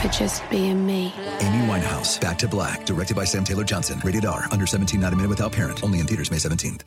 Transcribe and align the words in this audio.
for 0.00 0.08
just 0.08 0.48
being 0.48 0.86
me. 0.86 1.12
Amy 1.40 1.66
Winehouse, 1.66 2.18
Back 2.20 2.38
to 2.38 2.48
Black, 2.48 2.86
directed 2.86 3.16
by 3.16 3.24
Sam 3.24 3.44
Taylor 3.44 3.64
Johnson. 3.64 4.00
Rated 4.02 4.24
R, 4.24 4.46
under 4.50 4.66
17, 4.66 4.98
not 4.98 5.12
a 5.12 5.16
minute 5.16 5.28
without 5.28 5.52
parent. 5.52 5.84
Only 5.84 6.00
in 6.00 6.06
theaters 6.06 6.30
May 6.30 6.38
17th. 6.38 6.82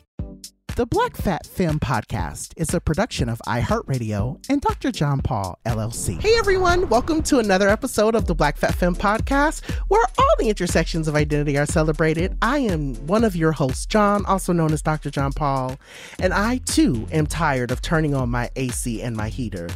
The 0.76 0.86
Black 0.86 1.16
Fat 1.16 1.46
Femme 1.46 1.78
podcast 1.78 2.52
is 2.56 2.74
a 2.74 2.80
production 2.80 3.28
of 3.28 3.40
iHeartRadio 3.46 4.44
and 4.50 4.60
Dr. 4.60 4.90
Jon 4.90 5.20
Paul 5.20 5.56
LLC. 5.64 6.20
Hey 6.20 6.34
everyone, 6.36 6.88
welcome 6.88 7.22
to 7.24 7.38
another 7.38 7.68
episode 7.68 8.16
of 8.16 8.26
the 8.26 8.34
Black 8.34 8.56
Fat 8.56 8.74
Femme 8.74 8.96
podcast, 8.96 9.62
where 9.86 10.04
all 10.18 10.34
the 10.40 10.48
intersections 10.48 11.06
of 11.06 11.14
identity 11.14 11.56
are 11.56 11.66
celebrated. 11.66 12.36
I 12.42 12.58
am 12.58 12.96
one 13.06 13.22
of 13.22 13.36
your 13.36 13.52
hosts, 13.52 13.86
Jon, 13.86 14.26
also 14.26 14.52
known 14.52 14.72
as 14.72 14.82
Dr. 14.82 15.10
Jon 15.10 15.32
Paul, 15.32 15.78
and 16.18 16.34
I 16.34 16.56
too 16.64 17.06
am 17.12 17.28
tired 17.28 17.70
of 17.70 17.80
turning 17.80 18.12
on 18.12 18.28
my 18.28 18.50
AC 18.56 19.00
and 19.00 19.16
my 19.16 19.28
heater. 19.28 19.68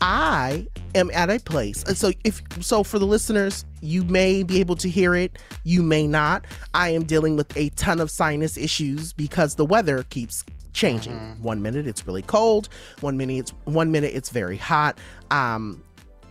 I 0.00 0.66
am 0.94 1.10
at 1.12 1.30
a 1.30 1.38
place. 1.38 1.84
So 1.98 2.12
if 2.24 2.42
so 2.60 2.82
for 2.82 2.98
the 2.98 3.06
listeners, 3.06 3.64
you 3.80 4.04
may 4.04 4.42
be 4.42 4.60
able 4.60 4.76
to 4.76 4.88
hear 4.88 5.14
it, 5.14 5.38
you 5.64 5.82
may 5.82 6.06
not. 6.06 6.44
I 6.74 6.90
am 6.90 7.04
dealing 7.04 7.36
with 7.36 7.56
a 7.56 7.70
ton 7.70 8.00
of 8.00 8.10
sinus 8.10 8.56
issues 8.56 9.12
because 9.12 9.54
the 9.54 9.64
weather 9.64 10.04
keeps 10.04 10.44
changing. 10.72 11.14
Mm-hmm. 11.14 11.42
One 11.42 11.62
minute 11.62 11.86
it's 11.86 12.06
really 12.06 12.22
cold, 12.22 12.68
one 13.00 13.16
minute 13.16 13.38
it's 13.38 13.50
one 13.64 13.90
minute 13.90 14.12
it's 14.14 14.30
very 14.30 14.56
hot. 14.56 14.98
Um 15.30 15.82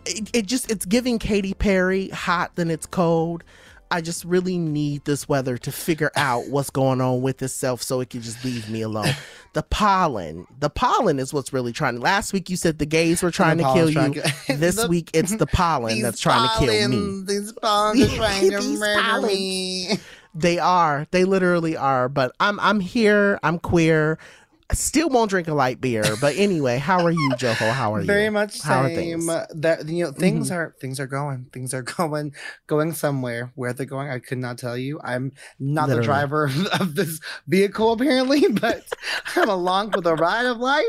it, 0.05 0.29
it 0.33 0.45
just 0.45 0.69
it's 0.69 0.85
giving 0.85 1.17
Katy 1.17 1.55
Perry 1.55 2.09
hot 2.09 2.55
then 2.55 2.69
it's 2.69 2.85
cold. 2.85 3.43
I 3.91 4.01
just 4.01 4.25
really 4.25 4.57
need 4.57 5.06
this 5.06 5.29
weather 5.29 5.57
to 5.59 5.72
figure 5.72 6.12
out 6.16 6.47
what's 6.47 6.69
going 6.69 7.01
on 7.01 7.22
with 7.22 7.41
itself 7.41 7.81
so 7.81 8.01
it 8.01 8.09
can 8.09 8.22
just 8.22 8.44
leave 8.44 8.69
me 8.69 8.81
alone. 8.81 9.13
the 9.53 9.63
pollen, 9.63 10.47
the 10.59 10.69
pollen 10.69 11.19
is 11.19 11.34
what's 11.34 11.53
really 11.53 11.72
trying. 11.72 12.00
Last 12.00 12.34
week 12.34 12.50
you 12.50 12.57
said 12.57 12.79
the 12.79 12.85
gays 12.85 13.22
were 13.23 13.31
trying 13.31 13.57
to 13.57 13.63
kill 13.73 13.90
you. 13.90 14.13
To, 14.13 14.34
this 14.56 14.75
the, 14.75 14.88
week 14.88 15.12
it's 15.13 15.35
the 15.35 15.47
pollen 15.47 16.01
that's 16.01 16.19
trying 16.19 16.47
pollen, 16.50 16.69
to 16.69 16.75
kill 16.75 16.90
me. 16.90 17.23
These 17.28 17.53
pollen 17.53 18.01
are 18.01 18.07
trying 18.07 18.51
to 18.51 18.62
murder 18.78 19.28
me. 19.28 19.97
They 20.34 20.59
are. 20.59 21.07
They 21.12 21.23
literally 21.23 21.78
are. 21.78 22.09
But 22.09 22.35
I'm 22.40 22.59
I'm 22.59 22.79
here. 22.79 23.40
I'm 23.44 23.59
queer. 23.59 24.17
Still 24.73 25.09
won't 25.09 25.29
drink 25.29 25.47
a 25.47 25.53
light 25.53 25.79
beer, 25.79 26.03
but 26.19 26.35
anyway, 26.37 26.79
how 26.79 27.05
are 27.05 27.11
you, 27.11 27.31
Joho? 27.37 27.71
How 27.71 27.93
are 27.93 28.01
you? 28.01 28.07
Very 28.07 28.31
much 28.31 28.61
how 28.63 28.87
same. 28.87 29.29
Are? 29.29 29.47
That 29.53 29.87
you 29.87 30.05
know, 30.05 30.11
things 30.11 30.49
mm-hmm. 30.49 30.57
are 30.57 30.75
things 30.81 30.99
are 30.99 31.05
going. 31.05 31.45
Things 31.53 31.71
are 31.75 31.81
going 31.97 32.33
going 32.65 32.93
somewhere. 32.93 33.51
Where 33.53 33.73
they're 33.73 33.85
going, 33.85 34.09
I 34.09 34.17
could 34.17 34.39
not 34.39 34.57
tell 34.57 34.75
you. 34.75 34.99
I'm 35.03 35.33
not 35.59 35.89
Literally. 35.89 36.01
the 36.01 36.05
driver 36.05 36.45
of, 36.79 36.95
this 36.95 37.19
vehicle 37.47 37.91
apparently, 37.91 38.47
but 38.51 38.83
I'm 39.35 39.49
along 39.49 39.91
for 39.91 40.01
the 40.01 40.15
ride 40.15 40.47
of 40.47 40.57
life. 40.57 40.85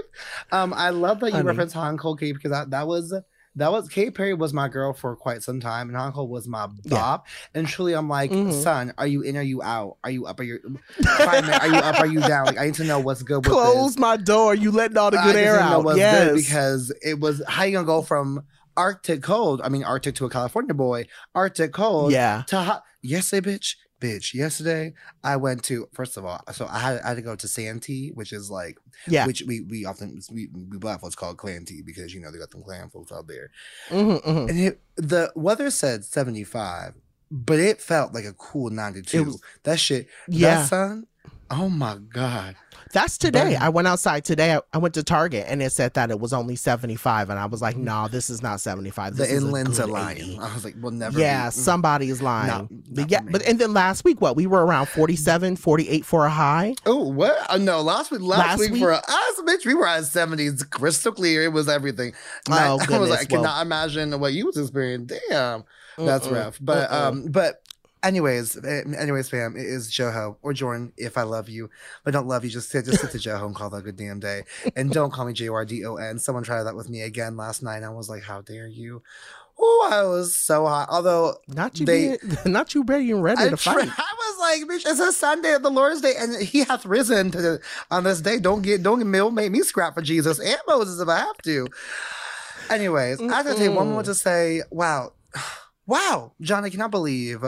Um, 0.53 0.73
I 0.73 0.89
love 0.89 1.21
that 1.21 1.27
you 1.27 1.33
Honey. 1.33 1.49
reference 1.49 1.75
Han 1.75 1.99
Cold 1.99 2.19
Cape 2.19 2.37
because 2.37 2.53
that, 2.53 2.71
that 2.71 2.87
was 2.87 3.15
that 3.57 3.73
was 3.73 3.89
Katy 3.89 4.11
Perry 4.11 4.35
was 4.35 4.53
my 4.53 4.69
girl 4.69 4.93
for 4.93 5.17
quite 5.17 5.43
some 5.43 5.61
time, 5.61 5.89
and 5.89 5.97
Uncle 5.97 6.29
was 6.29 6.47
my 6.47 6.67
bop. 6.85 7.27
Yeah. 7.27 7.59
And 7.59 7.67
truly, 7.67 7.95
I'm 7.95 8.09
like, 8.09 8.31
mm-hmm. 8.31 8.53
son, 8.53 8.93
are 8.99 9.07
you 9.07 9.23
in? 9.23 9.37
Are 9.37 9.43
you 9.43 9.63
out? 9.63 9.97
Are 10.05 10.11
you 10.11 10.27
up? 10.27 10.39
Are 10.39 10.45
you? 10.45 10.59
are 11.21 11.67
you 11.67 11.77
up? 11.77 12.01
Are 12.01 12.07
you 12.07 12.21
down? 12.21 12.47
Like, 12.47 12.59
I 12.59 12.67
need 12.67 12.75
to 12.75 12.85
know 12.85 13.01
what's 13.01 13.23
good. 13.23 13.45
Close 13.45 13.95
this. 13.95 13.99
my 13.99 14.17
door. 14.17 14.55
You 14.55 14.71
letting 14.71 14.99
all 14.99 15.11
the 15.11 15.17
good 15.19 15.37
I 15.37 15.41
air 15.41 15.59
out. 15.59 15.97
yes, 15.97 16.35
because 16.35 16.93
it 17.03 17.19
was 17.19 17.43
how 17.49 17.65
you 17.65 17.73
gonna 17.73 17.87
go 17.87 18.03
from 18.03 18.45
Arctic 18.77 19.23
cold. 19.23 19.63
I 19.65 19.71
mean, 19.71 19.85
Arctic 19.85 20.15
to 20.17 20.27
a 20.27 20.31
California 20.31 20.75
boy. 20.75 21.07
Arctic 21.35 21.73
cold. 21.73 22.13
Yeah. 22.13 22.43
To 22.49 22.59
hot. 22.59 22.83
Yes, 23.03 23.33
a 23.33 23.41
bitch 23.41 23.77
bitch. 24.01 24.35
Yesterday, 24.35 24.95
I 25.25 25.37
went 25.37 25.63
to 25.65 25.89
first 25.93 26.17
of 26.17 26.25
all, 26.25 26.41
so 26.53 26.67
I 26.71 26.79
had, 26.79 27.01
I 27.01 27.09
had 27.09 27.17
to 27.17 27.23
go 27.23 27.37
to 27.37 27.49
Santee, 27.49 28.11
which 28.15 28.33
is 28.33 28.51
like, 28.51 28.79
yeah, 29.07 29.27
which 29.27 29.43
we 29.47 29.61
we 29.63 29.85
often 29.85 30.21
we, 30.33 30.49
we 30.53 30.79
black 30.79 31.01
folks 31.01 31.15
call 31.15 31.35
clan 31.35 31.65
tea 31.65 31.83
because 31.83 32.15
you 32.15 32.21
know 32.21 32.31
they 32.31 32.39
got 32.39 32.51
them 32.51 32.63
clan 32.63 32.91
folks 32.91 33.13
out 33.13 33.27
there. 33.27 33.51
Mm-hmm, 33.89 34.29
mm-hmm. 34.29 34.49
And 34.49 34.59
it, 34.59 34.81
the 34.97 35.33
weather 35.35 35.71
said 35.71 36.05
seventy 36.05 36.45
five, 36.45 36.95
but 37.31 37.59
it 37.59 37.81
felt 37.81 38.15
like 38.15 38.25
a 38.25 38.33
cool 38.33 38.71
ninety 38.71 39.03
two. 39.03 39.39
That 39.65 39.79
shit, 39.79 40.09
yeah, 40.29 40.57
that 40.57 40.69
sun. 40.69 41.07
Oh 41.51 41.69
my 41.69 41.97
god, 41.97 42.57
that's 42.97 43.19
today. 43.19 43.57
I 43.57 43.69
went 43.69 43.87
outside 43.87 44.25
today. 44.25 44.55
I, 44.55 44.61
I, 44.73 44.79
went 44.79 44.95
to 44.95 45.03
Target 45.03 45.45
and 45.49 45.63
it 45.63 45.71
said 45.71 45.93
that 45.95 46.11
it 46.11 46.19
was 46.19 46.33
only 46.33 46.57
75. 46.57 47.29
And 47.29 47.39
I 47.39 47.45
was 47.45 47.61
like, 47.61 47.77
no, 47.77 48.09
this 48.09 48.31
is 48.31 48.43
not 48.43 48.59
75. 48.59 49.17
This 49.17 49.29
the 49.29 49.35
inlands 49.35 49.79
are 49.79 49.87
lying. 49.87 50.41
I 50.41 50.55
was 50.55 50.65
like, 50.65 50.77
well, 50.81 50.93
never. 50.93 51.21
Yeah, 51.21 51.49
be. 51.49 51.53
somebody 51.53 52.09
is 52.09 52.23
lying. 52.23 52.49
No, 52.49 52.69
but 52.91 53.11
yeah, 53.11 53.21
but 53.21 53.43
and 53.43 53.59
then 53.59 53.75
last 53.75 54.05
week, 54.05 54.23
what? 54.23 54.35
We 54.35 54.47
were 54.47 54.65
around 54.65 54.87
47, 54.87 55.57
48 55.57 56.07
for 56.07 56.25
a 56.25 56.31
high. 56.31 56.75
Oh, 56.87 57.09
what? 57.09 57.37
Uh, 57.51 57.59
no, 57.59 57.83
last 57.83 58.11
week, 58.11 58.23
last, 58.23 58.39
last 58.39 58.59
week, 58.61 58.73
week, 58.73 58.81
for 58.81 58.93
us, 58.93 59.41
bitch, 59.43 59.67
we 59.67 59.75
were 59.75 59.87
at 59.87 60.03
70s, 60.05 60.69
crystal 60.71 61.13
clear. 61.13 61.43
It 61.43 61.53
was 61.53 61.69
everything. 61.69 62.15
Oh, 62.49 62.55
I, 62.55 62.65
I 62.95 62.99
was 62.99 63.11
like, 63.11 63.21
I 63.21 63.25
cannot 63.25 63.61
imagine 63.61 64.19
what 64.19 64.33
you 64.33 64.47
was 64.47 64.57
experiencing. 64.57 65.21
Damn. 65.29 65.65
That's 65.99 66.29
rough. 66.29 66.59
But 66.61 66.91
Mm-mm. 66.91 66.95
um, 66.95 67.27
but 67.29 67.63
Anyways, 68.07 68.57
eh, 68.65 68.83
anyways, 68.97 69.29
fam, 69.29 69.57
it 69.57 69.67
is 69.67 69.91
Joho 69.91 70.37
or 70.41 70.53
Jordan. 70.53 70.93
If 70.97 71.19
I 71.19 71.23
love 71.23 71.49
you, 71.49 71.71
but 72.05 72.13
don't 72.13 72.29
love 72.29 72.45
you, 72.45 72.51
just 72.51 72.71
sit, 72.71 72.85
just 72.85 73.01
sit 73.01 73.11
to 73.11 73.19
Joho 73.19 73.47
and 73.47 73.55
call 73.55 73.69
that 73.71 73.79
a 73.79 73.83
good 73.83 73.97
damn 73.97 74.21
day, 74.21 74.45
and 74.77 74.93
don't 74.93 75.13
call 75.13 75.25
me 75.27 75.33
J 75.33 75.49
O 75.49 75.55
R 75.55 75.65
D 75.65 75.85
O 75.85 75.97
N. 75.97 76.21
Someone 76.21 76.45
tried 76.45 76.63
that 76.63 76.77
with 76.77 76.89
me 76.89 77.03
again 77.03 77.37
last 77.37 77.65
night. 77.65 77.83
I 77.83 77.89
was 77.89 78.09
like, 78.09 78.23
how 78.23 78.43
dare 78.43 78.69
you? 78.69 79.03
Oh, 79.59 79.89
I 79.91 80.03
was 80.05 80.37
so 80.37 80.67
hot. 80.67 80.89
Although 80.89 81.35
not 81.49 81.81
you, 81.81 81.87
they, 81.87 82.19
being, 82.23 82.39
not 82.47 82.77
you 82.77 82.85
ready 82.85 83.11
and 83.11 83.25
ready 83.25 83.43
I 83.43 83.49
to 83.49 83.57
fight. 83.57 83.89
I 83.99 84.15
was 84.19 84.39
like, 84.39 84.63
bitch, 84.71 84.89
it's 84.89 85.01
a 85.01 85.13
Sunday, 85.13 85.55
of 85.55 85.65
the 85.65 85.71
Lord's 85.71 86.01
day, 86.01 86.15
and 86.17 86.41
He 86.41 86.61
hath 86.61 86.87
risen 86.87 87.33
to, 87.33 87.59
on 87.91 88.05
this 88.05 88.21
day. 88.21 88.39
Don't 88.39 88.63
get, 88.63 88.85
don't 88.85 89.05
make 89.35 89.51
me 89.51 89.63
scrap 89.63 89.95
for 89.95 90.03
Jesus 90.03 90.39
and 90.39 90.59
Moses 90.69 91.01
if 91.01 91.09
I 91.09 91.19
have 91.19 91.39
to. 91.39 91.67
Anyways, 92.71 93.19
Mm-mm. 93.19 93.33
I 93.33 93.37
have 93.39 93.47
to 93.47 93.55
take 93.57 93.75
one 93.75 93.91
more 93.91 94.05
to 94.05 94.15
say, 94.15 94.63
wow, 94.71 95.13
wow, 95.87 96.33
John, 96.41 96.65
I 96.65 96.71
cannot 96.71 96.93
believe 96.93 97.43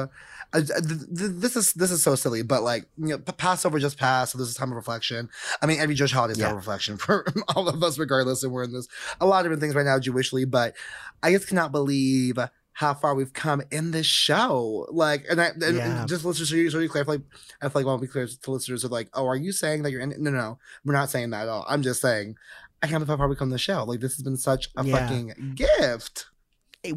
uh, 0.53 0.61
th- 0.61 0.71
th- 0.79 1.33
this 1.35 1.57
is 1.57 1.73
this 1.75 1.91
is 1.91 2.03
so 2.03 2.15
silly, 2.15 2.43
but 2.43 2.63
like 2.63 2.87
you 2.97 3.09
know, 3.09 3.19
Passover 3.19 3.79
just 3.79 3.99
passed, 3.99 4.33
so 4.33 4.39
this 4.39 4.49
is 4.49 4.55
time 4.55 4.71
of 4.71 4.77
reflection. 4.77 5.29
I 5.61 5.67
mean, 5.67 5.79
every 5.81 5.95
Jewish 5.95 6.13
holiday 6.13 6.33
is 6.33 6.39
time 6.39 6.51
of 6.53 6.57
reflection 6.57 6.97
for 6.99 7.27
all 7.55 7.69
of 7.69 7.83
us, 7.83 7.99
regardless, 7.99 8.43
and 8.43 8.53
we're 8.53 8.65
in 8.65 8.73
this 8.73 8.89
a 9.21 9.27
lot 9.27 9.41
of 9.41 9.45
different 9.45 9.61
things 9.61 9.75
right 9.75 9.85
now 9.87 9.99
Jewishly. 9.99 10.45
But 10.51 10.75
I 11.23 11.33
just 11.33 11.49
cannot 11.49 11.71
believe 11.73 12.39
how 12.73 12.95
far 12.95 13.15
we've 13.17 13.33
come 13.33 13.61
in 13.73 13.91
this 13.91 14.07
show. 14.07 14.87
Like, 14.91 15.25
and 15.29 15.41
I 15.41 15.47
and, 15.49 15.77
Yeah. 15.77 16.07
just 16.09 16.25
listeners, 16.25 16.49
so 16.51 16.55
you, 16.55 16.71
so 16.71 16.79
you 16.79 16.89
clear, 16.89 17.03
I 17.03 17.07
feel 17.07 17.15
like 17.17 17.23
I 17.61 17.69
feel 17.69 17.73
like 17.81 17.85
I 17.85 17.89
want 17.89 18.01
to 18.03 18.07
be 18.07 18.13
clear 18.13 18.27
to 18.27 18.51
listeners 18.51 18.85
of 18.85 18.91
like, 18.93 19.09
oh, 19.15 19.27
are 19.27 19.37
you 19.37 19.51
saying 19.53 19.83
that 19.83 19.91
you're 19.91 20.01
in? 20.01 20.11
No, 20.19 20.31
no, 20.31 20.39
no, 20.39 20.59
we're 20.85 20.93
not 20.95 21.11
saying 21.11 21.31
that 21.31 21.43
at 21.43 21.49
all. 21.49 21.67
I'm 21.69 21.83
just 21.83 22.01
saying. 22.01 22.37
I 22.81 22.87
can't 22.87 23.01
believe 23.01 23.09
how 23.09 23.17
far 23.17 23.29
we've 23.29 23.37
come 23.37 23.49
in 23.49 23.53
the 23.53 23.59
show. 23.59 23.83
Like 23.83 23.99
this 23.99 24.15
has 24.15 24.23
been 24.23 24.37
such 24.37 24.69
a 24.77 24.85
Yeah. 24.85 24.97
fucking 25.09 25.55
gift. 25.57 26.27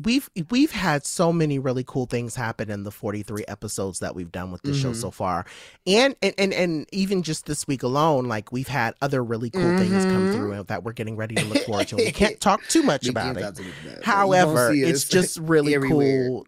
We've 0.04 0.30
we've 0.50 0.72
had 0.72 1.06
so 1.06 1.34
many 1.34 1.58
really 1.58 1.84
cool 1.86 2.06
things 2.06 2.36
happen 2.36 2.70
in 2.70 2.84
the 2.84 2.92
43 2.92 3.44
episodes 3.48 4.00
that 4.00 4.14
we've 4.14 4.32
done 4.32 4.52
with 4.52 4.62
the 4.62 4.74
show 4.76 4.92
Mhm. 4.92 4.96
so 4.96 5.12
far 5.12 5.44
and, 5.88 6.16
and 6.22 6.36
and 6.38 6.54
and 6.54 6.88
even 6.92 7.24
just 7.24 7.48
this 7.48 7.68
week 7.68 7.82
alone 7.82 8.26
like 8.26 8.52
we've 8.52 8.68
had 8.68 8.94
other 9.02 9.24
really 9.24 9.50
cool 9.50 9.78
things 9.78 10.06
come 10.06 10.28
Mhm. 10.28 10.34
through 10.36 10.64
that 10.68 10.84
we're 10.84 10.94
getting 10.94 11.16
ready 11.16 11.34
to 11.36 11.46
look 11.46 11.64
forward 11.66 11.88
to 11.88 11.96
we 11.96 12.12
can't 12.12 12.40
talk 12.40 12.62
too 12.68 12.84
much 12.84 13.08
about 13.08 13.36
it 13.38 13.42
talk 13.42 13.56
too 13.56 13.64
much 13.64 13.74
about 13.82 13.92
it, 13.94 13.96
but 13.98 14.06
however 14.06 14.72
it's 14.72 15.04
just 15.06 15.38
really 15.40 15.74
everywhere. 15.76 16.28
cool 16.28 16.46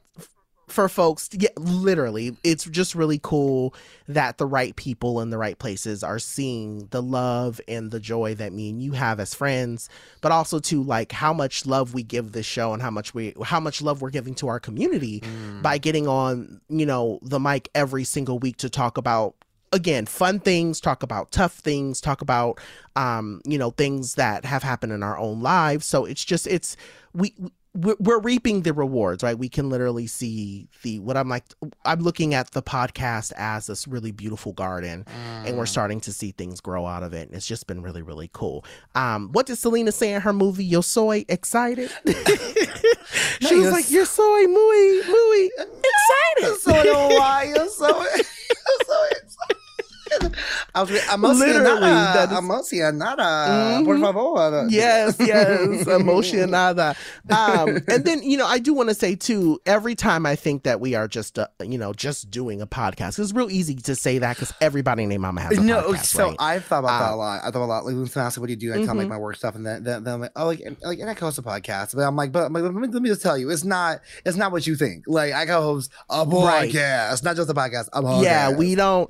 for 0.74 0.90
folks 0.90 1.28
to 1.28 1.38
get 1.38 1.56
literally 1.60 2.36
it's 2.44 2.66
just 2.66 2.96
really 2.96 3.20
cool 3.22 3.74
that 4.08 4.38
the 4.40 4.46
right 4.46 4.76
people 4.76 5.22
in 5.22 5.30
the 5.30 5.38
right 5.38 5.60
places 5.60 6.04
are 6.04 6.18
seeing 6.18 6.88
the 6.88 7.02
love 7.02 7.62
and 7.68 7.92
the 7.92 8.00
joy 8.00 8.34
that 8.34 8.52
me 8.52 8.72
and 8.72 8.82
you 8.82 8.94
have 8.94 9.20
as 9.20 9.34
friends 9.36 9.88
but 10.22 10.32
also 10.32 10.58
to 10.60 10.82
like 10.82 11.12
how 11.12 11.32
much 11.32 11.66
love 11.68 11.94
we 11.94 12.02
give 12.02 12.32
this 12.32 12.46
show 12.48 12.74
and 12.74 12.82
how 12.82 12.90
much 12.90 13.14
we 13.14 13.34
how 13.44 13.60
much 13.60 13.82
love 13.84 14.02
we're 14.02 14.10
giving 14.10 14.34
to 14.34 14.48
our 14.48 14.60
community 14.60 15.22
Mm. 15.22 15.62
by 15.62 15.78
getting 15.78 16.08
on 16.08 16.60
you 16.70 16.86
know 16.86 17.20
the 17.22 17.40
mic 17.40 17.70
every 17.76 18.04
single 18.04 18.40
week 18.40 18.58
to 18.58 18.70
talk 18.70 18.98
about 18.98 19.36
again 19.72 20.06
fun 20.06 20.40
things 20.40 20.80
talk 20.82 21.04
about 21.04 21.32
tough 21.32 21.54
things 21.54 22.02
talk 22.02 22.22
about 22.22 22.60
um 22.96 23.42
you 23.46 23.58
know 23.58 23.70
things 23.72 24.16
that 24.16 24.44
have 24.46 24.64
happened 24.64 24.92
in 24.92 25.04
our 25.04 25.18
own 25.18 25.42
lives 25.42 25.86
so 25.86 26.06
it's 26.06 26.26
just 26.26 26.48
it's 26.48 26.76
we 27.14 27.34
we're, 27.76 27.96
we're 28.00 28.20
reaping 28.20 28.62
the 28.62 28.74
rewards 28.74 29.24
right? 29.24 29.38
We 29.38 29.50
can 29.50 29.70
literally 29.70 30.08
see 30.08 30.68
the 30.84 31.00
what 31.00 31.18
i'm 31.18 31.30
like 31.30 31.46
i'm 31.86 32.02
looking 32.02 32.34
at 32.34 32.52
the 32.52 32.62
podcast 32.62 33.32
as 33.36 33.68
this 33.68 33.88
really 33.88 34.12
beautiful 34.12 34.54
garden 34.54 35.06
and 35.46 35.58
we're 35.58 35.66
starting 35.66 36.00
to 36.02 36.14
see 36.14 36.32
things 36.32 36.62
grow 36.62 36.86
out 36.86 37.04
of 37.04 37.14
it 37.14 37.28
and 37.28 37.36
it's 37.36 37.48
just 37.48 37.68
been 37.68 37.82
really 37.82 38.02
really 38.02 38.30
cool. 38.34 38.66
Um 38.96 39.30
what 39.32 39.46
did 39.46 39.58
selena 39.58 39.92
say 39.92 40.14
in 40.14 40.22
her 40.22 40.34
movie 40.34 40.66
yo 40.66 40.82
soy 40.82 41.26
excited? 41.28 41.92
No, 43.42 43.50
was 43.58 43.72
like 43.72 43.92
you're 43.92 44.06
soy 44.06 44.48
muy 44.48 45.02
muy 45.08 45.50
excited 45.58 46.62
so 46.62 46.72
I 46.84 47.08
why 47.20 47.54
you're 47.56 47.70
so. 47.70 48.06
I 50.76 50.82
was 50.82 50.90
that 50.90 51.02
emocionada, 51.20 52.32
is- 52.32 52.40
emocionada, 52.40 53.84
por 53.86 53.96
Mhm. 53.96 54.02
favor. 54.02 54.68
yes, 54.70 55.16
yes, 55.20 55.60
emocionada. 55.88 56.96
Um, 57.30 57.82
and 57.88 58.06
then 58.06 58.24
you 58.24 58.38
know, 58.38 58.46
I 58.46 58.60
do 58.60 58.74
want 58.74 58.90
to 58.90 58.96
say 58.96 59.16
too. 59.16 59.60
Every 59.66 59.96
time 59.96 60.26
I 60.26 60.36
think 60.36 60.64
that 60.64 60.80
we 60.80 60.96
are 60.96 61.08
just, 61.08 61.38
uh, 61.40 61.48
you 61.62 61.78
know, 61.78 61.94
just 61.94 62.30
doing 62.32 62.62
a 62.62 62.68
podcast, 62.68 63.20
it's 63.20 63.34
real 63.34 63.50
easy 63.52 63.76
to 63.76 63.96
say 63.96 64.18
that 64.20 64.36
because 64.36 64.54
everybody 64.62 65.06
named 65.06 65.22
Mama 65.22 65.42
has 65.42 65.58
a 65.58 65.62
no, 65.62 65.82
podcast, 65.82 66.06
so 66.06 66.28
right? 66.30 66.36
I've 66.40 66.66
thought 66.66 66.80
about 66.80 67.00
that 67.00 67.12
Uh, 67.12 67.16
a 67.16 67.18
lot. 67.18 67.42
I 67.44 67.52
thought 67.52 67.64
a 67.64 67.66
lot. 67.66 67.86
Like 67.86 67.96
when 67.96 68.08
someone 68.08 68.28
asks, 68.28 68.38
"What 68.40 68.48
do 68.48 68.54
you 68.54 68.60
do?" 68.60 68.74
I 68.74 68.78
tell 68.78 68.88
them 68.88 68.98
like 68.98 69.08
my 69.08 69.18
work 69.18 69.36
stuff, 69.36 69.56
and 69.56 69.66
then, 69.66 69.84
then, 69.84 70.04
then 70.04 70.14
I'm 70.16 70.22
like, 70.22 70.32
"Oh, 70.36 70.48
like, 70.48 70.60
and- 70.62 70.78
like, 70.84 71.00
and 71.00 71.10
I 71.10 71.14
host 71.14 71.38
a 71.38 71.42
podcast." 71.42 71.96
But 71.96 72.02
I'm 72.02 72.16
like, 72.16 72.32
"But 72.32 72.46
I'm 72.48 72.54
like, 72.54 72.64
let, 72.64 72.74
me, 72.74 72.88
let 72.88 73.02
me 73.02 73.10
just 73.10 73.22
tell 73.22 73.38
you, 73.38 73.50
it's 73.50 73.64
not, 73.64 74.00
it's 74.26 74.38
not 74.38 74.52
what 74.52 74.66
you 74.68 74.76
think. 74.76 75.04
Like, 75.08 75.34
I 75.34 75.46
co-host 75.46 75.92
a 76.10 76.26
Right. 76.26 76.72
podcast, 76.72 77.24
not 77.24 77.36
just 77.36 77.50
a 77.50 77.54
podcast. 77.54 77.90
A 77.94 78.02
podcast. 78.02 78.24
Yeah, 78.24 78.50
we 78.52 78.76
don't. 78.76 79.10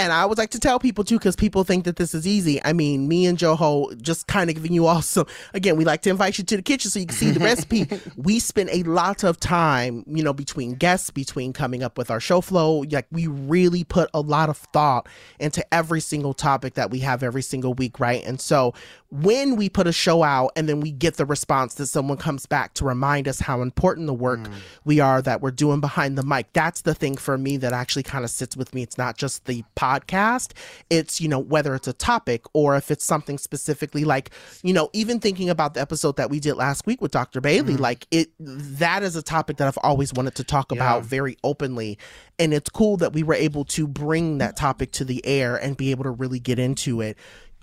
And 0.00 0.12
I 0.12 0.24
would 0.26 0.38
like 0.38 0.50
to 0.50 0.60
tell 0.60 0.78
people 0.78 1.02
too, 1.02 1.18
because 1.18 1.34
people 1.34 1.64
think 1.64 1.84
that 1.84 1.96
this 1.96 2.14
is 2.14 2.26
easy. 2.26 2.64
I 2.64 2.72
mean, 2.72 3.08
me 3.08 3.26
and 3.26 3.36
Joho 3.36 4.00
just 4.00 4.28
kind 4.28 4.48
of 4.48 4.54
giving 4.54 4.72
you 4.72 4.86
all 4.86 5.02
some. 5.02 5.26
Again, 5.54 5.76
we 5.76 5.84
like 5.84 6.02
to 6.02 6.10
invite 6.10 6.38
you 6.38 6.44
to 6.44 6.56
the 6.56 6.62
kitchen 6.62 6.90
so 6.90 7.00
you 7.00 7.06
can 7.06 7.16
see 7.16 7.30
the 7.30 7.40
recipe. 7.40 7.86
We 8.16 8.40
spend 8.40 8.70
a 8.70 8.82
lot 8.84 9.24
of 9.24 9.38
time, 9.40 10.04
you 10.06 10.22
know, 10.22 10.32
between 10.32 10.74
guests, 10.74 11.10
between 11.10 11.52
coming 11.52 11.82
up 11.82 11.98
with 11.98 12.10
our 12.10 12.20
show 12.20 12.40
flow. 12.40 12.84
Like 12.90 13.06
we 13.10 13.26
really 13.26 13.84
put 13.84 14.10
a 14.14 14.20
lot 14.20 14.48
of 14.48 14.56
thought 14.56 15.08
into 15.40 15.64
every 15.74 16.00
single 16.00 16.34
topic 16.34 16.74
that 16.74 16.90
we 16.90 17.00
have 17.00 17.22
every 17.22 17.42
single 17.42 17.74
week, 17.74 17.98
right? 18.00 18.24
And 18.24 18.40
so 18.40 18.74
when 19.10 19.56
we 19.56 19.68
put 19.68 19.86
a 19.86 19.92
show 19.92 20.22
out 20.22 20.52
and 20.54 20.68
then 20.68 20.80
we 20.80 20.90
get 20.90 21.16
the 21.16 21.24
response 21.24 21.74
that 21.74 21.86
someone 21.86 22.18
comes 22.18 22.44
back 22.44 22.74
to 22.74 22.84
remind 22.84 23.26
us 23.26 23.40
how 23.40 23.62
important 23.62 24.06
the 24.06 24.14
work 24.14 24.40
mm. 24.40 24.52
we 24.84 25.00
are 25.00 25.22
that 25.22 25.40
we're 25.40 25.50
doing 25.50 25.80
behind 25.80 26.18
the 26.18 26.22
mic 26.22 26.52
that's 26.52 26.82
the 26.82 26.94
thing 26.94 27.16
for 27.16 27.38
me 27.38 27.56
that 27.56 27.72
actually 27.72 28.02
kind 28.02 28.24
of 28.24 28.30
sits 28.30 28.56
with 28.56 28.74
me. 28.74 28.82
It's 28.82 28.98
not 28.98 29.16
just 29.16 29.46
the 29.46 29.64
podcast. 29.76 30.52
It's 30.90 31.20
you 31.20 31.28
know 31.28 31.38
whether 31.38 31.74
it's 31.74 31.88
a 31.88 31.92
topic 31.92 32.44
or 32.52 32.76
if 32.76 32.90
it's 32.90 33.04
something 33.04 33.38
specifically 33.38 34.04
like 34.04 34.30
you 34.62 34.72
know 34.72 34.90
even 34.92 35.20
thinking 35.20 35.50
about 35.50 35.74
the 35.74 35.80
episode 35.80 36.16
that 36.16 36.30
we 36.30 36.40
did 36.40 36.54
last 36.54 36.86
week 36.86 37.00
with 37.00 37.12
dr 37.12 37.40
bailey 37.40 37.74
mm-hmm. 37.74 37.82
like 37.82 38.06
it 38.10 38.30
that 38.38 39.02
is 39.02 39.16
a 39.16 39.22
topic 39.22 39.56
that 39.56 39.68
i've 39.68 39.78
always 39.82 40.12
wanted 40.12 40.34
to 40.34 40.44
talk 40.44 40.72
about 40.72 41.04
very 41.04 41.36
openly. 41.44 41.98
And 42.38 42.54
it's 42.54 42.70
cool 42.70 42.96
that 42.98 43.12
we 43.12 43.22
were 43.22 43.34
able 43.34 43.64
to 43.66 43.86
bring 43.88 44.38
that 44.38 44.56
topic 44.56 44.92
to 44.92 45.04
the 45.04 45.24
air 45.26 45.56
and 45.56 45.76
be 45.76 45.90
able 45.90 46.04
to 46.04 46.10
really 46.10 46.38
get 46.38 46.58
into 46.58 47.00
it 47.00 47.18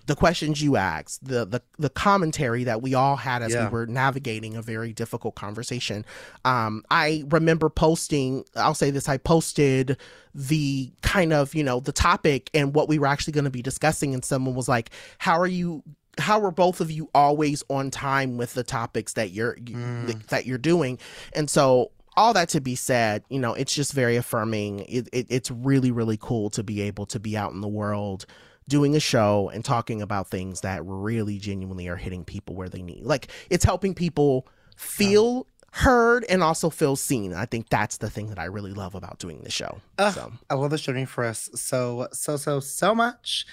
the 0.07 0.15
questions 0.15 0.61
you 0.61 0.75
asked, 0.75 1.25
the 1.25 1.45
the 1.45 1.61
the 1.79 1.89
commentary 1.89 2.63
that 2.65 2.81
we 2.81 2.93
all 2.93 3.15
had 3.15 3.41
as 3.41 3.53
Yeah. 3.53 3.65
we 3.65 3.71
were 3.71 3.85
navigating 3.87 4.55
a 4.55 4.61
very 4.61 4.93
difficult 4.93 5.35
conversation. 5.35 6.05
Um, 6.43 6.83
I 6.91 7.23
remember 7.29 7.69
posting. 7.69 8.45
I'll 8.55 8.75
say 8.75 8.91
this: 8.91 9.09
I 9.09 9.17
posted 9.17 9.97
the 10.33 10.91
kind 11.01 11.33
of 11.33 11.55
you 11.55 11.63
know 11.63 11.79
the 11.79 11.91
topic 11.91 12.49
and 12.53 12.73
what 12.75 12.87
we 12.89 12.99
were 12.99 13.07
actually 13.07 13.33
going 13.33 13.45
to 13.45 13.49
be 13.51 13.61
discussing, 13.61 14.13
and 14.13 14.23
someone 14.23 14.55
was 14.55 14.67
like, 14.67 14.89
"How 15.17 15.39
are 15.39 15.47
you?" 15.47 15.83
How 16.17 16.41
are 16.45 16.51
both 16.51 16.79
of 16.79 16.89
you 16.89 17.09
always 17.13 17.61
on 17.69 17.91
time 17.91 18.37
with 18.37 18.53
the 18.53 18.63
topics 18.63 19.13
that 19.13 19.31
you're 19.31 19.57
you, 19.57 20.13
that 20.29 20.45
you're 20.45 20.57
doing? 20.57 20.97
And 21.33 21.49
so 21.49 21.91
all 22.15 22.31
that 22.31 22.47
to 22.49 22.61
be 22.61 22.73
said, 22.75 23.23
you 23.27 23.37
know, 23.37 23.53
it's 23.53 23.75
just 23.75 23.91
very 23.91 24.15
affirming. 24.15 24.79
It, 24.87 25.09
it, 25.11 25.27
it's 25.29 25.51
really, 25.51 25.91
really 25.91 26.15
cool 26.17 26.49
to 26.51 26.63
be 26.63 26.79
able 26.83 27.05
to 27.07 27.19
be 27.19 27.35
out 27.35 27.51
in 27.51 27.59
the 27.59 27.67
world 27.67 28.25
doing 28.67 28.95
a 28.95 28.99
show 28.99 29.49
and 29.53 29.63
talking 29.63 30.01
about 30.01 30.29
things 30.29 30.61
that 30.61 30.81
really 30.85 31.37
genuinely 31.37 31.87
are 31.87 31.95
hitting 31.95 32.23
people 32.23 32.55
where 32.55 32.69
they 32.69 32.81
need. 32.81 33.03
Like 33.03 33.27
it's 33.49 33.63
helping 33.63 33.93
people 33.93 34.47
feel 34.75 35.47
heard 35.71 36.25
and 36.29 36.41
also 36.41 36.69
feel 36.69 36.95
seen. 36.95 37.33
I 37.33 37.45
think 37.45 37.69
that's 37.69 37.97
the 37.97 38.09
thing 38.09 38.27
that 38.27 38.39
I 38.39 38.45
really 38.45 38.71
love 38.71 38.95
about 38.95 39.19
doing 39.19 39.41
the 39.41 39.51
show. 39.51 39.81
Ugh, 39.97 40.13
so 40.13 40.31
I 40.49 40.53
love 40.53 40.71
this 40.71 40.81
journey 40.81 41.05
for 41.05 41.25
us 41.25 41.49
so 41.55 42.07
so 42.13 42.37
so 42.37 42.59
so 42.59 42.95
much. 42.95 43.45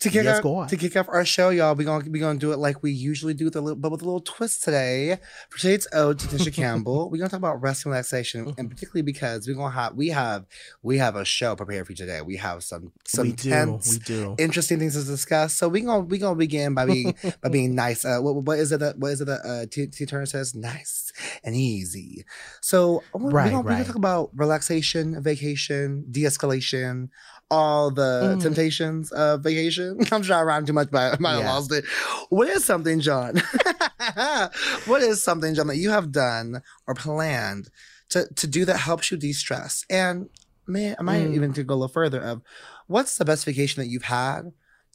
To 0.00 0.08
kick 0.08 0.24
Yes, 0.24 0.38
off, 0.38 0.42
go 0.42 0.54
on. 0.56 0.68
to 0.68 0.76
kick 0.78 0.96
off 0.96 1.10
our 1.10 1.26
show, 1.26 1.50
y'all, 1.50 1.74
we 1.74 1.84
gonna 1.84 2.08
we 2.08 2.18
gonna 2.18 2.38
do 2.38 2.52
it 2.52 2.56
like 2.58 2.82
we 2.82 2.90
usually 2.90 3.34
do, 3.34 3.44
with 3.44 3.56
a 3.56 3.60
little, 3.60 3.76
but 3.78 3.92
with 3.92 4.00
a 4.00 4.04
little 4.06 4.22
twist 4.22 4.64
today. 4.64 5.18
For 5.50 5.58
today's 5.58 5.86
ode 5.92 6.18
to 6.20 6.26
Tisha 6.26 6.50
Campbell, 6.54 7.10
we're 7.12 7.18
gonna 7.18 7.28
talk 7.28 7.36
about 7.38 7.60
rest 7.60 7.84
and 7.84 7.92
relaxation, 7.92 8.54
and 8.56 8.70
particularly 8.70 9.02
because 9.02 9.46
we're 9.46 9.56
gonna 9.56 9.74
have 9.74 9.94
we 9.94 10.08
have 10.08 10.46
we 10.82 10.96
have 10.96 11.16
a 11.16 11.24
show 11.26 11.54
prepared 11.54 11.84
for 11.86 11.92
you 11.92 11.96
today. 11.96 12.22
We 12.22 12.36
have 12.38 12.64
some 12.64 12.92
some 13.04 13.26
we 13.26 13.32
do, 13.34 13.50
tense, 13.50 13.92
we 13.92 13.98
do. 13.98 14.36
interesting 14.38 14.78
things 14.78 14.94
to 14.94 15.04
discuss. 15.04 15.52
So 15.52 15.68
we 15.68 15.82
gonna 15.82 16.00
we 16.00 16.16
gonna 16.16 16.34
begin 16.34 16.72
by 16.74 16.86
being 16.86 17.14
by 17.42 17.48
being 17.50 17.74
nice. 17.74 18.02
Uh, 18.02 18.20
what, 18.20 18.36
what 18.36 18.58
is 18.58 18.72
it? 18.72 18.80
That, 18.80 18.98
what 18.98 19.12
is 19.12 19.20
it 19.20 19.26
that 19.26 19.40
uh, 19.44 19.66
T, 19.70 19.86
T 19.88 20.06
Turner 20.06 20.24
says? 20.24 20.54
Nice 20.54 21.12
and 21.44 21.54
easy. 21.54 22.24
So 22.62 23.02
we're, 23.12 23.28
Right, 23.30 23.44
we're, 23.44 23.50
gonna, 23.50 23.62
we're 23.64 23.70
gonna 23.72 23.84
talk 23.84 23.96
about 23.96 24.30
relaxation, 24.34 25.22
vacation, 25.22 26.06
de-escalation, 26.10 27.10
all 27.50 27.90
the 27.90 28.36
Mm. 28.36 28.40
temptations 28.42 29.10
of 29.12 29.42
vacation. 29.42 29.98
I'm 30.12 30.22
trying 30.22 30.40
to 30.42 30.44
rhyme 30.44 30.66
too 30.66 30.72
much, 30.72 30.90
but 30.90 31.14
I 31.14 31.16
might 31.18 31.32
have 31.32 31.40
Yeah. 31.40 31.52
lost 31.52 31.72
it. 31.72 31.84
What 32.28 32.48
is 32.48 32.64
something, 32.64 33.00
Jon? 33.00 33.34
what 34.84 35.02
is 35.02 35.22
something, 35.22 35.54
Jon, 35.54 35.66
that 35.66 35.76
you 35.76 35.90
have 35.90 36.12
done 36.12 36.62
or 36.86 36.94
planned 36.94 37.68
to 38.10 38.26
to 38.36 38.46
do 38.46 38.64
that 38.64 38.78
helps 38.78 39.10
you 39.10 39.16
de-stress? 39.16 39.84
And 39.90 40.28
man, 40.66 40.96
I 40.98 41.02
might 41.02 41.26
Mm. 41.26 41.34
even 41.34 41.52
to 41.54 41.64
go 41.64 41.74
a 41.74 41.76
little 41.76 41.88
further 41.92 42.20
of 42.20 42.42
what's 42.86 43.16
the 43.16 43.24
best 43.24 43.44
vacation 43.44 43.82
that 43.82 43.88
you've 43.88 44.04
had, 44.04 44.52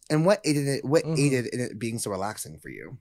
and 0.09 0.25
what 0.25 0.39
aided 0.45 0.67
it? 0.67 0.85
What 0.85 1.03
Mhm. 1.03 1.17
aided 1.19 1.45
in 1.47 1.59
it 1.59 1.79
being 1.79 2.00
so 2.00 2.12
relaxing 2.12 2.59
for 2.59 2.69
you? 2.69 2.97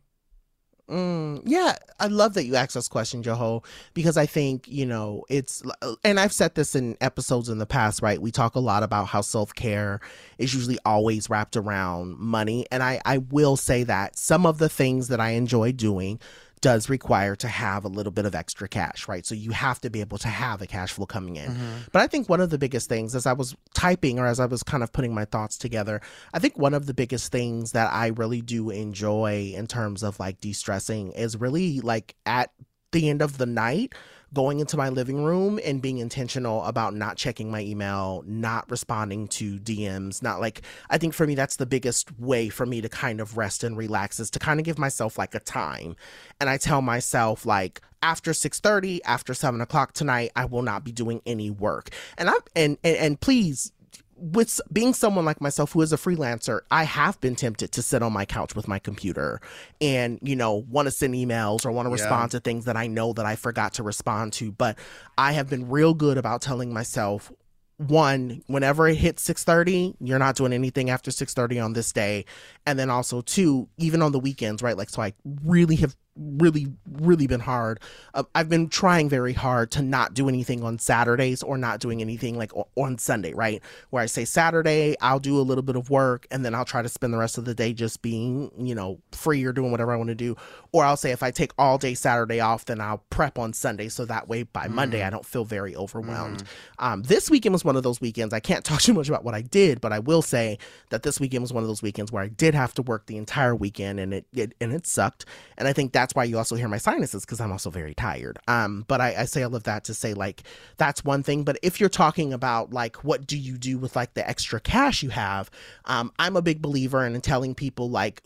Mm, 0.88 1.40
yeah, 1.46 1.76
I 1.98 2.08
love 2.08 2.34
that 2.34 2.44
you 2.44 2.56
asked 2.56 2.74
this 2.74 2.88
question, 2.88 3.22
Joho, 3.22 3.64
because 3.94 4.18
I 4.18 4.26
think, 4.26 4.68
you 4.68 4.84
know, 4.84 5.24
it's, 5.30 5.62
and 6.04 6.20
I've 6.20 6.32
said 6.32 6.54
this 6.56 6.74
in 6.74 6.98
episodes 7.00 7.48
in 7.48 7.56
the 7.56 7.64
past, 7.64 8.02
right? 8.02 8.20
We 8.20 8.30
talk 8.30 8.54
a 8.54 8.60
lot 8.60 8.82
about 8.82 9.06
how 9.06 9.22
self 9.22 9.54
care 9.54 10.00
is 10.36 10.52
usually 10.52 10.78
always 10.84 11.30
wrapped 11.30 11.56
around 11.56 12.18
money. 12.18 12.66
And 12.70 12.82
I, 12.82 13.00
I 13.06 13.18
will 13.18 13.56
say 13.56 13.82
that 13.84 14.18
some 14.18 14.44
of 14.44 14.58
the 14.58 14.68
things 14.68 15.08
that 15.08 15.20
I 15.20 15.30
enjoy 15.30 15.72
doing 15.72 16.20
does 16.64 16.88
require 16.88 17.36
to 17.36 17.46
have 17.46 17.84
a 17.84 17.88
little 17.88 18.10
bit 18.10 18.24
of 18.24 18.34
extra 18.34 18.66
cash, 18.66 19.06
right? 19.06 19.26
So 19.26 19.34
you 19.34 19.50
have 19.50 19.82
to 19.82 19.90
be 19.90 20.00
able 20.00 20.16
to 20.16 20.28
have 20.28 20.62
a 20.62 20.66
cash 20.66 20.94
flow 20.94 21.04
coming 21.04 21.36
in. 21.36 21.50
Mm-hmm. 21.50 21.76
But 21.92 22.00
I 22.00 22.06
think 22.06 22.30
one 22.30 22.40
of 22.40 22.48
the 22.48 22.56
biggest 22.56 22.88
things, 22.88 23.14
as 23.14 23.26
I 23.26 23.34
was 23.34 23.54
typing 23.74 24.18
or 24.18 24.24
as 24.24 24.40
I 24.40 24.46
was 24.46 24.62
kind 24.62 24.82
of 24.82 24.90
putting 24.90 25.12
my 25.12 25.26
thoughts 25.26 25.58
together, 25.58 26.00
I 26.32 26.38
think 26.38 26.56
one 26.56 26.72
of 26.72 26.86
the 26.86 26.94
biggest 26.94 27.30
things 27.30 27.72
that 27.72 27.92
I 27.92 28.06
really 28.06 28.40
do 28.40 28.70
enjoy 28.70 29.52
in 29.54 29.66
terms 29.66 30.02
of 30.02 30.18
like 30.18 30.40
de 30.40 30.54
stressing 30.54 31.12
is 31.12 31.36
really 31.36 31.80
like 31.80 32.14
at 32.24 32.50
the 32.92 33.10
end 33.10 33.20
of 33.20 33.36
the 33.36 33.44
night 33.44 33.92
going 34.34 34.60
into 34.60 34.76
my 34.76 34.88
living 34.88 35.24
room 35.24 35.58
and 35.64 35.80
being 35.80 35.98
intentional 35.98 36.62
about 36.64 36.94
not 36.94 37.16
checking 37.16 37.50
my 37.50 37.60
email, 37.60 38.22
not 38.26 38.70
responding 38.70 39.28
to 39.28 39.58
DMs, 39.60 40.22
not 40.22 40.40
like 40.40 40.62
I 40.90 40.98
think 40.98 41.14
for 41.14 41.26
me 41.26 41.34
that's 41.34 41.56
the 41.56 41.66
biggest 41.66 42.18
way 42.18 42.48
for 42.48 42.66
me 42.66 42.80
to 42.80 42.88
kind 42.88 43.20
of 43.20 43.36
rest 43.38 43.64
and 43.64 43.76
relax 43.76 44.20
is 44.20 44.30
to 44.30 44.38
kind 44.38 44.60
of 44.60 44.66
give 44.66 44.78
myself 44.78 45.16
like 45.16 45.34
a 45.34 45.40
time. 45.40 45.96
And 46.40 46.50
I 46.50 46.58
tell 46.58 46.82
myself 46.82 47.46
like 47.46 47.80
after 48.02 48.32
6.30 48.32 49.00
after 49.06 49.32
7 49.32 49.62
o'clock 49.62 49.94
tonight 49.94 50.30
i 50.36 50.44
will 50.44 50.60
not 50.60 50.84
be 50.84 50.92
doing 50.92 51.22
any 51.24 51.50
work 51.50 51.88
and 52.18 52.28
i'm 52.28 52.36
and 52.54 52.76
and, 52.84 52.96
and 52.98 53.20
please 53.20 53.72
with 54.16 54.60
being 54.72 54.94
someone 54.94 55.24
like 55.24 55.40
myself 55.40 55.72
who 55.72 55.80
is 55.82 55.92
a 55.92 55.96
freelancer, 55.96 56.60
I 56.70 56.84
have 56.84 57.20
been 57.20 57.36
tempted 57.36 57.72
to 57.72 57.82
sit 57.82 58.02
on 58.02 58.12
my 58.12 58.24
couch 58.24 58.54
with 58.54 58.68
my 58.68 58.78
computer 58.78 59.40
and, 59.80 60.18
you 60.22 60.36
know, 60.36 60.64
want 60.68 60.86
to 60.86 60.90
send 60.90 61.14
emails 61.14 61.64
or 61.66 61.72
want 61.72 61.86
to 61.86 61.90
yeah. 61.90 62.02
respond 62.02 62.30
to 62.32 62.40
things 62.40 62.64
that 62.66 62.76
I 62.76 62.86
know 62.86 63.12
that 63.12 63.26
I 63.26 63.36
forgot 63.36 63.74
to 63.74 63.82
respond 63.82 64.32
to. 64.34 64.52
But 64.52 64.78
I 65.18 65.32
have 65.32 65.48
been 65.48 65.68
real 65.68 65.94
good 65.94 66.18
about 66.18 66.42
telling 66.42 66.72
myself, 66.72 67.32
one, 67.76 68.42
whenever 68.46 68.86
it 68.88 68.96
hits 68.96 69.26
6:30, 69.28 69.96
you're 70.00 70.18
not 70.18 70.36
doing 70.36 70.52
anything 70.52 70.90
after 70.90 71.10
6:30 71.10 71.64
on 71.64 71.72
this 71.72 71.92
day. 71.92 72.24
And 72.66 72.78
then 72.78 72.88
also 72.88 73.20
two, 73.20 73.68
even 73.78 74.00
on 74.00 74.12
the 74.12 74.20
weekends, 74.20 74.62
right? 74.62 74.76
Like 74.76 74.90
so 74.90 75.02
I 75.02 75.12
really 75.44 75.76
have 75.76 75.96
really 76.16 76.66
really 76.92 77.26
been 77.26 77.40
hard. 77.40 77.80
Uh, 78.14 78.22
i've 78.34 78.48
been 78.48 78.68
trying 78.68 79.08
very 79.08 79.32
hard 79.32 79.70
to 79.70 79.82
not 79.82 80.14
do 80.14 80.28
anything 80.28 80.62
on 80.62 80.78
saturdays 80.78 81.42
or 81.42 81.58
not 81.58 81.80
doing 81.80 82.00
anything 82.00 82.38
like 82.38 82.52
on 82.76 82.98
sunday 82.98 83.32
right? 83.34 83.60
Where 83.90 84.02
i 84.02 84.06
say 84.06 84.24
saturday 84.24 84.96
i'll 85.00 85.18
do 85.18 85.38
a 85.38 85.42
little 85.42 85.62
bit 85.62 85.76
of 85.76 85.90
work 85.90 86.26
and 86.30 86.44
then 86.44 86.54
i'll 86.54 86.64
try 86.64 86.82
to 86.82 86.88
spend 86.88 87.12
the 87.12 87.18
rest 87.18 87.38
of 87.38 87.44
the 87.44 87.54
day 87.54 87.72
just 87.72 88.02
being 88.02 88.50
you 88.58 88.74
know 88.74 89.00
free 89.12 89.44
or 89.44 89.52
doing 89.52 89.70
whatever 89.70 89.92
i 89.92 89.96
want 89.96 90.08
to 90.08 90.14
do 90.14 90.36
or 90.74 90.84
i'll 90.84 90.96
say 90.96 91.10
if 91.10 91.22
i 91.22 91.30
take 91.30 91.52
all 91.58 91.78
day 91.78 91.94
saturday 91.94 92.40
off 92.40 92.64
then 92.66 92.80
i'll 92.80 93.02
prep 93.10 93.38
on 93.38 93.52
sunday 93.52 93.88
so 93.88 94.04
that 94.04 94.28
way 94.28 94.42
by 94.42 94.66
mm. 94.66 94.72
monday 94.72 95.02
i 95.02 95.10
don't 95.10 95.26
feel 95.26 95.44
very 95.44 95.74
overwhelmed 95.76 96.44
mm. 96.44 96.46
um, 96.78 97.02
this 97.02 97.30
weekend 97.30 97.52
was 97.52 97.64
one 97.64 97.76
of 97.76 97.82
those 97.82 98.00
weekends 98.00 98.34
i 98.34 98.40
can't 98.40 98.64
talk 98.64 98.80
too 98.80 98.94
much 98.94 99.08
about 99.08 99.24
what 99.24 99.34
i 99.34 99.40
did 99.40 99.80
but 99.80 99.92
i 99.92 99.98
will 99.98 100.22
say 100.22 100.58
that 100.90 101.02
this 101.02 101.18
weekend 101.18 101.42
was 101.42 101.52
one 101.52 101.62
of 101.62 101.68
those 101.68 101.82
weekends 101.82 102.12
where 102.12 102.22
i 102.22 102.28
did 102.28 102.54
have 102.54 102.74
to 102.74 102.82
work 102.82 103.06
the 103.06 103.16
entire 103.16 103.54
weekend 103.54 103.98
and 103.98 104.12
it, 104.12 104.26
it 104.32 104.54
and 104.60 104.72
it 104.72 104.86
sucked 104.86 105.24
and 105.56 105.66
i 105.66 105.72
think 105.72 105.92
that's 105.92 106.14
why 106.14 106.24
you 106.24 106.36
also 106.36 106.56
hear 106.56 106.68
my 106.68 106.78
sinuses 106.78 107.24
because 107.24 107.40
I'm 107.40 107.52
also 107.52 107.70
very 107.70 107.94
tired. 107.94 108.38
Um, 108.48 108.84
but 108.88 109.00
I, 109.00 109.14
I 109.18 109.24
say 109.24 109.42
all 109.42 109.54
of 109.54 109.64
that 109.64 109.84
to 109.84 109.94
say 109.94 110.14
like 110.14 110.42
that's 110.76 111.04
one 111.04 111.22
thing. 111.22 111.44
But 111.44 111.58
if 111.62 111.80
you're 111.80 111.88
talking 111.88 112.32
about 112.32 112.72
like 112.72 113.04
what 113.04 113.26
do 113.26 113.38
you 113.38 113.56
do 113.56 113.78
with 113.78 113.96
like 113.96 114.14
the 114.14 114.28
extra 114.28 114.60
cash 114.60 115.02
you 115.02 115.10
have, 115.10 115.50
um, 115.84 116.12
I'm 116.18 116.36
a 116.36 116.42
big 116.42 116.60
believer 116.60 117.04
in 117.04 117.20
telling 117.20 117.54
people 117.54 117.90
like 117.90 118.22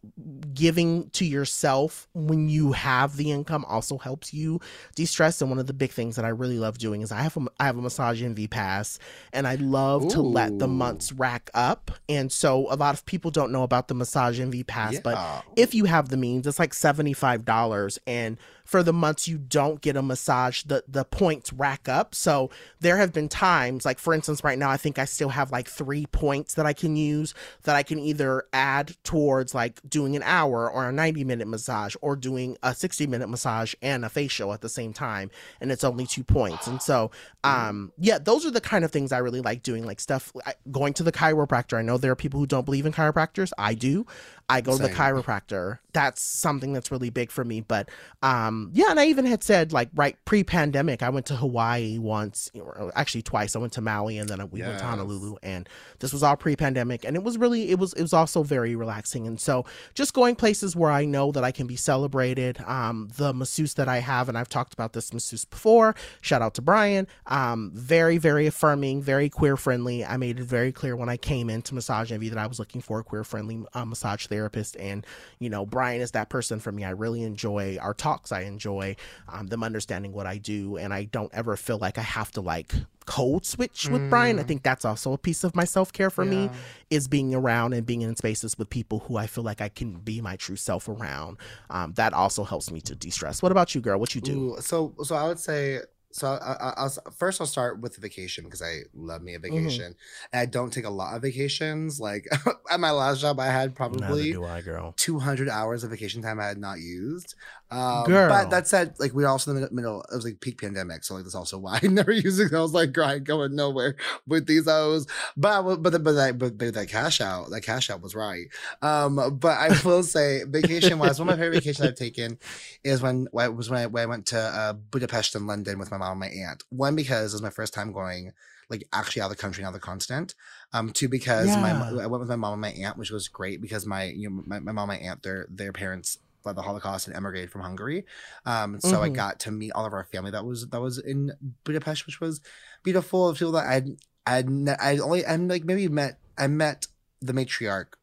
giving 0.59 1.11
to 1.11 1.25
yourself 1.25 2.09
when 2.15 2.49
you 2.49 2.73
have 2.73 3.17
the 3.17 3.31
income 3.31 3.65
also 3.67 3.99
helps 3.99 4.35
you 4.35 4.61
de-stress. 4.95 5.41
And 5.41 5.51
one 5.51 5.59
of 5.59 5.67
the 5.67 5.73
big 5.73 5.93
things 5.93 6.17
that 6.17 6.25
I 6.25 6.29
really 6.29 6.59
love 6.59 6.79
doing 6.79 7.03
is 7.03 7.13
I 7.13 7.23
have 7.23 7.37
a, 7.37 7.47
I 7.61 7.67
have 7.67 7.79
a 7.79 7.83
massage 7.83 8.23
envy 8.23 8.47
pass, 8.47 8.99
and 9.33 9.47
I 9.47 9.55
love 9.57 10.05
Ooh. 10.05 10.11
to 10.11 10.21
let 10.23 10.59
the 10.59 10.69
months 10.69 11.13
rack 11.13 11.51
up. 11.55 11.91
And 12.09 12.33
so 12.33 12.67
a 12.71 12.77
lot 12.77 12.95
of 12.95 13.07
people 13.07 13.31
don't 13.31 13.53
know 13.53 13.63
about 13.63 13.89
the 13.89 13.95
massage 13.95 14.41
envy 14.41 14.63
pass, 14.63 14.95
yeah. 14.95 15.01
but 15.03 15.45
if 15.57 15.75
you 15.75 15.85
have 15.85 16.09
the 16.09 16.17
means, 16.17 16.47
it's 16.47 16.59
like 16.59 16.75
seventy 16.75 17.13
five 17.13 17.45
dollars 17.45 17.59
dollars 17.59 17.99
and 18.07 18.39
for 18.69 18.83
the 18.83 18.93
months 18.93 19.27
you 19.27 19.39
don't 19.39 19.81
get 19.81 19.97
a 19.97 20.03
massage, 20.03 20.63
the 20.65 20.85
the 20.87 21.03
points 21.03 21.55
rack 21.55 21.89
up. 21.89 22.15
So 22.15 22.51
there 22.81 22.99
have 22.99 23.15
been 23.15 23.31
times, 23.31 23.87
like 23.87 23.99
for 23.99 24.13
instance, 24.13 24.45
right 24.45 24.59
now 24.59 24.69
I 24.69 24.77
think 24.77 24.99
I 24.99 25.07
still 25.07 25.31
have 25.31 25.51
like 25.51 25.67
three 25.67 26.05
points 26.05 26.53
that 26.53 26.67
I 26.67 26.75
can 26.75 26.95
use 26.95 27.33
that 27.63 27.77
I 27.77 27.83
can 27.83 27.99
either 27.99 28.45
add 28.53 28.95
towards 29.05 29.55
like 29.55 29.81
doing 29.89 30.17
an 30.17 30.23
hour 30.23 30.71
or 30.71 30.87
a 30.87 30.93
90 30.93 31.25
minute 31.25 31.49
massage 31.49 31.97
or 32.03 32.15
doing 32.15 32.59
a 32.63 32.75
60 32.75 33.07
minute 33.07 33.29
massage 33.29 33.73
and 33.81 34.05
a 34.05 34.11
facial 34.11 34.53
at 34.53 34.61
the 34.61 34.69
same 34.69 34.93
time. 34.93 35.31
And 35.63 35.73
it's 35.73 35.83
only 35.83 36.05
two 36.05 36.23
points. 36.23 36.67
And 36.67 36.83
so 36.83 37.11
um 37.45 37.91
yeah, 37.97 38.19
those 38.19 38.45
are 38.45 38.51
the 38.51 38.61
kind 38.61 38.85
of 38.85 38.91
things 38.91 39.13
I 39.13 39.19
really 39.19 39.41
like 39.41 39.63
doing, 39.63 39.87
like 39.87 39.99
stuff 39.99 40.31
going 40.71 40.93
to 40.95 41.03
the 41.03 41.13
chiropractor. 41.13 41.79
I 41.79 41.83
know 41.83 41.97
there 41.97 42.13
are 42.13 42.17
people 42.17 42.39
who 42.39 42.47
don't 42.47 42.67
believe 42.67 42.85
in 42.85 42.93
chiropractors. 42.93 43.51
I 43.57 43.73
do. 43.73 44.05
I 44.51 44.63
go 44.63 44.73
Same. 44.73 44.87
to 44.87 44.93
the 44.93 44.99
chiropractor. 44.99 45.79
That's 45.93 46.23
something 46.23 46.73
that's 46.73 46.91
really 46.91 47.11
big 47.11 47.31
for 47.31 47.45
me. 47.45 47.61
But 47.61 47.91
um, 48.23 48.71
yeah, 48.73 48.87
and 48.91 48.99
I 48.99 49.07
even 49.07 49.27
had 49.27 49.43
said 49.45 49.73
like 49.73 49.91
right 49.95 50.17
pre-pandemic, 50.25 51.03
I 51.03 51.11
went 51.11 51.27
to 51.27 51.37
Hawaii 51.37 51.99
once, 51.99 52.51
or 52.55 52.91
actually 52.95 53.23
twice. 53.23 53.55
I 53.55 53.59
went 53.59 53.75
to 53.75 53.83
Maui 53.83 54.17
and 54.17 54.29
then 54.29 54.49
we 54.51 54.61
yes. 54.61 54.69
went 54.69 54.79
to 54.79 54.85
Honolulu, 54.87 55.37
and 55.43 55.69
this 55.99 56.13
was 56.13 56.23
all 56.23 56.37
pre-pandemic, 56.37 57.05
and 57.05 57.15
it 57.15 57.23
was 57.23 57.37
really 57.37 57.71
it 57.71 57.79
was 57.79 57.93
it 57.93 58.03
was 58.03 58.15
also 58.15 58.43
very 58.43 58.75
relaxing. 58.75 59.27
And 59.27 59.39
so 59.39 59.67
just 59.95 60.15
going 60.15 60.35
places 60.35 60.75
where 60.75 60.91
I 60.91 61.05
know 61.05 61.31
that 61.33 61.45
I 61.45 61.51
can 61.51 61.67
be 61.67 61.77
celebrated. 61.77 62.59
Um, 62.67 63.11
the 63.17 63.35
masseuse 63.35 63.75
that 63.75 63.89
I 63.89 63.99
have, 63.99 64.31
and 64.31 64.39
I've 64.39 64.49
talked 64.49 64.73
about 64.73 64.95
this 64.95 65.13
masseuse 65.13 65.45
before. 65.45 65.95
Shout 66.23 66.41
out 66.41 66.55
to 66.55 66.63
Brian. 66.63 67.07
Um, 67.27 67.71
very 67.75 68.17
very 68.17 68.47
affirming, 68.47 69.03
very 69.03 69.29
queer 69.29 69.59
friendly. 69.59 70.07
I 70.07 70.17
made 70.17 70.41
it 70.41 70.45
very 70.45 70.73
clear 70.73 70.97
when 70.97 71.11
I 71.11 71.19
came 71.19 71.51
into 71.51 71.75
Massage 71.75 72.11
Envy 72.11 72.31
that 72.31 72.39
I 72.39 72.47
was 72.47 72.59
looking 72.59 72.81
for 72.81 73.01
a 73.01 73.05
queer 73.05 73.25
friendly 73.25 73.63
uh, 73.75 73.85
massage 73.85 74.27
therapist 74.27 74.38
therapist. 74.39 74.77
And, 74.77 75.05
you 75.39 75.51
know, 75.51 75.67
Brian 75.67 76.01
is 76.01 76.13
that 76.13 76.29
person 76.29 76.61
for 76.61 76.71
me. 76.71 76.85
I 76.85 76.91
really 76.91 77.23
enjoy 77.23 77.77
our 77.81 77.95
talks. 77.95 78.31
I 78.31 78.43
enjoy 78.43 78.97
um, 79.29 79.49
them 79.49 79.65
understanding 79.65 80.13
what 80.13 80.27
I 80.27 80.39
do. 80.39 80.77
And 80.77 80.95
I 80.95 81.05
don't 81.05 81.33
ever 81.35 81.57
feel 81.57 81.79
like 81.79 81.99
I 81.99 82.03
have 82.03 82.31
to 82.33 82.41
like 82.41 82.73
code 83.07 83.45
switch 83.45 83.89
with 83.89 84.03
mm. 84.03 84.11
Brian. 84.11 84.39
I 84.39 84.43
mm. 84.43 84.49
think 84.49 84.63
that's 84.63 84.85
also 84.85 85.13
a 85.13 85.19
piece 85.19 85.43
of 85.43 85.57
my 85.57 85.65
self 85.65 85.93
care 85.93 86.11
for 86.11 86.25
yeah. 86.25 86.31
me 86.31 86.51
is 86.91 87.09
being 87.09 87.35
around 87.35 87.73
and 87.73 87.85
being 87.85 88.03
in 88.03 88.15
spaces 88.17 88.57
with 88.59 88.71
people 88.71 89.01
who 89.01 89.17
I 89.17 89.27
feel 89.27 89.45
like 89.45 89.61
I 89.61 89.69
can 89.69 89.97
be 89.99 90.21
my 90.21 90.37
true 90.37 90.57
self 90.57 90.89
around. 90.89 91.39
Um, 91.71 91.93
that 91.95 92.13
also 92.13 92.45
helps 92.45 92.71
me 92.71 92.81
to 92.83 92.95
de 92.95 93.11
stress. 93.11 93.43
What 93.43 93.51
about 93.51 93.75
you, 93.75 93.81
girl? 93.81 93.99
What 93.99 94.15
you 94.15 94.21
do? 94.21 94.55
Ooh, 94.55 94.61
so, 94.61 94.95
so 95.03 95.17
I 95.17 95.27
would 95.27 95.39
say 95.39 95.81
so 96.11 96.29
I, 96.29 96.83
will 96.83 97.13
first 97.13 97.41
I'll 97.41 97.47
start 97.47 97.81
with 97.81 97.95
the 97.95 98.01
vacation 98.01 98.45
because 98.45 98.63
I 98.63 98.81
love 98.95 99.23
me 99.23 99.35
a 99.35 99.39
mm-hmm. 99.39 99.55
vacation. 99.55 99.93
Mm-hmm. 99.93 100.29
And 100.33 100.41
I 100.41 100.47
don't 100.47 100.73
take 100.73 100.85
a 100.85 100.91
lot 100.91 101.15
of 101.15 101.23
vacations. 101.23 102.01
Like 102.01 102.27
at 102.71 102.81
my 102.81 102.91
last 102.91 103.21
job, 103.21 103.39
I 103.39 103.47
had 103.47 103.75
probably 103.75 104.35
I, 104.35 104.61
girl. 104.63 104.95
200 104.97 105.49
hours 105.49 105.85
of 105.85 105.91
vacation 105.91 106.23
time 106.23 106.41
I 106.41 106.47
had 106.47 106.59
not 106.59 106.79
used. 106.81 107.35
Um, 107.71 108.05
girl. 108.05 108.29
But 108.29 108.51
that 108.51 108.67
said, 108.67 108.95
like 108.99 109.13
we 109.13 109.23
were 109.23 109.29
also 109.29 109.51
in 109.51 109.61
the 109.61 109.69
middle. 109.71 110.03
It 110.11 110.15
was 110.15 110.25
like 110.25 110.41
peak 110.41 110.61
pandemic, 110.61 111.05
so 111.05 111.15
like 111.15 111.25
that's 111.25 111.35
also 111.35 111.59
why 111.59 111.81
I 111.83 111.87
never 111.87 112.13
using. 112.13 112.55
I 112.55 112.61
was 112.61 112.73
like, 112.73 112.93
grind 112.93 113.27
going 113.27 113.55
nowhere 113.55 113.97
with 114.27 114.47
these 114.47 114.67
O's. 114.67 115.07
But 115.37 115.63
but 115.63 116.03
but 116.03 116.13
that 116.13 116.39
but, 116.39 116.57
but 116.57 116.75
that 116.75 116.89
cash 116.89 117.21
out, 117.21 117.51
that 117.51 117.61
cash 117.63 117.91
out 117.91 118.01
was 118.01 118.15
right. 118.15 118.47
Um, 118.81 119.39
but 119.39 119.59
I 119.59 119.69
will 119.85 120.03
say, 120.03 120.45
vacation 120.47 120.99
wise, 120.99 121.19
one 121.19 121.29
of 121.29 121.37
my 121.37 121.43
favorite 121.43 121.59
vacations 121.59 121.87
I've 121.87 121.95
taken 121.95 122.39
is 122.85 123.03
when 123.03 123.29
was 123.33 123.69
when 123.69 123.81
I, 123.81 123.87
when 123.87 124.03
I 124.03 124.07
went 124.07 124.27
to 124.27 124.39
uh, 124.39 124.73
Budapest 124.73 125.35
and 125.35 125.47
London 125.47 125.79
with 125.79 125.91
my 125.91 125.99
mom 125.99 126.13
and 126.13 126.21
my 126.21 126.49
aunt. 126.49 126.65
One 126.71 126.97
because 126.97 127.33
it 127.33 127.37
was 127.37 127.43
my 127.43 127.51
first 127.51 127.75
time 127.75 127.93
going 127.93 128.33
like 128.71 128.87
actually 128.93 129.23
out 129.23 129.31
of 129.31 129.37
the 129.37 129.43
country, 129.43 129.65
out 129.65 129.69
of 129.69 129.75
the 129.75 129.81
continent. 129.81 130.35
Um, 130.73 130.91
two 130.91 131.09
because 131.09 131.49
yeah. 131.49 131.61
my 131.61 132.03
I 132.03 132.07
went 132.07 132.21
with 132.21 132.29
my 132.29 132.37
mom 132.37 132.53
and 132.53 132.63
my 132.63 132.87
aunt, 132.87 132.97
which 132.99 133.11
was 133.11 133.29
great 133.29 133.61
because 133.61 133.87
my 133.87 134.05
you 134.05 134.29
know 134.29 134.43
my, 134.47 134.59
my 134.59 134.73
mom 134.73 134.91
and 134.91 135.01
my 135.01 135.09
aunt 135.09 135.23
their 135.23 135.47
their 135.51 135.73
parents 135.73 136.19
fled 136.43 136.57
the 136.57 136.63
Holocaust 136.63 137.07
and 137.07 137.17
emigrated 137.17 137.51
from 137.51 137.63
Hungary. 137.63 138.05
Um, 138.47 138.81
so 138.81 138.93
mm-hmm. 138.93 139.05
I 139.05 139.09
got 139.09 139.41
to 139.41 139.51
meet 139.51 139.73
all 139.73 139.87
of 139.87 139.93
our 139.93 140.05
family 140.05 140.31
that 140.31 140.45
was 140.45 140.69
that 140.69 140.81
was 140.81 140.99
in 140.99 141.33
Budapest, 141.65 142.07
which 142.07 142.21
was 142.21 142.41
beautiful. 142.83 143.33
People 143.35 143.53
that 143.53 143.67
I'd 143.67 143.97
I'd 144.27 144.69
I 144.81 144.99
only 144.99 145.25
and 145.25 145.49
like 145.49 145.65
maybe 145.65 145.89
met 145.89 146.19
I 146.37 146.47
met 146.47 146.87
the 147.21 147.33
matriarch. 147.33 147.95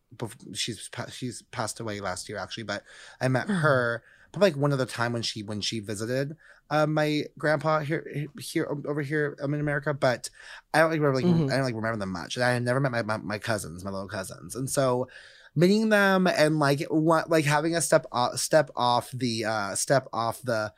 She's 0.53 0.89
she's 1.11 1.41
passed 1.51 1.79
away 1.79 1.99
last 1.99 2.29
year 2.29 2.37
actually, 2.37 2.63
but 2.63 2.83
I 3.19 3.27
met 3.27 3.47
mm-hmm. 3.47 3.57
her 3.57 4.03
probably 4.31 4.51
like 4.51 4.59
one 4.59 4.73
other 4.73 4.85
time 4.85 5.13
when 5.13 5.21
she 5.21 5.43
when 5.43 5.61
she 5.61 5.79
visited 5.79 6.35
uh, 6.69 6.87
my 6.87 7.23
grandpa 7.37 7.79
here 7.79 8.27
here 8.39 8.67
over 8.87 9.01
here 9.01 9.37
um, 9.41 9.53
in 9.53 9.59
America, 9.59 9.93
but 9.93 10.29
I 10.73 10.79
don't 10.79 10.89
like 10.89 10.99
remember 10.99 11.15
like 11.17 11.25
mm-hmm. 11.25 11.51
I 11.51 11.55
don't 11.55 11.65
like 11.65 11.75
remember 11.75 11.97
them 11.97 12.11
much. 12.11 12.35
And 12.35 12.45
I 12.45 12.53
had 12.53 12.63
never 12.63 12.79
met 12.79 12.91
my, 12.91 13.03
my, 13.03 13.17
my 13.17 13.37
cousins, 13.37 13.83
my 13.83 13.91
little 13.91 14.07
cousins, 14.07 14.55
and 14.55 14.69
so 14.69 15.07
meeting 15.55 15.89
them 15.89 16.27
and 16.27 16.59
like 16.59 16.81
what 16.89 17.29
like 17.29 17.45
having 17.45 17.75
a 17.75 17.81
step 17.81 18.05
off 18.11 18.37
step 18.37 18.69
off 18.75 19.09
the 19.11 19.45
uh 19.45 19.75
step 19.75 20.07
off 20.11 20.41
the 20.41 20.71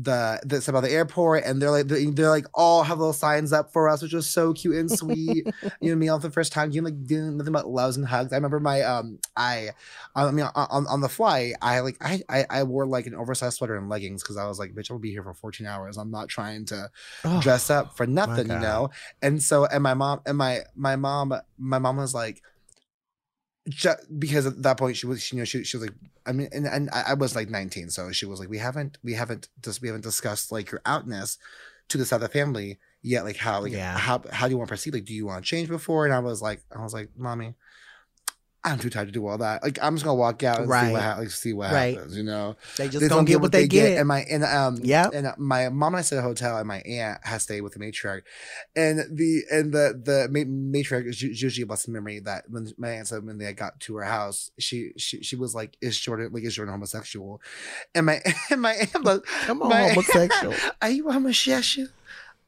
the 0.00 0.40
this 0.44 0.68
about 0.68 0.82
the 0.82 0.90
airport 0.90 1.44
and 1.44 1.60
they're 1.60 1.72
like 1.72 1.88
they're, 1.88 2.10
they're, 2.12 2.30
like 2.30 2.46
all 2.54 2.84
have 2.84 2.98
little 2.98 3.12
signs 3.12 3.52
up 3.52 3.72
for 3.72 3.88
us 3.88 4.00
which 4.00 4.12
was 4.12 4.28
so 4.28 4.52
cute 4.52 4.76
and 4.76 4.90
sweet. 4.98 5.46
You 5.80 5.90
know 5.90 5.96
me 5.96 6.08
on 6.08 6.20
the 6.20 6.30
first 6.30 6.52
time 6.52 6.70
you 6.70 6.82
like 6.82 7.04
doing 7.04 7.36
nothing 7.36 7.52
but 7.52 7.66
loves 7.66 7.96
and 7.96 8.06
hugs. 8.06 8.32
I 8.32 8.36
remember 8.36 8.60
my 8.60 8.82
um 8.82 9.18
i 9.36 9.70
i 10.14 10.30
mean 10.30 10.46
on, 10.54 10.86
on 10.86 11.00
the 11.00 11.08
flight 11.08 11.54
i 11.62 11.80
like 11.80 11.96
I, 12.00 12.22
I 12.28 12.46
i 12.48 12.62
wore 12.62 12.86
like 12.86 13.06
an 13.06 13.14
oversized 13.14 13.56
sweater 13.56 13.76
and 13.76 13.88
leggings 13.88 14.22
because 14.22 14.36
i 14.36 14.46
was 14.46 14.58
like 14.58 14.72
bitch 14.72 14.90
i'll 14.90 14.98
be 14.98 15.10
here 15.10 15.22
for 15.22 15.34
14 15.34 15.66
hours. 15.66 15.96
I'm 15.96 16.10
not 16.10 16.28
trying 16.28 16.64
to 16.66 16.90
oh, 17.24 17.40
dress 17.40 17.70
up 17.70 17.96
for 17.96 18.06
nothing 18.06 18.48
you 18.48 18.58
know? 18.58 18.90
And 19.20 19.42
so 19.42 19.66
and 19.66 19.82
my 19.82 19.94
mom 19.94 20.20
and 20.26 20.38
my 20.38 20.60
my 20.76 20.94
mom 20.96 21.34
my 21.58 21.78
mom 21.78 21.96
was 21.96 22.14
like 22.14 22.42
because 24.18 24.46
at 24.46 24.62
that 24.62 24.78
point 24.78 24.96
she 24.96 25.06
was 25.06 25.22
she, 25.22 25.36
you 25.36 25.40
know 25.40 25.44
she, 25.44 25.64
she 25.64 25.76
was 25.76 25.86
like 25.86 25.96
I 26.26 26.32
mean 26.32 26.48
and, 26.52 26.66
and 26.66 26.88
I 26.90 27.14
was 27.14 27.34
like 27.36 27.50
19 27.50 27.90
so 27.90 28.10
she 28.12 28.26
was 28.26 28.40
like 28.40 28.48
we 28.48 28.58
haven't 28.58 28.98
we 29.02 29.14
haven't 29.14 29.48
just 29.62 29.82
we 29.82 29.88
haven't 29.88 30.04
discussed 30.04 30.50
like 30.52 30.70
your 30.70 30.80
outness 30.86 31.38
to 31.88 31.98
this 31.98 32.12
other 32.12 32.28
family 32.28 32.78
yet 33.02 33.24
like 33.24 33.36
how 33.36 33.60
like 33.60 33.72
yeah. 33.72 33.96
how 33.96 34.22
how 34.32 34.46
do 34.46 34.52
you 34.52 34.58
want 34.58 34.68
to 34.68 34.70
proceed 34.70 34.94
like 34.94 35.04
do 35.04 35.14
you 35.14 35.26
want 35.26 35.44
to 35.44 35.48
change 35.48 35.68
before 35.68 36.04
and 36.04 36.14
I 36.14 36.18
was 36.20 36.40
like 36.40 36.62
I 36.74 36.82
was 36.82 36.94
like 36.94 37.10
mommy 37.16 37.54
I'm 38.64 38.78
too 38.78 38.90
tired 38.90 39.06
to 39.08 39.12
do 39.12 39.26
all 39.26 39.38
that. 39.38 39.62
Like 39.62 39.78
I'm 39.80 39.94
just 39.94 40.04
gonna 40.04 40.16
walk 40.16 40.42
out 40.42 40.58
and 40.60 40.66
see 40.66 40.92
what 40.92 41.00
ha- 41.02 41.16
like 41.18 41.30
see 41.30 41.52
what 41.52 41.72
Right. 41.72 41.94
happens. 41.94 42.16
You 42.16 42.24
know, 42.24 42.56
They 42.76 42.88
just 42.88 43.00
They 43.00 43.08
gonna 43.08 43.24
get 43.24 43.40
what 43.40 43.52
they 43.52 43.68
get. 43.68 43.98
And 43.98 44.08
my 44.08 44.22
and 44.22 44.42
um 44.44 44.78
yeah, 44.82 45.08
and 45.14 45.32
my 45.38 45.68
mom 45.68 45.94
and 45.94 46.00
I 46.00 46.02
stayed 46.02 46.16
at 46.16 46.20
a 46.20 46.22
hotel, 46.22 46.58
and 46.58 46.66
my 46.66 46.80
aunt 46.80 47.20
has 47.24 47.44
stayed 47.44 47.60
with 47.60 47.74
the 47.74 47.78
matriarch, 47.78 48.22
and 48.74 48.98
the 49.16 49.42
and 49.50 49.72
the 49.72 50.00
the 50.04 50.28
ma- 50.30 50.78
matriarch 50.78 51.06
is 51.06 51.22
usually 51.22 51.62
a 51.62 51.66
blessed 51.66 51.88
memory 51.88 52.18
that 52.20 52.44
when 52.50 52.68
my 52.78 52.90
aunt 52.90 53.06
said 53.08 53.24
when 53.24 53.38
they 53.38 53.52
got 53.52 53.78
to 53.80 53.94
her 53.96 54.04
house, 54.04 54.50
she 54.58 54.90
she 54.96 55.22
she 55.22 55.36
was 55.36 55.54
like, 55.54 55.76
"Is 55.80 55.98
Jordan 55.98 56.30
like 56.32 56.42
is 56.42 56.56
Jordan 56.56 56.72
homosexual?" 56.74 57.40
And 57.94 58.06
my 58.06 58.20
and 58.50 58.60
my 58.60 58.72
aunt 58.72 59.04
was, 59.04 59.20
Come 59.46 59.62
on, 59.62 59.68
my- 59.68 59.88
homosexual. 59.90 60.54
Are 60.82 60.90
you 60.90 61.08
homosexual? 61.10 61.88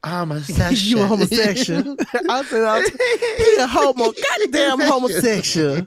Homosexual. 0.05 0.73
you 1.01 1.05
a 1.05 1.07
homosexual? 1.07 1.97
I 2.29 2.43
said, 2.45 2.65
I 2.65 2.79
was- 2.81 2.91
he 2.91 3.57
a 3.57 3.67
homo, 3.67 4.13
goddamn 4.13 4.81
homosexual. 4.89 5.87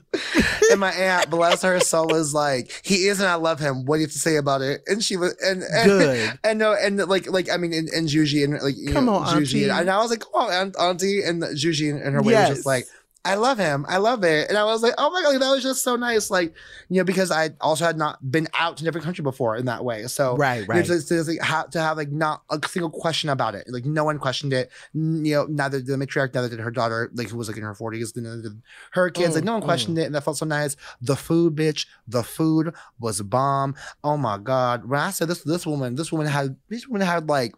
and 0.72 0.80
my 0.80 0.92
aunt, 0.92 1.30
bless 1.32 1.64
her 1.64 1.80
soul, 1.80 2.14
is 2.16 2.34
like, 2.34 2.72
he 2.84 3.08
is, 3.08 3.20
and 3.20 3.28
I 3.28 3.36
love 3.36 3.60
him. 3.60 3.86
What 3.86 3.96
do 3.96 4.02
you 4.02 4.06
have 4.08 4.14
to 4.14 4.20
say 4.20 4.36
about 4.36 4.62
it? 4.62 4.82
And 4.88 5.04
she 5.04 5.18
was, 5.18 5.36
and, 5.44 5.64
and 5.64 5.86
Good. 5.90 6.40
and 6.44 6.60
no, 6.60 6.74
and 6.74 6.98
like, 7.08 7.30
like 7.32 7.50
I 7.50 7.58
mean, 7.58 7.74
and, 7.74 7.90
and 7.90 8.08
Juji, 8.08 8.44
and 8.44 8.54
like, 8.62 8.78
you 8.78 8.92
Come 8.94 9.06
know, 9.06 9.16
on, 9.16 9.26
Juji, 9.42 9.64
auntie. 9.68 9.70
and 9.70 9.90
I 9.90 9.98
was 9.98 10.12
like, 10.12 10.20
come 10.20 10.34
on, 10.36 10.52
aunt- 10.52 10.76
auntie, 10.80 11.24
and 11.24 11.42
Juji, 11.42 11.90
and, 11.92 12.02
and 12.02 12.14
her 12.16 12.22
way 12.22 12.36
was 12.36 12.50
just 12.50 12.66
like. 12.66 12.86
I 13.26 13.36
love 13.36 13.58
him. 13.58 13.86
I 13.88 13.98
love 13.98 14.26
it. 14.26 14.50
And 14.50 14.58
I 14.58 14.66
was 14.66 14.84
like, 14.84 14.96
oh 14.98 15.10
my 15.10 15.22
God, 15.22 15.42
that 15.42 15.50
was 15.50 15.64
just 15.64 15.82
so 15.82 15.96
nice. 15.96 16.30
Like, 16.30 16.54
you 16.90 16.98
know, 16.98 17.06
because 17.06 17.32
I 17.32 17.52
also 17.62 17.86
had 17.86 17.98
not 17.98 18.20
been 18.30 18.50
out 18.54 18.76
to 18.78 18.84
different 18.84 19.06
country 19.06 19.24
before 19.24 19.56
in 19.56 19.66
that 19.68 19.86
way. 19.86 20.04
So, 20.08 20.36
Right, 20.36 20.60
you 20.60 20.68
know, 20.68 20.74
right. 20.74 20.86
to, 20.86 21.02
to, 21.08 21.24
like, 21.24 21.42
have, 21.42 21.70
to 21.70 21.80
have 21.80 21.96
like 21.96 22.12
not 22.12 22.44
a 22.50 22.60
single 22.68 22.90
question 22.90 23.30
about 23.30 23.56
it. 23.56 23.66
Like, 23.70 23.86
no 23.86 24.04
one 24.04 24.20
questioned 24.20 24.52
it. 24.52 24.72
N- 24.94 25.24
You 25.24 25.36
know, 25.36 25.46
neither 25.46 25.78
did 25.80 25.88
the 25.88 25.96
matriarch, 26.06 26.34
neither 26.34 26.50
did 26.50 26.60
her 26.60 26.70
daughter, 26.72 27.12
like, 27.14 27.30
who 27.30 27.38
was 27.38 27.48
like 27.48 27.56
in 27.56 27.64
her 27.64 27.74
40s, 27.74 28.14
neither 28.18 28.42
did 28.42 28.62
her 28.92 29.10
kids. 29.10 29.36
like, 29.36 29.46
no 29.46 29.54
one 29.54 29.62
Mm, 29.62 29.66
questioned 29.66 29.98
it. 29.98 30.04
And 30.06 30.16
that 30.16 30.26
felt 30.26 30.38
so 30.38 30.46
nice. 30.46 30.76
The 31.02 31.16
food, 31.16 31.56
bitch, 31.56 31.86
the 32.06 32.24
food 32.24 32.74
was 33.00 33.22
bomb. 33.22 33.76
Oh 34.04 34.18
my 34.18 34.38
God. 34.38 34.90
When 34.90 35.00
I 35.00 35.12
said 35.12 35.30
this, 35.30 35.44
this 35.44 35.66
woman, 35.66 35.96
this 35.96 36.12
woman 36.12 36.28
had, 36.28 36.58
this 36.68 36.88
woman 36.90 37.08
had 37.08 37.30
like, 37.30 37.56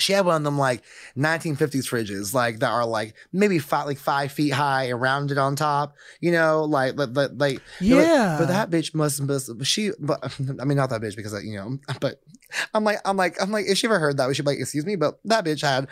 she 0.00 0.12
had 0.12 0.26
one 0.26 0.36
of 0.36 0.44
them 0.44 0.58
like 0.58 0.82
1950s 1.16 1.88
fridges, 1.88 2.34
like 2.34 2.60
that 2.60 2.70
are 2.70 2.86
like 2.86 3.14
maybe 3.32 3.58
five, 3.58 3.86
like 3.86 3.98
five 3.98 4.32
feet 4.32 4.50
high 4.50 4.84
and 4.84 5.00
rounded 5.00 5.38
on 5.38 5.56
top. 5.56 5.94
You 6.20 6.32
know, 6.32 6.64
like 6.64 6.96
like 6.96 7.10
like, 7.12 7.30
like 7.34 7.62
Yeah. 7.80 8.36
But 8.38 8.48
that 8.48 8.70
bitch 8.70 8.94
must 8.94 9.22
must 9.22 9.50
she. 9.64 9.92
But 9.98 10.24
I 10.60 10.64
mean, 10.64 10.76
not 10.76 10.90
that 10.90 11.00
bitch 11.02 11.16
because 11.16 11.32
you 11.44 11.56
know. 11.56 11.78
But 12.00 12.20
I'm 12.74 12.84
like 12.84 12.98
I'm 13.04 13.16
like 13.16 13.36
I'm 13.40 13.50
like 13.50 13.66
if 13.66 13.78
she 13.78 13.86
ever 13.86 13.98
heard 13.98 14.16
that, 14.18 14.28
we 14.28 14.34
should 14.34 14.44
be 14.44 14.52
like 14.52 14.60
excuse 14.60 14.84
me. 14.86 14.96
But 14.96 15.18
that 15.24 15.44
bitch 15.44 15.62
had, 15.62 15.88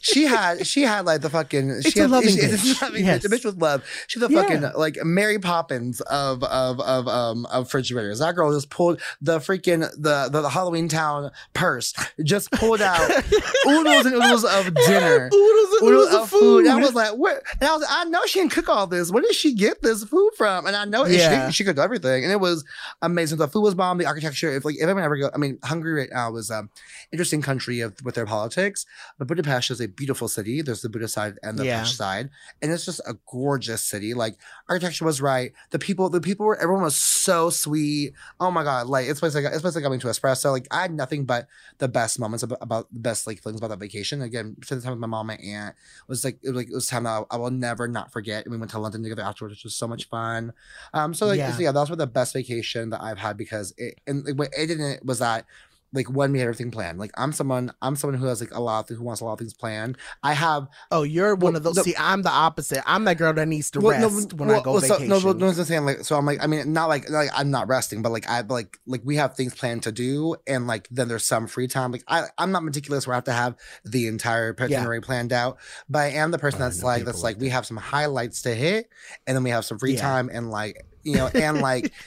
she 0.00 0.24
had 0.26 0.66
she 0.66 0.82
had 0.82 1.06
like 1.06 1.20
the 1.20 1.30
fucking. 1.30 1.70
It's 1.70 1.90
she 1.92 2.00
a 2.00 2.02
had, 2.02 2.10
loving 2.10 2.30
she- 2.30 2.36
bitch. 2.40 2.82
Loving 2.82 3.04
Yes. 3.04 3.18
bitch. 3.18 3.22
The 3.30 3.36
bitch 3.36 3.44
with 3.44 3.56
love. 3.60 3.84
She's 4.06 4.20
the 4.20 4.28
Yeah. 4.28 4.42
fucking 4.42 4.62
like 4.78 4.96
Mary 5.04 5.38
Poppins 5.38 6.00
of 6.02 6.42
of 6.44 6.80
of 6.80 7.08
um 7.08 7.46
of 7.46 7.64
refrigerators. 7.64 8.18
That 8.20 8.34
girl 8.34 8.52
just 8.52 8.70
pulled 8.70 9.00
the 9.20 9.38
freaking 9.38 9.80
the 10.00 10.28
the, 10.30 10.42
the 10.42 10.48
Halloween 10.50 10.88
Town 10.88 11.30
purse. 11.54 11.92
Just 12.24 12.50
pulled 12.52 12.80
out 12.80 13.00
oodles 13.66 14.06
and 14.06 14.14
oodles 14.14 14.44
of 14.44 14.74
dinner. 14.74 15.28
Oodles 15.32 15.80
and 15.80 15.82
Oodles 15.82 15.82
oodles 15.82 16.14
of 16.14 16.22
of 16.22 16.28
food. 16.30 16.66
I 16.66 16.76
was 16.76 16.94
like, 16.94 17.12
what? 17.12 17.42
And 17.60 17.68
I 17.68 17.74
was, 17.76 17.86
I 17.88 18.04
know 18.04 18.20
she 18.26 18.38
didn't 18.40 18.52
cook 18.52 18.68
all 18.68 18.86
this. 18.86 19.10
Where 19.10 19.22
did 19.22 19.34
she 19.34 19.54
get 19.54 19.82
this 19.82 20.04
food 20.04 20.30
from? 20.36 20.66
And 20.66 20.74
I 20.76 20.84
know 20.84 21.04
Yeah. 21.06 21.48
she, 21.50 21.56
she 21.56 21.64
cooked 21.64 21.78
everything, 21.78 22.24
and 22.24 22.32
it 22.32 22.40
was 22.40 22.64
amazing. 23.02 23.38
The 23.38 23.48
food 23.48 23.60
was 23.62 23.74
bomb. 23.74 23.98
The 23.98 24.06
architecture. 24.06 24.50
If 24.54 24.64
like 24.64 24.76
if 24.76 24.82
anyone 24.82 25.02
ever 25.04 25.16
go, 25.16 25.30
I 25.34 25.38
mean, 25.38 25.58
Hungary 25.76 26.00
right 26.00 26.08
now 26.12 26.34
is 26.36 26.50
um 26.50 26.70
interesting 27.12 27.42
country 27.42 27.80
of 27.80 27.94
with 28.04 28.14
their 28.14 28.26
politics. 28.26 28.86
But 29.18 29.28
Budapest 29.28 29.70
is 29.70 29.80
a 29.80 29.88
beautiful 29.88 30.28
city. 30.28 30.62
There's 30.62 30.82
the 30.82 30.88
Buddhist 30.88 31.14
side 31.14 31.34
and 31.42 31.58
the 31.58 31.64
Yeah. 31.66 31.80
Pest 31.80 31.96
side, 31.96 32.30
and 32.62 32.72
it's 32.72 32.84
just 32.86 33.00
a 33.06 33.14
gorgeous 33.30 33.82
city. 33.82 34.14
Like 34.14 34.38
architecture 34.68 35.04
was 35.04 35.20
right. 35.20 35.52
The 35.70 35.78
people, 35.78 36.08
the 36.10 36.20
people 36.20 36.46
were 36.46 36.56
everyone 36.56 36.82
was 36.82 36.96
so 36.96 37.50
sweet. 37.50 38.12
Oh 38.40 38.50
my 38.50 38.64
god, 38.64 38.86
like 38.86 39.06
it's 39.08 39.20
place 39.20 39.34
like 39.34 39.44
it's 39.44 39.60
place 39.62 39.74
like 39.74 39.84
coming 39.84 40.00
to 40.00 40.06
espresso. 40.08 40.50
Like 40.52 40.66
I 40.70 40.82
had 40.82 40.92
nothing 40.92 41.24
but 41.24 41.46
the 41.78 41.88
best 41.88 42.18
moments 42.18 42.42
about, 42.42 42.58
about 42.62 42.92
the 42.92 43.00
best 43.00 43.26
like 43.26 43.42
feelings 43.42 43.60
about 43.60 43.68
that 43.70 43.78
vacation. 43.78 44.22
Again, 44.22 44.56
spent 44.62 44.80
the 44.80 44.84
time 44.84 44.92
with 44.94 45.00
my 45.00 45.06
mom, 45.06 45.26
my 45.28 45.36
aunt. 45.36 45.74
It 45.76 46.08
was 46.08 46.24
like 46.24 46.38
it 46.42 46.48
was 46.50 46.56
like 46.56 46.68
it 46.68 46.74
was 46.74 46.86
time 46.86 47.04
that 47.04 47.26
I, 47.30 47.34
I 47.34 47.36
will 47.38 47.50
never 47.50 47.86
not 47.88 48.12
forget. 48.12 48.44
And 48.44 48.52
we 48.52 48.58
went 48.58 48.70
to 48.72 48.78
London 48.78 49.02
together 49.02 49.22
afterwards, 49.22 49.52
which 49.56 49.64
was 49.64 49.74
so 49.74 49.86
much 49.88 50.08
fun. 50.08 50.52
Um, 50.94 51.14
so 51.14 51.26
like 51.26 51.38
Yeah. 51.38 51.52
so 51.52 51.62
yeah, 51.62 51.72
that 51.72 51.88
was 51.88 51.96
the 51.96 52.06
best 52.06 52.32
vacation 52.32 52.90
that 52.90 53.02
I've 53.02 53.18
had 53.18 53.36
because 53.36 53.72
it 53.76 54.00
and 54.06 54.24
like, 54.24 54.38
what 54.38 54.48
it 54.56 54.66
didn't 54.66 55.04
was 55.04 55.18
that 55.18 55.46
like 55.92 56.10
when 56.10 56.32
we 56.32 56.38
had 56.40 56.44
everything 56.48 56.70
planned. 56.70 56.98
Like 56.98 57.10
I'm 57.16 57.32
someone 57.32 57.72
I'm 57.80 57.96
someone 57.96 58.18
who 58.20 58.26
has 58.26 58.40
like 58.40 58.52
a 58.54 58.60
lot 58.60 58.90
of, 58.90 58.96
who 58.96 59.02
wants 59.04 59.20
a 59.20 59.24
lot 59.24 59.34
of 59.34 59.38
things 59.38 59.54
planned. 59.54 59.96
I 60.22 60.34
have 60.34 60.66
Oh, 60.90 61.02
you're 61.04 61.34
one 61.34 61.52
Well, 61.52 61.56
of 61.56 61.62
those. 61.62 61.74
the- 61.76 61.84
See, 61.84 61.94
I'm 61.98 62.22
the 62.22 62.30
opposite. 62.30 62.82
I'm 62.86 63.04
that 63.04 63.18
girl 63.18 63.32
that 63.32 63.46
needs 63.48 63.70
to 63.72 63.80
Well, 63.80 63.98
no, 64.00 64.08
rest 64.08 64.32
when 64.34 64.50
I 64.50 64.60
go 64.62 64.72
well, 64.72 64.80
so, 64.82 64.94
vacation. 64.94 65.08
no, 65.08 65.18
no, 65.20 65.32
no, 65.32 65.46
I'm 65.48 65.54
saying 65.54 65.84
like 65.84 66.00
so. 66.04 66.16
I'm 66.16 66.26
like, 66.26 66.42
I 66.42 66.46
mean, 66.48 66.72
not 66.72 66.88
like 66.88 67.08
like 67.08 67.30
I'm 67.34 67.50
not 67.50 67.68
resting, 67.68 68.02
but 68.02 68.10
like 68.12 68.28
I 68.28 68.40
like 68.42 68.78
like 68.86 69.02
we 69.04 69.16
have 69.16 69.34
things 69.36 69.54
planned 69.54 69.84
to 69.84 69.92
do, 69.92 70.36
and 70.46 70.66
like 70.66 70.88
then 70.90 71.08
there's 71.08 71.24
some 71.24 71.46
free 71.46 71.68
time. 71.68 71.92
Like 71.92 72.04
I, 72.08 72.24
I'm 72.36 72.50
not 72.52 72.64
meticulous 72.64 73.06
where 73.06 73.14
I 73.14 73.18
have 73.18 73.24
to 73.24 73.32
have 73.32 73.54
the 73.84 74.06
entire 74.08 74.54
itinerary 74.58 75.00
planned 75.00 75.32
out, 75.32 75.58
but 75.88 76.00
I 76.00 76.08
am 76.10 76.30
the 76.32 76.38
person 76.38 76.60
that's 76.60 76.82
like 76.82 77.04
that's 77.04 77.22
like 77.22 77.36
like 77.36 77.40
we 77.40 77.48
have 77.50 77.66
some 77.66 77.76
highlights 77.76 78.42
to 78.42 78.54
hit, 78.54 78.88
and 79.26 79.36
then 79.36 79.42
we 79.44 79.50
have 79.50 79.64
some 79.64 79.78
free 79.78 79.94
Yeah. 79.94 80.00
time, 80.00 80.30
and 80.32 80.50
like 80.50 80.84
you 81.04 81.16
know, 81.16 81.28
and 81.28 81.60
like. 81.60 81.92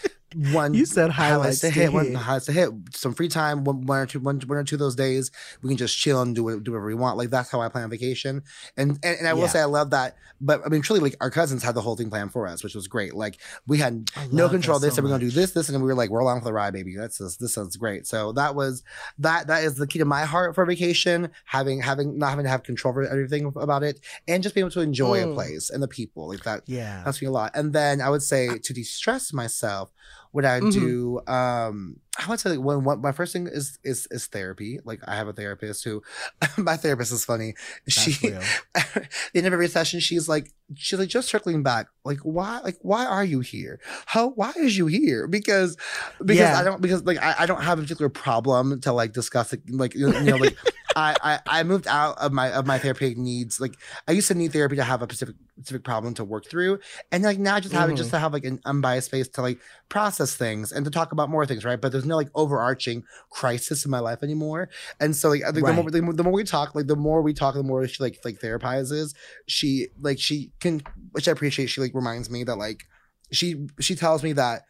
One 0.51 0.73
You 0.75 0.85
said 0.85 1.09
highlights 1.09 1.59
to 1.61 1.69
hit, 1.71 1.91
one 1.91 2.05
hit. 2.05 2.15
highlights 2.15 2.45
to 2.45 2.51
hit. 2.51 2.69
Some 2.93 3.13
free 3.15 3.27
time, 3.29 3.63
one, 3.63 3.85
one 3.87 3.99
or 3.99 4.05
two, 4.05 4.19
one, 4.19 4.39
one 4.45 4.57
or 4.59 4.63
two 4.63 4.75
of 4.75 4.79
those 4.79 4.95
days, 4.95 5.31
we 5.63 5.69
can 5.69 5.77
just 5.77 5.97
chill 5.97 6.21
and 6.21 6.35
do 6.35 6.43
what, 6.43 6.63
do 6.63 6.71
whatever 6.71 6.85
we 6.85 6.93
want. 6.93 7.17
Like 7.17 7.29
that's 7.31 7.49
how 7.49 7.61
I 7.61 7.69
plan 7.69 7.89
vacation. 7.89 8.43
And 8.77 8.99
and, 9.03 9.17
and 9.19 9.27
I 9.27 9.33
will 9.33 9.41
Yeah. 9.43 9.47
say 9.47 9.59
I 9.61 9.65
love 9.65 9.89
that. 9.89 10.17
But 10.41 10.61
I 10.65 10.69
mean, 10.69 10.81
truly, 10.81 11.01
like 11.01 11.15
our 11.19 11.29
cousins 11.31 11.63
had 11.63 11.73
the 11.75 11.81
whole 11.81 11.95
thing 11.97 12.09
planned 12.09 12.31
for 12.31 12.47
us, 12.47 12.63
which 12.63 12.75
was 12.75 12.87
great. 12.87 13.13
Like 13.15 13.39
we 13.67 13.79
had 13.79 14.09
no 14.31 14.47
control 14.49 14.79
this, 14.79 14.95
so 14.95 14.99
and 14.99 15.05
we're 15.05 15.09
gonna 15.11 15.25
do 15.25 15.31
this, 15.31 15.51
this, 15.51 15.67
and 15.67 15.73
then 15.75 15.81
we 15.81 15.87
were 15.87 15.95
like, 15.95 16.09
we're 16.11 16.19
along 16.19 16.39
for 16.39 16.45
the 16.45 16.53
ride, 16.53 16.73
baby. 16.73 16.95
That's 16.95 17.17
this, 17.17 17.35
this 17.37 17.53
sounds 17.55 17.75
great. 17.75 18.07
So 18.07 18.31
that 18.33 18.55
was 18.55 18.83
that. 19.17 19.47
That 19.47 19.63
is 19.63 19.75
the 19.75 19.87
key 19.87 19.99
to 19.99 20.05
my 20.05 20.25
heart 20.25 20.53
for 20.55 20.65
vacation. 20.65 21.29
Having 21.45 21.81
having 21.81 22.17
not 22.19 22.29
having 22.29 22.45
to 22.45 22.49
have 22.49 22.63
control 22.63 22.91
over 22.91 23.03
everything 23.05 23.51
about 23.55 23.83
it, 23.83 23.99
and 24.27 24.43
just 24.43 24.53
being 24.55 24.63
able 24.63 24.71
to 24.71 24.81
enjoy 24.81 25.23
a 25.23 25.25
Mm. 25.27 25.33
place 25.33 25.69
and 25.69 25.81
the 25.83 25.87
people 25.87 26.27
like 26.29 26.43
that. 26.43 26.61
Yeah. 26.67 27.01
that's 27.03 27.21
me 27.21 27.27
a 27.27 27.31
lot. 27.31 27.51
And 27.55 27.73
then 27.73 27.99
I 27.99 28.09
would 28.09 28.23
say 28.23 28.57
to 28.59 28.73
de-stress 28.73 29.33
myself, 29.33 29.91
what 30.31 30.45
I 30.45 30.59
Mhm. 30.59 30.71
do, 30.71 31.21
um, 31.27 31.99
I 32.17 32.29
would 32.29 32.39
say 32.39 32.49
like 32.51 32.59
one, 32.59 32.83
one 32.83 33.01
my 33.01 33.11
first 33.11 33.33
thing 33.33 33.47
is 33.47 33.79
is 33.83 34.07
is 34.11 34.27
therapy. 34.27 34.79
Like 34.83 34.99
I 35.07 35.15
have 35.15 35.27
a 35.27 35.33
therapist 35.33 35.83
who 35.85 36.03
my 36.57 36.77
therapist 36.77 37.11
is 37.11 37.25
funny. 37.25 37.55
She 37.87 38.15
real. 38.27 38.41
the 38.73 39.07
end 39.35 39.47
of 39.47 39.53
every 39.53 39.67
session, 39.69 39.99
she's 39.99 40.27
like, 40.29 40.51
she's 40.75 40.99
like, 40.99 41.09
just 41.09 41.29
circling 41.29 41.63
back, 41.63 41.87
like, 42.03 42.19
why, 42.19 42.59
like, 42.63 42.77
why 42.81 43.05
are 43.05 43.23
you 43.23 43.39
here? 43.39 43.79
How, 44.05 44.29
why 44.29 44.51
is 44.57 44.77
you 44.77 44.87
here? 44.87 45.27
Because, 45.27 45.77
because 46.19 46.37
Yeah. 46.37 46.59
I 46.59 46.63
don't, 46.63 46.81
because 46.81 47.03
like, 47.05 47.17
I, 47.17 47.35
I 47.39 47.45
don't 47.45 47.61
have 47.63 47.79
a 47.79 47.81
particular 47.81 48.09
problem 48.09 48.81
to 48.81 48.91
like 48.93 49.13
discuss 49.13 49.53
it, 49.53 49.61
like, 49.69 49.95
you 49.95 50.09
know, 50.11 50.35
like, 50.37 50.57
I, 50.99 51.15
I, 51.23 51.39
I 51.59 51.63
moved 51.63 51.87
out 51.87 52.17
of 52.17 52.31
my, 52.31 52.51
of 52.51 52.67
my 52.67 52.77
therapeutic 52.77 53.17
needs. 53.17 53.59
Like, 53.59 53.75
I 54.07 54.11
used 54.11 54.27
to 54.27 54.35
need 54.35 54.51
therapy 54.53 54.75
to 54.75 54.83
have 54.83 55.01
a 55.01 55.05
specific, 55.05 55.35
specific 55.57 55.83
problem 55.83 56.13
to 56.15 56.23
work 56.23 56.45
through, 56.49 56.79
and 57.11 57.23
like 57.23 57.39
now, 57.39 57.59
just 57.59 57.73
having 57.73 57.95
Mm-hmm. 57.95 58.01
just 58.03 58.11
to 58.11 58.19
have 58.19 58.33
like 58.33 58.45
an 58.45 58.59
unbiased 58.65 59.07
space 59.07 59.27
to 59.29 59.41
like 59.41 59.59
process 59.89 60.35
things 60.35 60.71
and 60.71 60.85
to 60.85 60.91
talk 60.91 61.11
about 61.11 61.29
more 61.29 61.45
things, 61.45 61.65
right? 61.65 61.79
But 61.81 61.91
there's 61.91 62.05
no 62.05 62.15
like 62.15 62.29
overarching 62.35 63.03
crisis 63.29 63.85
in 63.85 63.91
my 63.91 63.99
life 63.99 64.23
anymore, 64.23 64.69
and 64.99 65.15
so 65.15 65.29
like 65.29 65.43
I 65.43 65.51
think 65.51 65.65
the 65.65 65.73
more, 65.73 65.91
the 65.91 66.01
more 66.01 66.13
the 66.13 66.23
more 66.23 66.33
we 66.33 66.43
talk, 66.43 66.75
like 66.75 66.87
the 66.87 66.95
more 66.95 67.21
we 67.21 67.33
talk, 67.33 67.55
the 67.55 67.63
more 67.63 67.87
she 67.87 68.01
like 68.03 68.19
like 68.23 68.39
therapizes. 68.39 69.15
She 69.47 69.87
like 69.99 70.19
she 70.19 70.51
can, 70.59 70.81
which 71.11 71.27
I 71.27 71.31
appreciate. 71.31 71.67
She 71.67 71.81
like 71.81 71.93
reminds 71.93 72.29
me 72.29 72.43
that 72.45 72.57
like 72.57 72.85
she 73.31 73.67
she 73.79 73.95
tells 73.95 74.23
me 74.23 74.33
that, 74.33 74.63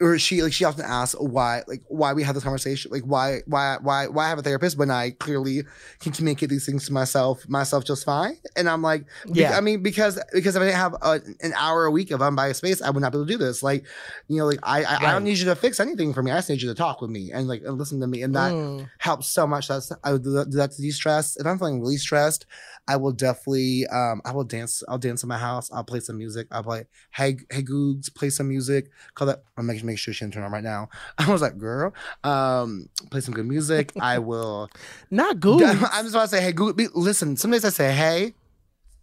or 0.00 0.16
she 0.18 0.42
like 0.42 0.52
she 0.52 0.64
often 0.64 0.84
asks 0.84 1.18
why 1.18 1.62
like 1.66 1.82
why 1.88 2.12
we 2.12 2.22
have 2.22 2.34
this 2.34 2.44
conversation, 2.44 2.90
like 2.92 3.02
why 3.02 3.40
why 3.46 3.78
why 3.82 4.06
why 4.06 4.26
I 4.26 4.28
have 4.28 4.38
a 4.38 4.42
therapist 4.42 4.78
when 4.78 4.90
I 4.92 5.10
clearly 5.10 5.62
can 5.98 6.12
communicate 6.12 6.50
these 6.50 6.64
things 6.64 6.86
to 6.86 6.92
myself 6.92 7.48
myself 7.48 7.84
just 7.84 8.04
fine. 8.04 8.36
And 8.54 8.68
I'm 8.68 8.80
like, 8.80 9.06
Yeah. 9.26 9.56
I 9.56 9.60
mean 9.60 9.82
because 9.82 10.18
because 10.32 10.54
if 10.54 10.62
I 10.62 10.66
didn't 10.66 10.76
have 10.78 10.94
a, 11.02 11.20
an 11.40 11.52
hour 11.56 11.84
a 11.84 11.90
week 11.90 12.12
of 12.12 12.22
unbiased 12.22 12.58
space, 12.58 12.80
I 12.80 12.90
would 12.90 13.00
not 13.00 13.10
be 13.10 13.18
able 13.18 13.26
to 13.26 13.32
do 13.32 13.38
this. 13.38 13.62
Like 13.62 13.86
you 14.28 14.38
know 14.38 14.46
like 14.46 14.60
I 14.62 14.84
I, 14.84 15.08
I 15.08 15.12
don't 15.12 15.24
need 15.24 15.38
you 15.38 15.46
to 15.46 15.56
fix 15.56 15.80
anything 15.80 16.14
for 16.14 16.22
me. 16.22 16.30
I 16.30 16.36
just 16.36 16.48
need 16.48 16.62
you 16.62 16.68
to 16.68 16.74
talk 16.76 17.00
with 17.00 17.10
me 17.10 17.32
and 17.32 17.48
like 17.48 17.62
and 17.62 17.76
listen 17.76 18.00
to 18.00 18.06
me 18.06 18.22
and 18.22 18.34
that 18.36 18.52
Mm. 18.52 18.88
helps 18.98 19.28
so 19.28 19.46
much. 19.46 19.66
That's 19.68 19.90
I 20.04 20.12
would 20.12 20.22
do 20.22 20.30
that, 20.32 20.50
do 20.50 20.56
that 20.58 20.70
to 20.72 20.80
de-stress. 20.82 21.36
If 21.36 21.46
I'm 21.46 21.58
feeling 21.58 21.80
really 21.80 21.96
stressed, 21.96 22.46
I 22.88 22.96
will 22.96 23.12
definitely 23.12 23.86
um 23.88 24.20
I 24.24 24.32
will 24.32 24.44
dance. 24.44 24.82
I'll 24.88 24.98
dance 24.98 25.22
in 25.22 25.28
my 25.28 25.38
house. 25.38 25.70
I'll 25.72 25.84
play 25.84 26.00
some 26.00 26.16
music. 26.18 26.48
I'll 26.50 26.62
play 26.64 26.86
hey 27.12 27.36
hey 27.50 27.62
Googs, 27.62 28.12
play 28.12 28.30
some 28.30 28.48
music. 28.48 28.90
Call 29.14 29.26
that 29.28 29.44
I'm 29.56 29.66
making 29.66 29.86
make 29.86 29.98
sure 29.98 30.12
she 30.14 30.24
didn't 30.24 30.34
turn 30.34 30.42
on 30.42 30.50
right 30.50 30.64
now. 30.64 30.88
I 31.18 31.30
was 31.30 31.42
like, 31.42 31.58
girl, 31.58 31.94
um, 32.24 32.88
play 33.10 33.20
some 33.20 33.34
good 33.34 33.46
music. 33.46 33.92
I 34.00 34.18
will 34.30 34.70
Not 35.10 35.38
good. 35.38 35.62
I'm 35.92 36.04
just 36.04 36.14
about 36.14 36.22
to 36.22 36.28
say, 36.28 36.40
hey 36.40 36.52
Google, 36.52 36.88
listen, 36.94 37.36
some 37.36 37.50
days 37.50 37.64
I 37.64 37.68
say, 37.70 37.92
hey, 37.92 38.34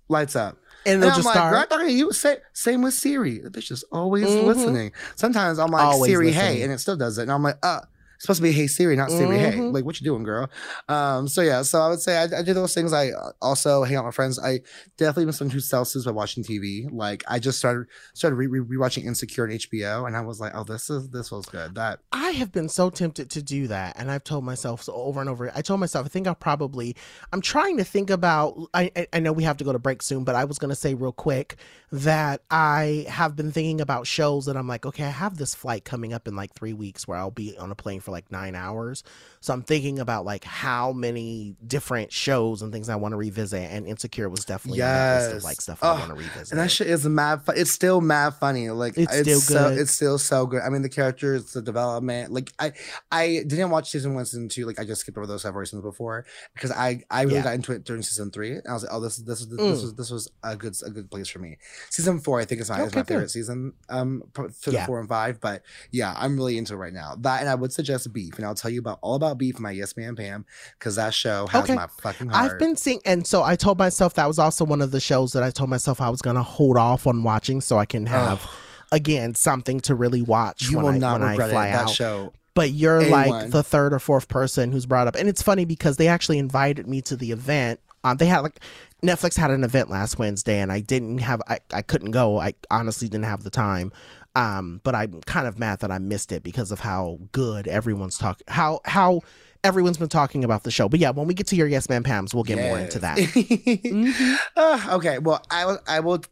lights 0.10 0.36
up. 0.36 0.58
and 0.86 0.95
And 0.95 1.04
they'll 1.04 1.10
I'm 1.12 1.15
just 1.17 1.26
like, 1.26 1.36
girl, 1.36 1.60
start. 1.62 1.71
I'm 1.71 1.80
talking 1.80 1.88
to 1.88 1.93
you. 1.93 2.12
Say, 2.12 2.38
same 2.54 2.82
with 2.82 2.93
Siri. 2.93 3.39
The 3.39 3.50
bitch 3.50 3.71
is 3.71 3.84
always 3.91 4.26
Mhm. 4.28 4.45
listening. 4.45 4.91
Sometimes 5.15 5.60
I'm 5.60 5.71
like, 5.71 5.82
Always 5.84 6.12
Siri, 6.12 6.28
listening. 6.28 6.58
hey, 6.58 6.62
and 6.63 6.71
it 6.71 6.80
still 6.80 6.98
does 6.98 7.17
it. 7.17 7.24
And 7.24 7.32
I'm 7.32 7.43
like, 7.43 7.58
uh, 7.63 7.82
supposed 8.19 8.38
to 8.39 8.43
be 8.43 8.51
Hey 8.51 8.67
Siri, 8.67 8.95
not 8.95 9.12
Siri. 9.12 9.38
Hey, 9.38 9.51
Mhm. 9.54 9.73
like 9.73 9.86
what 9.86 9.99
you 9.99 10.06
doing, 10.06 10.23
girl? 10.23 10.49
Um, 10.89 11.28
so 11.28 11.41
yeah, 11.41 11.62
so 11.62 11.82
I 11.82 11.89
would 11.89 11.99
say 12.01 12.17
I, 12.17 12.39
I 12.39 12.41
do 12.41 12.54
those 12.54 12.73
things. 12.73 12.93
I 12.93 13.10
uh, 13.10 13.32
also 13.41 13.84
hang 13.84 13.97
out 13.97 14.06
with 14.06 14.15
friends. 14.15 14.39
I 14.39 14.62
definitely 14.97 15.25
miss 15.25 15.38
some 15.38 15.49
two 15.49 15.60
Celsius 15.60 16.06
by 16.06 16.12
watching 16.12 16.43
TV. 16.43 16.88
Like 16.91 17.23
I 17.28 17.39
just 17.39 17.58
started 17.58 17.88
started 18.13 18.36
re- 18.36 18.47
re- 18.47 18.78
rewatching 18.78 19.06
Insecure 19.06 19.43
on 19.45 19.51
HBO, 19.51 20.08
and 20.08 20.15
I 20.15 20.21
was 20.21 20.39
like, 20.39 20.54
oh, 20.56 20.63
this 20.63 20.89
is 20.89 21.10
this 21.10 21.32
was 21.32 21.45
good. 21.45 21.75
That 21.75 21.99
I 22.12 22.32
have 22.32 22.51
been 22.51 22.69
so 22.69 22.89
tempted 22.89 23.30
to 23.32 23.41
do 23.43 23.67
that, 23.67 23.95
and 23.97 24.10
I've 24.12 24.23
told 24.23 24.43
myself 24.43 24.84
so 24.84 24.93
over 24.93 25.19
and 25.21 25.30
over. 25.30 25.51
I 25.56 25.62
told 25.62 25.80
myself, 25.80 26.06
I 26.06 26.10
think 26.10 26.28
I'll 26.28 26.36
probably. 26.36 26.95
I'm 27.34 27.41
trying 27.41 27.78
to 27.78 27.84
think 27.84 28.10
about. 28.10 28.56
I 28.73 28.91
I- 28.95 29.08
I 29.13 29.19
know 29.19 29.32
we 29.32 29.43
have 29.43 29.58
to 29.58 29.63
go 29.63 29.71
to 29.71 29.80
break 29.80 30.01
soon, 30.01 30.23
but 30.23 30.36
I 30.36 30.43
was 30.45 30.58
going 30.60 30.69
to 30.69 30.75
say 30.75 30.93
real 30.93 31.12
quick 31.13 31.56
that 31.91 32.41
I 32.51 33.06
have 33.08 33.36
been 33.36 33.51
thinking 33.51 33.80
about 33.80 34.08
shows 34.08 34.45
that 34.47 34.58
I'm 34.58 34.67
like, 34.67 34.86
okay, 34.86 35.04
I 35.06 35.10
have 35.10 35.38
this 35.38 35.56
flight 35.56 35.86
coming 35.86 36.12
up 36.13 36.28
in 36.28 36.36
like 36.36 36.54
three 36.54 36.73
weeks 36.73 37.08
where 37.08 37.17
I'll 37.17 37.32
be 37.32 37.58
on 37.58 37.71
a 37.71 37.75
plane 37.75 38.01
for 38.06 38.12
like 38.12 38.32
nine 38.32 38.56
hours. 38.56 39.04
So 39.41 39.54
I'm 39.54 39.62
thinking 39.63 40.00
about 40.00 40.26
like 40.26 40.44
how 40.44 40.91
many 40.94 41.56
different 41.65 42.12
shows 42.12 42.62
and 42.62 42.72
things 42.72 42.88
I 42.89 42.96
want 42.96 43.12
to 43.12 43.18
revisit, 43.18 43.70
and 43.72 43.86
Insecure 43.86 44.30
was 44.30 44.46
definitely 44.46 44.80
list 44.80 45.36
of 45.36 45.44
like 45.44 45.62
stuff 45.62 45.84
I 45.84 45.88
Oh, 45.91 45.94
want 46.00 46.08
to 46.10 46.15
revisit. 46.15 46.52
and 46.52 46.60
that 46.60 46.72
shit 46.72 46.88
is 46.88 47.06
mad. 47.06 47.46
Fu- 47.46 47.52
it's 47.52 47.72
still 47.72 48.02
mad 48.02 48.36
funny. 48.36 48.70
Like 48.70 48.98
It's 48.98 49.20
still 49.20 49.39
so, 49.41 49.70
good. 49.70 49.80
It's 49.80 49.91
still 49.91 50.18
so 50.18 50.46
good. 50.46 50.62
I 50.62 50.70
mean, 50.70 50.82
the 50.82 50.89
characters, 50.89 51.54
the 51.54 51.62
development. 51.62 52.32
Like 52.32 52.52
I, 52.60 52.74
I 53.12 53.44
didn't 53.48 53.70
watch 53.70 53.89
season 53.89 54.13
one, 54.15 54.26
season 54.26 54.50
two. 54.50 54.65
Like 54.65 54.80
I 54.80 54.86
just 54.86 55.02
skipped 55.02 55.18
over 55.18 55.28
those 55.28 55.41
several 55.44 55.65
seasons 55.65 55.84
before 55.84 56.26
because 56.54 56.72
I, 56.72 57.04
I 57.12 57.24
really 57.24 57.36
Yeah. 57.36 57.44
got 57.44 57.54
into 57.56 57.72
it 57.74 57.84
during 57.84 58.02
season 58.02 58.32
three. 58.32 58.52
And 58.54 58.68
I 58.70 58.74
was 58.74 58.84
like, 58.84 58.94
oh, 58.94 59.00
this, 59.00 59.18
this, 59.18 59.46
this, 59.46 59.60
Mm. 59.60 59.72
this 59.72 59.82
was, 59.82 59.94
this 59.96 60.12
was 60.12 60.32
a 60.44 60.56
good, 60.56 60.76
a 60.86 60.89
good 60.89 61.10
place 61.12 61.28
for 61.30 61.39
me. 61.39 61.58
Season 61.89 62.20
four, 62.20 62.39
I 62.39 62.46
think 62.46 62.62
is 62.62 62.70
my, 62.70 62.82
is 62.84 62.96
my 62.96 63.04
favorite 63.04 63.32
season. 63.32 63.74
Um, 63.89 64.24
through 64.34 64.74
Yeah. 64.74 64.86
four 64.86 65.00
and 65.00 65.08
five. 65.08 65.39
But 65.39 65.62
yeah, 65.91 66.13
I'm 66.18 66.36
really 66.36 66.58
into 66.58 66.74
it 66.74 66.78
right 66.78 66.94
now. 66.94 67.15
That 67.20 67.39
and 67.41 67.50
I 67.50 67.56
would 67.56 67.72
suggest 67.72 67.94
Beef, 68.12 68.36
and 68.38 68.45
I'll 68.45 68.55
tell 68.55 68.71
you 68.71 68.79
about 68.79 68.99
all 69.01 69.15
about 69.15 69.38
Beef 69.38 69.60
my 69.60 69.71
Yes 69.71 69.95
Man 69.97 70.15
Pam 70.15 70.45
because 70.77 70.95
that 70.95 71.13
show 71.13 71.47
has 71.47 71.63
Okay. 71.63 71.75
my 71.75 71.88
fucking 72.01 72.29
heart. 72.29 72.51
I've 72.51 72.60
been 72.60 72.75
seeing, 72.75 72.99
and 73.05 73.25
so 73.25 73.43
I 73.43 73.55
told 73.55 73.77
myself 73.79 74.13
that 74.15 74.27
was 74.27 74.38
also 74.39 74.65
one 74.65 74.81
of 74.81 74.91
the 74.91 74.99
shows 74.99 75.34
that 75.34 75.43
I 75.43 75.51
told 75.51 75.69
myself 75.69 76.01
I 76.01 76.10
was 76.10 76.21
to 76.21 76.34
hold 76.43 76.77
off 76.77 77.08
on 77.08 77.23
watching 77.23 77.62
so 77.62 77.77
I 77.77 77.86
can 77.86 78.05
have, 78.08 78.45
again, 78.91 79.36
something 79.36 79.79
to 79.81 79.95
really 79.95 80.21
watch 80.21 80.69
you 80.69 80.77
when, 80.77 80.86
will 80.86 80.91
I, 80.93 80.97
not 80.97 81.19
when 81.19 81.29
I 81.29 81.31
regret 81.31 81.49
fly 81.51 81.67
it. 81.69 81.71
That 81.71 81.84
out. 81.84 81.89
show. 81.89 82.34
But 82.53 82.71
you're 82.71 83.03
like 83.10 83.31
A1. 83.47 83.51
the 83.51 83.63
third 83.63 83.93
or 83.93 83.99
fourth 83.99 84.27
person 84.29 84.71
who's 84.71 84.86
brought 84.86 85.08
up, 85.08 85.15
and 85.15 85.27
it's 85.27 85.41
funny 85.41 85.65
because 85.65 85.97
they 85.97 86.08
actually 86.08 86.39
invited 86.39 86.88
me 86.88 87.01
to 87.01 87.15
the 87.15 87.31
event. 87.31 87.79
Um, 88.03 88.17
they 88.17 88.27
had 88.27 88.39
like 88.41 88.60
Netflix 89.03 89.36
had 89.38 89.51
an 89.51 89.63
event 89.63 89.89
last 89.89 90.17
Wednesday, 90.19 90.60
and 90.60 90.71
I 90.71 90.79
didn't 90.79 91.17
have, 91.17 91.41
I, 91.47 91.60
I 91.73 91.81
couldn't 91.81 92.12
go. 92.12 92.39
I 92.39 92.53
honestly 92.71 93.08
didn't 93.10 93.25
have 93.25 93.43
the 93.43 93.49
time. 93.49 93.91
Um, 94.36 94.82
but 94.84 94.95
I'm 94.95 95.21
kind 95.21 95.48
of 95.48 95.58
mad 95.58 95.80
that 95.80 95.91
I 95.91 95.98
missed 95.98 96.32
it 96.32 96.43
because 96.43 96.71
of 96.71 96.80
how 96.82 97.19
good 97.32 97.67
everyone's 97.67 98.17
talking, 98.17 98.45
how 98.48 98.82
how 98.86 99.21
everyone's 99.63 99.98
been 99.98 100.10
talking 100.10 100.43
about 100.43 100.63
the 100.63 100.71
show. 100.71 100.88
But 100.88 101.00
yeah, 101.00 101.10
when 101.12 101.28
we 101.28 101.34
get 101.34 101.48
to 101.48 101.56
your 101.56 101.67
Yes 101.67 101.89
Man 101.89 102.04
Pams, 102.04 102.34
we'll 102.34 102.43
get 102.43 102.58
more 102.58 102.78
into 102.78 103.00
that. 103.00 103.17
that. 103.17 104.89
okay, 104.93 105.19
well, 105.19 105.43
I 105.50 105.65
will. 105.65 105.80
I 105.88 106.00
will. 106.02 106.24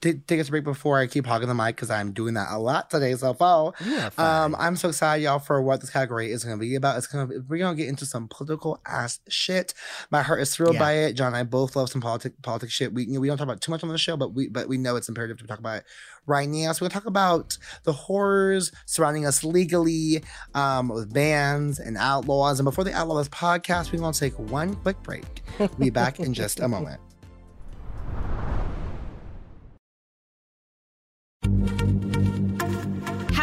T- 0.00 0.14
take 0.14 0.38
us 0.38 0.46
a 0.46 0.50
break 0.52 0.62
before 0.62 0.96
I 1.00 1.08
keep 1.08 1.26
hogging 1.26 1.48
the 1.48 1.54
mic 1.54 1.74
because 1.74 1.90
I'm 1.90 2.12
doing 2.12 2.34
that 2.34 2.48
a 2.52 2.58
lot 2.58 2.88
today. 2.88 3.14
So, 3.16 3.34
follow. 3.34 3.74
Yeah. 3.84 4.10
Um, 4.16 4.54
I'm 4.56 4.76
so 4.76 4.90
excited, 4.90 5.24
y'all, 5.24 5.40
for 5.40 5.60
what 5.60 5.80
this 5.80 5.90
category 5.90 6.30
is 6.30 6.44
going 6.44 6.56
to 6.56 6.60
be 6.60 6.76
about. 6.76 6.96
It's 6.98 7.08
going 7.08 7.28
to 7.28 7.40
we're 7.48 7.58
going 7.58 7.76
to 7.76 7.82
get 7.82 7.88
into 7.88 8.06
some 8.06 8.28
political 8.28 8.80
ass 8.86 9.18
shit. 9.28 9.74
My 10.10 10.22
heart 10.22 10.40
is 10.40 10.54
thrilled 10.54 10.74
Yeah. 10.74 10.80
by 10.80 10.92
it. 10.92 11.14
John 11.14 11.28
and 11.28 11.36
I 11.36 11.42
both 11.42 11.74
love 11.74 11.90
some 11.90 12.00
politic 12.00 12.40
politics 12.42 12.72
shit. 12.72 12.92
We 12.94 13.06
you 13.06 13.14
know, 13.14 13.20
we 13.20 13.26
don't 13.26 13.38
talk 13.38 13.46
about 13.46 13.60
too 13.60 13.72
much 13.72 13.82
on 13.82 13.88
the 13.88 13.98
show, 13.98 14.16
but 14.16 14.34
we 14.34 14.48
but 14.48 14.68
we 14.68 14.78
know 14.78 14.94
it's 14.94 15.08
imperative 15.08 15.38
to 15.38 15.46
talk 15.48 15.58
about 15.58 15.78
it 15.78 15.84
right 16.26 16.48
now. 16.48 16.70
So 16.72 16.84
we're 16.84 16.90
going 16.90 16.90
to 16.90 16.94
talk 16.94 17.06
about 17.06 17.58
the 17.82 17.92
horrors 17.92 18.70
surrounding 18.86 19.26
us 19.26 19.42
legally, 19.42 20.22
um, 20.54 20.90
with 20.90 21.12
bans 21.12 21.80
and 21.80 21.96
outlaws. 21.96 22.60
And 22.60 22.64
before 22.66 22.84
the 22.84 22.92
Outlaws 22.94 23.28
podcast, 23.30 23.92
we're 23.92 23.98
going 23.98 24.12
to 24.12 24.20
take 24.20 24.38
one 24.38 24.76
quick 24.76 25.02
break. 25.02 25.42
We'll 25.58 25.68
be 25.68 25.90
back 25.90 26.20
in 26.20 26.34
just 26.34 26.60
a 26.60 26.68
moment. 26.76 27.00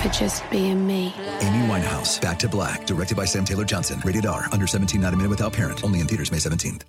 for 0.00 0.08
just 0.08 0.48
being 0.50 0.86
me. 0.86 1.14
Amy 1.40 1.66
Winehouse, 1.68 2.20
Back 2.20 2.38
to 2.40 2.48
Black, 2.48 2.86
directed 2.86 3.16
by 3.16 3.26
Sam 3.26 3.44
Taylor 3.44 3.64
Johnson. 3.64 4.00
Rated 4.04 4.26
R, 4.26 4.46
under 4.50 4.66
17, 4.66 5.00
not 5.00 5.12
a 5.12 5.16
minute 5.16 5.30
without 5.30 5.52
parent. 5.52 5.84
Only 5.84 6.00
in 6.00 6.06
theaters 6.06 6.32
May 6.32 6.38
17th. 6.38 6.82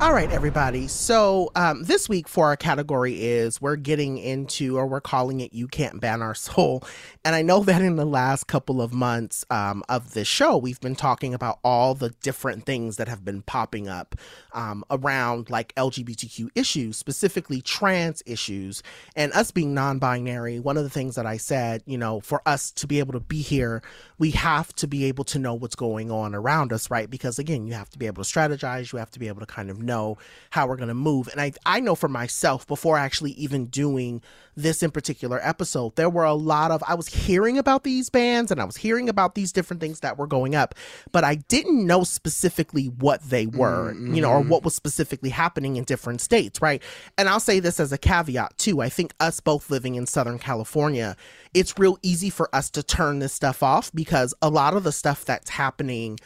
All 0.00 0.12
right, 0.12 0.30
everybody. 0.30 0.86
So 0.86 1.50
um, 1.56 1.82
this 1.82 2.08
week 2.08 2.28
for 2.28 2.46
our 2.46 2.56
category 2.56 3.20
is 3.20 3.60
we're 3.60 3.74
getting 3.74 4.16
into, 4.16 4.78
or 4.78 4.86
we're 4.86 5.00
calling 5.00 5.40
it 5.40 5.52
"You 5.52 5.66
Can't 5.66 6.00
Ban 6.00 6.22
Our 6.22 6.36
Soul." 6.36 6.84
And 7.24 7.34
I 7.34 7.42
know 7.42 7.60
that 7.64 7.82
in 7.82 7.96
the 7.96 8.04
last 8.04 8.46
couple 8.46 8.80
of 8.80 8.92
months 8.92 9.44
um, 9.50 9.82
of 9.88 10.14
this 10.14 10.28
show, 10.28 10.56
we've 10.56 10.78
been 10.78 10.94
talking 10.94 11.34
about 11.34 11.58
all 11.64 11.96
the 11.96 12.10
different 12.22 12.64
things 12.64 12.96
that 12.96 13.08
have 13.08 13.24
been 13.24 13.42
popping 13.42 13.88
up 13.88 14.14
um, 14.52 14.84
around 14.90 15.50
like 15.50 15.74
LGBTQ 15.74 16.50
issues, 16.54 16.96
specifically 16.96 17.60
trans 17.60 18.22
issues, 18.26 18.82
and 19.16 19.32
us 19.32 19.50
being 19.50 19.74
non-binary. 19.74 20.60
One 20.60 20.76
of 20.76 20.84
the 20.84 20.90
things 20.90 21.14
that 21.16 21.26
I 21.26 21.36
said, 21.36 21.82
you 21.86 21.98
know, 21.98 22.20
for 22.20 22.42
us 22.46 22.70
to 22.72 22.86
be 22.86 22.98
able 22.98 23.12
to 23.12 23.20
be 23.20 23.42
here, 23.42 23.82
we 24.18 24.30
have 24.32 24.74
to 24.76 24.86
be 24.86 25.04
able 25.04 25.24
to 25.24 25.38
know 25.38 25.54
what's 25.54 25.76
going 25.76 26.10
on 26.10 26.34
around 26.34 26.72
us, 26.72 26.90
right? 26.90 27.08
Because 27.08 27.38
again, 27.38 27.66
you 27.66 27.74
have 27.74 27.90
to 27.90 27.98
be 27.98 28.06
able 28.06 28.22
to 28.22 28.30
strategize. 28.30 28.92
You 28.92 28.98
have 28.98 29.10
to 29.10 29.18
be 29.18 29.28
able 29.28 29.40
to 29.40 29.46
kind 29.46 29.70
of 29.70 29.80
know 29.80 30.18
how 30.50 30.66
we're 30.66 30.76
going 30.76 30.88
to 30.88 30.94
move. 30.94 31.28
And 31.28 31.40
I, 31.40 31.52
I 31.66 31.80
know 31.80 31.94
for 31.94 32.08
myself, 32.08 32.66
before 32.66 32.96
actually 32.96 33.32
even 33.32 33.66
doing 33.66 34.22
this 34.58 34.82
in 34.82 34.90
particular 34.90 35.40
episode, 35.42 35.96
there 35.96 36.10
were 36.10 36.24
a 36.24 36.34
lot 36.34 36.70
of, 36.70 36.82
I 36.86 36.94
was 36.94 37.06
hearing 37.06 37.58
about 37.58 37.84
these 37.84 38.10
bans 38.10 38.50
and 38.50 38.60
I 38.60 38.64
was 38.64 38.76
hearing 38.76 39.08
about 39.08 39.34
these 39.34 39.52
different 39.52 39.80
things 39.80 40.00
that 40.00 40.18
were 40.18 40.26
going 40.26 40.54
up, 40.54 40.74
but 41.12 41.24
I 41.24 41.36
didn't 41.36 41.86
know 41.86 42.04
specifically 42.04 42.86
what 42.86 43.22
they 43.22 43.46
were, 43.46 43.92
mm-hmm. 43.92 44.14
you 44.14 44.22
know, 44.22 44.30
or 44.30 44.40
what 44.40 44.64
was 44.64 44.74
specifically 44.74 45.30
happening 45.30 45.76
in 45.76 45.84
different 45.84 46.20
states, 46.20 46.60
right? 46.60 46.82
And 47.16 47.28
I'll 47.28 47.40
say 47.40 47.60
this 47.60 47.80
as 47.80 47.92
a 47.92 47.98
caveat 47.98 48.58
too. 48.58 48.80
I 48.80 48.88
think 48.88 49.14
us 49.20 49.40
both 49.40 49.70
living 49.70 49.94
in 49.94 50.06
Southern 50.06 50.38
California, 50.38 51.16
it's 51.54 51.78
real 51.78 51.98
easy 52.02 52.30
for 52.30 52.54
us 52.54 52.70
to 52.70 52.82
turn 52.82 53.20
this 53.20 53.32
stuff 53.32 53.62
off 53.62 53.92
because 53.94 54.34
a 54.42 54.50
lot 54.50 54.74
of 54.74 54.84
the 54.84 54.92
stuff 54.92 55.24
that's 55.24 55.50
happening 55.50 56.18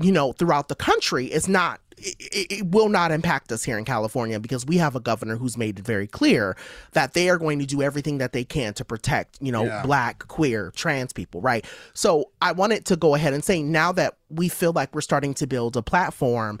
you 0.00 0.10
know, 0.10 0.32
throughout 0.32 0.68
the 0.68 0.74
country 0.74 1.26
is 1.26 1.48
not 1.48 1.81
it, 2.02 2.52
it, 2.52 2.66
will 2.66 2.88
not 2.88 3.12
impact 3.12 3.52
us 3.52 3.64
here 3.64 3.78
in 3.78 3.84
California 3.84 4.40
because 4.40 4.66
we 4.66 4.76
have 4.78 4.96
a 4.96 5.00
governor 5.00 5.36
who's 5.36 5.56
made 5.56 5.78
it 5.78 5.84
very 5.84 6.06
clear 6.06 6.56
that 6.92 7.14
they 7.14 7.28
are 7.28 7.38
going 7.38 7.58
to 7.58 7.66
do 7.66 7.82
everything 7.82 8.18
that 8.18 8.32
they 8.32 8.44
can 8.44 8.74
to 8.74 8.84
protect, 8.84 9.38
you 9.40 9.52
know, 9.52 9.64
yeah. 9.64 9.82
black, 9.82 10.26
queer, 10.28 10.72
trans 10.74 11.12
people, 11.12 11.40
right? 11.40 11.64
So 11.94 12.30
I 12.40 12.52
wanted 12.52 12.84
to 12.86 12.96
go 12.96 13.14
ahead 13.14 13.34
and 13.34 13.44
say 13.44 13.62
now 13.62 13.92
that 13.92 14.16
we 14.28 14.48
feel 14.48 14.72
like 14.72 14.94
we're 14.94 15.00
starting 15.00 15.34
to 15.34 15.46
build 15.46 15.76
a 15.76 15.82
platform 15.82 16.58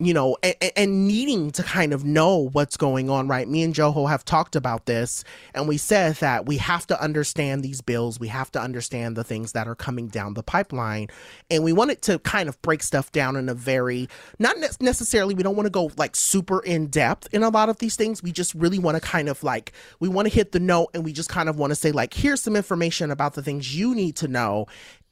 you 0.00 0.14
know, 0.14 0.36
and, 0.42 0.54
and, 0.76 1.08
needing 1.08 1.50
to 1.50 1.62
kind 1.62 1.92
of 1.92 2.04
know 2.04 2.48
what's 2.52 2.76
going 2.76 3.10
on, 3.10 3.26
right? 3.26 3.48
Me 3.48 3.62
and 3.62 3.74
Joho 3.74 4.08
have 4.08 4.24
talked 4.24 4.54
about 4.54 4.86
this, 4.86 5.24
and 5.54 5.66
we 5.66 5.76
said 5.76 6.14
that 6.16 6.46
we 6.46 6.56
have 6.58 6.86
to 6.86 7.02
understand 7.02 7.64
these 7.64 7.80
bills. 7.80 8.20
We 8.20 8.28
have 8.28 8.52
to 8.52 8.60
understand 8.60 9.16
the 9.16 9.24
things 9.24 9.52
that 9.52 9.66
are 9.66 9.74
coming 9.74 10.06
down 10.06 10.34
the 10.34 10.42
pipeline. 10.42 11.08
And 11.50 11.64
we 11.64 11.72
wanted 11.72 12.02
to 12.02 12.20
kind 12.20 12.48
of 12.48 12.60
break 12.62 12.82
stuff 12.82 13.10
down 13.10 13.34
in 13.34 13.48
a 13.48 13.54
very, 13.54 14.08
not 14.38 14.56
necessarily, 14.80 15.34
we 15.34 15.42
don't 15.42 15.56
want 15.56 15.66
to 15.66 15.70
go 15.70 15.90
like 15.96 16.14
super 16.14 16.60
in 16.60 16.86
depth 16.86 17.28
in 17.32 17.42
a 17.42 17.48
lot 17.48 17.68
of 17.68 17.78
these 17.78 17.96
things. 17.96 18.22
We 18.22 18.30
just 18.30 18.54
really 18.54 18.78
want 18.78 18.96
to 18.96 19.00
kind 19.00 19.28
of 19.28 19.42
like, 19.42 19.72
we 19.98 20.08
want 20.08 20.28
to 20.28 20.34
hit 20.34 20.52
the 20.52 20.60
note 20.60 20.90
and 20.94 21.04
we 21.04 21.12
just 21.12 21.28
kind 21.28 21.48
of 21.48 21.58
want 21.58 21.72
to 21.72 21.74
say, 21.74 21.90
like, 21.90 22.14
here's 22.14 22.40
some 22.40 22.54
information 22.54 23.10
about 23.10 23.34
the 23.34 23.42
things 23.42 23.74
you 23.76 23.94
need 23.94 24.14
to 24.16 24.28
know 24.28 24.66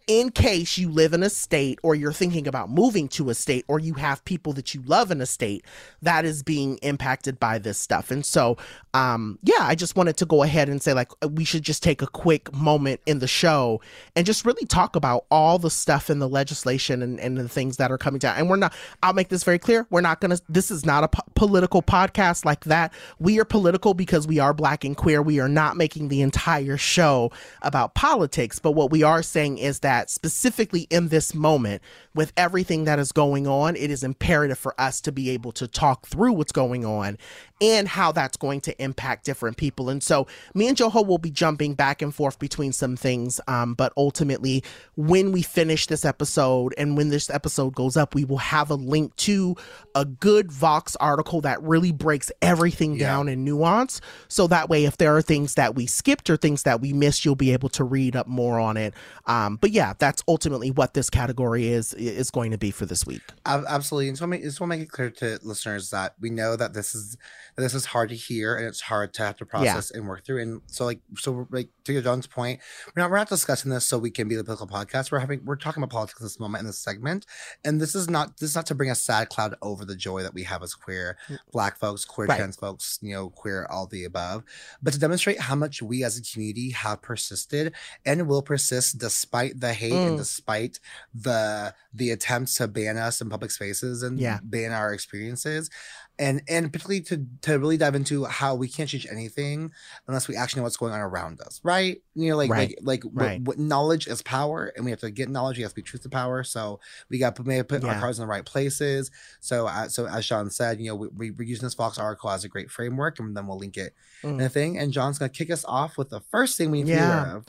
in 0.07 0.31
case 0.31 0.79
you 0.79 0.89
live 0.89 1.13
in 1.13 1.23
a 1.25 1.31
state 1.31 1.81
or 1.83 1.97
you're 1.97 2.13
thinking 2.13 2.47
about 2.47 2.71
moving 2.71 3.09
to 3.09 3.29
a 3.29 3.35
state 3.35 3.65
or 3.67 3.81
you 3.81 3.95
have 3.95 4.25
people 4.25 4.53
that 4.53 4.73
you 4.73 4.81
love 4.83 5.11
in 5.11 5.21
a 5.21 5.27
state 5.27 5.65
that 6.01 6.25
is 6.25 6.45
being 6.45 6.77
impacted 6.79 7.41
by 7.41 7.59
this 7.59 7.77
stuff. 7.77 8.13
And 8.13 8.25
so, 8.25 8.57
um, 8.95 9.39
yeah, 9.43 9.63
I 9.63 9.75
just 9.75 9.97
wanted 9.97 10.17
to 10.19 10.25
go 10.25 10.45
ahead 10.45 10.69
and 10.69 10.81
say, 10.81 10.93
like, 10.93 11.11
we 11.29 11.45
should 11.45 11.65
just 11.65 11.83
take 11.83 12.03
a 12.03 12.07
quick 12.07 12.55
moment 12.55 13.01
in 13.05 13.19
the 13.19 13.27
show 13.27 13.81
and 14.15 14.25
just 14.25 14.45
really 14.45 14.65
talk 14.67 14.95
about 14.95 15.25
all 15.29 15.59
the 15.59 15.71
stuff 15.71 16.09
in 16.09 16.21
the 16.21 16.29
legislation 16.29 17.03
and, 17.03 17.19
and 17.19 17.37
the 17.37 17.49
things 17.49 17.77
that 17.79 17.91
are 17.91 17.99
coming 17.99 18.21
down. 18.21 18.37
And 18.37 18.49
we're 18.49 18.57
not, 18.57 18.75
I'll 19.03 19.13
make 19.13 19.29
this 19.29 19.43
very 19.43 19.59
clear. 19.59 19.89
We're 19.91 20.03
not 20.03 20.21
going 20.21 20.37
to, 20.37 20.41
this 20.49 20.71
is 20.71 20.87
not 20.87 21.03
a 21.03 21.09
po- 21.09 21.23
political 21.35 21.83
podcast 21.83 22.45
like 22.45 22.65
that. 22.67 22.93
We 23.19 23.41
are 23.41 23.45
political 23.45 23.93
because 23.93 24.29
we 24.29 24.39
are 24.39 24.55
black 24.55 24.85
and 24.85 24.97
queer. 24.97 25.21
We 25.21 25.41
are 25.41 25.49
not 25.49 25.77
making 25.77 26.09
the 26.09 26.23
entire 26.23 26.77
show 26.77 27.33
about 27.63 27.95
politics. 27.95 28.61
But 28.61 28.73
what 28.73 28.93
we 28.93 29.03
are 29.03 29.23
saying 29.23 29.59
is 29.59 29.81
that 29.81 29.96
that 29.97 30.11
specifically 30.11 30.87
in 30.91 31.09
this 31.09 31.35
moment, 31.35 31.83
with 32.17 32.33
everything 32.37 32.85
that 32.85 32.99
is 32.99 33.13
going 33.13 33.47
on, 33.47 33.77
it 33.77 33.91
is 33.91 34.03
imperative 34.03 34.59
for 34.59 34.79
us 34.81 35.01
to 35.03 35.13
be 35.13 35.31
able 35.31 35.53
to 35.53 35.69
talk 35.69 36.07
through 36.07 36.33
what's 36.33 36.53
going 36.53 36.85
on 36.85 37.19
and 37.61 37.89
how 37.89 38.13
that's 38.13 38.37
going 38.37 38.61
to 38.63 38.83
impact 38.83 39.25
different 39.25 39.57
people. 39.57 39.89
And 39.89 40.03
so, 40.03 40.27
me 40.55 40.69
and 40.69 40.77
Joho 40.77 41.07
will 41.07 41.19
be 41.19 41.31
jumping 41.31 41.75
back 41.75 42.03
and 42.03 42.15
forth 42.15 42.39
between 42.39 42.73
some 42.73 42.97
things. 42.97 43.41
Um, 43.49 43.75
but 43.75 43.93
ultimately, 43.97 44.65
when 44.97 45.33
we 45.33 45.43
finish 45.43 45.87
this 45.87 46.05
episode 46.05 46.75
and 46.77 46.97
when 46.97 47.09
this 47.09 47.31
episode 47.31 47.75
goes 47.75 47.97
up, 47.97 48.15
we 48.15 48.25
will 48.25 48.39
have 48.39 48.71
a 48.71 48.75
link 48.75 49.15
to 49.17 49.57
a 49.95 50.05
good 50.05 50.51
Vox 50.51 50.97
article 50.97 51.41
that 51.43 51.63
really 51.63 51.93
breaks 51.93 52.31
everything 52.43 52.95
yeah. 52.95 53.07
down 53.07 53.29
in 53.29 53.45
nuance. 53.45 54.01
So 54.29 54.47
that 54.49 54.69
way, 54.69 54.85
if 54.85 54.97
there 54.97 55.17
are 55.17 55.23
things 55.23 55.55
that 55.55 55.75
we 55.75 55.87
skipped 55.87 56.29
or 56.31 56.37
things 56.37 56.63
that 56.65 56.81
we 56.81 56.93
missed, 56.93 57.25
you'll 57.25 57.35
be 57.37 57.53
able 57.53 57.69
to 57.71 57.85
read 57.85 58.17
up 58.17 58.27
more 58.27 58.59
on 58.59 58.77
it. 58.77 58.95
Um, 59.27 59.57
but 59.57 59.71
yeah, 59.71 59.95
that's 59.99 60.23
ultimately 60.29 60.71
what 60.71 60.95
this 60.95 61.11
category 61.11 61.69
is 61.69 61.95
is 62.15 62.31
going 62.31 62.51
to 62.51 62.59
be 62.59 62.71
for 62.71 62.87
this 62.87 63.07
week. 63.07 63.23
Absolutely, 63.45 64.09
and 64.09 64.19
so 64.19 64.31
I 64.31 64.39
just 64.39 64.61
want 64.61 64.73
to 64.73 64.79
make 64.79 64.87
it 64.87 64.91
clear 64.91 65.11
to 65.11 65.39
listeners 65.43 65.91
that 65.91 66.15
we 66.21 66.31
know 66.31 66.57
that 66.57 66.75
this 66.75 66.95
is 66.95 67.17
this 67.57 67.75
is 67.75 67.87
hard 67.87 68.09
to 68.11 68.15
hear 68.15 68.57
and 68.57 68.67
it's 68.67 68.81
hard 68.81 69.15
to 69.15 69.23
have 69.23 69.37
to 69.39 69.47
process 69.47 69.91
yeah. 69.93 70.01
and 70.01 70.09
work 70.09 70.25
through. 70.25 70.43
And 70.43 70.63
so, 70.67 70.85
like, 70.85 71.01
so 71.17 71.47
like 71.51 71.69
to 71.87 71.93
your 71.93 72.03
Jon's 72.03 72.27
point, 72.27 72.61
we're 72.95 73.03
not 73.03 73.11
we're 73.11 73.17
not 73.17 73.29
discussing 73.29 73.71
this 73.71 73.85
so 73.85 73.99
we 73.99 74.11
can 74.11 74.29
be 74.29 74.37
the 74.37 74.45
political 74.45 74.67
podcast. 74.67 75.11
We're 75.11 75.21
having 75.21 75.45
we're 75.45 75.57
talking 75.57 75.83
about 75.83 75.91
politics 75.91 76.21
this 76.21 76.39
moment 76.39 76.61
in 76.61 76.67
this 76.67 76.79
segment, 76.79 77.27
and 77.65 77.81
this 77.81 77.95
is 77.95 78.11
not 78.11 78.37
this 78.39 78.51
is 78.51 78.57
not 78.57 78.67
to 78.67 78.75
bring 78.75 78.91
a 78.91 78.95
sad 78.95 79.29
cloud 79.29 79.55
over 79.63 79.85
the 79.85 79.97
joy 79.97 80.23
that 80.23 80.35
we 80.35 80.43
have 80.43 80.63
as 80.63 80.75
queer 80.75 81.17
mm. 81.29 81.39
black 81.53 81.79
folks, 81.79 82.05
queer 82.05 82.27
right. 82.27 82.37
trans 82.37 82.57
folks, 82.57 82.99
you 83.03 83.15
know, 83.15 83.31
queer 83.31 83.67
all 83.71 83.87
the 83.87 84.05
above, 84.05 84.45
but 84.83 84.93
to 84.93 84.99
demonstrate 84.99 85.41
how 85.41 85.55
much 85.55 85.83
we 85.83 86.05
as 86.05 86.19
a 86.19 86.23
community 86.23 86.71
have 86.71 87.03
persisted 87.03 87.73
and 88.05 88.29
will 88.29 88.43
persist 88.43 88.99
despite 88.99 89.61
the 89.61 89.73
hate 89.73 89.93
mm. 89.93 90.09
and 90.09 90.19
despite 90.19 90.81
the 91.15 91.75
the 91.95 92.11
attempts 92.11 92.55
to 92.55 92.69
ban 92.69 92.99
us 92.99 93.21
in 93.21 93.31
public 93.31 93.51
spaces 93.51 94.03
and 94.03 94.19
yeah. 94.19 94.39
ban 94.43 94.73
our 94.73 94.93
experiences 94.93 95.71
and 96.19 96.43
and 96.49 96.73
particularly 96.73 97.01
to 97.01 97.27
to 97.43 97.59
really 97.59 97.77
dive 97.77 97.95
into 97.95 98.25
how 98.25 98.55
we 98.55 98.69
can't 98.69 98.89
change 98.89 99.07
anything 99.11 99.71
unless 100.07 100.29
we 100.29 100.37
actually 100.37 100.61
know 100.61 100.65
what's 100.65 100.77
going 100.77 100.93
on 100.93 101.01
around 101.01 101.41
us 101.41 101.61
right 101.63 102.03
you 102.15 102.31
know 102.31 102.37
like 102.37 102.51
right. 102.51 102.75
like 102.83 103.03
like 103.05 103.13
right. 103.13 103.41
what, 103.41 103.57
what, 103.57 103.59
knowledge 103.59 104.07
is 104.07 104.23
power 104.23 104.73
and 104.77 104.85
we 104.85 104.91
have 104.91 105.01
to 105.01 105.11
get 105.11 105.29
knowledge 105.29 105.57
we 105.57 105.63
have 105.63 105.73
to 105.73 105.77
be 105.77 105.83
truth 105.83 106.03
to 106.03 106.09
power 106.09 106.43
so 106.43 106.81
we 107.11 107.19
got 107.19 107.37
to 107.37 107.65
put 107.65 107.83
yeah. 107.83 107.89
our 107.89 108.01
cards 108.01 108.19
in 108.19 108.23
the 108.23 108.29
right 108.29 108.45
places 108.45 109.11
so 109.41 109.67
uh, 109.67 109.89
so 109.89 110.07
as 110.07 110.25
sean 110.25 110.51
said 110.51 110.81
you 110.81 110.89
know 110.89 110.95
we, 110.95 111.31
we're 111.31 111.43
using 111.43 111.67
this 111.67 111.75
Vox 111.75 111.99
article 111.99 112.31
as 112.31 112.45
a 112.45 112.49
great 112.49 112.71
framework 112.71 113.19
and 113.19 113.37
then 113.37 113.47
we'll 113.47 113.59
link 113.59 113.77
it 113.77 113.95
mm. 114.23 114.31
in 114.31 114.41
a 114.41 114.49
thing 114.49 114.79
and 114.79 114.93
jon's 114.93 115.19
gonna 115.19 115.29
kick 115.29 115.51
us 115.51 115.65
off 115.67 115.99
with 115.99 116.09
the 116.11 116.21
first 116.21 116.57
thing 116.57 116.71
we 116.71 116.83
need 116.83 116.91
yeah. 116.91 116.97
to 116.97 117.03
be 117.07 117.21
aware 117.21 117.37
of 117.37 117.47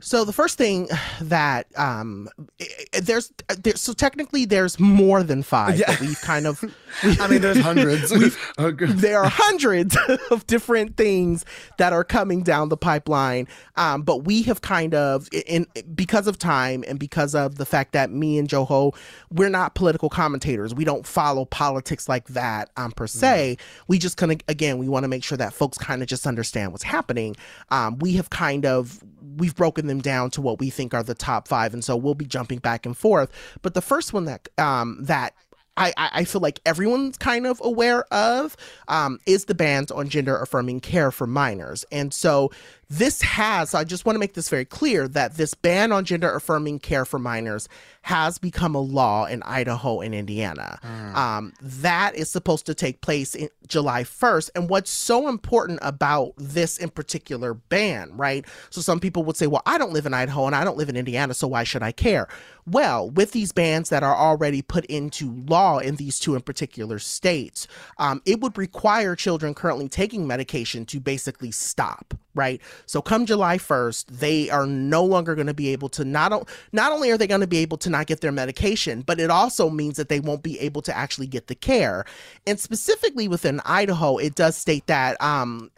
so 0.00 0.24
the 0.24 0.32
first 0.32 0.58
thing 0.58 0.88
that 1.20 1.66
um 1.76 2.28
there's 3.00 3.32
there, 3.48 3.74
so 3.74 3.92
technically 3.92 4.44
there's 4.44 4.78
more 4.78 5.22
than 5.22 5.42
five. 5.42 5.78
Yeah. 5.78 5.96
we've 6.00 6.20
kind 6.20 6.46
of. 6.46 6.64
We, 7.04 7.16
I 7.20 7.28
mean, 7.28 7.42
there's 7.42 7.60
hundreds. 7.60 8.10
there 8.58 9.20
are 9.20 9.28
hundreds 9.28 9.96
of 10.30 10.46
different 10.46 10.96
things 10.96 11.44
that 11.76 11.92
are 11.92 12.02
coming 12.02 12.42
down 12.42 12.70
the 12.70 12.78
pipeline. 12.78 13.46
Um, 13.76 14.02
but 14.02 14.24
we 14.24 14.42
have 14.44 14.62
kind 14.62 14.94
of 14.94 15.28
in 15.46 15.66
because 15.94 16.26
of 16.26 16.38
time 16.38 16.84
and 16.88 16.98
because 16.98 17.34
of 17.34 17.56
the 17.56 17.66
fact 17.66 17.92
that 17.92 18.10
me 18.10 18.38
and 18.38 18.48
Joho, 18.48 18.96
we're 19.30 19.50
not 19.50 19.74
political 19.74 20.08
commentators. 20.08 20.74
We 20.74 20.84
don't 20.84 21.06
follow 21.06 21.44
politics 21.44 22.08
like 22.08 22.26
that 22.28 22.70
um 22.76 22.90
per 22.90 23.06
se. 23.06 23.58
Mm. 23.58 23.84
We 23.86 23.98
just 23.98 24.16
kind 24.16 24.32
of 24.32 24.40
again 24.48 24.78
we 24.78 24.88
want 24.88 25.04
to 25.04 25.08
make 25.08 25.22
sure 25.22 25.38
that 25.38 25.52
folks 25.52 25.76
kind 25.78 26.02
of 26.02 26.08
just 26.08 26.26
understand 26.26 26.72
what's 26.72 26.84
happening. 26.84 27.36
Um, 27.70 27.98
we 27.98 28.14
have 28.14 28.30
kind 28.30 28.64
of 28.64 29.04
we've 29.36 29.54
broken 29.54 29.86
them 29.86 30.00
down 30.00 30.30
to 30.30 30.40
what 30.40 30.58
we 30.58 30.70
think 30.70 30.94
are 30.94 31.02
the 31.02 31.14
top 31.14 31.48
five, 31.48 31.74
and 31.74 31.84
so 31.84 31.96
we'll 31.96 32.14
be 32.14 32.24
jumping 32.24 32.58
back 32.58 32.86
and 32.86 32.96
forth. 32.96 33.30
But 33.62 33.74
the 33.74 33.82
first 33.82 34.12
one 34.12 34.24
that 34.24 34.48
um, 34.58 34.98
that 35.00 35.34
I, 35.78 35.92
I 35.96 36.24
feel 36.24 36.40
like 36.40 36.60
everyone's 36.66 37.16
kind 37.16 37.46
of 37.46 37.60
aware 37.62 38.02
of 38.12 38.56
um, 38.88 39.18
is 39.26 39.44
the 39.44 39.54
bans 39.54 39.90
on 39.90 40.08
gender 40.08 40.36
affirming 40.36 40.80
care 40.80 41.10
for 41.10 41.26
minors. 41.26 41.84
And 41.92 42.12
so 42.12 42.50
this 42.90 43.20
has, 43.20 43.74
I 43.74 43.84
just 43.84 44.06
want 44.06 44.16
to 44.16 44.20
make 44.20 44.32
this 44.32 44.48
very 44.48 44.64
clear 44.64 45.08
that 45.08 45.34
this 45.34 45.52
ban 45.52 45.92
on 45.92 46.06
gender 46.06 46.34
affirming 46.34 46.78
care 46.78 47.04
for 47.04 47.18
minors 47.18 47.68
has 48.02 48.38
become 48.38 48.74
a 48.74 48.80
law 48.80 49.26
in 49.26 49.42
Idaho 49.42 50.00
and 50.00 50.14
Indiana. 50.14 50.78
Mm. 50.82 51.14
Um, 51.14 51.52
that 51.60 52.14
is 52.14 52.30
supposed 52.30 52.64
to 52.64 52.74
take 52.74 53.02
place 53.02 53.34
in 53.34 53.50
July 53.66 54.04
1st. 54.04 54.50
And 54.54 54.70
what's 54.70 54.90
so 54.90 55.28
important 55.28 55.80
about 55.82 56.32
this 56.38 56.78
in 56.78 56.88
particular 56.88 57.52
ban, 57.52 58.16
right? 58.16 58.46
So 58.70 58.80
some 58.80 59.00
people 59.00 59.22
would 59.24 59.36
say, 59.36 59.46
well, 59.46 59.62
I 59.66 59.76
don't 59.76 59.92
live 59.92 60.06
in 60.06 60.14
Idaho 60.14 60.46
and 60.46 60.56
I 60.56 60.64
don't 60.64 60.78
live 60.78 60.88
in 60.88 60.96
Indiana, 60.96 61.34
so 61.34 61.48
why 61.48 61.64
should 61.64 61.82
I 61.82 61.92
care? 61.92 62.26
Well, 62.66 63.10
with 63.10 63.32
these 63.32 63.52
bans 63.52 63.90
that 63.90 64.02
are 64.02 64.16
already 64.16 64.62
put 64.62 64.86
into 64.86 65.44
law 65.46 65.78
in 65.78 65.96
these 65.96 66.18
two 66.18 66.34
in 66.34 66.40
particular 66.40 66.98
states, 66.98 67.66
um, 67.98 68.22
it 68.24 68.40
would 68.40 68.56
require 68.56 69.14
children 69.14 69.52
currently 69.52 69.88
taking 69.90 70.26
medication 70.26 70.86
to 70.86 71.00
basically 71.00 71.50
stop 71.50 72.14
right? 72.34 72.60
So 72.86 73.02
come 73.02 73.26
July 73.26 73.58
1st, 73.58 74.06
they 74.06 74.48
are 74.50 74.66
no 74.66 75.04
longer 75.04 75.34
going 75.34 75.46
to 75.46 75.54
be 75.54 75.68
able 75.68 75.88
to 75.90 76.04
not 76.04 76.48
not 76.72 76.92
only 76.92 77.10
are 77.10 77.18
they 77.18 77.26
going 77.26 77.40
to 77.40 77.46
be 77.46 77.58
able 77.58 77.78
to 77.78 77.90
not 77.90 78.06
get 78.06 78.20
their 78.20 78.32
medication, 78.32 79.02
but 79.02 79.18
it 79.18 79.30
also 79.30 79.68
means 79.70 79.96
that 79.96 80.08
they 80.08 80.20
won't 80.20 80.42
be 80.42 80.58
able 80.60 80.82
to 80.82 80.96
actually 80.96 81.26
get 81.26 81.48
the 81.48 81.54
care. 81.54 82.04
And 82.46 82.60
specifically 82.60 83.28
within 83.28 83.60
Idaho, 83.64 84.18
it 84.18 84.34
does 84.34 84.56
state 84.56 84.86
that 84.86 85.20
um, 85.22 85.70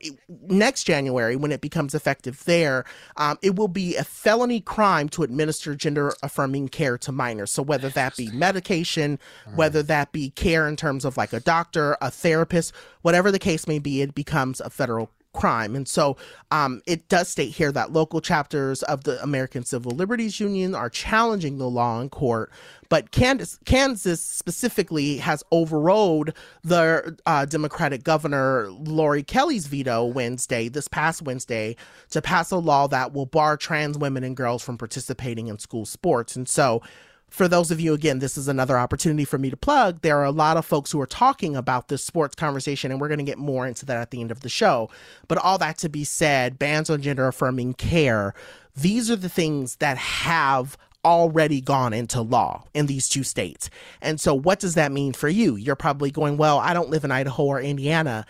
next 0.48 0.84
January, 0.84 1.36
when 1.36 1.52
it 1.52 1.60
becomes 1.60 1.94
effective 1.94 2.44
there, 2.44 2.84
um, 3.16 3.38
it 3.42 3.56
will 3.56 3.68
be 3.68 3.96
a 3.96 4.04
felony 4.04 4.60
crime 4.60 5.08
to 5.10 5.22
administer 5.22 5.74
gender 5.74 6.14
affirming 6.22 6.68
care 6.68 6.98
to 6.98 7.12
minors. 7.12 7.50
So 7.50 7.62
whether 7.62 7.88
that 7.90 8.16
be 8.16 8.30
medication, 8.32 9.18
whether 9.54 9.82
that 9.84 10.12
be 10.12 10.30
care 10.30 10.68
in 10.68 10.76
terms 10.76 11.04
of 11.04 11.16
like 11.16 11.32
a 11.32 11.40
doctor, 11.40 11.96
a 12.00 12.10
therapist, 12.10 12.74
whatever 13.02 13.30
the 13.30 13.38
case 13.38 13.66
may 13.66 13.78
be, 13.78 14.02
it 14.02 14.14
becomes 14.14 14.60
a 14.60 14.70
federal 14.70 15.10
crime. 15.32 15.76
And 15.76 15.86
so 15.86 16.16
um, 16.50 16.82
it 16.86 17.08
does 17.08 17.28
state 17.28 17.50
here 17.54 17.72
that 17.72 17.92
local 17.92 18.20
chapters 18.20 18.82
of 18.84 19.04
the 19.04 19.22
American 19.22 19.64
Civil 19.64 19.92
Liberties 19.92 20.40
Union 20.40 20.74
are 20.74 20.90
challenging 20.90 21.58
the 21.58 21.68
law 21.68 22.00
in 22.00 22.08
court. 22.08 22.50
But 22.88 23.12
Kansas, 23.12 23.58
Kansas 23.64 24.20
specifically 24.20 25.18
has 25.18 25.44
overrode 25.52 26.34
the 26.64 27.16
uh, 27.24 27.44
Democratic 27.44 28.02
Governor 28.02 28.68
Laura 28.70 29.22
Kelly's 29.22 29.68
veto 29.68 30.04
Wednesday, 30.04 30.68
this 30.68 30.88
past 30.88 31.22
Wednesday, 31.22 31.76
to 32.10 32.20
pass 32.20 32.50
a 32.50 32.56
law 32.56 32.88
that 32.88 33.12
will 33.12 33.26
bar 33.26 33.56
trans 33.56 33.96
women 33.96 34.24
and 34.24 34.36
girls 34.36 34.62
from 34.64 34.76
participating 34.76 35.46
in 35.46 35.58
school 35.58 35.86
sports. 35.86 36.34
And 36.34 36.48
so 36.48 36.82
for 37.30 37.46
those 37.46 37.70
of 37.70 37.80
you, 37.80 37.94
again, 37.94 38.18
this 38.18 38.36
is 38.36 38.48
another 38.48 38.76
opportunity 38.76 39.24
for 39.24 39.38
me 39.38 39.50
to 39.50 39.56
plug. 39.56 40.02
There 40.02 40.18
are 40.18 40.24
a 40.24 40.32
lot 40.32 40.56
of 40.56 40.66
folks 40.66 40.90
who 40.90 41.00
are 41.00 41.06
talking 41.06 41.56
about 41.56 41.88
this 41.88 42.04
sports 42.04 42.34
conversation, 42.34 42.90
and 42.90 43.00
we're 43.00 43.08
going 43.08 43.18
to 43.18 43.24
get 43.24 43.38
more 43.38 43.66
into 43.66 43.86
that 43.86 43.96
at 43.98 44.10
the 44.10 44.20
end 44.20 44.30
of 44.30 44.40
the 44.40 44.48
show. 44.48 44.90
But 45.28 45.38
all 45.38 45.56
that 45.58 45.78
to 45.78 45.88
be 45.88 46.04
said, 46.04 46.58
bans 46.58 46.90
on 46.90 47.00
gender 47.02 47.28
affirming 47.28 47.74
care, 47.74 48.34
these 48.76 49.10
are 49.10 49.16
the 49.16 49.28
things 49.28 49.76
that 49.76 49.96
have 49.96 50.76
already 51.04 51.60
gone 51.60 51.92
into 51.92 52.20
law 52.20 52.64
in 52.74 52.86
these 52.86 53.08
two 53.08 53.22
states. 53.22 53.70
And 54.02 54.20
so, 54.20 54.34
what 54.34 54.60
does 54.60 54.74
that 54.74 54.92
mean 54.92 55.12
for 55.12 55.28
you? 55.28 55.56
You're 55.56 55.76
probably 55.76 56.10
going, 56.10 56.36
Well, 56.36 56.58
I 56.58 56.74
don't 56.74 56.90
live 56.90 57.04
in 57.04 57.12
Idaho 57.12 57.44
or 57.44 57.60
Indiana 57.60 58.26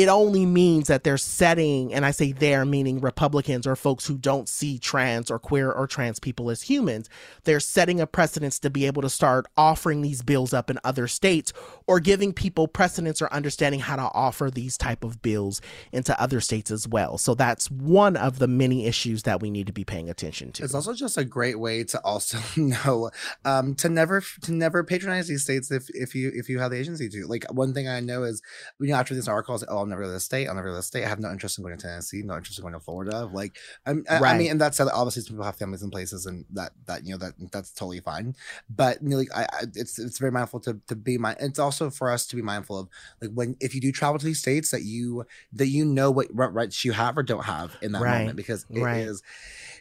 it 0.00 0.08
only 0.08 0.46
means 0.46 0.88
that 0.88 1.04
they're 1.04 1.18
setting, 1.18 1.92
and 1.92 2.06
I 2.06 2.10
say 2.10 2.32
they're 2.32 2.64
meaning 2.64 3.00
Republicans 3.00 3.66
or 3.66 3.76
folks 3.76 4.06
who 4.06 4.16
don't 4.16 4.48
see 4.48 4.78
trans 4.78 5.30
or 5.30 5.38
queer 5.38 5.70
or 5.70 5.86
trans 5.86 6.18
people 6.18 6.48
as 6.48 6.62
humans. 6.62 7.10
They're 7.44 7.60
setting 7.60 8.00
a 8.00 8.06
precedence 8.06 8.58
to 8.60 8.70
be 8.70 8.86
able 8.86 9.02
to 9.02 9.10
start 9.10 9.46
offering 9.58 10.00
these 10.00 10.22
bills 10.22 10.54
up 10.54 10.70
in 10.70 10.78
other 10.84 11.06
states 11.06 11.52
or 11.86 12.00
giving 12.00 12.32
people 12.32 12.66
precedence 12.66 13.20
or 13.20 13.30
understanding 13.30 13.80
how 13.80 13.96
to 13.96 14.10
offer 14.14 14.50
these 14.50 14.78
type 14.78 15.04
of 15.04 15.20
bills 15.20 15.60
into 15.92 16.18
other 16.18 16.40
states 16.40 16.70
as 16.70 16.88
well. 16.88 17.18
So 17.18 17.34
that's 17.34 17.70
one 17.70 18.16
of 18.16 18.38
the 18.38 18.48
many 18.48 18.86
issues 18.86 19.24
that 19.24 19.42
we 19.42 19.50
need 19.50 19.66
to 19.66 19.72
be 19.74 19.84
paying 19.84 20.08
attention 20.08 20.52
to. 20.52 20.64
It's 20.64 20.74
also 20.74 20.94
just 20.94 21.18
a 21.18 21.26
great 21.26 21.60
way 21.60 21.84
to 21.84 22.00
also 22.00 22.38
know 22.56 23.10
um, 23.44 23.74
to 23.74 23.90
never 23.90 24.22
to 24.44 24.52
never 24.52 24.82
patronize 24.82 25.28
these 25.28 25.42
states 25.42 25.70
if 25.70 25.90
if 25.90 26.14
you 26.14 26.32
if 26.34 26.48
you 26.48 26.58
have 26.58 26.70
the 26.70 26.78
agency 26.78 27.10
to. 27.10 27.26
Like 27.26 27.44
one 27.52 27.74
thing 27.74 27.86
I 27.86 28.00
know 28.00 28.22
is 28.22 28.40
you 28.78 28.88
know 28.88 28.96
after 28.96 29.14
this 29.14 29.28
article, 29.28 29.60
oh, 29.68 29.84
I'll 29.90 29.96
never 29.96 30.02
go 30.02 30.08
to 30.08 30.14
the 30.14 30.20
state. 30.20 30.46
I'll 30.48 30.54
never 30.54 30.68
go 30.68 30.74
to 30.74 30.76
the 30.76 30.82
state. 30.82 31.04
I 31.04 31.08
have 31.08 31.18
no 31.18 31.30
interest 31.30 31.58
in 31.58 31.64
going 31.64 31.76
to 31.76 31.82
Tennessee. 31.82 32.22
No 32.22 32.36
interest 32.36 32.58
in 32.58 32.62
going 32.62 32.74
to 32.74 32.80
Florida. 32.80 33.28
Like, 33.32 33.56
I'm, 33.84 34.04
I, 34.08 34.20
right. 34.20 34.34
I 34.34 34.38
mean, 34.38 34.50
and 34.50 34.60
that's 34.60 34.78
obviously 34.78 35.22
some 35.22 35.34
people 35.34 35.44
have 35.44 35.56
families 35.56 35.82
in 35.82 35.90
places, 35.90 36.26
and 36.26 36.44
that 36.50 36.72
that 36.86 37.04
you 37.04 37.12
know 37.12 37.18
that 37.18 37.34
that's 37.50 37.72
totally 37.72 38.00
fine. 38.00 38.36
But 38.68 39.02
you 39.02 39.08
know, 39.08 39.16
like, 39.16 39.34
I, 39.34 39.42
I, 39.42 39.62
it's 39.74 39.98
it's 39.98 40.18
very 40.18 40.32
mindful 40.32 40.60
to 40.60 40.80
to 40.86 40.96
be 40.96 41.18
my. 41.18 41.36
It's 41.40 41.58
also 41.58 41.90
for 41.90 42.10
us 42.10 42.26
to 42.28 42.36
be 42.36 42.42
mindful 42.42 42.78
of 42.78 42.88
like 43.20 43.32
when 43.32 43.56
if 43.60 43.74
you 43.74 43.80
do 43.80 43.92
travel 43.92 44.18
to 44.18 44.26
these 44.26 44.40
states 44.40 44.70
that 44.70 44.82
you 44.82 45.26
that 45.52 45.66
you 45.66 45.84
know 45.84 46.10
what 46.10 46.28
rights 46.32 46.84
you 46.84 46.92
have 46.92 47.18
or 47.18 47.22
don't 47.22 47.44
have 47.44 47.76
in 47.82 47.92
that 47.92 48.02
right. 48.02 48.20
moment 48.20 48.36
because 48.36 48.64
it 48.70 48.80
right. 48.80 48.98
is 48.98 49.22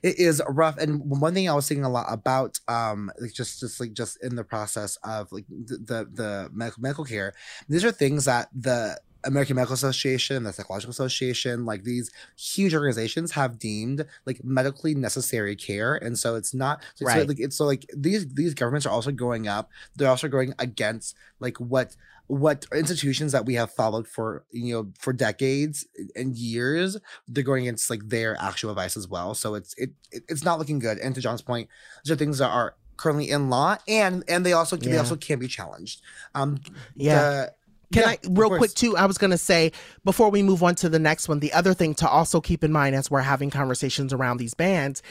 it 0.04 0.20
is 0.20 0.42
rough. 0.48 0.78
And 0.78 1.02
one 1.06 1.34
thing 1.34 1.50
I 1.50 1.54
was 1.54 1.68
thinking 1.68 1.86
a 1.86 1.90
lot 1.90 2.08
about, 2.10 2.60
um, 2.68 3.12
like 3.20 3.34
just 3.34 3.60
just 3.60 3.80
like 3.80 3.94
just 3.94 4.22
in 4.24 4.36
the 4.36 4.44
process 4.44 4.98
of 5.04 5.32
like 5.32 5.46
the 5.50 5.78
the, 5.78 6.10
the 6.12 6.50
medical, 6.54 6.82
medical 6.82 7.06
care, 7.06 7.34
these 7.68 7.84
are 7.84 7.92
things 7.92 8.26
that 8.26 8.50
the 8.54 9.00
American 9.26 9.56
Medical 9.56 9.74
Association, 9.74 10.44
the 10.44 10.54
Psychological 10.54 10.92
Association, 10.92 11.66
like 11.66 11.84
these 11.84 12.10
huge 12.38 12.74
organizations 12.74 13.32
have 13.32 13.60
deemed 13.60 14.06
like 14.26 14.44
medically 14.44 14.96
necessary 14.96 15.56
care, 15.56 15.96
and 15.96 16.18
so 16.18 16.36
it's 16.36 16.54
not 16.54 16.82
so 16.96 17.06
right. 17.06 17.28
like 17.28 17.40
it's 17.40 17.58
so 17.58 17.66
like 17.66 17.86
these 17.96 18.28
these 18.34 18.54
governments 18.54 18.86
are 18.86 18.92
also 18.92 19.12
going 19.12 19.48
up. 19.48 19.70
They're 19.96 20.10
also 20.10 20.28
going 20.28 20.54
against 20.60 21.16
like 21.40 21.58
what 21.58 21.96
what 22.28 22.68
institutions 22.74 23.32
that 23.32 23.46
we 23.46 23.56
have 23.56 23.72
followed 23.72 24.08
for 24.08 24.46
you 24.52 24.74
know 24.74 24.92
for 24.98 25.12
decades 25.12 25.86
and 26.16 26.36
years. 26.38 26.98
They're 27.28 27.44
going 27.44 27.64
against 27.64 27.90
like 27.90 28.08
their 28.08 28.38
actual 28.40 28.70
advice 28.70 28.96
as 28.96 29.08
well. 29.08 29.34
So 29.34 29.56
it's 29.56 29.74
it, 29.78 29.92
it 30.12 30.24
it's 30.30 30.44
not 30.44 30.60
looking 30.60 30.80
good. 30.80 30.98
And 31.00 31.14
to 31.16 31.22
Jon's 31.22 31.42
point, 31.42 31.70
these 32.04 32.12
are 32.12 32.16
things 32.16 32.38
that 32.38 32.50
are 32.50 32.76
currently 33.00 33.30
in 33.30 33.50
law 33.50 33.78
and 33.88 34.26
and 34.28 34.46
they 34.46 34.52
also 34.52 34.78
yeah. 34.78 34.92
they 34.92 34.98
also 34.98 35.16
can 35.16 35.40
be 35.40 35.48
challenged 35.48 36.02
um 36.36 36.60
yeah 36.98 37.16
the, 37.22 37.54
can 37.92 38.04
yeah, 38.04 38.10
I 38.10 38.18
real 38.30 38.58
quick 38.58 38.74
too? 38.74 38.96
I 38.96 39.06
was 39.06 39.18
gonna 39.18 39.38
say 39.38 39.72
before 40.04 40.30
we 40.30 40.44
move 40.44 40.64
on 40.64 40.76
to 40.76 40.90
the 40.90 41.00
next 41.00 41.28
one, 41.28 41.40
the 41.40 41.54
other 41.54 41.74
thing 41.74 41.96
to 41.96 42.10
also 42.10 42.40
keep 42.42 42.64
in 42.64 42.72
mind 42.72 42.96
as 42.96 43.10
we're 43.10 43.22
having 43.22 43.50
conversations 43.50 44.14
around 44.14 44.38
these 44.38 44.54
bands 44.54 45.02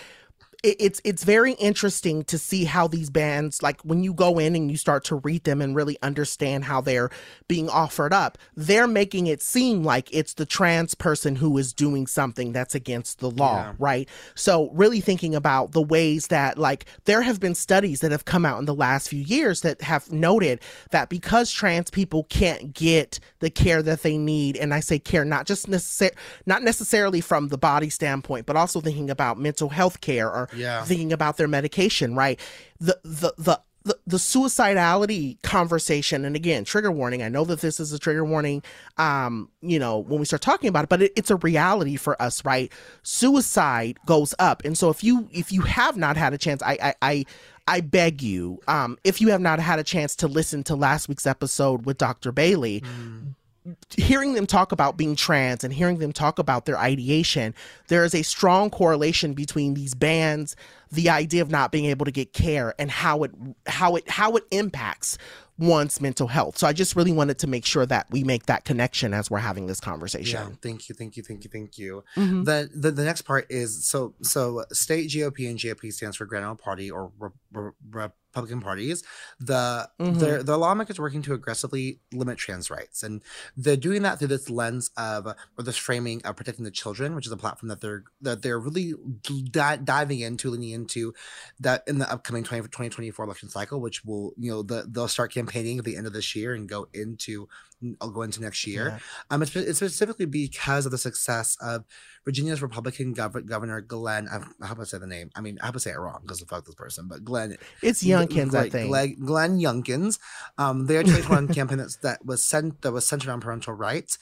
it's 0.64 1.00
it's 1.04 1.22
very 1.22 1.52
interesting 1.52 2.24
to 2.24 2.36
see 2.36 2.64
how 2.64 2.88
these 2.88 3.10
bands 3.10 3.62
like 3.62 3.80
when 3.82 4.02
you 4.02 4.12
go 4.12 4.40
in 4.40 4.56
and 4.56 4.72
you 4.72 4.76
start 4.76 5.04
to 5.04 5.14
read 5.16 5.44
them 5.44 5.62
and 5.62 5.76
really 5.76 5.96
understand 6.02 6.64
how 6.64 6.80
they're 6.80 7.10
being 7.46 7.68
offered 7.68 8.12
up 8.12 8.36
they're 8.56 8.88
making 8.88 9.28
it 9.28 9.40
seem 9.40 9.84
like 9.84 10.12
it's 10.12 10.34
the 10.34 10.44
trans 10.44 10.96
person 10.96 11.36
who 11.36 11.56
is 11.58 11.72
doing 11.72 12.08
something 12.08 12.52
that's 12.52 12.74
against 12.74 13.20
the 13.20 13.30
law 13.30 13.58
yeah. 13.58 13.72
right 13.78 14.08
so 14.34 14.68
really 14.72 15.00
thinking 15.00 15.32
about 15.32 15.70
the 15.72 15.82
ways 15.82 16.26
that 16.26 16.58
like 16.58 16.86
there 17.04 17.22
have 17.22 17.38
been 17.38 17.54
studies 17.54 18.00
that 18.00 18.10
have 18.10 18.24
come 18.24 18.44
out 18.44 18.58
in 18.58 18.64
the 18.64 18.74
last 18.74 19.08
few 19.08 19.22
years 19.22 19.60
that 19.60 19.80
have 19.80 20.10
noted 20.10 20.60
that 20.90 21.08
because 21.08 21.52
trans 21.52 21.88
people 21.88 22.24
can't 22.24 22.74
get 22.74 23.20
the 23.38 23.50
care 23.50 23.80
that 23.80 24.02
they 24.02 24.18
need 24.18 24.56
and 24.56 24.74
I 24.74 24.80
say 24.80 24.98
care 24.98 25.24
not 25.24 25.46
just 25.46 25.70
necessar- 25.70 26.16
not 26.46 26.64
necessarily 26.64 27.20
from 27.20 27.46
the 27.46 27.58
body 27.58 27.90
standpoint 27.90 28.44
but 28.44 28.56
also 28.56 28.80
thinking 28.80 29.08
about 29.08 29.38
mental 29.38 29.68
health 29.68 30.00
care 30.00 30.28
or 30.28 30.47
yeah. 30.54 30.84
thinking 30.84 31.12
about 31.12 31.36
their 31.36 31.48
medication, 31.48 32.14
right? 32.14 32.38
The 32.80 32.98
the 33.04 33.34
the 33.38 33.60
the, 33.84 33.98
the 34.06 34.16
suicidality 34.18 35.40
conversation 35.42 36.24
and 36.24 36.36
again 36.36 36.62
trigger 36.64 36.92
warning 36.92 37.22
i 37.22 37.28
know 37.28 37.44
that 37.44 37.60
this 37.60 37.80
is 37.80 37.92
a 37.92 37.98
trigger 37.98 38.24
warning 38.24 38.62
um 38.98 39.48
you 39.62 39.78
know 39.78 39.98
when 39.98 40.18
we 40.18 40.26
start 40.26 40.42
talking 40.42 40.68
about 40.68 40.84
it 40.84 40.90
but 40.90 41.00
it, 41.00 41.12
it's 41.16 41.30
a 41.30 41.36
reality 41.36 41.96
for 41.96 42.20
us 42.20 42.44
right 42.44 42.70
suicide 43.02 43.98
goes 44.04 44.34
up 44.38 44.62
and 44.64 44.76
so 44.76 44.90
if 44.90 45.02
you 45.02 45.28
if 45.32 45.52
you 45.52 45.62
have 45.62 45.96
not 45.96 46.16
had 46.18 46.34
a 46.34 46.38
chance 46.38 46.62
i 46.62 46.76
i, 46.82 46.94
I 47.00 47.24
I 47.70 47.82
beg 47.82 48.22
you, 48.22 48.60
um, 48.66 48.96
if 49.04 49.20
you 49.20 49.28
have 49.28 49.42
not 49.42 49.60
had 49.60 49.78
a 49.78 49.84
chance 49.84 50.16
to 50.16 50.26
listen 50.26 50.64
to 50.64 50.74
last 50.74 51.06
week's 51.06 51.26
episode 51.26 51.84
with 51.84 51.98
Dr. 51.98 52.32
Bailey, 52.32 52.80
mm 52.80 53.34
hearing 53.96 54.34
them 54.34 54.46
talk 54.46 54.72
about 54.72 54.96
being 54.96 55.16
trans 55.16 55.64
and 55.64 55.72
hearing 55.72 55.98
them 55.98 56.12
talk 56.12 56.38
about 56.38 56.66
their 56.66 56.78
ideation, 56.78 57.54
there 57.88 58.04
is 58.04 58.14
a 58.14 58.22
strong 58.22 58.70
correlation 58.70 59.34
between 59.34 59.74
these 59.74 59.94
bands, 59.94 60.56
the 60.90 61.10
idea 61.10 61.42
of 61.42 61.50
not 61.50 61.72
being 61.72 61.86
able 61.86 62.04
to 62.04 62.12
get 62.12 62.32
care, 62.32 62.74
and 62.78 62.90
how 62.90 63.22
it 63.22 63.32
how 63.66 63.96
it 63.96 64.08
how 64.08 64.36
it 64.36 64.44
impacts 64.50 65.18
one's 65.58 66.00
mental 66.00 66.28
health. 66.28 66.56
So 66.56 66.66
I 66.66 66.72
just 66.72 66.94
really 66.94 67.10
wanted 67.10 67.38
to 67.40 67.46
make 67.48 67.64
sure 67.64 67.84
that 67.86 68.06
we 68.10 68.22
make 68.22 68.46
that 68.46 68.64
connection 68.64 69.12
as 69.12 69.30
we're 69.30 69.38
having 69.38 69.66
this 69.66 69.80
conversation. 69.80 70.40
Yeah, 70.40 70.54
thank 70.62 70.88
you, 70.88 70.94
thank 70.94 71.16
you, 71.16 71.22
thank 71.22 71.44
you, 71.44 71.50
thank 71.50 71.78
you. 71.78 72.04
Mm-hmm. 72.16 72.44
The, 72.44 72.70
the 72.72 72.90
the 72.92 73.04
next 73.04 73.22
part 73.22 73.46
is 73.50 73.84
so 73.86 74.14
so 74.22 74.64
state 74.72 75.10
GOP 75.10 75.50
and 75.50 75.58
GOP 75.58 75.92
stands 75.92 76.16
for 76.16 76.26
Grand 76.26 76.44
Old 76.44 76.58
Party 76.58 76.90
or 76.90 77.10
Republican 77.52 78.60
parties, 78.60 79.02
the 79.40 79.88
mm-hmm. 80.00 80.18
the 80.18 80.42
the 80.42 80.56
lawmakers 80.56 81.00
working 81.00 81.22
to 81.22 81.32
aggressively 81.32 82.00
limit 82.12 82.38
trans 82.38 82.70
rights, 82.70 83.02
and 83.02 83.22
they're 83.56 83.76
doing 83.76 84.02
that 84.02 84.18
through 84.18 84.28
this 84.28 84.50
lens 84.50 84.90
of 84.96 85.26
or 85.26 85.64
this 85.64 85.76
framing 85.76 86.24
of 86.24 86.36
protecting 86.36 86.64
the 86.64 86.70
children, 86.70 87.14
which 87.14 87.26
is 87.26 87.32
a 87.32 87.36
platform 87.36 87.68
that 87.68 87.80
they're 87.80 88.04
that 88.20 88.42
they're 88.42 88.58
really 88.58 88.94
di- 89.50 89.76
diving 89.76 90.20
into, 90.20 90.50
leaning 90.50 90.70
into 90.70 91.14
that 91.60 91.82
in 91.86 91.98
the 91.98 92.10
upcoming 92.10 92.44
20, 92.44 92.62
2024 92.62 93.24
election 93.24 93.48
cycle, 93.48 93.80
which 93.80 94.04
will 94.04 94.34
you 94.36 94.50
know 94.50 94.62
the, 94.62 94.86
they'll 94.88 95.08
start 95.08 95.32
campaigning 95.32 95.78
at 95.78 95.84
the 95.84 95.96
end 95.96 96.06
of 96.06 96.12
this 96.12 96.36
year 96.36 96.54
and 96.54 96.68
go 96.68 96.88
into 96.92 97.48
I'll 98.00 98.10
go 98.10 98.22
into 98.22 98.40
next 98.40 98.66
year. 98.66 98.88
Yeah. 98.88 98.98
Um, 99.30 99.42
it's, 99.42 99.54
it's, 99.54 99.78
specifically 99.78 100.26
because 100.26 100.86
of 100.86 100.92
the 100.92 100.98
success 100.98 101.56
of 101.60 101.84
Virginia's 102.24 102.62
Republican 102.62 103.14
gov- 103.14 103.46
Governor 103.46 103.80
Glenn. 103.80 104.28
I, 104.28 104.40
I 104.62 104.66
hope 104.66 104.80
I 104.80 104.84
say 104.84 104.98
the 104.98 105.06
name. 105.06 105.30
I 105.34 105.40
mean, 105.40 105.58
I 105.62 105.66
hope 105.66 105.76
I 105.76 105.78
say 105.78 105.90
it 105.90 105.98
wrong 105.98 106.20
because 106.22 106.40
the 106.40 106.46
fuck 106.46 106.64
this 106.64 106.74
person, 106.74 107.06
but 107.08 107.24
Glenn. 107.24 107.56
It's 107.82 108.02
Youngkins, 108.02 108.54
I 108.54 108.68
think. 108.68 108.88
Glenn, 108.88 109.16
Glenn 109.24 109.58
Youngkins. 109.58 110.18
Um, 110.58 110.86
their 110.86 111.02
2021 111.04 111.54
campaign 111.54 111.78
that's, 111.78 111.96
that 111.96 112.24
was 112.24 112.44
sent 112.44 112.82
that 112.82 112.92
was 112.92 113.06
centered 113.06 113.30
on 113.30 113.40
parental 113.40 113.74
rights 113.74 114.18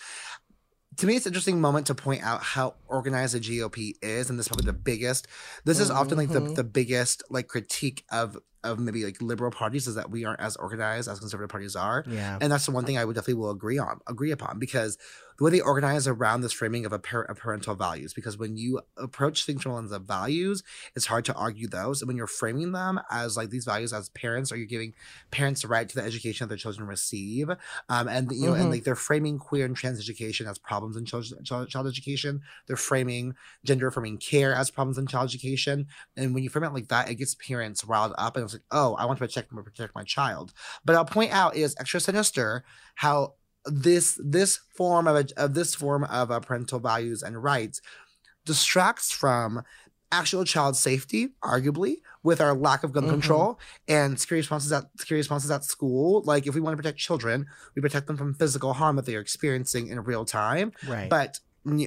to 0.99 1.07
me, 1.07 1.17
it's 1.17 1.27
an 1.27 1.31
interesting 1.31 1.61
moment 1.61 1.87
to 1.89 1.95
point 1.95 2.23
out 2.23 2.43
how 2.43 2.75
organized 2.89 3.35
the 3.35 3.41
GOP 3.41 3.93
is, 4.01 4.31
and 4.31 4.39
this 4.39 4.47
is 4.47 4.49
probably 4.49 4.67
the 4.67 4.73
biggest. 4.73 5.27
This 5.65 5.79
is 5.79 5.91
often 5.91 6.17
like 6.17 6.31
the, 6.31 6.41
mm-hmm. 6.41 6.55
the 6.55 6.65
biggest 6.65 7.23
like 7.29 7.49
critique 7.49 8.05
of 8.11 8.39
of 8.67 8.79
maybe 8.79 9.05
like 9.05 9.21
liberal 9.23 9.51
parties 9.51 9.87
is 9.87 9.95
that 9.95 10.11
we 10.11 10.25
aren't 10.25 10.41
as 10.41 10.57
organized 10.57 11.09
as 11.09 11.19
conservative 11.19 11.51
parties 11.51 11.77
are. 11.77 12.05
Yeah, 12.07 12.39
and 12.41 12.53
that's 12.53 12.67
the 12.67 12.73
one 12.73 12.85
thing 12.85 12.99
I 12.99 13.05
would 13.05 13.15
definitely 13.15 13.41
will 13.41 13.51
agree 13.51 13.79
on, 13.79 14.01
agree 14.07 14.31
upon, 14.33 14.59
because 14.59 14.99
the 15.39 15.45
way 15.45 15.51
they 15.51 15.61
organize 15.61 16.09
around 16.09 16.41
this 16.41 16.53
framing 16.53 16.87
of 16.87 16.93
a, 16.93 16.99
par- 16.99 17.25
of 17.25 17.37
parental 17.37 17.75
values. 17.75 18.15
Because 18.15 18.39
when 18.39 18.57
you 18.57 18.81
approach 18.97 19.45
things 19.45 19.63
from 19.63 19.73
lens 19.73 19.93
of 19.93 20.05
values, 20.05 20.63
it's 20.95 21.07
hard 21.07 21.25
to 21.27 21.35
argue 21.35 21.69
those. 21.69 22.01
And 22.01 22.09
when 22.09 22.17
you're 22.17 22.27
framing 22.27 22.73
them 22.73 23.01
as 23.11 23.37
like 23.37 23.51
these 23.51 23.65
values 23.65 23.93
as 23.93 24.09
parents, 24.11 24.51
or 24.51 24.57
you're 24.57 24.67
giving 24.67 24.95
parents 25.31 25.63
the 25.63 25.69
right 25.69 25.89
to 25.89 25.95
the 25.95 26.03
education 26.03 26.47
that 26.47 26.49
their 26.49 26.59
children 26.59 26.89
receive, 26.89 27.51
um, 27.89 28.09
and 28.09 28.33
you 28.33 28.47
know, 28.47 28.53
mm-hmm. 28.53 28.63
and 28.63 28.71
like 28.71 28.85
they're 28.85 28.95
framing 28.95 29.39
queer 29.39 29.67
and 29.67 29.77
trans 29.77 29.99
education 29.99 30.47
as 30.47 30.59
problems 30.59 30.97
in 30.97 31.05
child, 31.05 31.27
child, 31.45 31.69
child 31.69 31.87
education. 31.87 32.41
They're 32.67 32.77
framing 32.77 33.35
gender 33.65 33.89
affirming 33.89 34.19
care 34.19 34.55
as 34.55 34.71
problems 34.71 34.97
in 34.99 35.07
child 35.07 35.29
education. 35.29 35.87
And 36.17 36.35
when 36.35 36.45
you 36.45 36.51
frame 36.51 36.65
it 36.65 36.73
like 36.73 36.89
that, 36.89 37.11
it 37.11 37.17
gets 37.17 37.35
parents 37.35 37.85
riled 37.85 38.15
up, 38.17 38.37
and 38.37 38.45
it's 38.45 38.56
like, 38.57 38.65
oh, 38.71 38.95
I 38.95 39.05
want 39.05 39.19
to 39.19 39.27
protect 39.27 39.51
protect 39.51 39.95
my 39.95 40.05
child. 40.05 40.53
But 40.85 40.97
I'll 40.97 41.05
point 41.05 41.33
out 41.33 41.57
is 41.57 41.75
extra 41.79 42.01
sinister 42.01 42.65
how 42.97 43.35
this 43.65 44.21
this 44.23 44.61
form 44.75 45.07
of, 45.07 45.17
a, 45.17 45.27
of 45.37 45.55
this 45.55 45.75
form 45.75 46.05
of 46.05 46.31
a 46.31 46.41
parental 46.41 46.79
values 46.79 47.23
and 47.23 47.43
rights 47.43 47.81
distracts 48.45 49.11
from 49.11 49.63
actual 50.13 50.45
child 50.45 50.77
safety, 50.77 51.29
arguably, 51.43 51.97
with 52.23 52.41
our 52.41 52.55
lack 52.55 52.85
of 52.85 52.93
gun 52.93 53.05
mm-hmm. 53.05 53.13
control 53.13 53.59
and 53.89 54.19
security 54.19 54.41
responses 54.41 54.73
at 54.73 54.85
security 54.99 55.21
responses 55.21 55.51
at 55.51 55.65
school. 55.65 56.23
Like 56.25 56.47
if 56.47 56.55
we 56.55 56.61
want 56.61 56.75
to 56.75 56.77
protect 56.77 56.99
children, 56.99 57.47
we 57.75 57.83
protect 57.83 58.07
them 58.07 58.17
from 58.17 58.35
physical 58.35 58.73
harm 58.73 58.97
that 58.97 59.07
they 59.07 59.17
are 59.17 59.21
experiencing 59.21 59.89
in 59.89 60.01
real 60.01 60.25
time. 60.25 60.73
Right. 60.87 61.11
But 61.11 61.41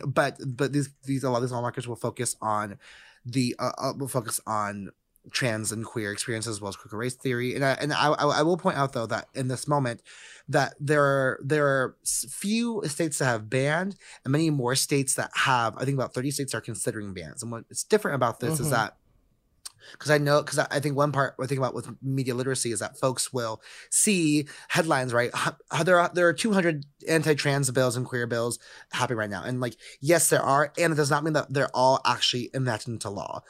but 0.05 0.37
but 0.45 0.73
these 0.73 0.89
these 1.05 1.23
a 1.23 1.29
lot 1.29 1.37
of 1.37 1.43
these 1.43 1.51
lawmakers 1.51 1.87
will 1.87 1.95
focus 1.95 2.35
on 2.41 2.77
the 3.25 3.55
uh, 3.59 3.71
uh, 3.77 3.93
will 3.97 4.07
focus 4.07 4.39
on 4.45 4.91
trans 5.31 5.71
and 5.71 5.85
queer 5.85 6.11
experiences 6.11 6.57
as 6.57 6.61
well 6.61 6.69
as 6.69 6.75
critical 6.75 6.99
race 6.99 7.15
theory. 7.15 7.55
And 7.55 7.63
I, 7.63 7.73
and 7.73 7.93
I, 7.93 8.07
I 8.09 8.41
will 8.41 8.57
point 8.57 8.77
out 8.77 8.93
though 8.93 9.05
that 9.07 9.27
in 9.33 9.47
this 9.47 9.67
moment 9.67 10.01
that 10.47 10.75
there 10.79 11.03
are 11.03 11.39
there 11.43 11.67
are 11.67 11.97
few 12.05 12.81
states 12.85 13.19
that 13.19 13.25
have 13.25 13.49
banned 13.49 13.95
and 14.23 14.31
many 14.31 14.49
more 14.49 14.75
states 14.75 15.15
that 15.15 15.31
have. 15.35 15.77
I 15.77 15.85
think 15.85 15.95
about 15.95 16.13
thirty 16.13 16.31
states 16.31 16.53
are 16.53 16.61
considering 16.61 17.13
bans. 17.13 17.43
And 17.43 17.51
what's 17.51 17.83
different 17.83 18.15
about 18.15 18.39
this 18.39 18.55
mm-hmm. 18.55 18.63
is 18.63 18.71
that 18.71 18.97
because 19.93 20.11
I 20.11 20.17
know 20.17 20.41
because 20.41 20.59
I 20.59 20.79
think 20.79 20.95
one 20.95 21.11
part 21.11 21.35
I 21.41 21.45
think 21.45 21.59
about 21.59 21.73
with 21.73 21.89
media 22.01 22.35
literacy 22.35 22.71
is 22.71 22.79
that 22.79 22.97
folks 22.97 23.31
will 23.33 23.61
see 23.89 24.47
headlines 24.69 25.13
right. 25.13 25.31
There 25.83 25.99
are 25.99 26.11
there 26.13 26.27
are 26.27 26.33
200 26.33 26.85
anti-trans 27.07 27.71
bills 27.71 27.95
and 27.95 28.05
queer 28.05 28.27
bills 28.27 28.59
happening 28.91 29.19
right 29.19 29.29
now, 29.29 29.43
and 29.43 29.59
like 29.61 29.75
yes, 30.01 30.29
there 30.29 30.41
are, 30.41 30.73
and 30.77 30.93
it 30.93 30.95
does 30.95 31.09
not 31.09 31.23
mean 31.23 31.33
that 31.33 31.51
they're 31.53 31.73
all 31.73 32.01
actually 32.05 32.49
enacted 32.53 32.89
into 32.89 33.09
law. 33.09 33.43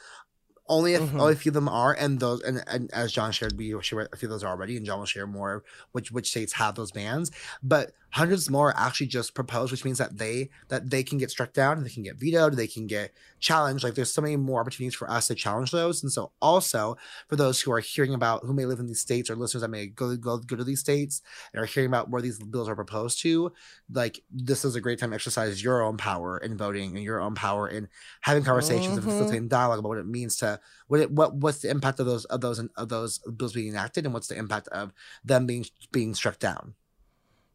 Only 0.70 0.94
if 0.94 1.02
mm-hmm. 1.02 1.18
only 1.18 1.32
a 1.32 1.36
few 1.36 1.50
of 1.50 1.54
them 1.54 1.68
are, 1.68 1.92
and 1.92 2.20
those 2.20 2.42
and, 2.42 2.62
and 2.68 2.90
as 2.92 3.10
Jon 3.10 3.32
shared, 3.32 3.58
we 3.58 3.74
share 3.82 4.08
a 4.12 4.16
few 4.16 4.28
of 4.28 4.30
those 4.30 4.44
are 4.44 4.52
already, 4.52 4.76
and 4.76 4.86
Jon 4.86 5.00
will 5.00 5.04
share 5.06 5.26
more 5.26 5.64
which 5.90 6.12
which 6.12 6.30
states 6.30 6.52
have 6.52 6.76
those 6.76 6.92
bans. 6.92 7.32
But 7.60 7.90
hundreds 8.10 8.48
more 8.48 8.72
actually 8.76 9.08
just 9.08 9.34
proposed, 9.34 9.72
which 9.72 9.84
means 9.84 9.98
that 9.98 10.18
they 10.18 10.48
that 10.68 10.88
they 10.88 11.02
can 11.02 11.18
get 11.18 11.32
struck 11.32 11.52
down, 11.52 11.82
they 11.82 11.90
can 11.90 12.04
get 12.04 12.16
vetoed, 12.16 12.54
they 12.54 12.68
can 12.68 12.86
get 12.86 13.12
challenged. 13.40 13.82
Like 13.82 13.94
there's 13.94 14.12
so 14.12 14.22
many 14.22 14.36
more 14.36 14.60
opportunities 14.60 14.94
for 14.94 15.10
us 15.10 15.26
to 15.26 15.34
challenge 15.34 15.70
those. 15.70 16.02
And 16.02 16.12
so 16.12 16.32
also 16.40 16.96
for 17.28 17.36
those 17.36 17.60
who 17.60 17.72
are 17.72 17.80
hearing 17.80 18.14
about 18.14 18.44
who 18.44 18.52
may 18.52 18.66
live 18.66 18.78
in 18.78 18.86
these 18.86 19.00
states 19.00 19.30
or 19.30 19.36
listeners 19.36 19.62
that 19.62 19.68
may 19.68 19.86
go 19.86 20.16
go 20.16 20.38
go 20.38 20.56
to 20.56 20.64
these 20.64 20.80
states 20.80 21.22
and 21.52 21.62
are 21.62 21.66
hearing 21.66 21.88
about 21.88 22.10
where 22.10 22.22
these 22.22 22.38
bills 22.38 22.68
are 22.68 22.76
proposed 22.76 23.20
to, 23.22 23.52
like 23.92 24.22
this 24.30 24.64
is 24.64 24.76
a 24.76 24.80
great 24.80 24.98
time 24.98 25.10
to 25.10 25.16
exercise 25.16 25.62
your 25.62 25.82
own 25.82 25.96
power 25.96 26.38
in 26.38 26.56
voting 26.56 26.94
and 26.96 27.04
your 27.04 27.20
own 27.20 27.34
power 27.34 27.68
in 27.68 27.88
having 28.20 28.44
conversations 28.44 28.86
mm-hmm. 28.86 28.96
and 28.98 29.04
facilitating 29.04 29.48
dialogue 29.48 29.78
about 29.78 29.88
what 29.88 29.98
it 29.98 30.06
means 30.06 30.36
to 30.36 30.60
what 30.88 31.00
it 31.00 31.10
what 31.10 31.34
what's 31.34 31.60
the 31.60 31.70
impact 31.70 31.98
of 32.00 32.06
those 32.06 32.24
of 32.26 32.40
those 32.40 32.58
of 32.76 32.88
those 32.88 33.18
bills 33.18 33.52
being 33.52 33.68
enacted 33.68 34.04
and 34.04 34.14
what's 34.14 34.28
the 34.28 34.36
impact 34.36 34.68
of 34.68 34.92
them 35.24 35.46
being 35.46 35.64
being 35.92 36.14
struck 36.14 36.38
down. 36.38 36.74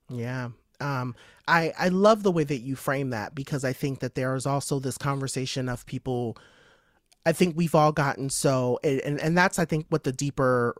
Yeah. 0.10 0.50
Um, 0.80 1.16
I 1.48 1.74
I 1.78 1.90
love 1.90 2.24
the 2.24 2.32
way 2.32 2.44
that 2.44 2.60
you 2.60 2.76
frame 2.76 3.12
that 3.12 3.36
because 3.36 3.64
I 3.64 3.74
think 3.74 4.00
that 4.00 4.16
there 4.16 4.36
is 4.36 4.46
also 4.46 4.80
this 4.80 4.98
conversation 4.98 5.70
of 5.70 5.86
people. 5.86 6.38
I 7.26 7.32
think 7.32 7.58
we've 7.58 7.76
all 7.76 7.92
gotten 7.92 8.30
so, 8.30 8.80
and 8.84 9.20
and 9.20 9.38
that's 9.38 9.58
I 9.60 9.66
think 9.66 9.88
what 9.90 10.04
the 10.04 10.12
deeper 10.12 10.76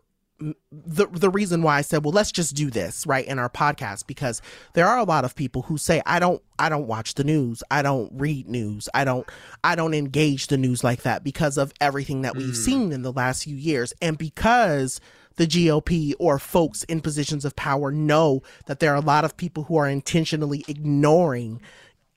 the 0.70 1.06
the 1.10 1.30
reason 1.30 1.62
why 1.62 1.78
I 1.78 1.80
said, 1.80 2.04
well, 2.04 2.12
let's 2.12 2.30
just 2.30 2.54
do 2.54 2.70
this 2.70 3.06
right 3.06 3.26
in 3.26 3.38
our 3.38 3.48
podcast 3.48 4.06
because 4.06 4.42
there 4.74 4.86
are 4.86 4.98
a 4.98 5.04
lot 5.04 5.24
of 5.24 5.34
people 5.34 5.62
who 5.62 5.78
say, 5.78 6.02
I 6.04 6.18
don't 6.18 6.42
I 6.58 6.68
don't 6.68 6.86
watch 6.86 7.14
the 7.14 7.24
news, 7.24 7.62
I 7.70 7.82
don't 7.82 8.10
read 8.14 8.48
news, 8.48 8.88
I 8.92 9.04
don't 9.04 9.26
I 9.64 9.74
don't 9.74 9.94
engage 9.94 10.48
the 10.48 10.58
news 10.58 10.84
like 10.84 11.02
that 11.02 11.24
because 11.24 11.56
of 11.56 11.72
everything 11.80 12.22
that 12.22 12.36
we've 12.36 12.48
mm. 12.48 12.56
seen 12.56 12.92
in 12.92 13.02
the 13.02 13.12
last 13.12 13.44
few 13.44 13.56
years, 13.56 13.94
and 14.02 14.18
because 14.18 15.00
the 15.36 15.46
GOP 15.46 16.14
or 16.18 16.38
folks 16.38 16.82
in 16.84 17.00
positions 17.00 17.44
of 17.44 17.56
power 17.56 17.90
know 17.90 18.42
that 18.66 18.80
there 18.80 18.92
are 18.92 18.96
a 18.96 19.00
lot 19.00 19.24
of 19.24 19.36
people 19.36 19.64
who 19.64 19.76
are 19.76 19.88
intentionally 19.88 20.64
ignoring 20.68 21.60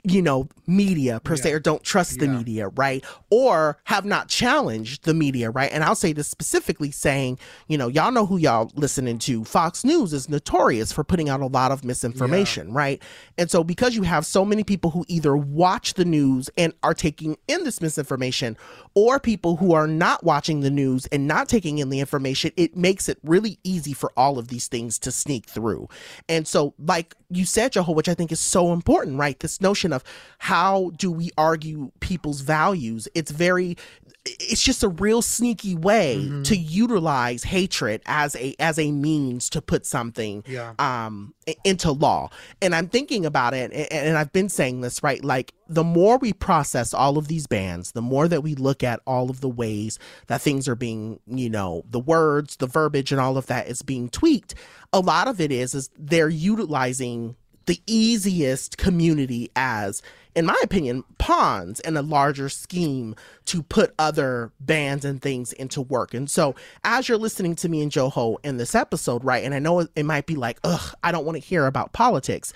you 0.03 0.21
know, 0.21 0.47
media 0.65 1.19
per 1.19 1.35
yeah. 1.35 1.41
se, 1.41 1.51
or 1.51 1.59
don't 1.59 1.83
trust 1.83 2.19
the 2.19 2.25
yeah. 2.25 2.37
media, 2.37 2.67
right? 2.69 3.03
Or 3.29 3.77
have 3.83 4.05
not 4.05 4.29
challenged 4.29 5.03
the 5.03 5.13
media, 5.13 5.49
right? 5.49 5.69
And 5.71 5.83
I'll 5.83 5.95
say 5.95 6.13
this 6.13 6.27
specifically 6.27 6.91
saying, 6.91 7.37
you 7.67 7.77
know, 7.77 7.89
y'all 7.89 8.11
know 8.11 8.25
who 8.25 8.37
y'all 8.37 8.71
listening 8.75 9.19
to. 9.19 9.43
Fox 9.43 9.83
News 9.83 10.13
is 10.13 10.29
notorious 10.29 10.91
for 10.91 11.03
putting 11.03 11.27
out 11.27 11.41
a 11.41 11.47
lot 11.47 11.71
of 11.71 11.83
misinformation, 11.83 12.69
yeah. 12.69 12.77
right? 12.77 13.03
And 13.37 13.51
so 13.51 13.63
because 13.63 13.95
you 13.95 14.03
have 14.03 14.25
so 14.25 14.45
many 14.45 14.63
people 14.63 14.91
who 14.91 15.03
either 15.09 15.35
watch 15.35 15.95
the 15.95 16.05
news 16.05 16.49
and 16.57 16.73
are 16.81 16.93
taking 16.93 17.37
in 17.47 17.63
this 17.65 17.81
misinformation, 17.81 18.57
or 18.95 19.19
people 19.19 19.57
who 19.57 19.73
are 19.73 19.87
not 19.87 20.23
watching 20.23 20.61
the 20.61 20.69
news 20.69 21.05
and 21.07 21.27
not 21.27 21.49
taking 21.49 21.77
in 21.77 21.89
the 21.89 21.99
information, 21.99 22.51
it 22.55 22.75
makes 22.75 23.09
it 23.09 23.17
really 23.23 23.59
easy 23.63 23.93
for 23.93 24.11
all 24.15 24.39
of 24.39 24.47
these 24.47 24.67
things 24.67 24.97
to 24.99 25.11
sneak 25.11 25.45
through. 25.45 25.87
And 26.27 26.47
so, 26.47 26.73
like 26.79 27.15
you 27.29 27.45
said, 27.45 27.73
Joho, 27.73 27.93
which 27.93 28.09
I 28.09 28.13
think 28.13 28.31
is 28.31 28.39
so 28.39 28.73
important, 28.73 29.17
right? 29.17 29.39
This 29.39 29.61
notion 29.61 29.88
of 29.93 30.03
how 30.39 30.91
do 30.97 31.11
we 31.11 31.31
argue 31.37 31.91
people's 31.99 32.41
values? 32.41 33.07
It's 33.13 33.31
very 33.31 33.77
it's 34.25 34.61
just 34.61 34.83
a 34.83 34.89
real 34.89 35.21
sneaky 35.21 35.75
way 35.75 36.17
mm-hmm. 36.19 36.43
to 36.43 36.55
utilize 36.55 37.43
hatred 37.43 38.01
as 38.05 38.35
a 38.35 38.55
as 38.59 38.77
a 38.77 38.91
means 38.91 39.49
to 39.49 39.61
put 39.61 39.85
something 39.85 40.43
yeah. 40.45 40.73
um 40.77 41.33
into 41.63 41.91
law 41.91 42.29
and 42.61 42.75
i'm 42.75 42.87
thinking 42.87 43.25
about 43.25 43.53
it 43.53 43.71
and, 43.71 43.91
and 43.91 44.17
i've 44.17 44.31
been 44.33 44.49
saying 44.49 44.81
this 44.81 45.01
right 45.01 45.23
like 45.23 45.53
the 45.67 45.83
more 45.83 46.17
we 46.17 46.33
process 46.33 46.93
all 46.93 47.17
of 47.17 47.27
these 47.27 47.47
bans 47.47 47.93
the 47.93 48.01
more 48.01 48.27
that 48.27 48.41
we 48.41 48.55
look 48.55 48.83
at 48.83 48.99
all 49.07 49.29
of 49.29 49.41
the 49.41 49.49
ways 49.49 49.97
that 50.27 50.41
things 50.41 50.67
are 50.67 50.75
being 50.75 51.19
you 51.25 51.49
know 51.49 51.83
the 51.89 51.99
words 51.99 52.57
the 52.57 52.67
verbiage 52.67 53.11
and 53.11 53.21
all 53.21 53.37
of 53.37 53.47
that 53.47 53.67
is 53.67 53.81
being 53.81 54.09
tweaked 54.09 54.53
a 54.91 54.99
lot 54.99 55.27
of 55.27 55.39
it 55.39 55.51
is 55.51 55.73
is 55.73 55.89
they're 55.97 56.29
utilizing 56.29 57.35
the 57.69 57.81
easiest 57.85 58.77
community 58.77 59.51
as 59.55 60.01
in 60.35 60.45
my 60.45 60.57
opinion, 60.63 61.03
pawns 61.17 61.79
in 61.81 61.97
a 61.97 62.01
larger 62.01 62.49
scheme 62.49 63.15
to 63.45 63.61
put 63.63 63.93
other 63.99 64.51
bands 64.59 65.03
and 65.03 65.21
things 65.21 65.51
into 65.53 65.81
work. 65.81 66.13
And 66.13 66.29
so, 66.29 66.55
as 66.83 67.09
you're 67.09 67.17
listening 67.17 67.55
to 67.57 67.67
me 67.67 67.81
and 67.81 67.91
Joho 67.91 68.37
in 68.43 68.57
this 68.57 68.75
episode, 68.75 69.23
right, 69.23 69.43
and 69.43 69.53
I 69.53 69.59
know 69.59 69.81
it, 69.81 70.03
might 70.03 70.27
be 70.27 70.35
like, 70.35 70.59
ugh, 70.63 70.93
I 71.03 71.11
don't 71.11 71.25
want 71.25 71.35
to 71.35 71.39
hear 71.39 71.65
about 71.65 71.93
politics. 71.93 72.53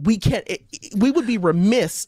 We 0.00 0.16
can't, 0.16 0.42
it, 0.48 0.62
we 0.96 1.10
would 1.10 1.26
be 1.26 1.38
remiss 1.38 2.06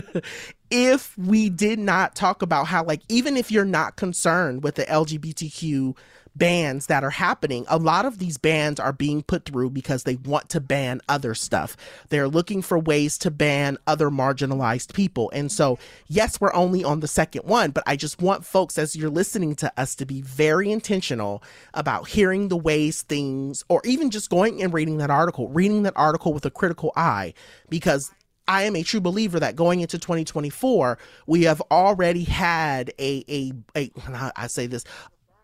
if 0.70 1.16
we 1.16 1.48
did 1.48 1.78
not 1.78 2.16
talk 2.16 2.42
about 2.42 2.66
how, 2.66 2.82
like, 2.82 3.02
even 3.08 3.36
if 3.36 3.52
you're 3.52 3.64
not 3.64 3.96
concerned 3.96 4.64
with 4.64 4.74
the 4.74 4.84
LGBTQ 4.84 5.96
bans 6.36 6.86
that 6.86 7.04
are 7.04 7.10
happening, 7.10 7.64
a 7.68 7.78
lot 7.78 8.04
of 8.04 8.18
these 8.18 8.38
bans 8.38 8.80
are 8.80 8.92
being 8.92 9.22
put 9.22 9.44
through 9.44 9.70
because 9.70 10.04
they 10.04 10.16
want 10.16 10.48
to 10.50 10.60
ban 10.60 11.00
other 11.08 11.34
stuff. 11.34 11.76
They're 12.08 12.28
looking 12.28 12.62
for 12.62 12.78
ways 12.78 13.18
to 13.18 13.30
ban 13.30 13.78
other 13.86 14.10
marginalized 14.10 14.94
people. 14.94 15.30
And 15.34 15.50
so, 15.50 15.78
yes, 16.08 16.40
we're 16.40 16.54
only 16.54 16.84
on 16.84 17.00
the 17.00 17.08
second 17.08 17.42
one, 17.44 17.70
but 17.70 17.84
I 17.86 17.96
just 17.96 18.20
want 18.20 18.44
folks, 18.44 18.78
as 18.78 18.96
you're 18.96 19.10
listening 19.10 19.54
to 19.56 19.72
us, 19.76 19.94
to 19.96 20.06
be 20.06 20.22
very 20.22 20.70
intentional 20.70 21.42
about 21.74 22.08
hearing 22.08 22.48
the 22.48 22.56
ways 22.56 23.02
things, 23.02 23.64
or 23.68 23.80
even 23.84 24.10
just 24.10 24.30
going 24.30 24.62
and 24.62 24.72
reading 24.72 24.98
that 24.98 25.10
article, 25.10 25.48
reading 25.48 25.82
that 25.84 25.94
article 25.96 26.32
with 26.32 26.44
a 26.46 26.50
critical 26.50 26.92
eye, 26.96 27.34
because 27.68 28.10
I 28.50 28.64
am 28.64 28.74
a 28.74 28.82
true 28.82 29.00
believer 29.00 29.38
that 29.38 29.54
going 29.54 29.80
into 29.80 29.96
2024, 29.96 30.98
we 31.26 31.44
have 31.44 31.62
already 31.70 32.24
had 32.24 32.92
a 32.98 33.24
a, 33.28 33.52
a 33.76 34.32
I 34.36 34.48
say 34.48 34.66
this 34.66 34.84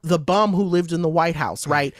the 0.07 0.19
bum 0.19 0.53
who 0.53 0.63
lived 0.63 0.93
in 0.93 1.03
the 1.03 1.09
White 1.09 1.37
House, 1.37 1.67
right? 1.67 1.95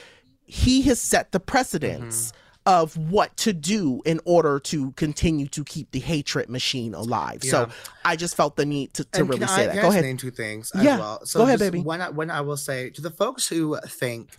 He 0.45 0.81
has 0.83 1.01
set 1.01 1.31
the 1.31 1.39
precedence. 1.39 2.31
Mm-hmm. 2.31 2.41
Of 2.69 2.97
what 2.97 3.37
to 3.37 3.53
do 3.53 4.01
in 4.05 4.19
order 4.25 4.59
to 4.59 4.91
continue 4.91 5.47
to 5.47 5.63
keep 5.63 5.91
the 5.91 5.99
hatred 5.99 6.49
machine 6.49 6.93
alive. 6.93 7.39
Yeah. 7.41 7.51
So 7.51 7.69
I 8.03 8.17
just 8.17 8.35
felt 8.35 8.57
the 8.57 8.65
need 8.65 8.93
to, 8.95 9.05
to 9.05 9.23
really 9.23 9.47
say 9.47 9.63
I, 9.63 9.65
that. 9.67 9.81
Go 9.81 9.87
ahead. 9.87 10.03
Name 10.03 10.17
two 10.17 10.31
things 10.31 10.73
yeah. 10.75 10.95
as 10.95 10.99
well. 10.99 11.25
So 11.25 11.39
Go 11.39 11.45
ahead, 11.45 11.59
baby. 11.59 11.79
When 11.79 12.01
I, 12.01 12.09
when 12.09 12.29
I 12.29 12.41
will 12.41 12.57
say 12.57 12.89
to 12.89 13.01
the 13.01 13.09
folks 13.09 13.47
who 13.47 13.79
think 13.87 14.37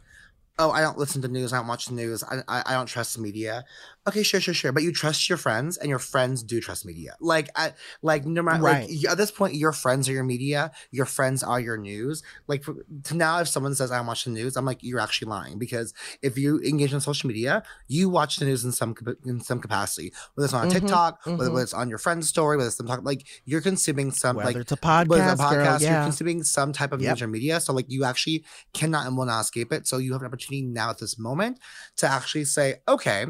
oh, 0.59 0.71
I 0.71 0.81
don't 0.81 0.99
listen 0.99 1.23
to 1.23 1.29
news, 1.29 1.53
I 1.53 1.59
don't 1.59 1.69
watch 1.69 1.87
the 1.87 1.95
news, 1.95 2.23
I, 2.25 2.43
I, 2.49 2.63
I, 2.67 2.73
don't 2.75 2.87
trust 2.87 3.17
the 3.17 3.23
media 3.23 3.65
okay, 4.09 4.23
sure, 4.23 4.41
sure, 4.41 4.55
sure. 4.55 4.73
But 4.73 4.83
you 4.83 4.93
trust 4.93 5.29
your 5.29 5.39
friends, 5.39 5.77
and 5.77 5.89
your 5.89 5.99
friends 5.99 6.43
do 6.43 6.61
trust 6.61 6.85
media. 6.85 7.17
Like, 7.21 7.49
I, 7.57 7.73
like 8.03 8.27
no 8.27 8.43
matter 8.43 8.63
right. 8.63 8.89
like, 8.89 9.11
at 9.11 9.19
this 9.19 9.31
point, 9.31 9.55
your 9.55 9.73
friends 9.73 10.09
are 10.09 10.13
your 10.13 10.25
media. 10.25 10.73
Your 10.91 11.07
friends 11.07 11.43
are 11.43 11.61
your 11.61 11.77
news. 11.77 12.23
Like 12.47 12.65
for, 12.65 12.77
now, 13.13 13.41
if 13.41 13.49
someone 13.49 13.75
says 13.75 13.91
I 13.91 14.01
watch 14.01 14.25
the 14.25 14.31
news, 14.31 14.57
I'm 14.57 14.65
like, 14.65 14.83
you're 14.83 15.01
actually 15.01 15.29
lying 15.29 15.59
because 15.59 15.95
if 16.23 16.39
you 16.39 16.61
engage 16.61 16.93
on 16.95 17.01
social 17.01 17.29
media, 17.29 17.63
you 17.87 18.09
watch 18.09 18.37
the 18.37 18.45
news 18.45 18.65
in 18.65 18.73
some 18.73 18.95
in 19.25 19.41
some 19.41 19.61
capacity, 19.61 20.13
whether 20.35 20.47
it's 20.47 20.55
on 20.55 20.69
mm-hmm, 20.69 20.79
TikTok, 20.79 21.23
mm-hmm. 21.23 21.37
whether 21.39 21.61
it's 21.61 21.75
on 21.75 21.89
your 21.89 21.99
friend's 21.99 22.29
story, 22.29 22.57
whether 22.57 22.69
it's 22.69 22.77
them 22.77 22.87
talking, 22.87 23.05
like 23.05 23.27
you're 23.45 23.61
consuming 23.61 24.11
some 24.11 24.37
whether 24.37 24.51
like 24.51 24.57
it's 24.57 24.73
a 24.73 24.77
podcast, 24.77 25.09
whether 25.09 25.33
it's 25.33 25.41
a 25.41 25.45
podcast, 25.45 25.53
girl, 25.53 25.83
yeah. 25.83 25.95
you're 25.95 26.05
consuming 26.05 26.43
some 26.43 26.73
type 26.73 26.93
of 26.93 27.01
yep. 27.01 27.15
news 27.15 27.23
or 27.23 27.29
media. 27.29 27.61
So 27.61 27.73
like 27.73 27.87
you 27.89 28.05
actually 28.05 28.45
cannot 28.73 29.07
and 29.07 29.17
will 29.17 29.27
not 29.27 29.41
escape 29.41 29.73
it. 29.73 29.87
So 29.87 29.99
you 29.99 30.13
have 30.13 30.23
an 30.23 30.27
opportunity 30.27 30.63
now 30.63 30.91
at 30.91 30.99
this 30.99 31.19
moment 31.19 31.59
to 31.97 32.07
actually 32.07 32.45
say, 32.45 32.77
okay, 32.87 33.27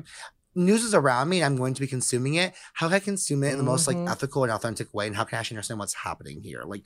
news 0.59 0.83
is 0.83 0.95
around 0.95 1.29
me 1.29 1.39
and 1.39 1.47
I'm 1.47 1.57
going 1.57 1.75
to 1.75 1.81
be 1.81 1.87
consuming 1.87 2.35
it. 2.35 2.55
How 2.75 2.89
can 2.89 2.97
I 2.97 3.01
consume 3.01 3.45
it 3.45 3.53
in 3.53 3.59
the 3.59 3.65
most 3.65 3.87
like 3.87 3.97
mm-hmm. 3.97 4.09
ethical 4.09 4.43
and 4.43 4.53
authentic 4.53 4.93
way? 4.93 5.07
And 5.07 5.17
how 5.17 5.25
can 5.25 5.37
I 5.37 5.41
actually 5.41 5.57
understand 5.57 5.81
what's 5.81 5.95
happening 5.95 6.43
here? 6.43 6.63
Like, 6.65 6.83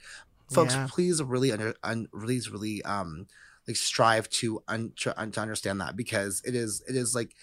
folks, 0.50 0.74
yeah. 0.74 0.86
please 0.90 1.22
really 1.22 1.50
under, 1.50 1.74
un, 1.82 2.06
please 2.12 2.50
really 2.50 2.82
um 2.82 3.26
like 3.66 3.76
strive 3.76 4.28
to 4.28 4.62
un, 4.68 4.92
to, 4.96 5.18
un, 5.20 5.30
to 5.32 5.40
understand 5.40 5.80
that 5.80 5.96
because 5.96 6.42
it 6.44 6.54
is 6.54 6.82
it 6.88 6.96
is 6.96 7.14
like 7.14 7.34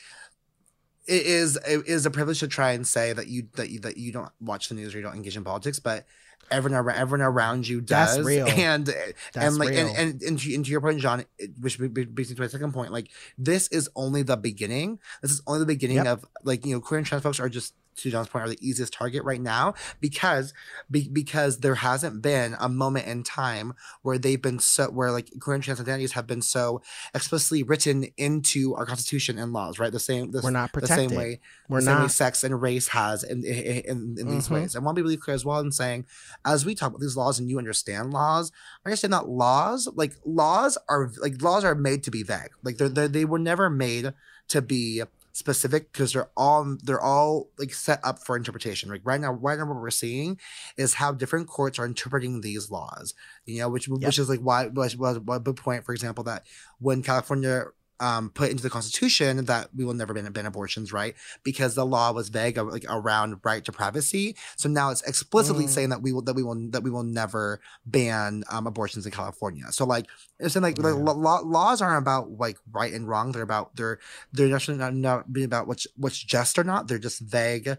it 1.07 1.25
is 1.25 1.57
it 1.67 1.87
is 1.87 2.05
a 2.05 2.11
privilege 2.11 2.39
to 2.39 2.47
try 2.47 2.71
and 2.71 2.87
say 2.87 3.13
that 3.13 3.27
you 3.27 3.47
that 3.55 3.69
you 3.69 3.79
that 3.79 3.97
you 3.97 4.11
don't 4.11 4.31
watch 4.39 4.69
the 4.69 4.75
news 4.75 4.93
or 4.93 4.97
you 4.97 5.03
don't 5.03 5.15
engage 5.15 5.35
in 5.35 5.43
politics, 5.43 5.79
but 5.79 6.05
everyone 6.51 6.79
around 6.79 6.97
everyone 6.97 7.25
around 7.27 7.67
you 7.67 7.81
does. 7.81 8.15
That's 8.15 8.25
real. 8.27 8.47
And 8.57 8.85
That's 8.85 9.35
and 9.35 9.57
like 9.57 9.69
real. 9.69 9.87
and, 9.87 9.97
and 9.97 10.21
and 10.23 10.39
to, 10.39 10.55
and 10.55 10.65
to 10.65 10.71
your 10.71 10.81
point, 10.81 10.99
Jon, 10.99 11.25
which 11.59 11.77
brings 11.77 11.95
me 12.29 12.35
to 12.35 12.41
my 12.41 12.47
second 12.47 12.73
point, 12.73 12.91
like 12.91 13.09
this 13.37 13.67
is 13.69 13.89
only 13.95 14.23
the 14.23 14.37
beginning. 14.37 14.99
This 15.21 15.31
is 15.31 15.41
only 15.47 15.59
the 15.59 15.65
beginning 15.65 15.97
Yep. 15.97 16.07
of 16.07 16.25
like 16.43 16.65
you 16.65 16.73
know 16.73 16.81
queer 16.81 16.97
and 16.99 17.07
trans 17.07 17.23
folks 17.23 17.39
are 17.39 17.49
just 17.49 17.73
to 18.03 18.11
Jon's 18.11 18.27
point 18.27 18.45
are 18.45 18.49
the 18.49 18.57
easiest 18.67 18.93
target 18.93 19.23
right 19.23 19.41
now 19.41 19.73
because 19.99 20.53
be, 20.89 21.09
because 21.09 21.59
there 21.59 21.75
hasn't 21.75 22.21
been 22.21 22.55
a 22.59 22.69
moment 22.69 23.07
in 23.07 23.23
time 23.23 23.73
where 24.01 24.17
they've 24.17 24.41
been 24.41 24.59
so 24.59 24.89
where 24.89 25.11
like 25.11 25.29
queer 25.39 25.55
and 25.55 25.63
trans 25.63 25.79
identities 25.79 26.13
have 26.13 26.27
been 26.27 26.41
so 26.41 26.81
explicitly 27.13 27.63
written 27.63 28.05
into 28.17 28.75
our 28.75 28.85
constitution 28.85 29.37
and 29.37 29.53
laws, 29.53 29.79
right? 29.79 29.91
The 29.91 29.99
same 29.99 30.31
the, 30.31 30.41
We're 30.43 30.51
not 30.51 30.71
the 30.73 30.87
same 30.87 31.11
way 31.11 31.39
We're 31.67 31.79
the 31.79 31.85
same 31.85 31.95
way 31.97 32.01
not. 32.03 32.11
sex 32.11 32.43
and 32.43 32.61
race 32.61 32.89
has 32.89 33.23
in 33.23 33.43
in, 33.43 33.55
in, 33.85 34.15
in 34.19 34.27
these 34.29 34.47
Mhm. 34.47 34.51
ways. 34.51 34.75
And 34.75 34.85
to 34.85 34.93
be 34.93 35.01
really 35.01 35.17
clear 35.17 35.35
as 35.35 35.45
well 35.45 35.59
in 35.59 35.71
saying, 35.71 36.05
as 36.45 36.65
we 36.65 36.75
talk 36.75 36.89
about 36.89 37.01
these 37.01 37.15
laws 37.15 37.39
and 37.39 37.49
you 37.49 37.57
understand 37.57 38.11
laws, 38.11 38.51
I 38.85 38.89
understand 38.89 39.13
that 39.13 39.27
laws, 39.27 39.87
like 39.93 40.13
laws 40.25 40.77
are 40.87 41.11
like 41.21 41.41
laws 41.41 41.63
are 41.63 41.75
made 41.75 42.03
to 42.03 42.11
be 42.11 42.23
vague. 42.23 42.49
Like 42.63 42.77
they're, 42.77 42.89
they're 42.89 43.07
they 43.07 43.25
were 43.25 43.39
never 43.39 43.69
made 43.69 44.13
to 44.49 44.61
be 44.61 45.03
specific 45.31 45.91
because 45.91 46.13
they're 46.13 46.29
all 46.35 46.77
they're 46.83 47.01
all 47.01 47.49
like 47.57 47.73
set 47.73 47.99
up 48.03 48.19
for 48.19 48.35
interpretation. 48.35 48.89
Like 48.89 49.01
right 49.03 49.19
now, 49.19 49.33
right 49.33 49.57
now 49.57 49.65
what 49.65 49.77
we're 49.77 49.89
seeing 49.89 50.39
is 50.77 50.95
how 50.95 51.11
different 51.11 51.47
courts 51.47 51.79
are 51.79 51.85
interpreting 51.85 52.41
these 52.41 52.69
laws. 52.69 53.13
You 53.45 53.59
know, 53.59 53.69
which 53.69 53.87
which 53.87 54.19
is 54.19 54.29
like 54.29 54.39
why 54.39 54.67
was 54.67 54.95
was 54.95 55.19
was 55.19 55.41
the 55.43 55.53
point, 55.53 55.85
for 55.85 55.93
example, 55.93 56.23
that 56.25 56.45
when 56.79 57.03
California 57.03 57.65
um, 57.99 58.29
put 58.29 58.49
into 58.49 58.63
the 58.63 58.69
Constitution 58.69 59.45
that 59.45 59.69
we 59.75 59.83
will 59.85 59.93
never 59.93 60.13
ban, 60.13 60.31
ban 60.31 60.45
abortions, 60.45 60.91
right? 60.93 61.15
Because 61.43 61.75
the 61.75 61.85
law 61.85 62.11
was 62.11 62.29
vague, 62.29 62.57
uh, 62.57 62.63
like 62.63 62.85
around 62.89 63.39
right 63.43 63.63
to 63.65 63.71
privacy. 63.71 64.35
So 64.55 64.69
now 64.69 64.89
it's 64.91 65.01
explicitly 65.03 65.65
Mm. 65.65 65.69
saying 65.69 65.89
that 65.89 66.01
we 66.01 66.13
will 66.13 66.21
that 66.23 66.33
we 66.35 66.43
will 66.43 66.55
that 66.71 66.83
we 66.83 66.89
will 66.89 67.03
never 67.03 67.59
ban 67.85 68.43
um, 68.49 68.67
abortions 68.67 69.05
in 69.05 69.11
California. 69.11 69.65
So 69.71 69.85
like 69.85 70.05
it's 70.39 70.53
saying 70.53 70.63
like, 70.63 70.77
like 70.77 70.95
law, 70.95 71.39
laws 71.39 71.81
aren't 71.81 72.01
about 72.01 72.31
like 72.31 72.57
right 72.71 72.93
and 72.93 73.07
wrong. 73.07 73.31
They're 73.31 73.41
about 73.43 73.75
they're 73.75 73.99
they're 74.31 74.53
actually 74.55 74.77
not 74.77 74.93
not 74.93 75.31
being 75.31 75.45
about 75.45 75.67
what's 75.67 75.87
what's 75.95 76.17
just 76.21 76.57
or 76.57 76.63
not. 76.63 76.87
They're 76.87 76.97
just 76.99 77.19
vague 77.19 77.77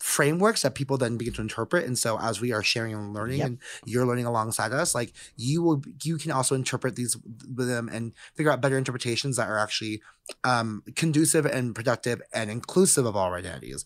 frameworks 0.00 0.62
that 0.62 0.74
people 0.74 0.96
then 0.96 1.16
begin 1.16 1.34
to 1.34 1.40
interpret 1.40 1.84
and 1.84 1.98
so 1.98 2.18
as 2.20 2.40
we 2.40 2.52
are 2.52 2.62
sharing 2.62 2.94
and 2.94 3.12
learning 3.12 3.38
Yep. 3.38 3.46
and 3.46 3.58
you're 3.84 4.06
learning 4.06 4.26
alongside 4.26 4.72
us 4.72 4.94
like 4.94 5.12
you 5.36 5.60
will 5.62 5.82
you 6.04 6.18
can 6.18 6.30
also 6.30 6.54
interpret 6.54 6.94
these 6.94 7.16
with 7.52 7.66
them 7.68 7.88
and 7.92 8.12
figure 8.34 8.52
out 8.52 8.60
better 8.60 8.78
interpretations 8.78 9.36
that 9.36 9.48
are 9.48 9.58
actually 9.58 10.00
um 10.44 10.82
conducive 10.94 11.46
and 11.46 11.74
productive 11.74 12.22
and 12.32 12.50
inclusive 12.50 13.06
of 13.06 13.16
all 13.16 13.32
identities 13.34 13.84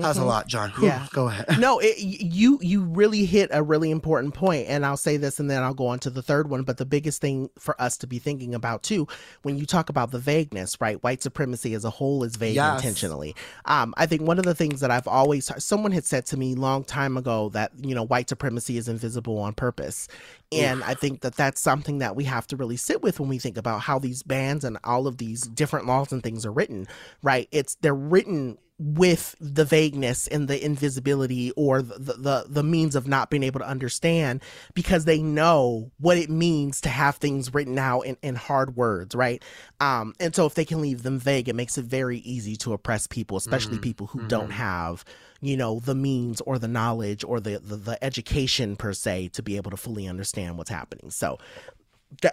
that's 0.00 0.18
a 0.18 0.24
lot 0.24 0.46
jon 0.46 0.70
Whew, 0.72 0.86
Yeah. 0.86 1.06
go 1.12 1.28
ahead 1.28 1.58
no, 1.58 1.78
it, 1.78 1.98
you 1.98 2.58
you 2.62 2.82
really 2.82 3.24
hit 3.26 3.50
a 3.52 3.62
really 3.62 3.90
important 3.90 4.34
point, 4.34 4.66
and 4.68 4.84
I'll 4.84 4.96
say 4.96 5.16
this, 5.16 5.38
and 5.38 5.48
then 5.50 5.62
I'll 5.62 5.74
go 5.74 5.86
on 5.86 5.98
to 6.00 6.10
the 6.10 6.22
third 6.22 6.48
one. 6.50 6.62
But 6.62 6.78
the 6.78 6.86
biggest 6.86 7.20
thing 7.20 7.50
for 7.58 7.80
us 7.80 7.96
to 7.98 8.06
be 8.06 8.18
thinking 8.18 8.54
about 8.54 8.82
too, 8.82 9.06
when 9.42 9.56
you 9.56 9.66
talk 9.66 9.88
about 9.88 10.10
the 10.10 10.18
vagueness, 10.18 10.80
right? 10.80 11.02
White 11.02 11.22
supremacy 11.22 11.74
as 11.74 11.84
a 11.84 11.90
whole 11.90 12.24
is 12.24 12.36
vague 12.36 12.56
Yes. 12.56 12.74
intentionally. 12.76 13.34
Um, 13.66 13.94
I 13.96 14.06
think 14.06 14.22
one 14.22 14.38
of 14.38 14.44
the 14.44 14.54
things 14.54 14.80
that 14.80 14.90
I've 14.90 15.06
always 15.06 15.50
someone 15.62 15.92
had 15.92 16.04
said 16.04 16.26
to 16.26 16.36
me 16.36 16.54
long 16.54 16.82
time 16.84 17.16
ago 17.16 17.50
that 17.50 17.72
you 17.80 17.94
know 17.94 18.04
white 18.06 18.28
supremacy 18.28 18.76
is 18.78 18.88
invisible 18.88 19.38
on 19.38 19.52
purpose, 19.54 20.08
and 20.50 20.82
I 20.82 20.94
think 20.94 21.20
that 21.20 21.36
that's 21.36 21.60
something 21.60 21.98
that 21.98 22.16
we 22.16 22.24
have 22.24 22.46
to 22.48 22.56
really 22.56 22.76
sit 22.76 23.02
with 23.02 23.20
when 23.20 23.28
we 23.28 23.38
think 23.38 23.56
about 23.56 23.80
how 23.82 23.98
these 23.98 24.22
bans 24.22 24.64
and 24.64 24.78
all 24.84 25.06
of 25.06 25.18
these 25.18 25.42
different 25.42 25.86
laws 25.86 26.12
and 26.12 26.22
things 26.22 26.44
are 26.46 26.52
written, 26.52 26.86
right? 27.22 27.48
It's 27.52 27.76
they're 27.76 27.94
written 27.94 28.58
with 28.78 29.36
the 29.38 29.64
vagueness 29.64 30.26
and 30.26 30.48
the 30.48 30.62
invisibility 30.64 31.52
or 31.52 31.80
the, 31.80 32.14
the 32.14 32.44
the 32.48 32.62
means 32.64 32.96
of 32.96 33.06
not 33.06 33.30
being 33.30 33.44
able 33.44 33.60
to 33.60 33.66
understand 33.68 34.42
because 34.74 35.04
they 35.04 35.22
know 35.22 35.92
what 36.00 36.18
it 36.18 36.28
means 36.28 36.80
to 36.80 36.88
have 36.88 37.14
things 37.16 37.54
written 37.54 37.78
out 37.78 38.00
in, 38.00 38.16
in 38.20 38.34
hard 38.34 38.74
words 38.74 39.14
right 39.14 39.44
um 39.78 40.12
and 40.18 40.34
so 40.34 40.44
if 40.44 40.54
they 40.54 40.64
can 40.64 40.80
leave 40.80 41.04
them 41.04 41.20
vague 41.20 41.48
it 41.48 41.54
makes 41.54 41.78
it 41.78 41.84
very 41.84 42.18
easy 42.18 42.56
to 42.56 42.72
oppress 42.72 43.06
people 43.06 43.36
especially 43.36 43.78
Mhm. 43.78 43.82
people 43.82 44.06
who 44.08 44.26
don't 44.26 44.48
Mhm. 44.50 44.54
have 44.54 45.04
you 45.40 45.56
know 45.56 45.78
the 45.78 45.94
means 45.94 46.40
or 46.40 46.58
the 46.58 46.66
knowledge 46.66 47.22
or 47.22 47.38
the, 47.38 47.60
the 47.60 47.76
the 47.76 48.04
education 48.04 48.74
per 48.74 48.92
se 48.92 49.28
to 49.34 49.42
be 49.42 49.56
able 49.56 49.70
to 49.70 49.76
fully 49.76 50.08
understand 50.08 50.58
what's 50.58 50.70
happening 50.70 51.12
so 51.12 51.38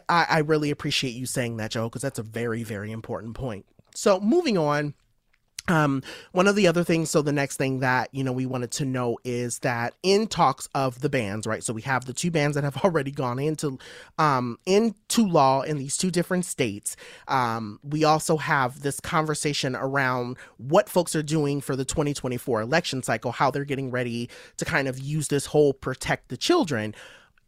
I, 0.10 0.26
I 0.30 0.38
really 0.40 0.72
appreciate 0.72 1.12
you 1.12 1.28
saying 1.28 1.58
that 1.58 1.70
joe 1.70 1.88
because 1.88 2.02
that's 2.02 2.18
a 2.20 2.24
very 2.24 2.64
very 2.64 2.92
important 2.92 3.36
point 3.36 3.68
so 3.94 4.20
moving 4.20 4.58
on 4.58 4.96
um 5.68 6.02
one 6.32 6.48
of 6.48 6.56
the 6.56 6.68
other 6.68 6.84
things 6.84 7.10
so 7.10 7.22
the 7.22 7.32
next 7.32 7.58
thing 7.58 7.80
that 7.80 8.10
you 8.12 8.24
know 8.24 8.32
we 8.32 8.46
wanted 8.46 8.72
to 8.72 8.86
know 8.86 9.18
is 9.24 9.60
that 9.60 9.94
in 10.04 10.28
talks 10.28 10.68
of 10.74 11.02
the 11.02 11.10
bans 11.10 11.46
right 11.46 11.64
so 11.64 11.74
we 11.74 11.82
have 11.82 12.06
the 12.06 12.14
two 12.14 12.32
bans 12.32 12.56
that 12.56 12.64
have 12.64 12.78
already 12.84 13.12
gone 13.12 13.40
into 13.40 13.78
um 14.18 14.58
into 14.66 15.26
law 15.28 15.62
in 15.62 15.78
these 15.78 15.98
two 15.98 16.12
different 16.12 16.46
states. 16.46 16.96
Um 17.28 17.80
we 17.84 18.04
also 18.04 18.38
have 18.38 18.82
this 18.82 19.00
conversation 19.00 19.76
around 19.76 20.38
what 20.58 20.90
folks 20.90 21.16
are 21.16 21.24
doing 21.24 21.62
for 21.62 21.76
the 21.76 21.86
2024 21.86 22.62
election 22.62 23.04
cycle 23.04 23.32
how 23.32 23.52
they're 23.52 23.66
getting 23.66 23.92
ready 23.92 24.30
to 24.58 24.66
kind 24.66 24.88
of 24.88 25.00
use 25.00 25.28
this 25.28 25.48
whole 25.48 25.74
protect 25.74 26.30
the 26.30 26.38
children 26.38 26.96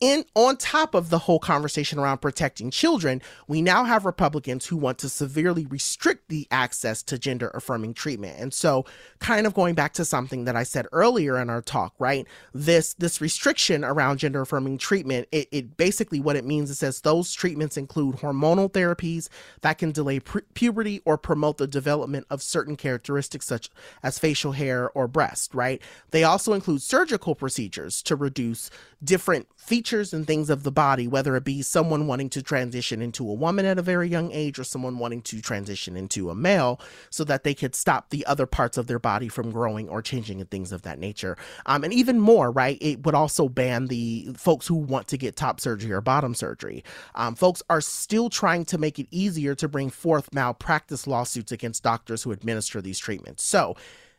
in 0.03 0.25
on 0.35 0.57
top 0.57 0.95
of 0.95 1.09
the 1.09 1.17
whole 1.17 1.39
conversation 1.39 1.97
around 1.97 2.17
protecting 2.17 2.69
children, 2.69 3.21
we 3.47 3.61
now 3.61 3.85
have 3.85 4.03
Republicans 4.03 4.65
who 4.65 4.75
want 4.75 4.97
to 4.97 5.07
severely 5.07 5.65
restrict 5.65 6.27
the 6.27 6.45
access 6.51 7.01
to 7.03 7.17
gender 7.17 7.49
affirming 7.53 7.93
treatment. 7.93 8.37
And 8.37 8.53
so, 8.53 8.85
kind 9.19 9.47
of 9.47 9.53
going 9.53 9.75
back 9.75 9.93
to 9.93 10.03
something 10.03 10.43
that 10.43 10.57
I 10.57 10.63
said 10.63 10.87
earlier 10.91 11.39
in 11.39 11.49
our 11.49 11.61
talk, 11.61 11.93
right? 11.99 12.27
This 12.53 12.95
this 12.95 13.21
restriction 13.21 13.85
around 13.85 14.17
gender 14.17 14.41
affirming 14.41 14.77
treatment, 14.77 15.29
it, 15.31 15.47
it 15.53 15.77
basically 15.77 16.19
what 16.19 16.35
it 16.35 16.43
means 16.43 16.69
it 16.69 16.75
says 16.75 16.99
those 16.99 17.33
treatments 17.33 17.77
include 17.77 18.17
hormonal 18.17 18.69
therapies 18.69 19.29
that 19.61 19.77
can 19.77 19.93
delay 19.93 20.19
pu- 20.19 20.41
puberty 20.53 21.01
or 21.05 21.17
promote 21.17 21.59
the 21.59 21.67
development 21.67 22.27
of 22.29 22.43
certain 22.43 22.75
characteristics 22.75 23.45
such 23.45 23.69
as 24.03 24.19
facial 24.19 24.51
hair 24.51 24.89
or 24.89 25.07
breast, 25.07 25.53
right? 25.53 25.81
They 26.11 26.25
also 26.25 26.51
include 26.51 26.81
surgical 26.81 27.35
procedures 27.35 28.01
to 28.03 28.17
reduce 28.17 28.69
different 29.01 29.47
features 29.55 29.92
and 29.93 30.25
things 30.25 30.49
of 30.49 30.63
the 30.63 30.71
body, 30.71 31.07
whether 31.07 31.35
it 31.35 31.43
be 31.43 31.61
someone 31.61 32.07
wanting 32.07 32.29
to 32.31 32.41
transition 32.41 33.01
into 33.01 33.29
a 33.29 33.33
woman 33.33 33.65
at 33.65 33.77
a 33.77 33.83
very 33.83 34.07
young 34.07 34.31
age 34.31 34.57
or 34.57 34.63
someone 34.63 34.97
wanting 34.97 35.21
to 35.21 35.41
transition 35.41 35.95
into 35.95 36.29
a 36.29 36.35
male 36.35 36.79
so 37.09 37.23
that 37.23 37.43
they 37.43 37.53
could 37.53 37.75
stop 37.75 38.09
the 38.09 38.25
other 38.25 38.45
parts 38.45 38.77
of 38.77 38.87
their 38.87 38.99
body 38.99 39.27
from 39.27 39.51
growing 39.51 39.87
or 39.89 40.01
changing 40.01 40.41
and 40.41 40.49
things 40.49 40.71
of 40.71 40.81
that 40.81 40.97
nature. 40.97 41.37
Um, 41.65 41.83
and 41.83 41.93
even 41.93 42.19
more, 42.19 42.49
right? 42.49 42.77
It 42.81 43.05
would 43.05 43.15
also 43.15 43.47
ban 43.47 43.87
the 43.87 44.29
folks 44.35 44.65
who 44.65 44.75
want 44.75 45.07
to 45.09 45.17
get 45.17 45.35
top 45.35 45.59
surgery 45.59 45.91
or 45.91 46.01
bottom 46.01 46.33
surgery. 46.33 46.83
Um, 47.13 47.35
folks 47.35 47.61
are 47.69 47.81
still 47.81 48.29
trying 48.29 48.65
to 48.65 48.77
make 48.77 48.97
it 48.97 49.07
easier 49.11 49.53
to 49.55 49.67
bring 49.67 49.89
forth 49.89 50.33
malpractice 50.33 51.05
lawsuits 51.05 51.51
against 51.51 51.83
doctors 51.83 52.23
who 52.23 52.31
administer 52.31 52.81
these 52.81 52.97
treatments. 52.97 53.43
So, 53.43 53.75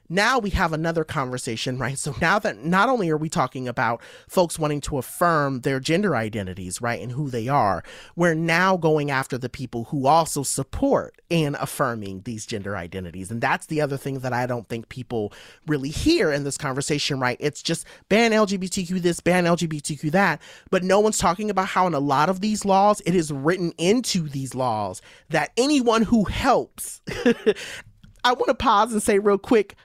now 0.09 0.39
we 0.39 0.51
have 0.51 0.73
another 0.73 1.05
conversation, 1.05 1.79
right? 1.79 1.99
So 1.99 2.15
now 2.21 2.39
that 2.41 2.65
not 2.65 2.89
only 2.89 3.11
are 3.11 3.17
we 3.17 3.29
talking 3.29 3.67
about 3.69 4.03
folks 4.29 4.59
wanting 4.59 4.81
to 4.83 4.99
affirm 4.99 5.61
their 5.61 5.81
gender 5.81 6.15
identities, 6.15 6.81
right, 6.81 7.01
and 7.01 7.13
who 7.13 7.31
they 7.31 7.49
are, 7.49 7.83
we're 8.17 8.35
now 8.35 8.77
going 8.77 9.11
after 9.11 9.39
the 9.39 9.49
people 9.49 9.85
who 9.85 10.07
also 10.07 10.43
support 10.43 11.21
and 11.31 11.57
affirming 11.57 12.23
these 12.23 12.47
gender 12.47 12.77
identities. 12.77 13.31
And 13.31 13.41
that's 13.41 13.67
the 13.67 13.81
other 13.81 13.97
thing 13.97 14.21
that 14.21 14.33
I 14.33 14.47
don't 14.47 14.69
think 14.69 14.89
people 14.89 15.33
really 15.67 15.91
hear 15.91 16.31
in 16.31 16.45
this 16.45 16.59
conversation, 16.59 17.19
right? 17.19 17.39
It's 17.41 17.63
just 17.63 17.87
ban 18.09 18.33
LGBTQ 18.33 19.01
this, 19.01 19.21
ban 19.21 19.45
LGBTQ 19.45 20.11
that, 20.13 20.41
but 20.71 20.85
no 20.85 21.01
one's 21.01 21.19
talking 21.19 21.51
about 21.51 21.69
how 21.69 21.87
in 21.87 21.95
a 21.95 22.01
lot 22.01 22.29
of 22.29 22.41
these 22.41 22.65
laws, 22.65 23.01
it 23.07 23.15
is 23.15 23.33
written 23.33 23.73
into 23.79 24.29
these 24.29 24.55
laws 24.55 25.01
that 25.31 25.53
anyone 25.57 26.03
who 26.03 26.25
helps 26.25 27.01
I 28.25 28.33
want 28.33 28.49
to 28.49 28.55
pause 28.55 28.93
and 28.93 29.03
say 29.03 29.19
real 29.19 29.39
quick 29.39 29.77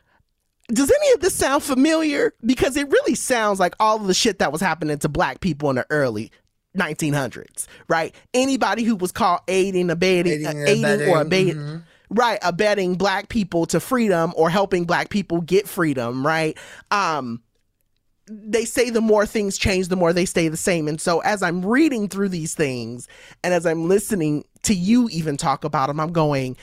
does 0.69 0.91
any 0.91 1.11
of 1.13 1.19
this 1.19 1.35
sound 1.35 1.63
familiar? 1.63 2.33
Because 2.45 2.77
it 2.77 2.89
really 2.89 3.15
sounds 3.15 3.59
like 3.59 3.75
all 3.79 3.97
of 3.97 4.07
the 4.07 4.13
shit 4.13 4.39
that 4.39 4.51
was 4.51 4.61
happening 4.61 4.97
to 4.99 5.09
black 5.09 5.41
people 5.41 5.69
in 5.69 5.77
the 5.77 5.85
early 5.89 6.31
1900s, 6.77 7.67
right? 7.87 8.13
Anybody 8.33 8.83
who 8.83 8.95
was 8.95 9.11
caught 9.11 9.43
aiding, 9.47 9.89
abetting, 9.89 10.33
Aiding 10.33 10.47
uh, 10.47 10.65
aiding 10.67 11.09
or 11.09 11.21
abetting, 11.21 11.55
mhm. 11.55 11.83
right? 12.09 12.39
Abetting 12.41 12.95
black 12.95 13.29
people 13.29 13.65
to 13.67 13.79
freedom 13.79 14.33
or 14.35 14.49
helping 14.49 14.85
black 14.85 15.09
people 15.09 15.41
get 15.41 15.67
freedom, 15.67 16.25
right? 16.25 16.57
Um, 16.91 17.41
they 18.27 18.65
say 18.65 18.91
the 18.91 19.01
more 19.01 19.25
things 19.25 19.57
change, 19.57 19.87
the 19.87 19.95
more 19.95 20.13
they 20.13 20.25
stay 20.25 20.49
the 20.49 20.57
same. 20.57 20.87
And 20.87 21.01
so 21.01 21.19
as 21.21 21.41
I'm 21.41 21.65
reading 21.65 22.07
through 22.07 22.29
these 22.29 22.53
things 22.53 23.07
and 23.43 23.53
as 23.53 23.65
I'm 23.65 23.87
listening 23.87 24.45
to 24.63 24.75
you 24.75 25.09
even 25.09 25.35
talk 25.35 25.63
about 25.63 25.87
them, 25.87 25.99
I'm 25.99 26.11
going, 26.11 26.55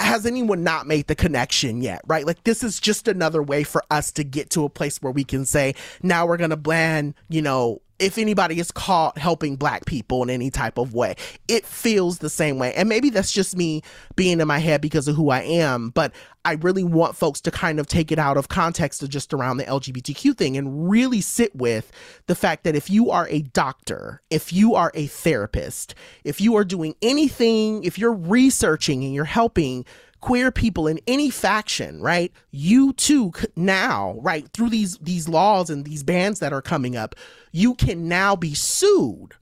has 0.00 0.26
anyone 0.26 0.62
not 0.64 0.86
made 0.86 1.06
the 1.06 1.14
connection 1.14 1.82
yet 1.82 2.00
right? 2.06 2.26
Like 2.26 2.44
this 2.44 2.62
is 2.64 2.80
just 2.80 3.08
another 3.08 3.42
way 3.42 3.62
for 3.64 3.82
us 3.90 4.12
to 4.12 4.24
get 4.24 4.50
to 4.50 4.64
a 4.64 4.68
place 4.68 5.00
where 5.02 5.12
we 5.12 5.24
can 5.24 5.44
say 5.44 5.74
now 6.02 6.26
we're 6.26 6.36
going 6.36 6.50
to 6.50 6.56
ban 6.56 7.14
you 7.28 7.42
know 7.42 7.80
if 8.00 8.16
anybody 8.16 8.58
is 8.58 8.72
caught 8.72 9.18
helping 9.18 9.56
black 9.56 9.84
people 9.84 10.22
in 10.22 10.30
any 10.30 10.50
type 10.50 10.78
of 10.78 10.94
way. 10.94 11.14
It 11.46 11.66
feels 11.66 12.18
the 12.18 12.30
same 12.30 12.58
way. 12.58 12.72
And 12.74 12.88
maybe 12.88 13.10
that's 13.10 13.30
just 13.30 13.54
me 13.54 13.82
being 14.16 14.40
in 14.40 14.48
my 14.48 14.58
head 14.58 14.80
because 14.80 15.06
of 15.06 15.14
who 15.14 15.30
I 15.30 15.42
am, 15.42 15.90
but 15.90 16.12
I 16.44 16.54
really 16.54 16.82
want 16.82 17.16
folks 17.16 17.42
to 17.42 17.50
kind 17.50 17.78
of 17.78 17.86
take 17.86 18.10
it 18.10 18.18
out 18.18 18.38
of 18.38 18.48
context 18.48 19.02
of 19.02 19.10
just 19.10 19.34
around 19.34 19.58
the 19.58 19.64
LGBTQ 19.64 20.36
thing 20.36 20.56
and 20.56 20.90
really 20.90 21.20
sit 21.20 21.54
with 21.54 21.92
the 22.26 22.34
fact 22.34 22.64
that 22.64 22.74
if 22.74 22.88
you 22.88 23.10
are 23.10 23.28
a 23.28 23.42
doctor, 23.42 24.22
if 24.30 24.50
you 24.50 24.74
are 24.74 24.90
a 24.94 25.06
therapist, 25.06 25.94
if 26.24 26.40
you 26.40 26.56
are 26.56 26.64
doing 26.64 26.94
anything, 27.02 27.84
if 27.84 27.98
you're 27.98 28.14
researching 28.14 29.04
and 29.04 29.12
you're 29.12 29.24
helping 29.26 29.84
queer 30.20 30.50
people 30.50 30.86
in 30.86 31.00
any 31.06 31.30
faction, 31.30 32.00
right? 32.00 32.32
You 32.50 32.92
too 32.92 33.32
now, 33.56 34.18
right, 34.20 34.48
through 34.52 34.70
these 34.70 34.98
these 34.98 35.28
laws 35.28 35.70
and 35.70 35.84
these 35.84 36.02
bans 36.02 36.38
that 36.40 36.52
are 36.52 36.62
coming 36.62 36.96
up, 36.96 37.14
you 37.52 37.74
can 37.74 38.08
now 38.08 38.36
be 38.36 38.54
sued 38.54 39.34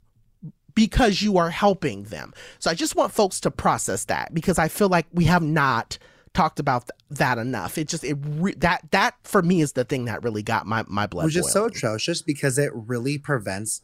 because 0.75 1.23
you 1.23 1.39
are 1.39 1.51
helping 1.51 2.05
them. 2.05 2.33
So 2.61 2.71
I 2.71 2.75
just 2.75 2.95
want 2.95 3.13
folks 3.13 3.41
to 3.41 3.51
process 3.51 4.05
that 4.05 4.33
because 4.33 4.59
I 4.59 4.69
feel 4.69 4.89
like 4.89 5.07
we 5.13 5.25
have 5.25 5.43
not 5.43 5.99
talked 6.35 6.61
about 6.61 6.87
th- 6.87 7.19
that 7.19 7.39
enough. 7.39 7.79
It 7.79 7.89
just 7.89 8.05
it 8.05 8.17
re- 8.21 8.55
that 8.59 8.89
that 8.93 9.17
for 9.25 9.43
me 9.43 9.61
is 9.61 9.73
the 9.73 9.85
thing 9.85 10.05
that 10.05 10.23
really 10.23 10.43
got 10.43 10.67
my 10.67 10.85
my 10.87 11.07
blood. 11.07 11.25
Which 11.25 11.37
is 11.37 11.51
so 11.51 11.65
atrocious 11.65 12.23
because 12.23 12.59
it 12.59 12.71
really 12.73 13.19
prevents 13.19 13.83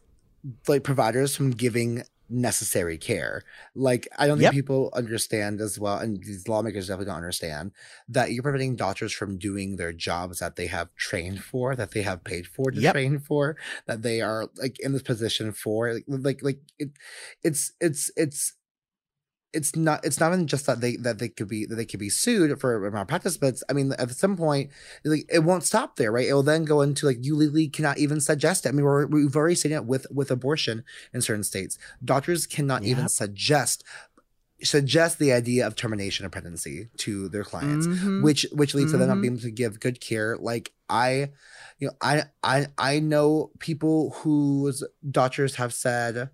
like 0.69 0.85
providers 0.85 1.35
from 1.35 1.51
giving 1.51 2.05
necessary 2.29 2.99
care. 2.99 3.43
Like 3.75 4.09
I 4.19 4.27
don't 4.27 4.39
think 4.39 4.51
Yep. 4.51 4.53
people 4.53 4.91
understand 4.95 5.61
as 5.61 5.79
well, 5.79 5.99
and 5.99 6.23
these 6.23 6.49
lawmakers 6.49 6.89
definitely 6.89 7.07
don't 7.07 7.17
understand 7.17 7.73
that 8.09 8.33
you're 8.33 8.43
preventing 8.43 8.77
doctors 8.77 9.13
from 9.13 9.39
doing 9.39 9.77
their 9.77 9.93
jobs 9.93 10.39
that 10.41 10.57
they 10.57 10.67
have 10.67 10.95
trained 10.97 11.43
for, 11.43 11.77
that 11.77 11.93
they 11.93 12.03
have 12.03 12.25
paid 12.25 12.47
for 12.47 12.71
to 12.71 12.81
Yep. 12.81 12.93
train 12.93 13.19
for, 13.19 13.57
that 13.87 14.03
they 14.03 14.21
are 14.21 14.49
like 14.57 14.79
in 14.81 14.93
this 14.93 15.03
position 15.03 15.53
for. 15.53 15.93
Like 15.95 16.05
like 16.09 16.43
like 16.43 16.61
it, 16.79 16.91
it's 17.43 17.73
it's 17.81 18.11
it's 18.17 18.55
it's 19.55 19.77
not 19.77 20.05
it's 20.05 20.21
not 20.21 20.33
even 20.33 20.47
just 20.47 20.67
that 20.67 20.81
they 20.81 20.97
that 20.97 21.19
they 21.19 21.29
could 21.29 21.49
be 21.49 21.65
that 21.67 21.77
they 21.77 21.85
could 21.87 22.01
be 22.01 22.11
sued 22.11 22.61
for 22.61 22.91
malpractice, 22.91 23.37
but 23.37 23.49
it's, 23.49 23.65
I 23.69 23.73
mean 23.73 23.93
at 23.93 24.11
some 24.11 24.37
point 24.37 24.71
like 25.05 25.27
it 25.33 25.45
won't 25.45 25.63
stop 25.65 25.97
there, 25.97 26.13
right? 26.13 26.27
It 26.29 26.35
will 26.35 26.43
then 26.43 26.65
go 26.65 26.83
into 26.83 27.07
like 27.07 27.25
you 27.25 27.37
legally 27.37 27.69
cannot 27.69 27.99
even 27.99 28.21
suggest 28.21 28.67
it. 28.67 28.71
I 28.71 28.73
mean 28.73 28.85
we're, 28.85 29.07
we've 29.07 29.37
already 29.37 29.55
seen 29.55 29.73
it 29.73 29.85
with 29.87 30.07
with 30.11 30.31
abortion 30.31 30.85
in 31.13 31.23
certain 31.23 31.45
states. 31.45 31.79
Doctors 32.05 32.47
cannot 32.47 32.83
even 32.85 33.09
suggest 33.09 33.85
suggest 34.63 35.19
the 35.19 35.33
idea 35.33 35.67
of 35.67 35.75
termination 35.75 36.25
of 36.25 36.33
pregnancy 36.33 36.89
to 36.97 37.29
their 37.29 37.45
clients 37.45 37.87
Mhm. 37.87 38.23
which 38.23 38.47
which 38.53 38.75
leads 38.75 38.93
to 38.93 38.99
them 38.99 39.09
not 39.09 39.19
Mhm. 39.19 39.21
being 39.21 39.33
able 39.35 39.43
to 39.43 39.51
give 39.51 39.81
good 39.81 40.01
care 40.01 40.37
like 40.39 40.73
i 40.89 41.31
you 41.79 41.89
know 41.89 41.93
i 42.01 42.25
i 42.43 42.67
i 42.79 42.99
know 42.99 43.51
people 43.59 44.11
whose 44.23 44.83
doctors 45.11 45.57
have 45.57 45.75
said 45.75 46.31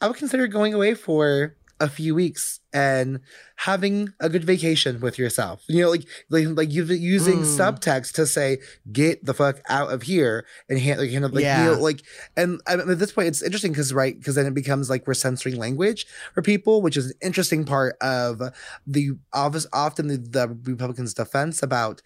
i 0.00 0.06
would 0.08 0.16
consider 0.16 0.46
going 0.46 0.74
away 0.74 0.94
for 0.94 1.54
a 1.78 1.90
few 1.90 2.14
weeks 2.14 2.60
and 2.72 3.20
having 3.56 4.08
a 4.18 4.30
good 4.30 4.42
vacation 4.44 4.98
with 4.98 5.18
yourself 5.18 5.62
you 5.68 5.82
know 5.82 5.90
like 5.90 6.06
like 6.30 6.46
like 6.56 6.72
you 6.72 6.84
using 6.84 7.40
Mm. 7.42 7.44
subtext 7.44 8.12
to 8.14 8.26
say 8.26 8.58
get 8.90 9.22
the 9.26 9.34
fuck 9.34 9.60
out 9.68 9.92
of 9.92 10.00
here 10.02 10.46
and 10.70 10.78
hand 10.78 11.00
like, 11.00 11.10
hand, 11.10 11.24
like 11.34 11.42
Yeah. 11.42 11.64
you 11.64 11.70
know, 11.76 11.82
like 11.82 12.00
and 12.34 12.62
I 12.66 12.76
mean, 12.76 12.88
at 12.90 12.98
this 12.98 13.12
point 13.12 13.28
it's 13.28 13.42
interesting 13.42 13.72
because 13.72 13.92
right 13.92 14.18
because 14.18 14.36
then 14.36 14.46
it 14.46 14.54
becomes 14.54 14.88
like 14.88 15.06
we're 15.06 15.12
censoring 15.12 15.56
language 15.58 16.06
for 16.34 16.40
people 16.40 16.80
which 16.80 16.96
is 16.96 17.06
an 17.10 17.16
interesting 17.20 17.66
part 17.66 17.96
of 18.00 18.40
the 18.86 19.10
office 19.34 19.66
often 19.74 20.06
the, 20.08 20.16
the 20.16 20.48
republicans 20.64 21.12
defense 21.12 21.62
about 21.62 22.00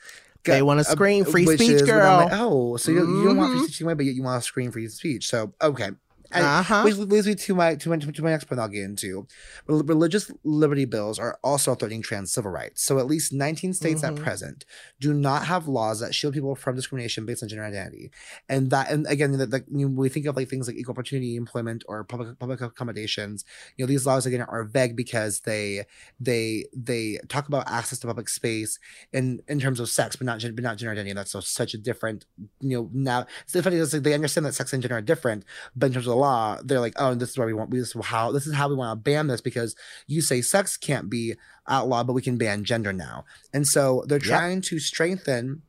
They 0.45 0.63
wanna 0.63 0.81
uh, 0.81 0.85
scream 0.85 1.25
free 1.25 1.47
speech, 1.47 1.83
when 1.83 1.87
like, 1.87 1.87
girl. 1.87 2.29
oh 2.33 2.77
so 2.77 2.91
you, 2.91 3.07
you 3.07 3.23
don't 3.23 3.37
want 3.37 3.53
free 3.53 3.61
Mhm. 3.61 3.65
speech 3.67 3.81
anyway 3.83 3.95
but 3.95 4.05
yet 4.07 4.17
you 4.17 4.25
want 4.25 4.43
to 4.43 4.47
scream 4.47 4.73
free 4.73 4.89
speech 4.89 5.29
so 5.29 5.55
okay 5.63 5.91
Uh-huh. 6.33 6.83
Which 6.83 6.97
leads 6.97 7.27
me 7.27 7.35
to 7.35 7.55
my 7.55 7.75
to 7.77 7.89
my 7.89 7.97
to 7.97 8.23
my 8.23 8.31
next 8.31 8.45
point 8.45 8.61
I'll 8.61 8.69
get 8.69 8.85
into. 8.85 9.27
Rel- 9.67 9.83
Religious 9.83 10.31
liberty 10.45 10.85
bills 10.85 11.19
are 11.19 11.39
also 11.43 11.75
threatening 11.75 12.03
trans 12.03 12.33
civil 12.33 12.51
rights. 12.51 12.83
So 12.83 12.99
at 12.99 13.07
least 13.07 13.33
19 13.33 13.73
states 13.75 14.03
Mhm. 14.03 14.09
at 14.09 14.23
present 14.23 14.65
do 15.01 15.13
not 15.13 15.47
have 15.47 15.67
laws 15.69 16.01
that 16.01 16.15
shield 16.15 16.35
people 16.35 16.55
from 16.55 16.77
discrimination 16.77 17.27
based 17.27 17.43
on 17.43 17.49
gender 17.49 17.65
identity. 17.65 18.11
And 18.49 18.71
that 18.71 18.91
and 18.91 19.07
again 19.07 19.33
that 19.39 19.65
you 19.73 19.89
know, 19.89 20.01
we 20.01 20.09
think 20.09 20.27
of 20.27 20.37
like 20.37 20.49
things 20.49 20.67
like 20.69 20.77
equal 20.77 20.93
opportunity 20.93 21.37
employment 21.37 21.85
or 21.89 22.05
public 22.05 22.39
public 22.39 22.61
accommodations. 22.61 23.45
You 23.77 23.85
know 23.85 23.89
these 23.89 24.07
laws 24.07 24.27
again 24.27 24.43
are 24.43 24.65
vague 24.65 24.97
because 24.97 25.41
they 25.41 25.87
they 26.21 26.67
they 26.77 27.19
talk 27.29 27.49
about 27.49 27.69
access 27.69 27.99
to 28.01 28.07
public 28.07 28.29
space 28.29 28.79
in 29.13 29.41
in 29.49 29.59
terms 29.61 29.81
of 29.81 29.89
sex, 29.89 30.17
but 30.17 30.25
not 30.27 30.41
but 30.41 30.63
not 30.63 30.77
gender 30.79 30.93
identity. 30.93 31.11
And 31.11 31.19
that's 31.19 31.33
so, 31.33 31.41
such 31.41 31.75
a 31.75 31.79
different 31.79 32.27
you 32.61 32.77
know 32.77 32.91
now. 32.93 33.27
It's 33.45 33.61
funny. 33.65 33.77
It's 33.77 33.93
like 33.93 34.03
they 34.03 34.15
understand 34.15 34.47
that 34.47 34.55
sex 34.55 34.73
and 34.73 34.83
gender 34.83 34.97
are 34.97 35.01
different, 35.03 35.45
but 35.75 35.87
in 35.87 35.93
terms 35.95 36.07
of 36.07 36.11
the 36.11 36.20
law, 36.21 36.59
they're 36.63 36.81
like, 36.87 36.95
oh, 36.97 37.15
this 37.15 37.31
is 37.31 37.39
why 37.39 37.47
we 37.47 37.55
want. 37.55 37.71
This 37.71 37.95
is 37.95 38.05
how 38.07 38.31
this 38.33 38.47
is 38.47 38.55
how 38.55 38.69
we 38.69 38.75
want 38.75 38.91
to 38.99 39.03
ban 39.11 39.27
this 39.27 39.41
because 39.41 39.75
you 40.07 40.21
say 40.21 40.43
sex 40.43 40.77
can't 40.77 41.09
be 41.11 41.35
outlawed, 41.67 42.07
but 42.07 42.13
we 42.13 42.23
can 42.23 42.37
ban 42.39 42.65
gender 42.65 42.93
now. 42.93 43.25
And 43.53 43.67
so 43.67 44.05
they're 44.07 44.19
Yep. 44.19 44.29
trying 44.37 44.61
to 44.63 44.79
strengthen 44.79 45.63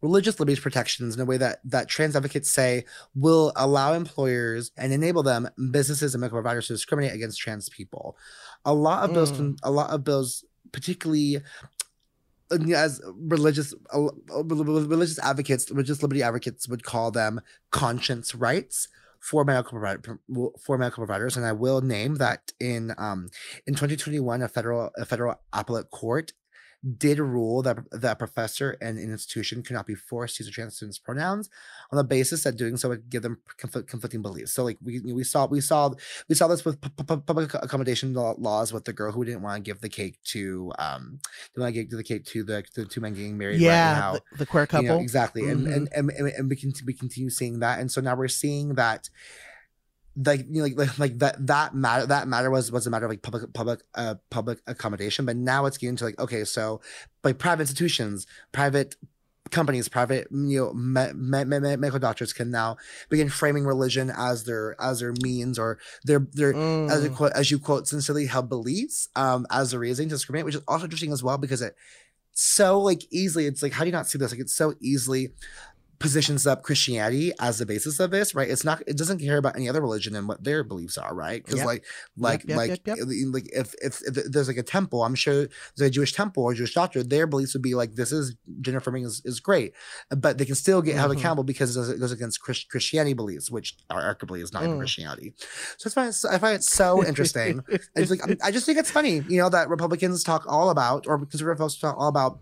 religious 0.00 0.40
liberties 0.40 0.58
protections 0.60 1.14
in 1.14 1.20
a 1.20 1.24
way 1.24 1.36
that 1.36 1.60
that 1.64 1.88
trans 1.88 2.16
advocates 2.16 2.50
say 2.50 2.84
will 3.14 3.52
allow 3.54 3.92
employers 3.92 4.72
and 4.76 4.92
enable 4.92 5.22
them 5.22 5.48
businesses 5.70 6.12
and 6.14 6.20
medical 6.20 6.36
providers 6.40 6.66
to 6.66 6.72
discriminate 6.72 7.12
against 7.14 7.38
trans 7.38 7.68
people 7.68 8.16
a 8.64 8.74
lot 8.74 9.04
of 9.04 9.12
bills 9.14 9.30
Mm. 9.32 9.36
can, 9.36 9.56
a 9.62 9.70
lot 9.70 9.90
of 9.90 10.02
bills 10.02 10.44
particularly 10.72 11.36
uh, 12.50 12.58
as 12.74 13.00
religious 13.14 13.74
religious 14.34 15.18
advocates 15.20 15.70
religious 15.70 16.02
liberty 16.02 16.22
advocates 16.22 16.68
would 16.68 16.82
call 16.82 17.12
them 17.12 17.40
conscience 17.70 18.34
rights 18.34 18.88
for 19.22 19.44
medical 19.44 19.78
provider, 19.78 20.18
for 20.60 20.76
medical 20.76 21.06
providers 21.06 21.36
and 21.36 21.46
i 21.46 21.52
will 21.52 21.80
name 21.80 22.16
that 22.16 22.52
in 22.58 22.92
um 22.98 23.28
in 23.66 23.74
2021 23.74 24.42
a 24.42 24.48
federal 24.48 24.90
a 24.98 25.04
federal 25.04 25.36
appellate 25.52 25.90
court 25.90 26.32
did 26.98 27.20
rule 27.20 27.62
that 27.62 27.78
that 27.92 28.12
a 28.12 28.16
professor 28.16 28.76
and 28.80 28.98
an 28.98 29.10
institution 29.12 29.62
could 29.62 29.74
not 29.74 29.86
be 29.86 29.94
forced 29.94 30.36
to 30.36 30.42
use 30.44 30.52
trans 30.52 30.74
students' 30.74 30.98
pronouns 30.98 31.48
on 31.92 31.96
the 31.96 32.02
basis 32.02 32.42
that 32.42 32.56
doing 32.56 32.76
so 32.76 32.88
would 32.88 33.08
give 33.08 33.22
them 33.22 33.38
conflict, 33.56 33.88
conflicting 33.88 34.20
beliefs. 34.20 34.52
So, 34.52 34.64
like 34.64 34.78
we 34.82 35.00
we 35.00 35.22
saw 35.22 35.46
we 35.46 35.60
saw 35.60 35.92
we 36.28 36.34
saw 36.34 36.48
this 36.48 36.64
with 36.64 36.80
pu- 36.80 37.04
pu- 37.04 37.20
public 37.20 37.54
accommodation 37.54 38.14
laws 38.14 38.72
with 38.72 38.84
the 38.84 38.92
girl 38.92 39.12
who 39.12 39.24
didn't 39.24 39.42
want 39.42 39.64
to 39.64 39.68
give 39.68 39.80
the 39.80 39.88
cake 39.88 40.18
to 40.24 40.72
um 40.80 41.20
didn't 41.54 41.62
want 41.62 41.74
to 41.74 41.84
give 41.84 41.96
the 41.96 42.02
cake 42.02 42.24
to 42.26 42.42
the, 42.42 42.64
the 42.74 42.84
two 42.84 43.00
men 43.00 43.14
getting 43.14 43.38
married. 43.38 43.54
right 43.54 43.60
yeah, 43.60 43.92
now 44.00 44.12
the, 44.14 44.38
the 44.38 44.46
queer 44.46 44.66
couple. 44.66 44.82
you 44.84 44.88
know, 44.90 44.98
exactly 44.98 45.48
and, 45.48 45.66
Mhm. 45.66 45.74
and 45.76 45.88
and 45.94 46.10
and 46.10 46.28
and 46.28 46.50
we 46.50 46.56
can 46.56 46.72
we 46.84 46.94
continue 46.94 47.30
seeing 47.30 47.60
that 47.60 47.78
and 47.78 47.92
so 47.92 48.00
now 48.00 48.16
we're 48.16 48.26
seeing 48.26 48.74
that 48.74 49.08
like 50.16 50.40
you 50.50 50.60
know 50.60 50.64
like, 50.64 50.76
like 50.76 50.98
like 50.98 51.18
that 51.18 51.46
that 51.46 51.74
matter 51.74 52.06
that 52.06 52.28
matter 52.28 52.50
was 52.50 52.70
was 52.70 52.86
a 52.86 52.90
matter 52.90 53.06
of 53.06 53.10
like 53.10 53.22
public 53.22 53.52
public 53.54 53.80
uh 53.94 54.14
public 54.30 54.58
accommodation 54.66 55.24
but 55.24 55.36
now 55.36 55.64
it's 55.66 55.78
getting 55.78 55.96
to 55.96 56.04
like 56.04 56.18
okay 56.20 56.44
so 56.44 56.80
like 57.24 57.38
private 57.38 57.62
institutions 57.62 58.26
private 58.52 58.94
companies 59.50 59.88
private 59.88 60.28
you 60.30 60.60
know 60.60 60.72
me, 60.72 61.12
me, 61.14 61.44
me, 61.44 61.58
me- 61.60 61.76
medical 61.76 61.98
doctors 61.98 62.32
can 62.32 62.50
now 62.50 62.76
begin 63.10 63.28
framing 63.28 63.64
religion 63.64 64.10
as 64.16 64.44
their 64.44 64.76
as 64.80 65.00
their 65.00 65.14
means 65.22 65.58
or 65.58 65.78
their 66.04 66.26
their 66.32 66.54
as 66.90 67.02
you 67.04 67.10
Mm. 67.10 67.16
quote 67.16 67.32
as 67.32 67.50
you 67.50 67.58
quote 67.58 67.88
sincerely 67.88 68.26
held 68.26 68.48
beliefs 68.48 69.08
um 69.16 69.46
as 69.50 69.72
a 69.72 69.78
reason 69.78 70.08
to 70.08 70.14
discriminate 70.14 70.44
which 70.44 70.54
is 70.54 70.62
also 70.68 70.84
interesting 70.84 71.12
as 71.12 71.22
well 71.22 71.38
because 71.38 71.62
it 71.62 71.74
so 72.32 72.80
like 72.80 73.02
easily 73.10 73.44
it's 73.46 73.62
like 73.62 73.72
how 73.72 73.80
do 73.84 73.86
you 73.88 73.92
not 73.92 74.06
see 74.06 74.18
this 74.18 74.30
like 74.30 74.40
it's 74.40 74.54
so 74.54 74.74
easily 74.80 75.32
positions 76.02 76.46
up 76.46 76.62
christianity 76.62 77.32
as 77.40 77.58
the 77.58 77.64
basis 77.66 78.00
of 78.00 78.10
this 78.10 78.34
right 78.34 78.50
it's 78.50 78.64
not 78.64 78.82
it 78.86 78.96
doesn't 78.98 79.18
care 79.20 79.38
about 79.38 79.54
any 79.56 79.68
other 79.68 79.80
religion 79.80 80.14
and 80.16 80.26
what 80.28 80.42
their 80.42 80.64
beliefs 80.64 80.98
are 80.98 81.14
right 81.14 81.44
because 81.44 81.58
Yep. 81.58 81.66
like 81.66 81.84
like 82.18 82.44
yep, 82.44 82.56
like 82.56 82.80
yep, 82.86 82.98
like 83.32 83.48
if, 83.52 83.74
if 83.80 84.02
if 84.02 84.14
there's 84.30 84.48
like 84.48 84.56
a 84.56 84.62
temple 84.62 85.04
i'm 85.04 85.14
sure 85.14 85.46
there's 85.76 85.88
a 85.88 85.90
jewish 85.90 86.12
temple 86.12 86.42
or 86.42 86.52
jewish 86.54 86.74
doctor 86.74 87.02
their 87.02 87.26
beliefs 87.26 87.54
would 87.54 87.62
be 87.62 87.74
like 87.74 87.94
this 87.94 88.10
is 88.12 88.34
gender 88.60 88.78
affirming 88.78 89.04
is, 89.04 89.22
is 89.24 89.38
great 89.40 89.72
but 90.10 90.38
they 90.38 90.44
can 90.44 90.54
still 90.56 90.82
get 90.82 90.96
held 90.96 91.12
Mhm. 91.12 91.18
accountable 91.18 91.44
because 91.44 91.76
it 91.76 91.98
goes, 92.00 92.12
against 92.12 92.40
Christ, 92.40 92.68
christianity 92.68 93.14
beliefs 93.14 93.50
which 93.50 93.76
arguably 93.90 94.42
is 94.42 94.52
not 94.52 94.64
even 94.64 94.76
Mm. 94.76 94.80
christianity 94.80 95.34
so 95.78 95.86
it's 95.86 95.94
fine 95.94 96.12
i 96.34 96.38
find 96.38 96.56
it 96.56 96.64
so 96.64 97.04
interesting 97.04 97.62
it's 97.96 98.10
like 98.10 98.20
I 98.42 98.50
just 98.50 98.66
think 98.66 98.78
it's 98.78 98.90
funny, 98.90 99.22
you 99.28 99.38
know, 99.40 99.48
that 99.50 99.68
Republicans 99.68 100.22
talk 100.24 100.44
all 100.48 100.70
about, 100.70 101.06
or 101.06 101.18
conservative 101.18 101.58
folks 101.58 101.76
talk 101.76 101.96
all 101.98 102.08
about, 102.08 102.40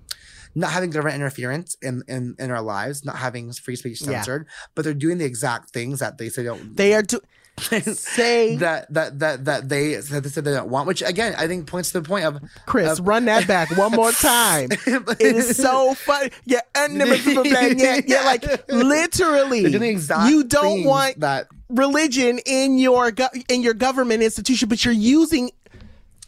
not 0.54 0.70
having 0.72 0.90
government 0.90 1.16
interference 1.16 1.76
in 1.82 2.02
in, 2.08 2.34
in 2.38 2.50
our 2.50 2.62
lives, 2.62 3.04
not 3.04 3.16
having 3.16 3.52
free 3.52 3.76
speech 3.76 4.00
Yeah. 4.00 4.06
censored, 4.22 4.46
but 4.74 4.84
they're 4.84 4.94
doing 4.94 5.18
the 5.18 5.24
exact 5.24 5.70
things 5.70 6.00
that 6.00 6.18
they 6.18 6.28
say 6.28 6.42
don't. 6.44 6.76
They 6.76 6.94
are 6.94 7.02
do- 7.02 7.20
say 7.92 8.56
that 8.56 8.92
that 8.94 9.18
that 9.18 9.44
that 9.44 9.68
they 9.68 9.94
that 9.96 10.22
they 10.22 10.28
said 10.30 10.44
they 10.44 10.52
don't 10.52 10.70
want, 10.70 10.86
which 10.86 11.02
again 11.02 11.34
I 11.36 11.46
think 11.46 11.66
points 11.66 11.92
to 11.92 12.00
the 12.00 12.08
point 12.08 12.24
of 12.24 12.40
Chris, 12.66 12.98
of- 12.98 13.06
run 13.06 13.26
that 13.26 13.46
back 13.46 13.70
one 13.76 13.92
more 13.92 14.12
time. 14.12 14.68
it 14.72 15.20
is 15.20 15.56
so 15.56 15.92
funny. 16.06 16.30
Yeah, 16.46 16.60
and 16.74 16.96
yeah, 16.96 18.00
yeah, 18.06 18.24
like 18.24 18.44
literally, 18.68 19.62
doing 19.62 19.80
the 19.80 19.88
exact 19.90 20.30
you 20.30 20.44
don't 20.44 20.84
want 20.84 21.20
that 21.20 21.48
religion 21.68 22.38
in 22.46 22.78
your 22.78 23.10
go- 23.10 23.28
in 23.48 23.62
your 23.62 23.74
government 23.74 24.22
institution, 24.22 24.68
but 24.68 24.84
you're 24.84 24.94
using 24.94 25.50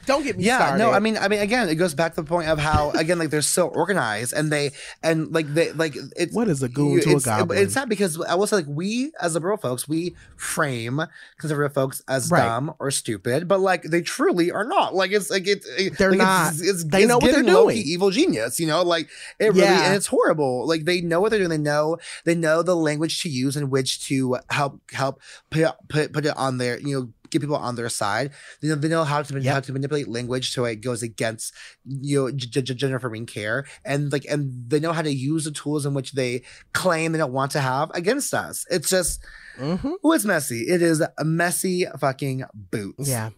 Don't 0.07 0.25
get 0.25 0.37
me 0.37 0.45
yeah, 0.45 0.59
started. 0.59 0.79
no, 0.79 0.91
I 0.91 0.99
mean, 0.99 1.17
I 1.17 1.29
mean, 1.29 1.41
again, 1.41 1.69
it 1.69 1.77
goes 1.77 1.95
back 1.95 2.15
to 2.17 2.23
the 2.23 2.29
point 2.29 2.49
of 2.49 2.59
how, 2.59 2.91
again, 2.91 3.19
like 3.19 3.31
they're 3.31 3.43
so 3.43 3.69
organized 3.69 4.33
and 4.33 4.51
they, 4.51 4.73
and 5.03 5.33
like 5.33 5.47
they, 5.55 5.73
like 5.73 5.95
it's 6.17 6.35
what 6.35 6.49
is 6.49 6.63
a 6.63 6.69
goon 6.69 7.01
to 7.03 7.11
a 7.11 7.17
it's, 7.17 7.25
goblin? 7.25 7.59
It's 7.63 7.75
not 7.77 7.89
because 7.89 8.21
I 8.21 8.35
will 8.35 8.47
say, 8.47 8.57
like 8.57 8.67
we 8.69 9.13
as 9.21 9.35
liberal 9.35 9.57
folks, 9.57 9.89
we 9.89 10.17
frame 10.37 11.01
conservative 11.39 11.73
folks 11.75 12.03
as 12.09 12.31
Right. 12.31 12.43
dumb 12.43 12.75
or 12.79 12.91
stupid, 12.91 13.47
but 13.47 13.61
like 13.61 13.83
they 13.85 14.01
truly 14.03 14.51
are 14.51 14.65
not. 14.65 14.95
Like 14.95 15.13
it's 15.13 15.31
like 15.31 15.47
it's 15.47 15.67
it, 15.79 15.99
They're 15.99 16.11
like, 16.11 16.19
not. 16.19 16.53
It's, 16.53 16.63
it's, 16.63 16.85
They 16.85 17.03
it's 17.03 17.09
know 17.09 17.17
what 17.19 17.25
they're 17.27 17.43
giving 17.43 17.53
doing. 17.53 17.77
Evil 17.79 18.11
genius, 18.11 18.59
you 18.59 18.67
know, 18.67 18.83
like 18.83 19.09
it 19.39 19.47
really, 19.47 19.61
Yeah. 19.61 19.87
and 19.87 19.95
it's 19.95 20.07
horrible. 20.07 20.67
Like 20.67 20.85
they 20.85 21.01
know 21.01 21.21
what 21.21 21.31
they're 21.31 21.39
doing. 21.39 21.51
They 21.51 21.59
know 21.59 21.99
they 22.25 22.35
know 22.35 22.63
the 22.63 22.75
language 22.77 23.23
to 23.23 23.29
use 23.29 23.57
in 23.57 23.71
which 23.71 24.05
to 24.09 24.39
help 24.51 24.81
help 24.93 25.21
put 25.51 25.75
put 25.89 26.13
put 26.13 26.27
it 26.27 26.37
on 26.37 26.59
their 26.59 26.79
you 26.81 26.99
know 26.99 27.09
get 27.33 27.41
people 27.41 27.57
on 27.57 27.75
their 27.75 27.89
side. 27.89 28.31
They 28.61 28.69
know, 28.69 28.77
they 28.77 28.89
know 28.89 29.03
how 29.03 29.23
to 29.23 29.43
how 29.53 29.59
to 29.61 29.73
manipulate 29.73 30.07
language 30.07 30.53
so 30.53 30.65
it 30.65 30.77
goes 30.77 31.03
against 31.03 31.53
you 31.85 32.21
know 32.27 32.31
g- 32.31 32.47
g- 32.49 32.75
gender 32.75 32.97
affirming 32.97 33.27
care, 33.27 33.65
and 33.85 34.13
like 34.13 34.25
and 34.31 34.53
they 34.69 34.79
know 34.79 34.93
how 34.93 35.03
to 35.03 35.13
use 35.13 35.45
the 35.45 35.51
tools 35.51 35.85
in 35.85 35.95
which 35.95 36.13
they 36.13 36.43
claim 36.73 37.11
they 37.13 37.19
don't 37.19 37.33
want 37.33 37.51
to 37.53 37.61
have 37.61 37.91
against 37.95 38.33
us. 38.35 38.65
It's 38.71 38.89
just. 38.89 39.21
Mhm. 39.59 39.97
Oh, 40.03 40.13
it's 40.13 40.25
messy. 40.25 40.63
It 40.63 40.81
is 40.81 41.03
a 41.03 41.25
messy 41.25 41.85
fucking 41.99 42.45
boots. 42.55 43.09
Yeah. 43.09 43.31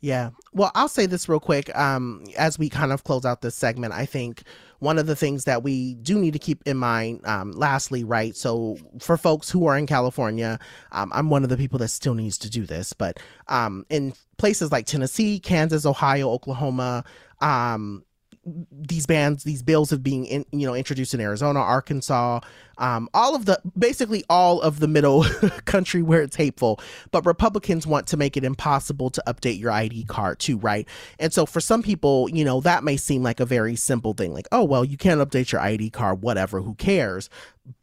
Yeah. 0.00 0.30
Well, 0.52 0.70
I'll 0.74 0.88
say 0.88 1.06
this 1.06 1.30
real 1.30 1.40
quick. 1.40 1.74
Um, 1.74 2.24
as 2.36 2.58
we 2.58 2.68
kind 2.68 2.92
of 2.92 3.04
close 3.04 3.24
out 3.24 3.40
this 3.40 3.54
segment, 3.54 3.94
I 3.94 4.04
think 4.04 4.42
one 4.84 4.98
of 4.98 5.06
the 5.06 5.16
things 5.16 5.44
that 5.44 5.62
we 5.62 5.94
do 5.94 6.18
need 6.18 6.32
to 6.34 6.38
keep 6.38 6.62
in 6.66 6.76
mind, 6.76 7.26
um, 7.26 7.52
lastly, 7.52 8.04
right? 8.04 8.36
So 8.36 8.76
for 9.00 9.16
folks 9.16 9.50
who 9.50 9.66
are 9.66 9.76
in 9.76 9.86
California, 9.86 10.58
um, 10.92 11.10
I'm 11.14 11.30
one 11.30 11.42
of 11.42 11.48
the 11.48 11.56
people 11.56 11.78
that 11.80 11.88
still 11.88 12.14
needs 12.14 12.38
to 12.38 12.50
do 12.50 12.66
this, 12.66 12.92
but 12.92 13.18
um, 13.48 13.86
in 13.88 14.12
places 14.36 14.70
like 14.70 14.86
Tennessee, 14.86 15.40
Kansas, 15.40 15.86
Ohio, 15.86 16.28
Oklahoma, 16.30 17.04
um, 17.40 18.04
these 18.70 19.06
bans, 19.06 19.44
these 19.44 19.62
bills 19.62 19.90
have 19.90 20.02
been, 20.02 20.24
in, 20.26 20.44
you 20.52 20.66
know, 20.66 20.74
introduced 20.74 21.14
in 21.14 21.20
Arizona, 21.20 21.60
Arkansas, 21.60 22.40
um, 22.78 23.08
all 23.14 23.34
of 23.34 23.46
the, 23.46 23.60
basically 23.76 24.24
all 24.28 24.60
of 24.60 24.80
the 24.80 24.88
middle 24.88 25.24
country 25.64 26.02
where 26.02 26.22
it's 26.22 26.36
hateful. 26.36 26.80
But 27.10 27.26
Republicans 27.26 27.86
want 27.86 28.06
to 28.08 28.16
make 28.16 28.36
it 28.36 28.44
impossible 28.44 29.10
to 29.10 29.22
update 29.26 29.58
your 29.58 29.70
ID 29.70 30.04
card 30.04 30.38
too, 30.38 30.58
right? 30.58 30.88
And 31.18 31.32
so 31.32 31.46
for 31.46 31.60
some 31.60 31.82
people, 31.82 32.28
you 32.30 32.44
know, 32.44 32.60
that 32.60 32.84
may 32.84 32.96
seem 32.96 33.22
like 33.22 33.40
a 33.40 33.46
very 33.46 33.76
simple 33.76 34.14
thing, 34.14 34.32
like, 34.32 34.48
oh, 34.52 34.64
well, 34.64 34.84
you 34.84 34.96
can't 34.96 35.20
update 35.20 35.52
your 35.52 35.60
ID 35.60 35.90
card, 35.90 36.22
whatever, 36.22 36.60
who 36.60 36.74
cares? 36.74 37.28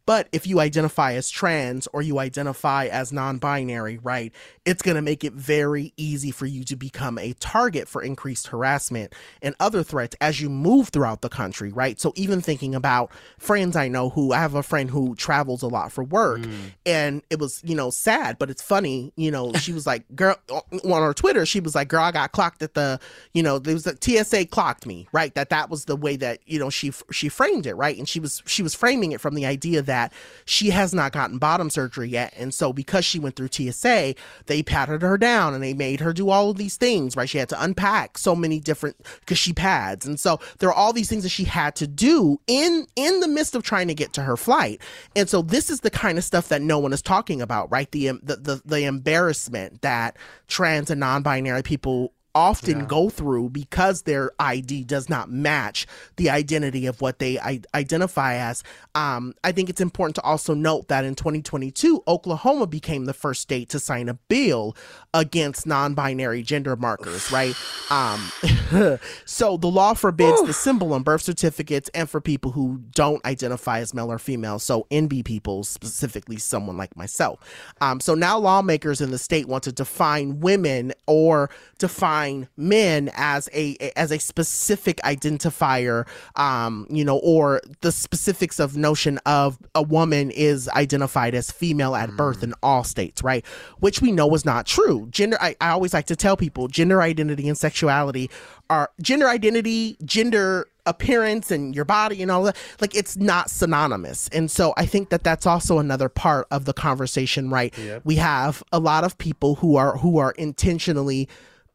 But 0.04 0.28
if 0.32 0.46
you 0.46 0.60
identify 0.60 1.14
as 1.14 1.30
trans 1.30 1.86
or 1.92 2.02
you 2.02 2.18
identify 2.18 2.86
as 2.86 3.12
non 3.12 3.38
binary, 3.38 3.98
right, 3.98 4.32
it's 4.64 4.82
going 4.82 4.94
to 4.96 5.02
make 5.02 5.24
it 5.24 5.32
very 5.32 5.92
easy 5.96 6.30
for 6.30 6.46
you 6.46 6.64
to 6.64 6.76
become 6.76 7.18
a 7.18 7.32
target 7.34 7.88
for 7.88 8.02
increased 8.02 8.48
harassment 8.48 9.12
and 9.42 9.54
other 9.58 9.82
threats 9.82 10.16
as 10.20 10.40
you 10.40 10.48
move 10.48 10.88
throughout 10.88 11.20
the 11.20 11.28
country, 11.28 11.72
right? 11.72 12.00
So 12.00 12.12
even 12.16 12.40
thinking 12.40 12.74
about 12.74 13.10
friends 13.38 13.76
I 13.76 13.88
know 13.88 14.10
who 14.10 14.32
I 14.32 14.38
have 14.38 14.54
a 14.54 14.62
friend 14.62 14.81
who 14.88 15.14
travels 15.14 15.62
a 15.62 15.68
lot 15.68 15.92
for 15.92 16.04
work 16.04 16.44
hmm. 16.44 16.52
and 16.86 17.22
it 17.30 17.38
was, 17.38 17.60
you 17.64 17.74
know, 17.74 17.90
sad, 17.90 18.38
but 18.38 18.50
it's 18.50 18.62
funny, 18.62 19.12
you 19.16 19.30
know, 19.30 19.52
she 19.54 19.72
was 19.72 19.86
like, 19.86 20.04
girl, 20.14 20.36
on 20.48 21.02
her 21.02 21.14
Twitter, 21.14 21.44
she 21.46 21.60
was 21.60 21.74
like, 21.74 21.88
girl, 21.88 22.02
I 22.02 22.12
got 22.12 22.32
clocked 22.32 22.62
at 22.62 22.74
the, 22.74 23.00
you 23.34 23.42
know, 23.42 23.58
there 23.58 23.74
was 23.74 23.86
a 23.86 23.96
TSA 24.00 24.46
clocked 24.46 24.86
me, 24.86 25.08
right? 25.12 25.34
That 25.34 25.50
that 25.50 25.70
was 25.70 25.84
the 25.86 25.96
way 25.96 26.16
that, 26.16 26.40
you 26.46 26.58
know, 26.58 26.70
she, 26.70 26.92
she 27.10 27.28
framed 27.28 27.66
it, 27.66 27.74
right? 27.74 27.96
And 27.96 28.08
she 28.08 28.20
was, 28.20 28.42
she 28.46 28.62
was 28.62 28.74
framing 28.74 29.12
it 29.12 29.20
from 29.20 29.34
the 29.34 29.46
idea 29.46 29.82
that 29.82 30.12
she 30.44 30.70
has 30.70 30.94
not 30.94 31.12
gotten 31.12 31.38
bottom 31.38 31.70
surgery 31.70 32.08
yet. 32.08 32.32
And 32.36 32.54
so 32.54 32.72
because 32.72 33.04
she 33.04 33.18
went 33.18 33.36
through 33.36 33.48
TSA, 33.50 34.14
they 34.46 34.62
patted 34.62 35.02
her 35.02 35.18
down 35.18 35.54
and 35.54 35.62
they 35.62 35.74
made 35.74 36.00
her 36.00 36.12
do 36.12 36.30
all 36.30 36.50
of 36.50 36.56
these 36.56 36.76
things, 36.76 37.16
right? 37.16 37.28
She 37.28 37.38
had 37.38 37.48
to 37.50 37.62
unpack 37.62 38.18
so 38.18 38.34
many 38.34 38.60
different, 38.60 38.96
cause 39.26 39.38
she 39.38 39.52
pads. 39.52 40.06
And 40.06 40.18
so 40.18 40.40
there 40.58 40.68
are 40.68 40.74
all 40.74 40.92
these 40.92 41.08
things 41.08 41.22
that 41.24 41.30
she 41.30 41.44
had 41.44 41.76
to 41.76 41.86
do 41.86 42.40
in, 42.46 42.86
in 42.96 43.20
the 43.20 43.28
midst 43.28 43.54
of 43.54 43.62
trying 43.62 43.88
to 43.88 43.94
get 43.94 44.12
to 44.14 44.22
her 44.22 44.36
flight. 44.36 44.71
And 45.16 45.28
so 45.28 45.42
this 45.42 45.70
is 45.70 45.80
the 45.80 45.90
kind 45.90 46.18
of 46.18 46.24
stuff 46.24 46.48
that 46.48 46.62
no 46.62 46.78
one 46.78 46.92
is 46.92 47.02
talking 47.02 47.40
about, 47.42 47.70
right? 47.70 47.90
The, 47.90 48.12
the, 48.22 48.36
the, 48.36 48.62
the 48.64 48.84
embarrassment 48.84 49.82
that 49.82 50.16
trans 50.48 50.90
and 50.90 51.00
non-binary 51.00 51.62
people 51.62 52.12
often 52.34 52.86
go 52.86 53.08
through 53.08 53.50
because 53.50 54.02
their 54.02 54.30
ID 54.38 54.84
does 54.84 55.08
not 55.08 55.30
match 55.30 55.86
the 56.16 56.30
identity 56.30 56.86
of 56.86 57.00
what 57.00 57.18
they 57.18 57.38
I- 57.38 57.60
identify 57.74 58.34
as. 58.34 58.62
Um, 58.94 59.34
I 59.44 59.52
think 59.52 59.68
it's 59.68 59.80
important 59.80 60.16
to 60.16 60.22
also 60.22 60.54
note 60.54 60.88
that 60.88 61.04
in 61.04 61.14
2022, 61.14 62.02
Oklahoma 62.06 62.66
became 62.66 63.04
the 63.04 63.14
first 63.14 63.42
state 63.42 63.68
to 63.70 63.78
sign 63.78 64.08
a 64.08 64.14
bill 64.14 64.76
against 65.14 65.66
non-binary 65.66 66.42
gender 66.42 66.76
markers, 66.76 67.30
right? 67.30 67.54
Um, 67.90 68.30
so 69.24 69.56
the 69.56 69.68
law 69.68 69.94
forbids 69.94 70.42
the 70.42 70.52
symbol 70.52 70.94
on 70.94 71.02
birth 71.02 71.22
certificates 71.22 71.90
and 71.94 72.08
for 72.08 72.20
people 72.20 72.52
who 72.52 72.82
don't 72.94 73.24
identify 73.24 73.80
as 73.80 73.92
male 73.94 74.10
or 74.10 74.18
female. 74.18 74.58
So 74.58 74.86
NB 74.90 75.24
people, 75.24 75.64
specifically 75.64 76.38
someone 76.38 76.76
like 76.76 76.96
myself. 76.96 77.40
Um, 77.80 78.00
so 78.00 78.14
now 78.14 78.38
lawmakers 78.38 79.00
in 79.00 79.10
the 79.10 79.18
state 79.18 79.48
want 79.48 79.64
to 79.64 79.72
define 79.72 80.40
women 80.40 80.92
or 81.06 81.50
define 81.78 82.21
men 82.56 83.10
as 83.14 83.48
a 83.52 83.76
as 83.96 84.10
a 84.10 84.18
specific 84.18 84.98
identifier, 84.98 86.06
um, 86.36 86.86
you 86.90 87.04
know, 87.04 87.18
or 87.18 87.60
the 87.80 87.92
specifics 87.92 88.58
of 88.58 88.76
notion 88.76 89.18
of 89.26 89.58
a 89.74 89.82
woman 89.82 90.30
is 90.30 90.68
identified 90.70 91.34
as 91.34 91.50
female 91.50 91.94
at 91.94 92.10
birth 92.16 92.42
in 92.42 92.54
all 92.62 92.84
states, 92.84 93.22
right? 93.22 93.44
Which 93.80 94.00
we 94.00 94.12
know 94.12 94.32
is 94.34 94.44
not 94.44 94.66
true. 94.66 95.08
Gender, 95.10 95.36
I, 95.40 95.56
I 95.60 95.70
always 95.70 95.94
like 95.94 96.06
to 96.06 96.16
tell 96.16 96.36
people, 96.36 96.68
gender 96.68 97.02
identity 97.02 97.48
and 97.48 97.58
sexuality 97.58 98.30
are 98.70 98.90
gender 99.00 99.28
identity, 99.28 99.96
gender 100.04 100.68
appearance 100.86 101.50
and 101.50 101.76
your 101.76 101.84
body 101.84 102.22
and 102.22 102.30
all 102.30 102.42
that 102.42 102.56
like 102.80 102.94
it's 102.96 103.16
not 103.16 103.48
synonymous 103.48 104.28
and 104.32 104.50
so 104.50 104.74
i 104.76 104.84
think 104.84 105.10
that 105.10 105.22
that's 105.22 105.46
also 105.46 105.78
another 105.78 106.08
part 106.08 106.44
of 106.50 106.64
the 106.64 106.72
conversation 106.72 107.48
right 107.50 107.72
we 108.04 108.16
have 108.16 108.64
a 108.72 108.80
lot 108.80 109.04
of 109.04 109.16
people 109.16 109.54
who 109.56 109.76
are 109.76 109.96
who 109.98 110.18
are 110.18 110.32
intentionally 110.32 111.28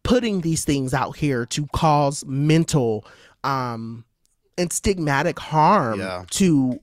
putting 0.08 0.42
these 0.42 0.64
things 0.64 0.94
out 0.94 1.18
here 1.18 1.46
to 1.46 1.68
cause 1.74 2.24
mental 2.26 3.06
um 3.44 4.04
and 4.58 4.70
stigmatic 4.72 5.38
harm 5.38 6.00
Yeah. 6.00 6.24
to 6.32 6.80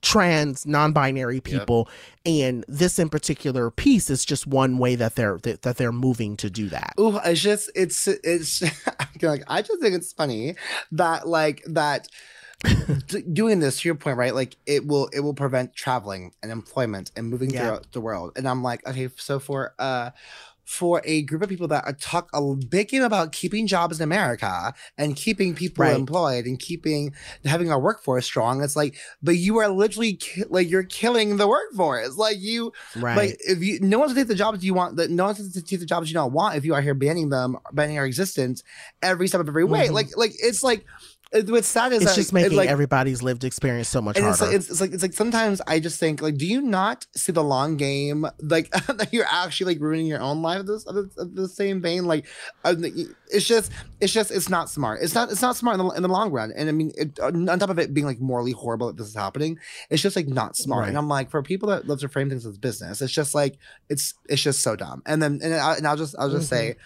trans 0.00 0.66
non-binary 0.66 1.40
people. 1.40 1.88
And 2.26 2.64
this 2.66 2.98
in 2.98 3.08
particular 3.08 3.70
piece 3.70 4.10
is 4.10 4.24
just 4.24 4.46
one 4.48 4.78
way 4.78 4.96
that 4.96 5.14
they're 5.14 5.38
that, 5.42 5.62
that 5.62 5.76
they're 5.76 5.92
moving 5.92 6.36
to 6.38 6.50
do 6.50 6.68
that. 6.70 6.94
Oh 6.98 7.20
it's 7.24 7.40
just 7.40 7.70
it's 7.74 8.08
it's 8.08 8.62
like 9.22 9.42
I 9.46 9.62
just 9.62 9.80
think 9.80 9.94
it's 9.94 10.12
funny 10.12 10.56
that 10.92 11.28
like 11.28 11.62
that 11.66 12.08
doing 13.32 13.58
this 13.60 13.80
to 13.80 13.88
your 13.88 13.94
point 13.96 14.16
right 14.16 14.34
like 14.34 14.56
it 14.66 14.86
will 14.86 15.08
it 15.12 15.20
will 15.20 15.34
prevent 15.34 15.74
traveling 15.74 16.32
and 16.42 16.50
employment 16.52 17.10
and 17.16 17.28
moving 17.28 17.50
throughout 17.50 17.90
the 17.92 18.00
world. 18.00 18.32
And 18.36 18.48
I'm 18.48 18.62
like 18.62 18.86
okay 18.86 19.08
so 19.16 19.38
for 19.38 19.74
uh 19.78 20.10
for 20.72 21.02
a 21.04 21.20
group 21.22 21.42
of 21.42 21.50
people 21.50 21.68
that 21.68 21.84
are 21.84 21.92
talk 21.92 22.30
a 22.32 22.40
big 22.54 22.88
game 22.88 23.02
about 23.02 23.30
keeping 23.32 23.66
jobs 23.66 24.00
in 24.00 24.04
America 24.04 24.72
and 24.96 25.14
keeping 25.14 25.54
people 25.54 25.84
Right. 25.84 25.94
employed 25.94 26.46
and 26.46 26.58
keeping 26.58 27.12
having 27.44 27.70
our 27.70 27.78
workforce 27.78 28.24
strong, 28.24 28.62
it's 28.62 28.74
like, 28.74 28.94
but 29.22 29.36
you 29.36 29.58
are 29.58 29.68
literally 29.68 30.14
ki- 30.14 30.44
like 30.48 30.70
you're 30.70 30.82
killing 30.84 31.36
the 31.36 31.46
workforce. 31.46 32.16
Like 32.16 32.38
you, 32.40 32.72
Right. 32.96 33.16
Like 33.16 33.36
if 33.40 33.62
you, 33.62 33.80
no 33.80 33.98
one's 33.98 34.12
gonna 34.12 34.22
take 34.22 34.28
the 34.28 34.34
jobs 34.34 34.64
you 34.64 34.72
want. 34.72 34.96
That 34.96 35.10
no 35.10 35.26
one's 35.26 35.38
gonna 35.40 35.64
take 35.66 35.80
the 35.80 35.84
jobs 35.86 36.08
you 36.08 36.14
don't 36.14 36.32
want 36.32 36.56
if 36.56 36.64
you 36.64 36.72
are 36.74 36.80
here 36.80 36.94
banning 36.94 37.28
them, 37.28 37.58
banning 37.72 37.98
our 37.98 38.06
existence 38.06 38.62
every 39.02 39.28
step 39.28 39.40
of 39.42 39.48
every 39.48 39.64
way. 39.64 39.88
Mhm. 39.88 39.92
Like, 39.92 40.16
like 40.16 40.32
it's 40.42 40.62
like. 40.62 40.86
It- 41.32 41.50
What's 41.50 41.68
sad 41.68 41.92
is 41.92 42.02
it's 42.02 42.12
that 42.12 42.16
just 42.16 42.32
making 42.32 42.56
like, 42.56 42.68
everybody's 42.68 43.22
lived 43.22 43.44
experience 43.44 43.88
so 43.88 44.00
much 44.02 44.16
and 44.16 44.26
it's 44.26 44.38
harder 44.38 44.52
like, 44.52 44.60
it's, 44.60 44.70
it's 44.70 44.80
like 44.80 44.92
it's 44.92 45.02
like 45.02 45.12
sometimes 45.12 45.60
I 45.66 45.80
just 45.80 45.98
think 45.98 46.20
like, 46.22 46.36
do 46.36 46.46
you 46.46 46.60
not 46.62 47.06
see 47.16 47.32
the 47.32 47.42
long 47.42 47.76
game? 47.76 48.26
Like 48.40 48.70
that 48.86 49.08
you're 49.12 49.26
actually 49.26 49.74
like 49.74 49.82
ruining 49.82 50.06
your 50.06 50.20
own 50.20 50.42
life. 50.42 50.66
This 50.66 50.84
of 50.84 50.94
the, 50.94 51.10
of 51.22 51.34
the 51.34 51.48
same 51.48 51.80
vein, 51.80 52.04
like 52.04 52.26
uh, 52.64 52.74
it's 53.30 53.46
just 53.46 53.72
it's 54.00 54.12
just 54.12 54.30
it's 54.30 54.48
not 54.48 54.68
smart. 54.70 55.00
It's 55.02 55.14
not 55.14 55.30
it's 55.30 55.42
not 55.42 55.56
smart 55.56 55.80
in 55.80 55.86
the, 55.86 55.92
in 55.94 56.02
the 56.02 56.08
long 56.08 56.30
run. 56.30 56.52
And 56.56 56.68
I 56.68 56.72
mean, 56.72 56.92
it, 56.96 57.18
on 57.20 57.46
top 57.58 57.70
of 57.70 57.78
it 57.78 57.94
being 57.94 58.06
like 58.06 58.20
morally 58.20 58.52
horrible 58.52 58.88
that 58.88 58.96
this 58.96 59.08
is 59.08 59.14
happening, 59.14 59.58
it's 59.90 60.02
just 60.02 60.16
like 60.16 60.28
not 60.28 60.56
smart. 60.56 60.80
Right. 60.82 60.88
And 60.88 60.98
I'm 60.98 61.08
like, 61.08 61.30
for 61.30 61.42
people 61.42 61.68
that 61.70 61.86
love 61.86 62.00
to 62.00 62.08
frame 62.08 62.28
things 62.28 62.44
as 62.44 62.58
business, 62.58 63.00
it's 63.00 63.12
just 63.12 63.34
like 63.34 63.58
it's 63.88 64.14
it's 64.28 64.42
just 64.42 64.60
so 64.62 64.76
dumb. 64.76 65.02
And 65.06 65.22
then 65.22 65.40
and, 65.42 65.54
I, 65.54 65.76
and 65.76 65.86
I'll 65.86 65.96
just 65.96 66.14
I'll 66.18 66.30
just 66.30 66.48
say, 66.48 66.76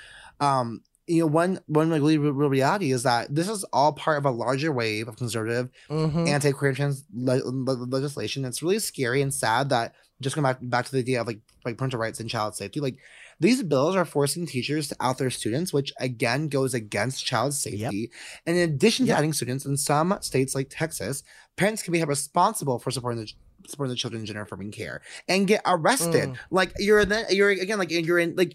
um, 0.40 0.82
you 1.06 1.20
know, 1.20 1.26
one 1.26 1.60
one 1.66 1.90
like 1.90 2.00
really 2.00 2.18
real, 2.18 2.32
real 2.32 2.48
reality 2.50 2.90
is 2.92 3.04
that 3.04 3.32
this 3.34 3.48
is 3.48 3.64
all 3.72 3.92
part 3.92 4.18
of 4.18 4.24
a 4.24 4.30
larger 4.30 4.72
wave 4.72 5.06
of 5.08 5.16
conservative 5.16 5.68
Mhm. 5.88 6.28
anti-queer 6.28 6.72
trans 6.74 7.04
le- 7.14 7.42
le- 7.44 7.86
legislation. 7.86 8.44
It's 8.44 8.62
really 8.62 8.78
scary 8.80 9.22
and 9.22 9.32
sad 9.32 9.68
that 9.70 9.94
just 10.20 10.34
going 10.34 10.42
back 10.44 10.58
back 10.62 10.86
to 10.86 10.92
the 10.92 10.98
idea 10.98 11.20
of 11.20 11.26
like 11.26 11.40
like 11.64 11.76
parental 11.78 12.00
rights 12.00 12.20
and 12.20 12.28
child 12.30 12.56
safety. 12.56 12.80
Like 12.80 12.96
these 13.38 13.62
bills 13.62 13.94
are 13.94 14.04
forcing 14.06 14.46
teachers 14.46 14.88
to 14.88 14.96
out 15.00 15.18
their 15.18 15.30
students, 15.30 15.72
which 15.72 15.92
again 16.00 16.48
goes 16.48 16.72
against 16.74 17.24
child 17.24 17.54
safety. 17.54 18.10
And 18.46 18.56
in 18.56 18.70
addition 18.70 19.04
to 19.06 19.10
Yep. 19.10 19.18
adding 19.18 19.32
students 19.32 19.66
in 19.66 19.76
some 19.76 20.16
states 20.22 20.54
like 20.54 20.68
Texas, 20.70 21.22
parents 21.56 21.82
can 21.82 21.92
be 21.92 21.98
held 21.98 22.08
responsible 22.08 22.78
for 22.78 22.90
supporting 22.90 23.20
the 23.24 23.30
supporting 23.68 23.90
the 23.90 23.96
children 23.96 24.20
in 24.20 24.26
gender 24.26 24.42
affirming 24.42 24.70
care 24.70 25.02
and 25.28 25.46
get 25.48 25.60
arrested. 25.66 26.30
Mm. 26.30 26.36
Like 26.50 26.72
you're 26.78 27.04
then 27.04 27.26
you're 27.30 27.50
again 27.50 27.78
like 27.78 27.90
you're 27.90 28.18
in 28.18 28.36
like 28.36 28.54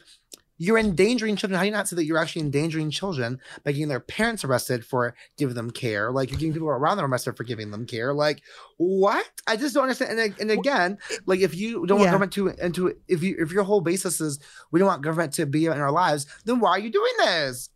you're 0.61 0.77
endangering 0.77 1.35
children. 1.35 1.57
How 1.57 1.63
do 1.63 1.69
you 1.69 1.73
not 1.73 1.87
see 1.87 1.95
that 1.95 2.05
you're 2.05 2.19
actually 2.19 2.43
endangering 2.43 2.91
children 2.91 3.39
by 3.63 3.71
getting 3.71 3.87
their 3.87 3.99
parents 3.99 4.43
arrested 4.43 4.85
for 4.85 5.15
giving 5.35 5.55
them 5.55 5.71
care? 5.71 6.11
Like 6.11 6.29
you're 6.29 6.37
getting 6.37 6.53
people 6.53 6.67
around 6.67 6.97
them 6.97 7.11
arrested 7.11 7.35
for 7.35 7.43
giving 7.43 7.71
them 7.71 7.87
care. 7.87 8.13
Like 8.13 8.43
what? 8.77 9.25
I 9.47 9.55
just 9.55 9.73
don't 9.73 9.83
understand. 9.83 10.19
And, 10.19 10.35
and 10.39 10.51
again, 10.51 10.99
like 11.25 11.39
if 11.39 11.55
you 11.55 11.87
don't 11.87 11.97
want 11.97 12.07
Yeah. 12.07 12.11
government 12.11 12.33
to 12.33 12.49
into 12.49 12.93
if 13.07 13.23
you 13.23 13.37
if 13.39 13.51
your 13.51 13.63
whole 13.63 13.81
basis 13.81 14.21
is 14.21 14.39
we 14.71 14.79
don't 14.79 14.87
want 14.87 15.01
government 15.01 15.33
to 15.33 15.47
be 15.47 15.65
in 15.65 15.71
our 15.71 15.91
lives, 15.91 16.27
then 16.45 16.59
why 16.59 16.69
are 16.69 16.79
you 16.79 16.91
doing 16.91 17.13
this? 17.17 17.69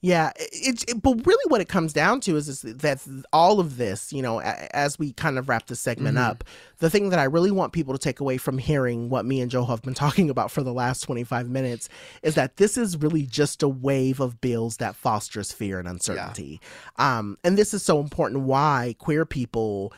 Yeah, 0.00 0.30
it's 0.36 0.84
it, 0.84 1.02
but 1.02 1.26
really 1.26 1.44
what 1.48 1.60
it 1.60 1.68
comes 1.68 1.92
down 1.92 2.20
to 2.20 2.36
is, 2.36 2.48
is 2.48 2.60
that 2.62 3.04
all 3.32 3.58
of 3.58 3.78
this, 3.78 4.12
you 4.12 4.22
know, 4.22 4.38
a, 4.40 4.76
as 4.76 4.96
we 4.96 5.12
kind 5.12 5.38
of 5.38 5.48
wrap 5.48 5.66
this 5.66 5.80
segment 5.80 6.16
Mhm. 6.16 6.22
up, 6.28 6.44
the 6.78 6.88
thing 6.88 7.10
that 7.10 7.18
I 7.18 7.24
really 7.24 7.50
want 7.50 7.72
people 7.72 7.94
to 7.94 7.98
take 7.98 8.20
away 8.20 8.36
from 8.38 8.58
hearing 8.58 9.08
what 9.08 9.26
me 9.26 9.40
and 9.40 9.50
Joe 9.50 9.64
have 9.64 9.82
been 9.82 9.94
talking 10.06 10.30
about 10.30 10.52
for 10.52 10.62
the 10.62 10.72
last 10.72 11.00
25 11.00 11.48
minutes 11.50 11.88
is 12.22 12.36
that 12.36 12.58
this 12.58 12.78
is 12.78 12.96
really 12.96 13.26
just 13.26 13.62
a 13.62 13.68
wave 13.68 14.20
of 14.20 14.40
bills 14.40 14.76
that 14.76 14.94
fosters 14.94 15.50
fear 15.50 15.80
and 15.80 15.88
uncertainty. 15.88 16.60
Um, 16.96 17.36
and 17.42 17.58
this 17.58 17.74
is 17.74 17.82
so 17.82 17.98
important 17.98 18.42
why 18.44 18.94
queer 18.98 19.26
people 19.26 19.92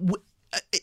w- 0.00 0.22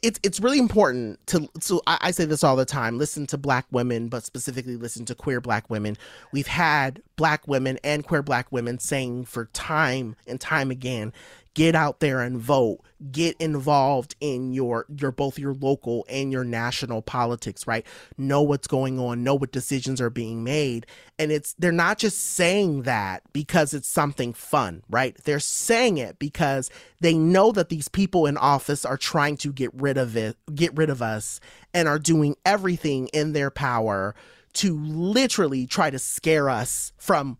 it's 0.01 0.19
it's 0.23 0.39
really 0.39 0.59
important 0.59 1.25
to 1.27 1.47
so 1.59 1.81
I, 1.85 1.97
I 2.01 2.11
say 2.11 2.25
this 2.25 2.43
all 2.43 2.55
the 2.55 2.65
time 2.65 2.97
listen 2.97 3.27
to 3.27 3.37
black 3.37 3.65
women 3.71 4.07
but 4.07 4.23
specifically 4.23 4.75
listen 4.77 5.05
to 5.05 5.15
queer 5.15 5.41
black 5.41 5.69
women. 5.69 5.97
We've 6.31 6.47
had 6.47 7.01
black 7.15 7.47
women 7.47 7.77
and 7.83 8.05
queer 8.05 8.23
black 8.23 8.51
women 8.51 8.79
saying 8.79 9.25
for 9.25 9.45
time 9.53 10.15
and 10.27 10.39
time 10.39 10.71
again 10.71 11.13
get 11.53 11.75
out 11.75 11.99
there 11.99 12.21
and 12.21 12.37
vote. 12.37 12.79
Get 13.11 13.37
involved 13.39 14.15
in 14.19 14.51
your 14.51 14.85
your 14.97 15.11
both 15.11 15.39
your 15.39 15.53
local 15.53 16.05
and 16.09 16.31
your 16.31 16.43
national 16.43 17.01
politics 17.01 17.65
right? 17.65 17.85
Know 18.17 18.41
what's 18.41 18.67
going 18.67 18.99
on 18.99 19.23
know 19.23 19.35
what 19.35 19.53
decisions 19.53 20.01
are 20.01 20.09
being 20.09 20.43
made. 20.43 20.85
And 21.17 21.31
it's 21.31 21.53
they're 21.53 21.71
not 21.71 21.97
just 21.97 22.19
saying 22.19 22.83
that 22.83 23.23
because 23.31 23.73
it's 23.73 23.87
something 23.87 24.33
fun 24.33 24.83
right? 24.89 25.17
They're 25.23 25.39
saying 25.39 25.97
it 25.97 26.19
because 26.19 26.69
they 26.99 27.13
know 27.13 27.51
that 27.53 27.69
these 27.69 27.87
people 27.87 28.25
in 28.25 28.35
office 28.37 28.83
are 28.83 28.97
trying 28.97 29.37
to 29.37 29.53
get 29.53 29.73
rid 29.73 29.97
of 29.97 30.17
it 30.17 30.35
get 30.53 30.75
rid 30.75 30.89
of 30.89 31.01
us 31.01 31.39
and 31.73 31.87
are 31.87 31.99
doing 31.99 32.35
everything 32.45 33.07
in 33.13 33.33
their 33.33 33.49
power 33.49 34.13
to 34.53 34.77
literally 34.77 35.65
try 35.67 35.89
to 35.89 35.99
scare 35.99 36.49
us 36.49 36.91
from 36.97 37.37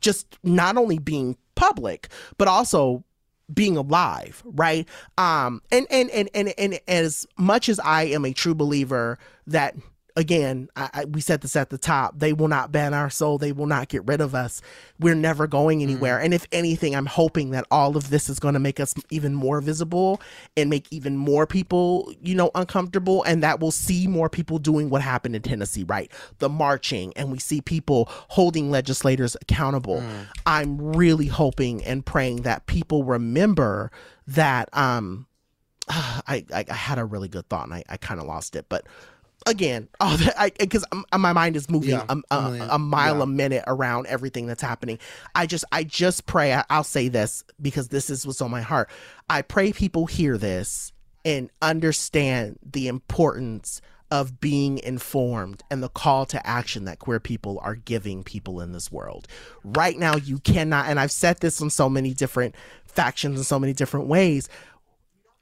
just 0.00 0.38
not 0.42 0.76
only 0.76 0.98
being 0.98 1.36
public 1.54 2.08
but 2.38 2.48
also 2.48 3.04
being 3.52 3.76
alive 3.76 4.42
right? 4.44 4.88
Um 5.18 5.62
and 5.70 5.86
and 5.90 6.10
and 6.10 6.28
and, 6.34 6.54
and 6.58 6.80
as 6.88 7.26
much 7.38 7.68
as 7.68 7.78
i 7.80 8.04
am 8.04 8.24
a 8.24 8.32
true 8.32 8.54
believer 8.54 9.18
that 9.46 9.74
again 10.16 10.68
I, 10.76 10.90
I, 10.92 11.04
we 11.04 11.20
said 11.20 11.40
this 11.40 11.56
at 11.56 11.70
the 11.70 11.78
top 11.78 12.18
they 12.18 12.32
will 12.32 12.48
not 12.48 12.72
ban 12.72 12.94
our 12.94 13.10
soul 13.10 13.38
they 13.38 13.52
will 13.52 13.66
not 13.66 13.88
get 13.88 14.06
rid 14.06 14.20
of 14.20 14.34
us. 14.34 14.62
We're 14.98 15.14
never 15.14 15.46
going 15.46 15.82
anywhere. 15.82 16.18
And 16.18 16.32
if 16.32 16.46
anything 16.52 16.94
i'm 16.94 17.06
hoping 17.06 17.50
that 17.50 17.66
all 17.70 17.96
of 17.96 18.10
this 18.10 18.28
is 18.28 18.38
going 18.38 18.54
to 18.54 18.60
make 18.60 18.80
us 18.80 18.94
even 19.10 19.34
more 19.34 19.60
visible 19.60 20.20
and 20.56 20.70
make 20.70 20.86
even 20.90 21.16
more 21.16 21.46
people 21.46 22.12
you 22.22 22.34
know 22.34 22.50
uncomfortable 22.54 23.22
and 23.24 23.42
that 23.42 23.60
we'll 23.60 23.70
see 23.70 24.06
more 24.06 24.28
people 24.28 24.58
doing 24.58 24.90
what 24.90 25.02
happened 25.02 25.36
in 25.36 25.42
tennessee 25.42 25.84
right? 25.84 26.10
The 26.38 26.48
marching 26.48 27.12
and 27.16 27.30
we 27.30 27.38
see 27.38 27.60
people 27.60 28.08
holding 28.28 28.70
legislators 28.70 29.36
accountable. 29.40 30.02
I'm 30.44 30.78
really 30.80 31.26
hoping 31.26 31.84
and 31.84 32.04
praying 32.04 32.42
that 32.42 32.66
people 32.66 33.04
remember 33.04 33.90
that 34.26 34.68
um 34.72 35.26
I, 35.88 36.44
I, 36.52 36.64
I 36.68 36.74
had 36.74 36.98
a 36.98 37.04
really 37.04 37.28
good 37.28 37.48
thought 37.48 37.64
and 37.64 37.74
I, 37.74 37.84
I 37.88 37.96
kind 37.96 38.20
of 38.20 38.26
lost 38.26 38.56
it, 38.56 38.66
but 38.68 38.86
again, 39.46 39.88
all 40.00 40.12
oh, 40.14 40.16
that 40.16 40.34
I 40.38 40.50
because 40.58 40.84
uh, 40.92 41.18
my 41.18 41.32
mind 41.32 41.56
is 41.56 41.70
moving 41.70 41.90
Yeah, 41.90 42.04
a, 42.08 42.12
uh, 42.12 42.20
oh, 42.30 42.52
a, 42.54 42.68
a 42.74 42.78
mile 42.78 43.18
Yeah. 43.18 43.22
a 43.22 43.26
minute 43.26 43.64
around 43.66 44.06
everything 44.06 44.46
that's 44.46 44.62
happening. 44.62 44.98
I 45.34 45.46
just 45.46 45.64
I 45.72 45.84
just 45.84 46.26
pray. 46.26 46.52
I, 46.54 46.64
I'll 46.70 46.84
say 46.84 47.08
this 47.08 47.44
because 47.60 47.88
this 47.88 48.10
is 48.10 48.26
what's 48.26 48.40
on 48.40 48.50
my 48.50 48.62
heart. 48.62 48.90
I 49.30 49.42
pray 49.42 49.72
people 49.72 50.06
hear 50.06 50.36
this 50.38 50.92
and 51.24 51.50
understand 51.62 52.58
the 52.62 52.88
importance 52.88 53.80
of 54.12 54.40
being 54.40 54.78
informed 54.78 55.64
and 55.68 55.82
the 55.82 55.88
call 55.88 56.24
to 56.26 56.46
action 56.46 56.84
that 56.84 57.00
queer 57.00 57.18
people 57.18 57.58
are 57.62 57.74
giving 57.74 58.22
people 58.22 58.60
in 58.60 58.70
this 58.70 58.92
world. 58.92 59.26
Right 59.64 59.98
now, 59.98 60.14
you 60.14 60.38
cannot, 60.38 60.86
and 60.86 61.00
I've 61.00 61.10
said 61.10 61.38
this 61.40 61.60
in 61.60 61.70
so 61.70 61.88
many 61.88 62.14
different 62.14 62.54
factions 62.86 63.36
in 63.38 63.44
so 63.44 63.58
many 63.58 63.72
different 63.72 64.06
ways. 64.06 64.48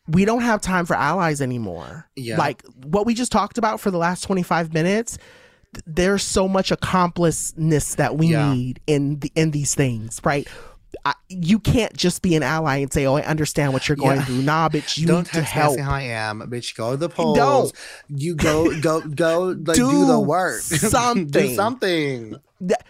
We 0.06 0.24
don't 0.24 0.42
have 0.42 0.60
time 0.60 0.84
for 0.86 0.94
allies 0.94 1.40
anymore. 1.40 2.08
Yeah. 2.16 2.36
Like 2.36 2.62
what 2.84 3.06
we 3.06 3.14
just 3.14 3.32
talked 3.32 3.56
about 3.58 3.80
for 3.80 3.90
the 3.90 3.96
last 3.98 4.20
25 4.22 4.74
minutes, 4.74 5.16
th- 5.74 5.82
there's 5.86 6.22
so 6.22 6.46
much 6.46 6.70
accompliceness 6.70 7.96
that 7.96 8.16
we 8.16 8.28
Yeah. 8.28 8.52
need 8.52 8.80
in 8.86 9.20
the, 9.20 9.32
in 9.34 9.50
these 9.52 9.74
things, 9.74 10.20
right? 10.24 10.46
I, 11.04 11.14
you 11.28 11.58
can't 11.58 11.96
just 11.96 12.22
be 12.22 12.34
an 12.36 12.42
ally 12.42 12.76
and 12.78 12.92
say, 12.92 13.06
"Oh, 13.06 13.14
I 13.16 13.22
understand 13.22 13.72
what 13.72 13.88
you're 13.88 13.96
going 13.96 14.16
Yeah. 14.18 14.24
through." 14.24 14.42
Nah, 14.42 14.68
bitch, 14.68 14.98
you 14.98 15.06
Don't 15.06 15.26
need 15.26 15.32
to 15.38 15.42
help. 15.42 15.78
how 15.78 15.92
I 15.92 16.02
am, 16.02 16.40
bitch. 16.42 16.74
Go 16.76 16.92
to 16.92 16.96
the 16.96 17.08
polls. 17.08 17.36
Don't. 17.36 17.72
You 18.20 18.34
go, 18.34 18.74
go, 18.80 19.00
go. 19.00 19.56
Like, 19.64 19.76
do, 19.76 20.06
the 20.06 20.20
work. 20.20 20.60
something. 20.60 21.26
do 21.48 21.54
something. 21.54 22.36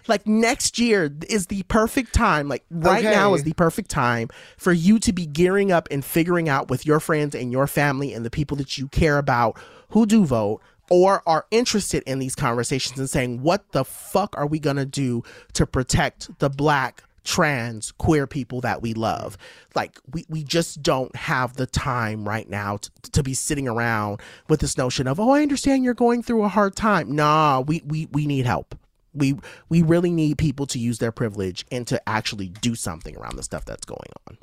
Like 0.06 0.26
next 0.26 0.78
year 0.78 1.12
is 1.28 1.46
the 1.46 1.64
perfect 1.64 2.12
time 2.12 2.46
like 2.46 2.64
right 2.70 3.02
now 3.02 3.34
is 3.34 3.42
the 3.42 3.54
perfect 3.54 3.90
time 3.90 4.28
for 4.56 4.72
you 4.72 5.00
to 5.00 5.12
be 5.12 5.26
gearing 5.26 5.72
up 5.72 5.88
and 5.90 6.04
figuring 6.04 6.48
out 6.48 6.68
with 6.70 6.86
your 6.86 7.00
friends 7.00 7.34
and 7.34 7.50
your 7.50 7.66
family 7.66 8.12
and 8.12 8.24
the 8.24 8.30
people 8.30 8.56
that 8.58 8.78
you 8.78 8.86
care 8.88 9.18
about 9.18 9.58
who 9.88 10.06
do 10.06 10.24
vote 10.24 10.60
or 10.90 11.22
are 11.26 11.46
interested 11.50 12.04
in 12.06 12.20
these 12.20 12.36
conversations 12.36 13.00
and 13.00 13.10
saying 13.10 13.42
what 13.42 13.72
the 13.72 13.84
fuck 13.84 14.36
are 14.38 14.46
we 14.46 14.60
going 14.60 14.76
to 14.76 14.86
do 14.86 15.24
to 15.54 15.66
protect 15.66 16.38
the 16.38 16.50
black 16.50 17.02
trans 17.24 17.90
queer 17.92 18.26
people 18.26 18.60
that 18.60 18.82
we 18.82 18.94
love. 18.94 19.36
Like 19.74 19.98
we, 20.12 20.24
we 20.28 20.44
just 20.44 20.82
don't 20.82 21.14
have 21.16 21.56
the 21.56 21.66
time 21.66 22.28
right 22.28 22.48
now 22.48 22.76
to, 22.76 22.90
to 23.12 23.22
be 23.22 23.34
sitting 23.34 23.66
around 23.66 24.20
with 24.48 24.60
this 24.60 24.78
notion 24.78 25.06
of 25.06 25.18
oh 25.18 25.30
i 25.30 25.42
understand 25.42 25.84
you're 25.84 25.94
going 25.94 26.22
through 26.22 26.44
a 26.44 26.48
hard 26.48 26.76
time. 26.76 27.14
Nah 27.14 27.60
we 27.60 27.82
we, 27.86 28.06
we 28.12 28.26
need 28.26 28.46
help. 28.46 28.78
We 29.12 29.36
we 29.68 29.82
really 29.82 30.10
need 30.10 30.38
people 30.38 30.66
to 30.66 30.78
use 30.78 30.98
their 30.98 31.12
privilege 31.12 31.64
and 31.72 31.86
to 31.86 32.06
actually 32.08 32.48
do 32.48 32.74
something 32.74 33.16
around 33.16 33.36
the 33.36 33.42
stuff 33.42 33.64
that's 33.64 33.86
going 33.86 34.10
on. 34.28 34.38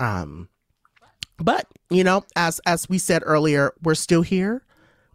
Um 0.00 0.48
but 1.38 1.68
you 1.90 2.02
know 2.04 2.24
as 2.34 2.60
as 2.66 2.88
we 2.88 2.98
said 2.98 3.22
earlier 3.24 3.72
we're 3.82 3.94
still 3.94 4.22
here 4.22 4.64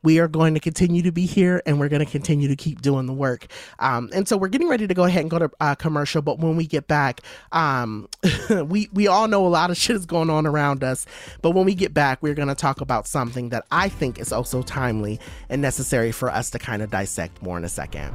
we 0.03 0.19
are 0.19 0.27
going 0.27 0.53
to 0.53 0.59
continue 0.59 1.01
to 1.01 1.11
be 1.11 1.25
here 1.25 1.61
and 1.65 1.79
we're 1.79 1.89
going 1.89 2.05
to 2.05 2.11
continue 2.11 2.47
to 2.47 2.55
keep 2.55 2.81
doing 2.81 3.05
the 3.05 3.13
work 3.13 3.47
um, 3.79 4.09
and 4.13 4.27
so 4.27 4.37
we're 4.37 4.47
getting 4.47 4.69
ready 4.69 4.85
to 4.87 4.93
go 4.93 5.05
ahead 5.05 5.21
and 5.21 5.31
go 5.31 5.39
to 5.39 5.49
uh, 5.59 5.75
commercial 5.75 6.21
but 6.21 6.39
when 6.39 6.55
we 6.55 6.67
get 6.67 6.87
back 6.87 7.21
um, 7.51 8.07
we 8.65 8.89
we 8.93 9.07
all 9.07 9.27
know 9.27 9.45
a 9.45 9.49
lot 9.49 9.71
of 9.71 9.77
shit 9.83 9.95
is 9.95 10.05
going 10.05 10.29
on 10.29 10.45
around 10.45 10.83
us 10.83 11.05
but 11.41 11.51
when 11.51 11.65
we 11.65 11.73
get 11.73 11.93
back 11.93 12.21
we're 12.21 12.35
going 12.35 12.47
to 12.47 12.55
talk 12.55 12.81
about 12.81 13.07
something 13.07 13.49
that 13.49 13.65
i 13.71 13.89
think 13.89 14.19
is 14.19 14.31
also 14.31 14.61
timely 14.61 15.19
and 15.49 15.61
necessary 15.61 16.11
for 16.11 16.29
us 16.29 16.49
to 16.49 16.59
kind 16.59 16.81
of 16.81 16.91
dissect 16.91 17.41
more 17.41 17.57
in 17.57 17.63
a 17.63 17.69
second 17.69 18.13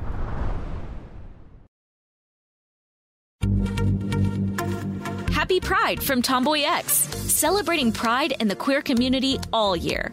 Happy 5.49 5.61
Pride 5.61 6.03
from 6.03 6.21
TomboyX, 6.21 6.85
celebrating 6.85 7.91
pride 7.91 8.35
and 8.39 8.51
the 8.51 8.55
queer 8.55 8.83
community 8.83 9.39
all 9.51 9.75
year. 9.75 10.13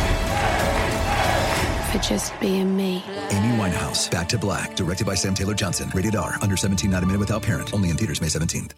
for 1.91 1.97
just 1.99 2.37
being 2.39 2.75
me. 2.75 3.03
Amy 3.31 3.57
Winehouse, 3.57 4.09
Back 4.09 4.29
to 4.29 4.37
Black, 4.37 4.75
directed 4.75 5.05
by 5.05 5.15
Sam 5.15 5.33
Taylor-Johnson. 5.33 5.91
Rated 5.93 6.15
R, 6.15 6.37
under 6.41 6.55
17, 6.55 6.89
not 6.89 7.03
a 7.03 7.05
minute 7.05 7.19
without 7.19 7.43
parent. 7.43 7.73
Only 7.73 7.89
in 7.89 7.97
theaters 7.97 8.21
May 8.21 8.27
17th. 8.27 8.71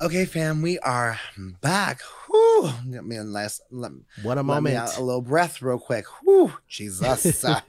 Okay, 0.00 0.26
fam, 0.26 0.62
we 0.62 0.78
are 0.78 1.18
back. 1.60 2.00
Whew. 2.28 2.70
Get 2.92 3.04
me 3.04 3.16
a 3.16 3.24
nice. 3.24 3.60
Let, 3.72 3.90
what 4.22 4.38
a 4.38 4.42
let 4.42 4.44
moment. 4.44 4.74
Me 4.74 4.76
out 4.76 4.96
a 4.96 5.02
little 5.02 5.22
breath, 5.22 5.60
real 5.60 5.80
quick. 5.80 6.06
Whew. 6.22 6.52
Jesus. 6.68 7.44
Uh, 7.48 7.60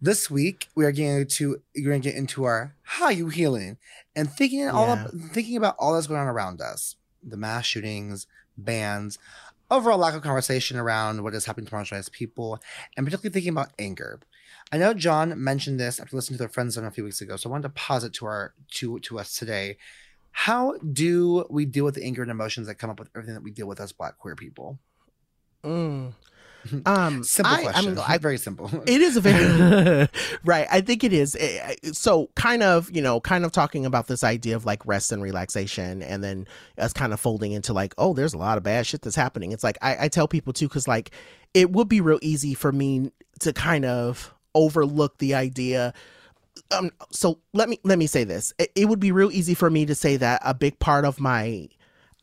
this 0.00 0.30
week 0.30 0.68
we 0.74 0.84
are 0.84 0.92
getting 0.92 1.26
to 1.26 1.60
you're 1.74 1.90
gonna 1.90 2.00
get 2.00 2.14
into 2.14 2.44
our 2.44 2.74
how 2.82 3.08
you 3.08 3.28
healing 3.28 3.78
and 4.14 4.30
thinking 4.30 4.60
yeah. 4.60 4.70
all 4.70 4.90
up, 4.90 5.10
thinking 5.32 5.56
about 5.56 5.74
all 5.78 5.94
that's 5.94 6.06
going 6.06 6.20
on 6.20 6.26
around 6.26 6.60
us, 6.60 6.96
the 7.22 7.36
mass 7.36 7.64
shootings, 7.64 8.26
bans, 8.56 9.18
overall 9.70 9.98
lack 9.98 10.14
of 10.14 10.22
conversation 10.22 10.76
around 10.76 11.22
what 11.22 11.34
is 11.34 11.46
happening 11.46 11.66
to 11.66 11.74
marginalized 11.74 12.12
people, 12.12 12.60
and 12.96 13.06
particularly 13.06 13.32
thinking 13.32 13.52
about 13.52 13.72
anger. 13.78 14.20
I 14.72 14.78
know 14.78 14.94
Jon 14.94 15.42
mentioned 15.42 15.78
this 15.78 16.00
after 16.00 16.16
listening 16.16 16.36
to 16.36 16.42
their 16.42 16.48
friends 16.48 16.76
on 16.76 16.84
a 16.84 16.90
few 16.90 17.04
weeks 17.04 17.20
ago, 17.20 17.36
so 17.36 17.48
I 17.48 17.52
wanted 17.52 17.62
to 17.64 17.68
pause 17.70 18.04
it 18.04 18.12
to 18.14 18.26
our 18.26 18.54
to 18.72 18.98
to 19.00 19.18
us 19.18 19.36
today. 19.36 19.76
How 20.32 20.76
do 20.78 21.46
we 21.48 21.64
deal 21.64 21.84
with 21.84 21.94
the 21.94 22.04
anger 22.04 22.22
and 22.22 22.30
emotions 22.30 22.66
that 22.66 22.74
come 22.74 22.90
up 22.90 22.98
with 22.98 23.08
everything 23.14 23.34
that 23.34 23.42
we 23.42 23.50
deal 23.50 23.66
with 23.66 23.80
as 23.80 23.92
Black 23.92 24.18
queer 24.18 24.36
people? 24.36 24.78
Mm. 25.64 26.12
Um, 26.84 27.22
simple 27.24 27.54
I, 27.54 27.62
question. 27.62 27.98
I 27.98 28.14
I, 28.14 28.18
very 28.18 28.38
simple. 28.38 28.70
It 28.86 29.00
is 29.00 29.16
a 29.16 29.20
very 29.20 30.08
right. 30.44 30.66
I 30.70 30.80
think 30.80 31.04
it 31.04 31.12
is. 31.12 31.36
So, 31.92 32.30
kind 32.34 32.62
of, 32.62 32.90
you 32.94 33.02
know, 33.02 33.20
kind 33.20 33.44
of 33.44 33.52
talking 33.52 33.84
about 33.86 34.06
this 34.06 34.22
idea 34.24 34.56
of 34.56 34.64
like 34.64 34.84
rest 34.86 35.12
and 35.12 35.22
relaxation, 35.22 36.02
and 36.02 36.22
then 36.22 36.46
us 36.78 36.92
kind 36.92 37.12
of 37.12 37.20
folding 37.20 37.52
into 37.52 37.72
like, 37.72 37.94
oh, 37.98 38.14
there's 38.14 38.34
a 38.34 38.38
lot 38.38 38.58
of 38.58 38.64
bad 38.64 38.86
shit 38.86 39.02
that's 39.02 39.16
happening. 39.16 39.52
It's 39.52 39.64
like 39.64 39.78
I, 39.82 40.04
I 40.04 40.08
tell 40.08 40.28
people 40.28 40.52
too, 40.52 40.68
because 40.68 40.88
like 40.88 41.10
it 41.54 41.70
would 41.72 41.88
be 41.88 42.00
real 42.00 42.18
easy 42.22 42.54
for 42.54 42.72
me 42.72 43.12
to 43.40 43.52
kind 43.52 43.84
of 43.84 44.34
overlook 44.54 45.18
the 45.18 45.34
idea 45.34 45.92
um 46.70 46.90
so 47.10 47.38
let 47.52 47.68
me 47.68 47.78
let 47.84 47.98
me 47.98 48.06
say 48.06 48.24
this 48.24 48.52
it, 48.58 48.72
it, 48.74 48.88
would 48.88 49.00
be 49.00 49.12
real 49.12 49.30
easy 49.30 49.54
for 49.54 49.68
me 49.68 49.84
to 49.84 49.94
say 49.94 50.16
that 50.16 50.40
a 50.44 50.54
big 50.54 50.78
part 50.78 51.04
of 51.04 51.20
my 51.20 51.68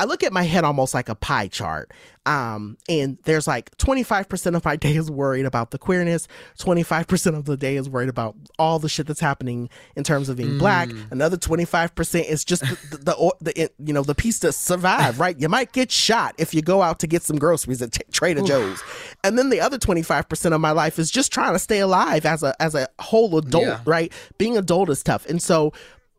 I 0.04 0.06
look 0.06 0.22
at 0.22 0.34
my 0.34 0.44
head 0.44 0.66
almost 0.66 0.94
like 0.94 1.08
a 1.08 1.16
pie 1.16 1.48
chart. 1.48 1.94
Um, 2.26 2.78
and 2.90 3.18
there's 3.24 3.48
like 3.48 3.76
25% 3.78 4.54
of 4.54 4.66
my 4.66 4.76
day 4.86 4.98
is 4.98 5.10
worried 5.10 5.46
about 5.46 5.72
the 5.72 5.78
queerness, 5.78 6.28
25% 6.60 7.38
of 7.38 7.46
the 7.46 7.56
day 7.56 7.78
is 7.78 7.90
worried 7.90 8.10
about 8.10 8.36
all 8.60 8.80
the 8.80 8.90
shit 8.90 9.08
that's 9.08 9.22
happening 9.22 9.70
in 9.96 10.04
terms 10.04 10.28
of 10.28 10.36
being 10.36 10.52
mm. 10.52 10.60
black. 10.60 10.90
Another 11.10 11.38
25% 11.38 12.26
is 12.26 12.44
just 12.44 12.64
the, 12.64 12.98
the, 12.98 12.98
the, 12.98 13.54
the, 13.54 13.72
you 13.80 13.94
know, 13.94 14.04
the 14.04 14.14
piece 14.14 14.40
to 14.40 14.52
survive, 14.52 15.22
right? 15.22 15.40
You 15.40 15.48
might 15.48 15.72
get 15.72 15.90
shot 15.90 16.36
if 16.38 16.54
you 16.54 16.62
go 16.62 16.82
out 16.82 17.00
to 17.00 17.08
get 17.08 17.24
some 17.24 17.38
groceries 17.38 17.82
at 17.82 17.94
t- 17.94 18.04
Trader 18.12 18.42
Joe's. 18.42 18.84
And 19.24 19.40
then 19.40 19.52
the 19.52 19.62
other 19.62 19.78
25% 19.78 20.54
of 20.54 20.60
my 20.60 20.72
life 20.72 21.00
is 21.00 21.10
just 21.10 21.32
trying 21.32 21.54
to 21.54 21.60
stay 21.60 21.80
alive 21.80 22.26
as 22.26 22.44
a, 22.44 22.54
as 22.62 22.76
a 22.76 22.90
whole 23.00 23.38
adult, 23.38 23.64
yeah. 23.64 23.80
right? 23.86 24.12
Being 24.38 24.58
adult 24.58 24.90
is 24.90 25.02
tough. 25.02 25.26
And 25.28 25.42
so 25.42 25.72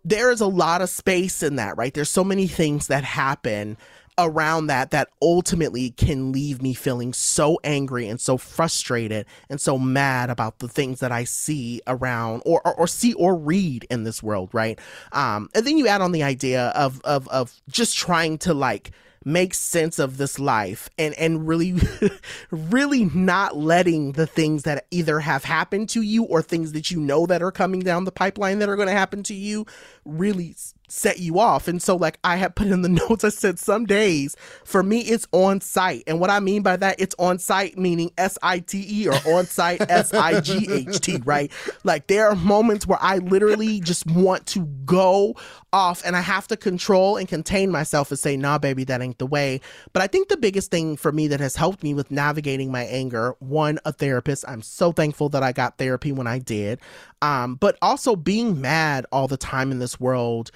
there 0.04 0.30
is 0.30 0.40
a 0.40 0.46
lot 0.46 0.82
of 0.82 0.90
space 0.90 1.42
in 1.42 1.56
that, 1.56 1.76
right? 1.76 1.94
There's 1.94 2.10
so 2.10 2.24
many 2.24 2.46
things 2.46 2.88
that 2.88 3.04
happen 3.04 3.76
around 4.16 4.68
that 4.68 4.92
that 4.92 5.08
ultimately 5.20 5.90
can 5.90 6.30
leave 6.30 6.62
me 6.62 6.72
feeling 6.72 7.12
so 7.12 7.58
angry 7.64 8.06
and 8.06 8.20
so 8.20 8.36
frustrated 8.36 9.26
and 9.50 9.60
so 9.60 9.76
mad 9.76 10.30
about 10.30 10.60
the 10.60 10.68
things 10.68 11.00
that 11.00 11.10
I 11.10 11.24
see 11.24 11.80
around 11.86 12.42
or 12.46 12.60
or, 12.64 12.74
or 12.74 12.86
see 12.86 13.12
or 13.14 13.34
read 13.34 13.86
in 13.90 14.04
this 14.04 14.22
world, 14.22 14.50
right? 14.52 14.78
Um, 15.12 15.48
and 15.54 15.66
then 15.66 15.78
you 15.78 15.88
add 15.88 16.00
on 16.00 16.12
the 16.12 16.22
idea 16.22 16.66
of 16.68 17.00
of 17.02 17.26
of 17.28 17.54
just 17.68 17.96
trying 17.96 18.38
to 18.38 18.54
like 18.54 18.92
make 19.24 19.54
sense 19.54 19.98
of 19.98 20.16
this 20.16 20.38
life 20.38 20.88
and 20.98 21.14
and 21.14 21.46
really 21.48 21.74
really 22.50 23.06
not 23.06 23.56
letting 23.56 24.12
the 24.12 24.26
things 24.26 24.64
that 24.64 24.86
either 24.90 25.20
have 25.20 25.44
happened 25.44 25.88
to 25.88 26.02
you 26.02 26.24
or 26.24 26.42
things 26.42 26.72
that 26.72 26.90
you 26.90 27.00
know 27.00 27.26
that 27.26 27.42
are 27.42 27.52
coming 27.52 27.80
down 27.80 28.04
the 28.04 28.12
pipeline 28.12 28.58
that 28.58 28.68
are 28.68 28.76
going 28.76 28.88
to 28.88 28.94
happen 28.94 29.22
to 29.22 29.34
you 29.34 29.66
really 30.04 30.54
set 30.88 31.18
you 31.18 31.38
off. 31.38 31.68
And 31.68 31.82
so, 31.82 31.96
like, 31.96 32.18
I 32.24 32.36
had 32.36 32.54
put 32.54 32.68
in 32.68 32.82
the 32.82 32.88
notes, 33.08 33.24
I 33.24 33.28
said, 33.30 33.58
some 33.58 33.86
days 33.86 34.36
for 34.64 34.82
me, 34.82 35.00
it's 35.00 35.26
on 35.32 35.60
site. 35.60 36.04
And 36.06 36.20
what 36.20 36.30
I 36.30 36.40
mean 36.40 36.62
by 36.62 36.76
that, 36.76 37.00
it's 37.00 37.14
on 37.18 37.38
site, 37.38 37.78
meaning 37.78 38.10
S 38.18 38.38
I 38.42 38.60
T 38.60 38.84
E 38.88 39.08
or 39.08 39.36
on 39.36 39.46
site 39.46 39.80
S 39.88 40.12
I 40.12 40.40
G 40.40 40.68
H 40.70 41.00
T, 41.00 41.16
right? 41.24 41.50
Like, 41.84 42.06
there 42.06 42.28
are 42.28 42.36
moments 42.36 42.86
where 42.86 42.98
I 43.00 43.18
literally 43.18 43.80
just 43.80 44.06
want 44.06 44.46
to 44.48 44.66
go 44.84 45.34
off 45.72 46.04
and 46.04 46.14
I 46.14 46.20
have 46.20 46.46
to 46.48 46.56
control 46.56 47.16
and 47.16 47.28
contain 47.28 47.70
myself 47.70 48.10
and 48.10 48.18
say, 48.18 48.36
nah, 48.36 48.58
baby, 48.58 48.84
that 48.84 49.02
ain't 49.02 49.18
the 49.18 49.26
way. 49.26 49.60
But 49.92 50.02
I 50.02 50.06
think 50.06 50.28
the 50.28 50.36
biggest 50.36 50.70
thing 50.70 50.96
for 50.96 51.10
me 51.10 51.26
that 51.28 51.40
has 51.40 51.56
helped 51.56 51.82
me 51.82 51.94
with 51.94 52.10
navigating 52.10 52.70
my 52.70 52.84
anger, 52.84 53.34
one, 53.40 53.80
a 53.84 53.92
therapist. 53.92 54.44
I'm 54.46 54.62
so 54.62 54.92
thankful 54.92 55.28
that 55.30 55.42
I 55.42 55.52
got 55.52 55.78
therapy 55.78 56.12
when 56.12 56.26
I 56.26 56.38
did. 56.38 56.78
Um, 57.22 57.56
but 57.56 57.76
also 57.82 58.14
being 58.14 58.60
mad 58.60 59.06
all 59.10 59.26
the 59.26 59.36
time 59.36 59.72
in 59.72 59.78
this 59.78 59.98
world 59.98 60.52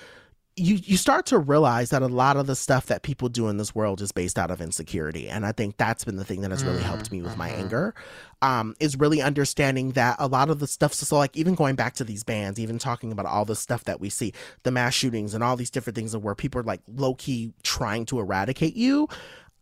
you 0.58 0.76
you 0.76 0.96
start 0.96 1.26
to 1.26 1.38
realize 1.38 1.90
that 1.90 2.02
a 2.02 2.06
lot 2.06 2.36
of 2.36 2.46
the 2.46 2.56
stuff 2.56 2.86
that 2.86 3.02
people 3.02 3.28
do 3.28 3.48
in 3.48 3.56
this 3.56 3.74
world 3.74 4.00
is 4.00 4.12
based 4.12 4.38
out 4.38 4.50
of 4.50 4.60
insecurity 4.60 5.28
and 5.28 5.46
i 5.46 5.52
think 5.52 5.76
that's 5.76 6.04
been 6.04 6.16
the 6.16 6.24
thing 6.24 6.40
that 6.42 6.50
has 6.50 6.64
really 6.64 6.82
helped 6.82 7.10
me 7.12 7.22
with 7.22 7.36
my 7.36 7.48
Mm-hmm. 7.48 7.60
anger 7.60 7.94
um, 8.42 8.76
is 8.78 8.96
really 8.96 9.20
understanding 9.22 9.92
that 9.92 10.16
a 10.18 10.28
lot 10.28 10.50
of 10.50 10.58
the 10.60 10.66
stuff 10.66 10.92
so, 10.92 11.04
so 11.04 11.16
like 11.16 11.36
even 11.36 11.54
going 11.54 11.74
back 11.76 11.94
to 11.94 12.04
these 12.04 12.24
bands 12.24 12.58
even 12.60 12.78
talking 12.78 13.10
about 13.10 13.26
all 13.26 13.44
the 13.44 13.56
stuff 13.56 13.84
that 13.84 14.00
we 14.00 14.10
see 14.10 14.32
the 14.64 14.70
mass 14.70 14.94
shootings 14.94 15.34
and 15.34 15.42
all 15.42 15.56
these 15.56 15.70
different 15.70 15.96
things 15.96 16.14
of 16.14 16.22
where 16.22 16.34
people 16.34 16.60
are 16.60 16.64
like 16.64 16.80
low-key 16.88 17.52
trying 17.62 18.04
to 18.04 18.18
eradicate 18.20 18.74
you 18.76 19.08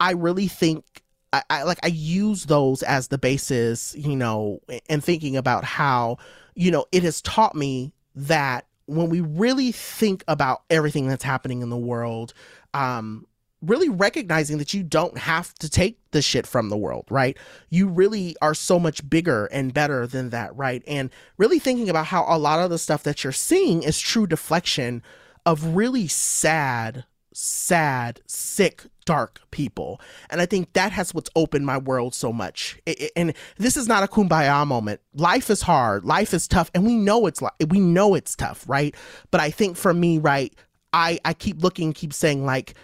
i 0.00 0.12
really 0.12 0.48
think 0.48 1.02
I, 1.32 1.42
I 1.50 1.62
like 1.64 1.78
I 1.82 1.88
use 1.88 2.46
those 2.46 2.82
as 2.84 3.08
the 3.08 3.18
basis, 3.18 3.94
you 3.96 4.16
know, 4.16 4.60
and 4.88 5.02
thinking 5.02 5.36
about 5.36 5.64
how, 5.64 6.18
you 6.54 6.70
know, 6.70 6.86
it 6.92 7.02
has 7.02 7.20
taught 7.20 7.54
me 7.54 7.92
that 8.14 8.64
when 8.86 9.08
we 9.08 9.20
really 9.20 9.72
think 9.72 10.24
about 10.28 10.62
everything 10.70 11.08
that's 11.08 11.24
happening 11.24 11.62
in 11.62 11.70
the 11.70 11.76
world, 11.76 12.32
um, 12.74 13.26
really 13.62 13.88
recognizing 13.88 14.58
that 14.58 14.74
you 14.74 14.82
don't 14.82 15.18
have 15.18 15.54
to 15.54 15.68
take 15.68 15.98
the 16.10 16.22
shit 16.22 16.46
from 16.46 16.68
the 16.68 16.76
world, 16.76 17.06
right? 17.10 17.36
You 17.70 17.88
really 17.88 18.36
are 18.42 18.54
so 18.54 18.78
much 18.78 19.08
bigger 19.08 19.46
and 19.46 19.74
better 19.74 20.06
than 20.06 20.30
that, 20.30 20.54
right? 20.56 20.82
And 20.86 21.10
really 21.38 21.58
thinking 21.58 21.88
about 21.88 22.06
how 22.06 22.24
a 22.28 22.38
lot 22.38 22.60
of 22.60 22.70
the 22.70 22.78
stuff 22.78 23.02
that 23.04 23.24
you're 23.24 23.32
seeing 23.32 23.82
is 23.82 23.98
true 23.98 24.26
deflection 24.26 25.02
of 25.44 25.76
really 25.76 26.06
sad, 26.08 27.04
sad, 27.36 28.20
sick, 28.26 28.84
dark 29.04 29.40
people. 29.50 30.00
And 30.30 30.40
I 30.40 30.46
think 30.46 30.72
that 30.72 30.90
has 30.92 31.14
what's 31.14 31.30
opened 31.36 31.66
my 31.66 31.76
world 31.76 32.14
so 32.14 32.32
much. 32.32 32.78
It, 32.86 33.00
it, 33.00 33.12
and 33.14 33.34
this 33.58 33.76
is 33.76 33.86
not 33.86 34.02
a 34.02 34.06
kumbaya 34.06 34.66
moment. 34.66 35.00
Life 35.14 35.50
is 35.50 35.62
hard, 35.62 36.04
life 36.04 36.32
is 36.32 36.48
tough, 36.48 36.70
and 36.74 36.84
we 36.86 36.96
know 36.96 37.26
it's 37.26 37.42
like 37.42 37.52
we 37.68 37.78
know 37.78 38.14
it's 38.14 38.34
tough, 38.34 38.64
right? 38.66 38.94
But 39.30 39.40
I 39.40 39.50
think 39.50 39.76
for 39.76 39.92
me, 39.92 40.18
right, 40.18 40.54
I 40.92 41.18
I 41.24 41.34
keep 41.34 41.62
looking, 41.62 41.92
keep 41.92 42.12
saying 42.12 42.44
like 42.46 42.74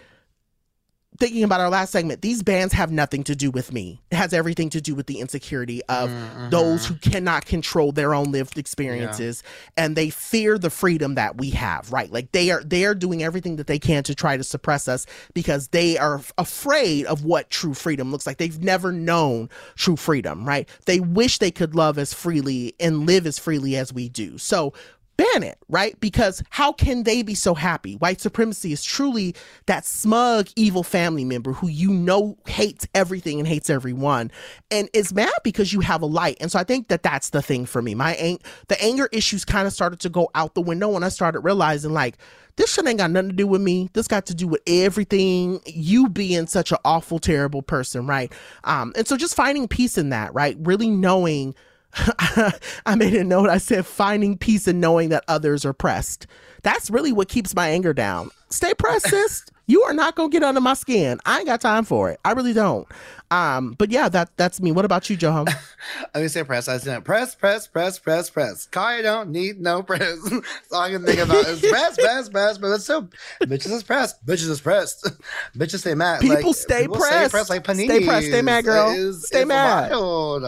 thinking 1.17 1.43
about 1.43 1.59
our 1.61 1.69
last 1.69 1.91
segment, 1.91 2.21
these 2.21 2.43
bands 2.43 2.73
have 2.73 2.91
nothing 2.91 3.23
to 3.25 3.35
do 3.35 3.51
with 3.51 3.71
me. 3.71 4.01
It 4.11 4.15
has 4.15 4.33
everything 4.33 4.69
to 4.71 4.81
do 4.81 4.95
with 4.95 5.07
the 5.07 5.19
insecurity 5.19 5.81
of 5.85 6.09
Mm-hmm. 6.09 6.49
those 6.49 6.85
who 6.85 6.95
cannot 6.95 7.45
control 7.45 7.91
their 7.91 8.13
own 8.13 8.31
lived 8.31 8.57
experiences 8.57 9.41
and 9.77 9.95
they 9.95 10.09
fear 10.09 10.57
the 10.57 10.69
freedom 10.69 11.15
that 11.15 11.37
we 11.37 11.49
have, 11.51 11.91
right? 11.91 12.11
Like 12.11 12.31
they 12.31 12.51
are 12.51 12.63
they 12.63 12.85
are 12.85 12.93
doing 12.95 13.23
everything 13.23 13.55
that 13.57 13.67
they 13.67 13.79
can 13.79 14.03
to 14.03 14.15
try 14.15 14.37
to 14.37 14.43
suppress 14.43 14.87
us 14.87 15.05
because 15.33 15.69
they 15.69 15.97
are 15.97 16.21
afraid 16.37 17.05
of 17.05 17.23
what 17.23 17.49
true 17.49 17.73
freedom 17.73 18.11
looks 18.11 18.27
like. 18.27 18.37
They've 18.37 18.63
never 18.63 18.91
known 18.91 19.49
true 19.75 19.95
freedom, 19.95 20.45
right? 20.47 20.67
They 20.85 20.99
wish 20.99 21.37
they 21.39 21.51
could 21.51 21.75
love 21.75 21.97
as 21.97 22.13
freely 22.13 22.73
and 22.79 23.05
live 23.05 23.25
as 23.25 23.39
freely 23.39 23.75
as 23.75 23.93
we 23.93 24.09
do. 24.09 24.37
So 24.37 24.73
ban 25.17 25.43
it, 25.43 25.57
right? 25.69 25.99
Because 25.99 26.43
how 26.49 26.71
can 26.71 27.03
they 27.03 27.21
be 27.21 27.35
so 27.35 27.53
happy? 27.53 27.95
White 27.95 28.21
supremacy 28.21 28.71
is 28.71 28.83
truly 28.83 29.35
that 29.67 29.85
smug, 29.85 30.49
evil 30.55 30.83
family 30.83 31.25
member 31.25 31.53
who 31.53 31.67
you 31.67 31.91
know 31.91 32.37
hates 32.47 32.87
everything 32.95 33.39
and 33.39 33.47
hates 33.47 33.69
everyone 33.69 34.31
and 34.71 34.89
is 34.93 35.13
mad 35.13 35.33
because 35.43 35.71
you 35.71 35.81
have 35.81 36.01
a 36.01 36.07
light. 36.07 36.37
And 36.39 36.51
so 36.51 36.59
I 36.59 36.63
think 36.63 36.87
that 36.87 37.03
that's 37.03 37.29
the 37.29 37.41
thing 37.41 37.65
for 37.65 37.81
me. 37.81 37.95
My 37.95 38.15
ang- 38.15 38.41
the 38.67 38.81
anger 38.83 39.07
issues 39.11 39.45
kind 39.45 39.67
of 39.67 39.73
started 39.73 39.99
to 40.01 40.09
go 40.09 40.29
out 40.35 40.55
the 40.55 40.61
window 40.61 40.89
when 40.89 41.03
I 41.03 41.09
started 41.09 41.41
realizing 41.41 41.93
like 41.93 42.17
this 42.55 42.73
shit 42.73 42.87
ain't 42.87 42.99
got 42.99 43.11
nothing 43.11 43.29
to 43.29 43.35
do 43.35 43.47
with 43.47 43.61
me. 43.61 43.89
This 43.93 44.07
got 44.07 44.25
to 44.27 44.35
do 44.35 44.47
with 44.47 44.61
everything 44.67 45.59
you 45.65 46.09
being 46.09 46.47
such 46.47 46.71
an 46.71 46.77
awful, 46.85 47.19
terrible 47.19 47.63
person, 47.63 48.05
right? 48.05 48.31
Um, 48.63 48.93
and 48.95 49.07
so 49.07 49.17
just 49.17 49.35
finding 49.35 49.67
peace 49.67 49.97
in 49.97 50.09
that, 50.09 50.33
right? 50.33 50.55
Really 50.59 50.89
knowing 50.89 51.55
I 52.85 52.95
made 52.95 53.13
a 53.13 53.23
note. 53.23 53.49
I 53.49 53.57
said, 53.57 53.85
finding 53.85 54.37
peace 54.37 54.67
and 54.67 54.81
knowing 54.81 55.09
that 55.09 55.23
others 55.27 55.65
are 55.65 55.73
pressed. 55.73 56.27
That's 56.63 56.89
really 56.89 57.11
what 57.11 57.27
keeps 57.27 57.55
my 57.55 57.69
anger 57.69 57.93
down. 57.93 58.31
Stay 58.53 58.75
pressed, 58.75 59.09
sis. 59.09 59.45
You 59.65 59.81
are 59.81 59.93
not 59.93 60.15
gonna 60.15 60.29
get 60.29 60.43
under 60.43 60.61
my 60.61 60.75
skin. 60.75 61.19
I 61.25 61.39
ain't 61.39 61.47
got 61.47 61.59
time 61.59 61.85
for 61.85 62.11
it. 62.11 62.19
I 62.23 62.33
really 62.33 62.53
don't. 62.53 62.87
Um, 63.31 63.73
but 63.79 63.89
yeah, 63.89 64.09
that 64.09 64.29
that's 64.37 64.61
me. 64.61 64.71
What 64.71 64.85
about 64.85 65.09
you, 65.09 65.17
Joe? 65.17 65.45
I 66.13 66.19
mean, 66.19 66.29
say 66.29 66.43
press. 66.43 66.67
I 66.67 66.77
said 66.77 67.03
press, 67.03 67.33
press, 67.33 67.65
press, 67.65 67.97
press, 67.97 68.29
press. 68.29 68.67
Kaya 68.67 69.01
don't 69.01 69.31
need 69.31 69.59
no 69.59 69.81
press. 69.81 70.19
That's 70.29 70.71
all 70.71 70.81
I 70.81 70.91
can 70.91 71.03
think 71.03 71.19
about 71.19 71.47
is 71.47 71.61
press, 71.61 71.95
press, 71.97 72.29
press. 72.29 72.57
But 72.59 72.73
it's 72.73 72.85
so 72.85 73.09
bitches 73.41 73.71
is 73.71 73.83
pressed. 73.83 74.23
Bitches 74.23 74.49
is 74.49 74.61
pressed. 74.61 75.09
bitches 75.57 75.79
stay 75.79 75.95
mad. 75.95 76.21
People 76.21 76.49
like, 76.49 76.55
stay 76.55 76.81
people 76.81 76.97
pressed. 76.97 77.15
Stay 77.15 77.29
pressed 77.29 77.49
like 77.49 77.63
panini. 77.63 77.85
Stay 77.85 78.05
pressed. 78.05 78.27
Stay 78.27 78.41
mad, 78.43 78.65
girl. 78.65 79.13
stay 79.13 79.45
mad. 79.45 79.91
Wild. 79.91 80.43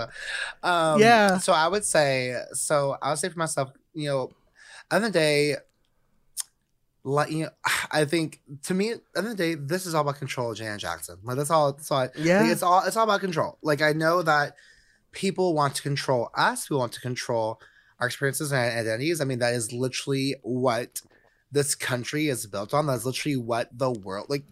Um, 0.61 0.99
yeah. 1.01 1.39
So 1.39 1.53
I 1.53 1.67
would 1.67 1.85
say. 1.85 2.39
So 2.53 2.97
I 3.01 3.09
would 3.09 3.19
say 3.19 3.29
for 3.29 3.39
myself. 3.39 3.71
You 3.93 4.09
know, 4.09 4.31
other 4.91 5.09
day 5.09 5.55
like 7.05 7.31
you 7.31 7.43
know, 7.43 7.49
I 7.91 8.03
think 8.05 8.41
to 8.63 8.73
me 8.73 8.91
at 8.91 9.01
the 9.13 9.19
end 9.19 9.27
of 9.27 9.37
the 9.37 9.43
day, 9.43 9.55
this 9.55 9.85
is 9.85 9.95
all 9.95 10.01
about 10.01 10.17
control 10.17 10.51
of 10.51 10.57
Janet 10.57 10.81
Jackson. 10.81 11.17
Like 11.23 11.37
that's 11.37 11.51
all 11.51 11.71
that's 11.71 11.91
all 11.91 11.99
I, 11.99 12.09
yeah. 12.17 12.41
Like, 12.41 12.51
it's 12.51 12.63
all 12.63 12.83
it's 12.85 12.97
all 12.97 13.05
about 13.05 13.21
control. 13.21 13.57
Like 13.61 13.81
I 13.81 13.93
know 13.93 14.21
that 14.23 14.55
people 15.11 15.53
want 15.53 15.75
to 15.75 15.81
control 15.81 16.29
us, 16.35 16.69
we 16.69 16.75
want 16.75 16.91
to 16.93 17.01
control 17.01 17.61
our 17.99 18.07
experiences 18.07 18.51
and 18.51 18.77
identities. 18.77 19.21
I 19.21 19.25
mean, 19.25 19.39
that 19.39 19.53
is 19.53 19.71
literally 19.71 20.35
what 20.41 21.01
this 21.51 21.75
country 21.75 22.27
is 22.27 22.45
built 22.47 22.73
on. 22.73 22.87
That's 22.87 23.05
literally 23.05 23.37
what 23.37 23.69
the 23.71 23.91
world 23.91 24.25
like 24.29 24.43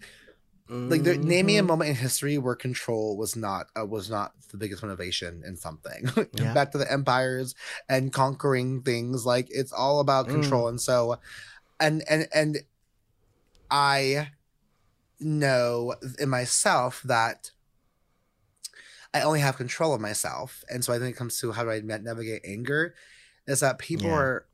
like 0.69 1.01
mm-hmm. 1.01 1.27
name 1.27 1.45
me 1.45 1.57
a 1.57 1.63
moment 1.63 1.89
in 1.89 1.95
history 1.95 2.37
where 2.37 2.55
control 2.55 3.17
was 3.17 3.35
not 3.35 3.67
uh, 3.77 3.85
was 3.85 4.09
not 4.09 4.31
the 4.49 4.57
biggest 4.57 4.81
motivation 4.81 5.43
in 5.45 5.57
something 5.57 6.09
yeah. 6.33 6.53
back 6.53 6.71
to 6.71 6.77
the 6.77 6.89
empires 6.89 7.53
and 7.89 8.13
conquering 8.13 8.81
things 8.81 9.25
like 9.25 9.47
it's 9.49 9.73
all 9.73 9.99
about 9.99 10.27
control 10.27 10.65
mm. 10.65 10.69
and 10.69 10.81
so 10.81 11.19
and 11.79 12.03
and 12.09 12.27
and 12.33 12.57
I 13.69 14.29
know 15.19 15.95
in 16.19 16.29
myself 16.29 17.01
that 17.03 17.51
I 19.13 19.21
only 19.21 19.39
have 19.41 19.57
control 19.57 19.93
of 19.93 20.01
myself, 20.01 20.63
and 20.69 20.83
so 20.83 20.93
I 20.93 20.99
think 20.99 21.15
it 21.15 21.17
comes 21.17 21.39
to 21.39 21.51
how 21.51 21.63
do 21.63 21.71
I 21.71 21.79
navigate 21.79 22.41
anger, 22.45 22.95
is 23.47 23.59
that 23.59 23.77
people 23.77 24.07
yeah. 24.07 24.15
are 24.15 24.45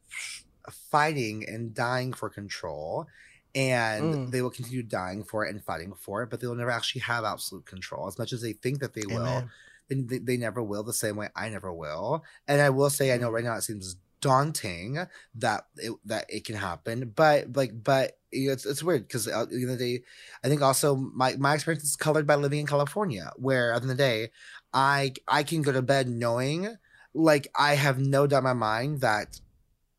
fighting 0.70 1.46
and 1.48 1.74
dying 1.74 2.14
for 2.14 2.30
control, 2.30 3.08
and 3.56 4.04
mm. 4.14 4.32
they 4.32 4.42
will 4.42 4.50
continue 4.50 4.84
dying 4.84 5.24
for 5.24 5.46
it 5.46 5.50
and 5.50 5.64
fighting 5.64 5.94
for 5.94 6.24
it, 6.24 6.30
but 6.30 6.40
they 6.40 6.48
will 6.48 6.56
never 6.56 6.72
actually 6.72 7.02
have 7.02 7.24
absolute 7.24 7.66
control 7.66 8.08
as 8.08 8.20
much 8.20 8.34
as 8.34 8.42
they 8.42 8.54
think 8.54 8.80
that 8.80 8.94
they 8.94 9.04
Amen. 9.10 9.22
will. 9.22 9.50
They, 9.90 10.20
they 10.20 10.38
never 10.38 10.62
will 10.62 10.84
the 10.84 10.94
same 10.94 11.16
way 11.16 11.30
I 11.36 11.50
never 11.50 11.74
will. 11.74 12.24
And 12.48 12.62
I 12.62 12.70
will 12.70 12.92
say, 12.92 13.12
I 13.12 13.18
know 13.18 13.32
mm. 13.32 13.34
right 13.34 13.44
now 13.44 13.56
it 13.56 13.64
seems 13.64 13.96
daunting 14.22 14.98
that 15.36 15.66
it, 15.78 15.94
that 16.06 16.26
it 16.30 16.46
can 16.46 16.56
happen 16.56 17.12
but 17.16 17.56
like 17.56 17.72
but 17.84 18.18
you 18.32 18.48
know, 18.48 18.54
it's, 18.54 18.66
it's 18.66 18.84
weird 18.84 19.08
because 19.08 19.28
uh, 19.28 19.42
at 19.42 19.50
the 19.50 19.56
end 19.56 19.72
of 19.72 19.78
the 19.80 19.98
day 19.98 20.04
i 20.44 20.48
think 20.48 20.62
also 20.62 20.96
my, 20.96 21.36
my 21.38 21.54
experience 21.54 21.84
is 21.84 21.96
colored 21.96 22.28
by 22.28 22.36
living 22.36 22.60
in 22.60 22.68
california 22.68 23.32
where 23.38 23.74
at 23.74 23.82
the 23.82 23.84
end 23.84 23.92
of 23.92 23.98
the 23.98 24.04
day 24.04 24.30
i 24.74 25.12
i 25.28 25.44
can 25.44 25.62
go 25.62 25.72
to 25.72 25.82
bed 25.82 26.08
knowing 26.08 26.78
like 27.14 27.48
i 27.56 27.76
have 27.76 28.00
no 28.00 28.28
doubt 28.28 28.40
in 28.40 28.44
my 28.44 28.54
mind 28.54 29.02
that 29.02 29.40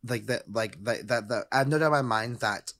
like 0.06 0.26
that 0.26 0.42
like 0.52 0.82
that 0.84 1.08
that, 1.08 1.28
that 1.28 1.46
i 1.52 1.58
have 1.58 1.68
no 1.68 1.78
doubt 1.78 1.86
in 1.86 1.92
my 1.92 2.02
mind 2.02 2.36
that 2.40 2.72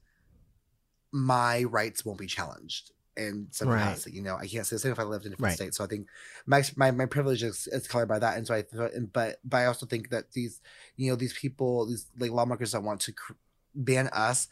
my 1.12 1.64
rights 1.64 2.04
won't 2.04 2.18
be 2.18 2.26
challenged 2.26 2.92
and 3.20 3.46
some 3.50 3.68
right. 3.68 3.78
capacity. 3.78 4.16
You 4.16 4.22
know, 4.22 4.36
I 4.36 4.46
can't 4.46 4.66
say 4.66 4.76
the 4.76 4.80
same 4.80 4.92
if 4.92 4.98
I 4.98 5.04
lived 5.04 5.26
in 5.26 5.32
a 5.32 5.36
different 5.36 5.50
right. 5.50 5.56
state. 5.56 5.74
So 5.74 5.84
I 5.84 5.86
think 5.86 6.08
my 6.46 6.62
my, 6.76 6.90
my 6.90 7.06
privilege 7.06 7.42
is, 7.42 7.68
is 7.68 7.86
colored 7.86 8.08
by 8.08 8.18
that. 8.18 8.36
And 8.36 8.46
so 8.46 8.54
I, 8.54 8.64
but 9.12 9.38
but 9.44 9.56
I 9.58 9.66
also 9.66 9.86
think 9.86 10.10
that 10.10 10.32
these, 10.32 10.60
you 10.96 11.10
know, 11.10 11.16
these 11.16 11.32
people, 11.32 11.86
these 11.86 12.06
like 12.18 12.30
lawmakers 12.30 12.72
that 12.72 12.82
want 12.82 13.00
to 13.02 13.12
cr- 13.12 13.32
ban 13.74 14.08
us, 14.08 14.48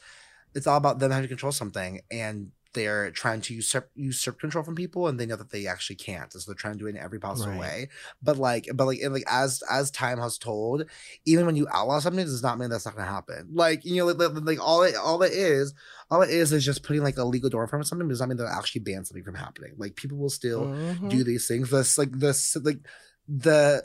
it's 0.54 0.66
all 0.66 0.76
about 0.76 0.98
them 0.98 1.10
having 1.10 1.24
to 1.24 1.28
control 1.28 1.52
something, 1.52 2.00
and 2.10 2.52
they're 2.74 3.10
trying 3.10 3.40
to 3.40 3.54
usurp 3.54 3.90
usurp 3.94 4.38
control 4.38 4.62
from 4.62 4.74
people 4.74 5.08
and 5.08 5.18
they 5.18 5.26
know 5.26 5.36
that 5.36 5.50
they 5.50 5.66
actually 5.66 5.96
can't 5.96 6.32
so 6.32 6.38
they're 6.46 6.54
trying 6.54 6.74
to 6.74 6.78
do 6.78 6.86
it 6.86 6.90
in 6.90 6.98
every 6.98 7.18
possible 7.18 7.52
right. 7.52 7.60
way 7.60 7.88
but 8.22 8.36
like 8.36 8.68
but 8.74 8.86
like 8.86 9.00
like 9.08 9.24
as 9.26 9.62
as 9.70 9.90
time 9.90 10.18
has 10.18 10.38
told 10.38 10.84
even 11.24 11.46
when 11.46 11.56
you 11.56 11.66
outlaw 11.72 11.98
something 11.98 12.24
does 12.24 12.42
not 12.42 12.58
mean 12.58 12.68
that's 12.68 12.84
not 12.84 12.94
gonna 12.94 13.08
happen 13.08 13.48
like 13.52 13.84
you 13.84 13.96
know 13.96 14.06
like, 14.06 14.32
like 14.42 14.60
all 14.60 14.82
it 14.82 14.94
all 14.94 15.22
it 15.22 15.32
is 15.32 15.74
all 16.10 16.22
it 16.22 16.30
is 16.30 16.52
is 16.52 16.64
just 16.64 16.82
putting 16.82 17.02
like 17.02 17.16
a 17.16 17.24
legal 17.24 17.50
door 17.50 17.62
in 17.62 17.68
front 17.68 17.82
of 17.82 17.88
something 17.88 18.08
does 18.08 18.20
not 18.20 18.28
mean 18.28 18.38
that 18.38 18.52
actually 18.52 18.80
ban 18.80 19.04
something 19.04 19.24
from 19.24 19.34
happening 19.34 19.72
like 19.78 19.96
people 19.96 20.18
will 20.18 20.30
still 20.30 20.66
mm-hmm. 20.66 21.08
do 21.08 21.24
these 21.24 21.46
things 21.48 21.70
this 21.70 21.96
like 21.96 22.12
this 22.12 22.56
like 22.62 22.80
the 23.28 23.82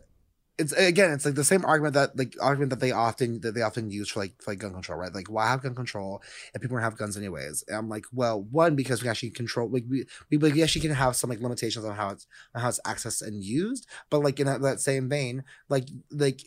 it's 0.59 0.71
again, 0.73 1.11
it's 1.11 1.25
like 1.25 1.33
the 1.33 1.43
same 1.43 1.65
argument 1.65 1.95
that 1.95 2.17
like 2.17 2.35
argument 2.39 2.69
that 2.69 2.79
they 2.79 2.91
often 2.91 3.41
that 3.41 3.55
they 3.55 3.63
often 3.63 3.89
use 3.89 4.09
for 4.09 4.19
like 4.19 4.39
for 4.41 4.51
like 4.51 4.59
gun 4.59 4.73
control, 4.73 4.99
right? 4.99 5.13
Like, 5.13 5.29
why 5.29 5.47
have 5.47 5.63
gun 5.63 5.73
control 5.73 6.21
if 6.53 6.61
people 6.61 6.77
don't 6.77 6.83
have 6.83 6.97
guns 6.97 7.17
anyways? 7.17 7.63
And 7.67 7.77
I'm 7.77 7.89
like, 7.89 8.05
well, 8.13 8.43
one 8.43 8.75
because 8.75 9.01
we 9.01 9.09
actually 9.09 9.31
control, 9.31 9.69
like 9.69 9.85
we 9.89 10.05
we, 10.29 10.37
we 10.37 10.61
actually 10.61 10.81
can 10.81 10.91
have 10.91 11.15
some 11.15 11.29
like 11.29 11.41
limitations 11.41 11.85
on 11.85 11.95
how 11.95 12.09
it's 12.09 12.27
on 12.53 12.61
how 12.61 12.69
it's 12.69 12.79
accessed 12.85 13.25
and 13.25 13.43
used, 13.43 13.87
but 14.11 14.19
like 14.19 14.39
in 14.39 14.45
that, 14.45 14.61
that 14.61 14.79
same 14.79 15.09
vein, 15.09 15.43
like 15.69 15.87
like. 16.11 16.41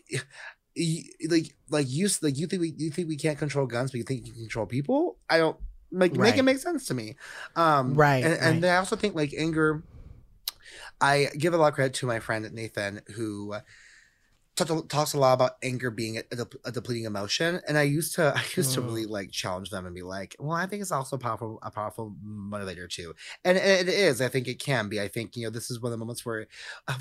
like 1.31 1.55
like 1.71 1.87
you 1.89 2.07
like 2.21 2.37
you 2.37 2.47
think 2.47 2.61
we 2.61 2.75
you 2.77 2.91
think 2.91 3.09
we 3.09 3.17
can't 3.17 3.39
control 3.39 3.65
guns 3.65 3.91
but 3.91 3.97
you 3.97 4.05
think 4.05 4.27
you 4.27 4.33
can 4.35 4.43
control 4.43 4.67
people 4.67 5.17
i 5.31 5.39
don't 5.39 5.57
like 5.91 6.11
right. 6.11 6.21
make 6.21 6.37
it 6.37 6.43
make 6.43 6.59
sense 6.59 6.85
to 6.85 6.93
me 6.93 7.17
um 7.57 7.95
right 7.95 8.23
and, 8.23 8.33
right. 8.35 8.43
and 8.43 8.65
i 8.67 8.77
also 8.77 8.95
think 8.95 9.15
like 9.15 9.33
anger 9.39 9.83
i 11.01 11.29
give 11.39 11.55
a 11.55 11.57
lot 11.57 11.69
of 11.69 11.75
credit 11.75 11.95
to 11.95 12.05
my 12.05 12.21
friend 12.21 12.53
nathan 12.53 13.01
who 13.15 13.55
talks 14.57 15.13
a 15.13 15.19
lot 15.19 15.35
about 15.35 15.53
anger 15.63 15.91
being 15.91 16.19
a, 16.19 16.23
a, 16.33 16.47
a, 16.67 16.73
depleting 16.73 17.05
emotion 17.05 17.61
and 17.69 17.77
i 17.77 17.83
used 17.83 18.15
to 18.15 18.23
i 18.37 18.43
used 18.57 18.71
mm. 18.71 18.75
to 18.75 18.81
really 18.81 19.07
like 19.07 19.31
challenge 19.31 19.71
them 19.71 19.87
and 19.87 19.95
be 19.95 20.03
like 20.03 20.35
well 20.39 20.57
i 20.57 20.67
think 20.67 20.83
it's 20.83 20.93
also 20.93 21.17
powerful 21.17 21.59
a 21.63 21.71
powerful 21.71 22.15
motivator 22.27 22.89
too 22.89 23.15
and, 23.45 23.59
and 23.59 23.89
it 23.89 23.95
is 23.95 24.21
i 24.21 24.29
think 24.29 24.49
it 24.49 24.59
can 24.59 24.89
be 24.89 25.01
i 25.01 25.09
think 25.09 25.37
you 25.37 25.45
know 25.45 25.51
this 25.51 25.71
is 25.71 25.81
one 25.81 25.93
of 25.93 25.99
the 25.99 26.03
moments 26.03 26.25
where 26.25 26.47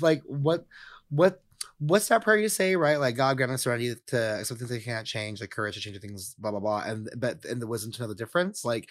like 0.00 0.22
what 0.26 0.66
what 1.08 1.42
what's 1.78 2.08
that 2.08 2.22
prayer 2.22 2.38
you 2.38 2.48
say 2.48 2.74
right 2.74 3.00
like 3.00 3.16
god 3.16 3.36
grant 3.36 3.52
us 3.52 3.62
serenity 3.62 3.94
to 4.06 4.44
something 4.44 4.66
they 4.66 4.80
can't 4.80 5.06
change 5.06 5.40
the 5.40 5.48
courage 5.48 5.74
to 5.74 5.80
change 5.80 5.98
things 6.00 6.34
blah 6.38 6.50
blah 6.50 6.60
blah 6.60 6.82
and 6.86 7.10
but 7.16 7.44
and 7.44 7.60
the 7.60 7.66
wisdom 7.66 7.92
to 7.92 8.02
know 8.02 8.08
the 8.08 8.14
difference 8.14 8.64
like 8.64 8.88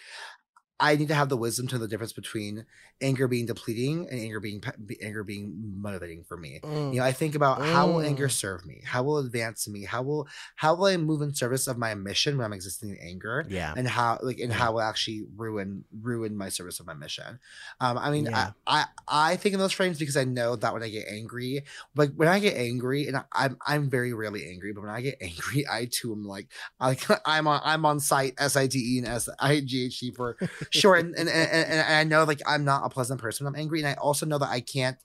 I 0.80 0.95
need 0.97 1.07
to 1.07 1.15
have 1.15 1.30
the 1.30 1.38
wisdom 1.38 1.67
to 1.67 1.76
know 1.76 1.82
the 1.82 1.88
difference 1.88 2.11
between 2.11 2.65
anger 3.01 3.28
being 3.28 3.45
depleting 3.45 4.07
and 4.09 4.19
anger 4.19 4.39
being 4.39 4.61
anger 5.01 5.23
being 5.23 5.53
motivating 5.78 6.23
for 6.23 6.36
me. 6.36 6.59
Mm. 6.63 6.93
You 6.93 6.99
know, 6.99 7.05
I 7.05 7.13
think 7.13 7.36
about 7.36 7.59
mm. 7.59 7.71
how 7.71 7.88
will 7.88 8.01
anger 8.01 8.28
mm. 8.28 8.32
serve 8.32 8.65
me? 8.65 8.82
How 8.84 9.03
will 9.03 9.17
advance 9.19 9.67
me? 9.69 9.86
How 9.86 10.01
will 10.01 10.28
how 10.55 10.76
will 10.76 10.86
I 10.86 10.97
move 10.97 11.21
in 11.21 11.34
service 11.34 11.67
of 11.67 11.78
my 11.78 11.95
mission 11.95 12.38
when 12.38 12.45
I'm 12.45 12.53
existing 12.53 12.89
in 12.89 12.97
anger? 12.97 13.45
Yeah, 13.47 13.73
and 13.76 13.88
how 13.88 14.19
like 14.21 14.39
and 14.39 14.49
yeah. 14.49 14.57
how 14.57 14.73
will 14.73 14.82
actually 14.82 15.26
ruin 15.38 15.86
ruin 16.01 16.36
my 16.36 16.49
service 16.49 16.82
of 16.82 16.88
my 16.88 16.93
mission? 16.93 17.39
Um, 17.80 17.97
I 17.97 18.11
mean, 18.11 18.26
yeah. 18.26 18.51
I, 18.67 18.86
I 19.07 19.32
I 19.32 19.36
think 19.38 19.53
in 19.53 19.59
those 19.59 19.71
frames 19.71 19.97
because 19.97 20.17
I 20.17 20.26
know 20.26 20.57
that 20.57 20.73
when 20.73 20.84
I 20.84 20.89
get 20.89 21.07
angry, 21.09 21.63
like 21.95 22.13
when 22.15 22.28
I 22.28 22.39
get 22.39 22.57
angry, 22.57 23.07
and 23.07 23.23
I'm 23.32 23.57
I'm 23.65 23.89
very 23.89 24.13
rarely 24.13 24.47
angry, 24.49 24.73
but 24.73 24.82
when 24.82 24.91
I 24.91 24.99
get 24.99 25.17
angry, 25.21 25.65
I 25.71 25.88
too 25.89 26.11
am 26.11 26.26
like 26.26 26.47
like 26.82 27.05
I'm 27.26 27.47
on 27.47 27.61
I'm 27.63 27.86
on 27.86 28.01
site 28.01 28.34
S 28.38 28.57
I 28.57 28.67
T 28.67 28.97
E 28.97 28.99
and 28.99 29.07
S 29.07 29.30
I 29.39 29.61
G 29.61 29.86
H 29.86 29.99
T 30.01 30.11
for 30.11 30.38
sure 30.72 30.95
and, 30.95 31.16
and, 31.16 31.30
and, 31.30 31.70
and 31.70 31.93
i 31.93 32.03
know 32.03 32.24
like 32.24 32.41
i'm 32.45 32.63
not 32.63 32.86
a 32.86 32.89
pleasant 32.89 33.20
person 33.20 33.47
i'm 33.47 33.55
angry 33.55 33.80
and 33.80 33.88
i 33.88 33.93
also 33.93 34.26
know 34.26 34.38
that 34.38 34.49
i 34.49 34.59
can't 34.59 34.97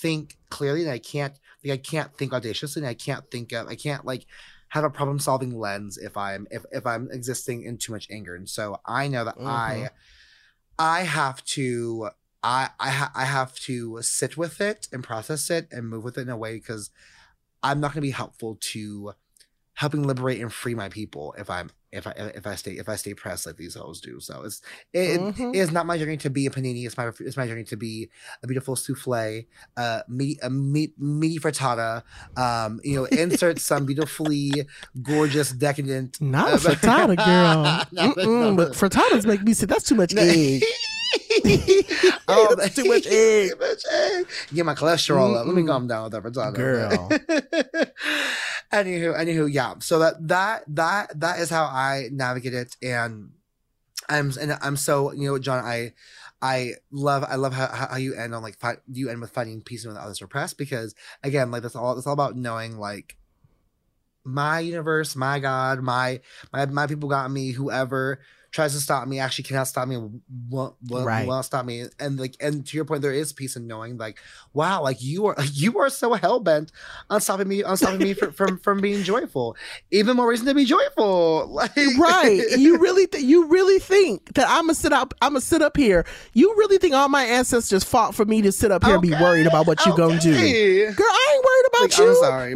think 0.00 0.36
clearly 0.50 0.82
and 0.82 0.90
i 0.90 0.98
can't 0.98 1.38
like 1.64 1.72
i 1.72 1.76
can't 1.76 2.16
think 2.16 2.32
audaciously 2.32 2.80
and 2.80 2.88
i 2.88 2.94
can't 2.94 3.30
think 3.30 3.52
of 3.52 3.66
i 3.68 3.74
can't 3.74 4.04
like 4.04 4.26
have 4.68 4.84
a 4.84 4.90
problem 4.90 5.18
solving 5.18 5.58
lens 5.58 5.98
if 5.98 6.16
i'm 6.16 6.46
if, 6.50 6.64
if 6.72 6.86
i'm 6.86 7.08
existing 7.12 7.62
in 7.62 7.78
too 7.78 7.92
much 7.92 8.08
anger 8.10 8.34
and 8.34 8.48
so 8.48 8.80
i 8.86 9.06
know 9.06 9.24
that 9.24 9.36
mm-hmm. 9.36 9.46
i 9.46 9.88
i 10.78 11.02
have 11.02 11.44
to 11.44 12.08
i 12.42 12.68
I, 12.80 12.90
ha- 12.90 13.12
I 13.14 13.24
have 13.24 13.54
to 13.60 14.00
sit 14.02 14.36
with 14.36 14.60
it 14.60 14.88
and 14.92 15.04
process 15.04 15.50
it 15.50 15.68
and 15.70 15.88
move 15.88 16.02
with 16.02 16.18
it 16.18 16.22
in 16.22 16.28
a 16.28 16.36
way 16.36 16.54
because 16.54 16.90
i'm 17.62 17.78
not 17.78 17.88
going 17.88 18.02
to 18.02 18.08
be 18.08 18.10
helpful 18.10 18.58
to 18.72 19.12
helping 19.74 20.02
liberate 20.02 20.40
and 20.40 20.52
free 20.52 20.74
my 20.74 20.88
people 20.88 21.34
if 21.38 21.50
i'm 21.50 21.70
if 21.94 22.06
I 22.06 22.10
if 22.10 22.46
I 22.46 22.54
stay 22.56 22.72
if 22.72 22.88
I 22.88 22.96
stay 22.96 23.14
pressed 23.14 23.46
like 23.46 23.56
these 23.56 23.74
hoes 23.74 24.00
do. 24.00 24.20
So 24.20 24.42
it's 24.42 24.60
it, 24.92 25.20
mm-hmm. 25.20 25.54
it 25.54 25.56
is 25.56 25.70
not 25.70 25.86
my 25.86 25.96
journey 25.96 26.16
to 26.18 26.30
be 26.30 26.46
a 26.46 26.50
panini. 26.50 26.84
It's 26.84 26.96
my 26.96 27.10
it's 27.20 27.36
my 27.36 27.46
journey 27.46 27.64
to 27.64 27.76
be 27.76 28.10
a 28.42 28.46
beautiful 28.46 28.76
souffle, 28.76 29.46
uh, 29.76 30.00
meat 30.08 30.38
a 30.42 30.50
meat 30.50 30.94
meaty 30.98 31.38
frittata. 31.38 32.02
Um, 32.36 32.80
you 32.82 32.96
know, 32.96 33.04
insert 33.04 33.60
some 33.60 33.86
beautifully 33.90 34.52
gorgeous 35.02 35.52
decadent. 35.52 36.20
Not 36.20 36.52
a 36.52 36.56
frittata, 36.68 37.16
girl. 37.16 38.54
but 38.56 38.72
frittatas 38.72 39.24
make 39.24 39.42
me 39.42 39.54
say 39.54 39.66
that's 39.66 39.84
too 39.84 39.94
much 39.94 40.14
egg. 40.16 40.62
oh, 42.28 42.54
that's 42.56 42.74
too 42.74 42.84
much 42.84 43.06
egg. 43.10 43.50
Too 43.50 43.58
much 43.58 43.84
egg. 43.92 44.26
Get 44.52 44.66
my 44.66 44.74
cholesterol 44.74 45.30
mm 45.30 45.40
up. 45.40 45.46
Let 45.46 45.54
me 45.54 45.64
calm 45.64 45.86
down 45.86 46.04
with 46.04 46.12
that 46.12 46.22
for 46.22 46.30
frittata. 46.30 46.54
Girl. 46.54 47.08
anywho, 48.72 49.16
anywho, 49.18 49.52
yeah. 49.52 49.74
So 49.80 49.98
that 50.00 50.26
that 50.28 50.64
that 50.68 51.20
that 51.20 51.40
is 51.40 51.50
how 51.50 51.64
I 51.64 52.08
navigate 52.12 52.54
it, 52.54 52.76
and 52.82 53.30
I'm 54.08 54.32
and 54.40 54.58
I'm 54.60 54.76
so 54.76 55.12
you 55.12 55.30
know, 55.30 55.38
Jon, 55.38 55.64
I. 55.64 55.92
I 56.42 56.72
love 56.90 57.24
I 57.26 57.36
love 57.36 57.54
how, 57.54 57.68
how 57.68 57.96
you 57.96 58.14
end 58.14 58.34
on 58.34 58.42
like 58.42 58.58
fight 58.58 58.76
you 58.92 59.08
end 59.08 59.22
with 59.22 59.30
finding 59.30 59.62
peace 59.62 59.86
when 59.86 59.96
others 59.96 60.20
repressed 60.20 60.58
because 60.58 60.94
again 61.22 61.50
like 61.50 61.62
that's 61.62 61.74
all 61.74 61.96
it's 61.96 62.06
all 62.06 62.12
about 62.12 62.36
knowing 62.36 62.76
like 62.76 63.16
my 64.24 64.60
universe 64.60 65.16
my 65.16 65.38
God 65.38 65.80
my 65.80 66.20
my 66.52 66.66
my 66.66 66.86
people 66.86 67.08
got 67.08 67.30
me 67.30 67.52
whoever 67.52 68.20
tries 68.54 68.72
to 68.72 68.78
stop 68.78 69.08
me 69.08 69.18
actually 69.18 69.42
cannot 69.42 69.66
stop 69.66 69.88
me 69.88 69.96
won't, 70.48 70.76
won't, 70.86 71.04
right. 71.04 71.26
won't 71.26 71.44
stop 71.44 71.66
me 71.66 71.86
and 71.98 72.20
like 72.20 72.36
and 72.38 72.64
to 72.64 72.76
your 72.76 72.84
point 72.84 73.02
there 73.02 73.12
is 73.12 73.32
peace 73.32 73.56
in 73.56 73.66
knowing 73.66 73.98
like 73.98 74.16
wow 74.52 74.80
like 74.80 75.02
you 75.02 75.26
are 75.26 75.34
you 75.52 75.76
are 75.80 75.90
so 75.90 76.14
hell-bent 76.14 76.70
on 77.10 77.20
stopping 77.20 77.48
me 77.48 77.64
on 77.64 77.76
stopping 77.76 77.98
me 77.98 78.14
from, 78.14 78.32
from 78.32 78.58
from 78.64 78.80
being 78.80 79.02
joyful 79.02 79.56
even 79.90 80.16
more 80.16 80.28
reason 80.28 80.46
to 80.46 80.54
be 80.54 80.64
joyful 80.64 81.46
like 81.50 81.74
right 81.98 82.42
you 82.56 82.78
really 82.78 83.08
th- 83.08 83.24
you 83.24 83.48
really 83.48 83.80
think 83.80 84.32
that 84.34 84.46
i'm 84.48 84.66
gonna 84.66 84.74
sit 84.74 84.92
up 84.92 85.12
i'm 85.20 85.30
gonna 85.32 85.40
sit 85.40 85.60
up 85.60 85.76
here 85.76 86.06
you 86.32 86.54
really 86.56 86.78
think 86.78 86.94
all 86.94 87.08
my 87.08 87.24
ancestors 87.24 87.82
fought 87.82 88.14
for 88.14 88.24
me 88.24 88.40
to 88.40 88.52
sit 88.52 88.70
up 88.70 88.84
here 88.84 88.94
okay. 88.94 89.08
and 89.08 89.18
be 89.18 89.24
worried 89.24 89.48
about 89.48 89.66
what 89.66 89.84
you 89.84 89.92
okay. 89.92 90.00
gonna 90.00 90.20
do 90.20 90.32
girl 90.92 91.06
i 91.08 91.34
ain't 91.34 91.44
worried 91.44 91.66
about 91.66 91.80
like, 91.80 91.98
you 91.98 92.08
i'm 92.08 92.16
sorry 92.16 92.54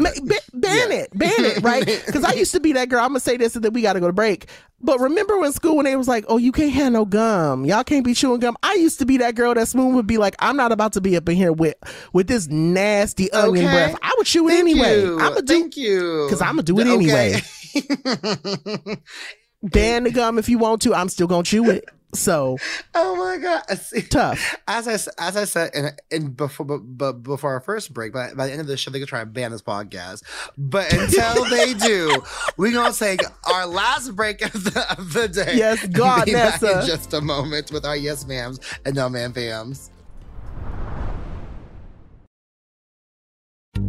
ban 0.55 0.91
yeah. 0.91 0.97
it 0.97 1.19
ban 1.19 1.33
it 1.39 1.61
right 1.61 2.05
because 2.07 2.23
i 2.23 2.33
used 2.35 2.53
to 2.53 2.61
be 2.61 2.73
that 2.73 2.89
girl 2.89 3.01
i'm 3.01 3.09
gonna 3.09 3.19
say 3.19 3.37
this 3.37 3.57
and 3.57 3.65
then 3.65 3.73
we 3.73 3.83
gotta 3.83 3.99
go 3.99 4.07
to 4.07 4.13
break 4.13 4.47
but 4.81 5.01
remember 5.01 5.39
when 5.39 5.53
school 5.53 5.77
when 5.77 5.85
they 5.85 5.97
was 5.97 6.07
like, 6.07 6.25
"Oh, 6.29 6.37
you 6.37 6.53
can't 6.53 6.73
have 6.73 6.93
no 6.93 7.05
gum. 7.05 7.65
Y'all 7.65 7.83
can't 7.83 8.05
be 8.05 8.15
chewing 8.15 8.41
gum." 8.41 8.57
I 8.63 8.75
used 8.75 8.99
to 9.01 9.07
be 9.07 9.17
that 9.19 9.35
girl 9.35 9.55
that 9.55 9.67
Spoon 9.69 9.95
would 9.95 10.07
be 10.07 10.19
like, 10.19 10.37
"I'm 10.39 10.57
not 10.57 10.71
about 10.71 10.93
to 10.93 11.01
be 11.01 11.17
up 11.17 11.29
in 11.29 11.37
here 11.37 11.53
with 11.53 11.75
with 12.13 12.29
this 12.29 12.47
nasty 12.49 13.31
onion 13.33 13.67
okay. 13.67 13.75
breath. 13.75 13.99
I 14.03 14.15
would 14.17 14.27
chew 14.27 14.47
it 14.49 14.53
Thank 14.53 14.71
anyway. 14.71 15.01
You. 15.01 15.15
I'm 15.21 15.31
gonna 15.31 15.43
do 15.43 15.61
Thank 15.61 15.77
you 15.77 16.27
because 16.27 16.41
I'm 16.41 16.53
gonna 16.53 16.63
do 16.63 16.79
it 16.79 16.87
okay. 16.87 16.95
anyway. 16.95 17.43
Ban 19.63 20.05
the 20.05 20.13
gum 20.13 20.39
if 20.39 20.49
you 20.49 20.59
want 20.59 20.83
to. 20.83 20.95
I'm 20.95 21.09
still 21.09 21.27
gonna 21.27 21.43
chew 21.43 21.69
it. 21.71 21.85
So, 22.15 22.57
oh 22.95 23.17
my 23.17 23.37
god, 23.37 23.63
tough. 24.11 24.57
As 24.67 24.89
I 24.89 24.95
as 25.19 25.37
I 25.37 25.45
said, 25.45 25.71
and, 25.75 26.01
in 26.11 26.31
before 26.31 26.65
but, 26.65 27.23
before 27.23 27.53
our 27.53 27.61
first 27.61 27.93
break, 27.93 28.13
but 28.13 28.37
by 28.37 28.47
the 28.47 28.53
end 28.53 28.63
of 28.63 28.67
this 28.67 28.81
show, 28.81 28.91
they 28.91 28.99
could 28.99 29.09
try 29.09 29.21
and 29.21 29.33
ban 29.33 29.51
this 29.51 29.63
podcast. 29.63 30.23
But 30.57 30.93
until 30.93 31.45
they 31.51 31.75
do, 31.87 32.23
we're 32.57 32.73
gonna 32.73 32.95
take 32.95 33.21
our 33.45 33.67
last 33.67 34.17
break 34.17 34.41
of 34.43 34.53
the, 34.53 34.87
of 34.99 35.13
the 35.13 35.29
day. 35.29 35.55
Yes, 35.57 35.87
God, 35.89 36.25
be 36.25 36.33
in 36.33 36.39
just 36.87 37.13
a 37.13 37.21
moment 37.21 37.73
with 37.73 37.85
our 37.85 37.97
yes 37.97 38.25
ma'ams 38.25 38.61
and 38.87 38.95
no 38.95 39.09
man 39.09 39.33
fams. 39.33 39.91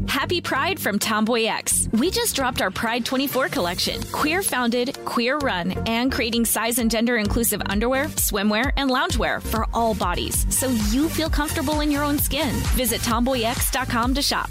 Happy 0.08 0.42
Pride 0.42 0.80
from 0.80 1.00
TomboyX. 1.00 1.92
We 2.00 2.12
just 2.12 2.36
dropped 2.36 2.62
our 2.62 2.72
Pride 2.72 3.06
24 3.06 3.50
collection. 3.50 4.02
Queer 4.12 4.42
founded, 4.42 4.98
queer 5.06 5.38
run, 5.38 5.72
and 5.88 6.12
creating 6.12 6.46
size 6.46 6.80
and 6.80 6.90
gender 6.90 7.18
inclusive 7.18 7.62
underwear, 7.68 8.06
swimwear, 8.06 8.72
and 8.78 8.90
loungewear 8.90 9.42
for 9.42 9.66
all 9.74 9.94
bodies 9.94 10.46
so 10.56 10.68
you 10.92 11.10
feel 11.10 11.30
comfortable 11.30 11.82
in 11.82 11.92
your 11.92 12.04
own 12.04 12.18
skin. 12.20 12.54
Visit 12.76 13.02
tomboyx.com 13.02 14.14
to 14.16 14.22
shop. 14.22 14.50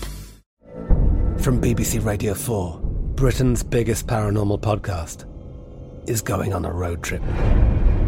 From 1.39 1.61
BBC 1.61 2.05
Radio 2.05 2.35
4, 2.35 2.81
Britain's 3.15 3.63
biggest 3.63 4.07
paranormal 4.07 4.61
podcast 4.61 5.25
is 6.09 6.23
going 6.23 6.53
on 6.53 6.65
a 6.65 6.73
road 6.73 7.03
trip. 7.03 7.23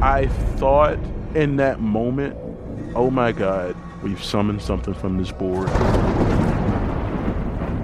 I 0.03 0.29
thought 0.57 0.99
in 1.35 1.57
that 1.57 1.81
moment, 1.81 2.37
oh 2.95 3.11
my 3.11 3.33
God, 3.33 3.77
we've 4.03 4.23
summoned 4.23 4.63
something 4.63 4.95
from 4.95 5.19
this 5.19 5.31
board. 5.31 5.69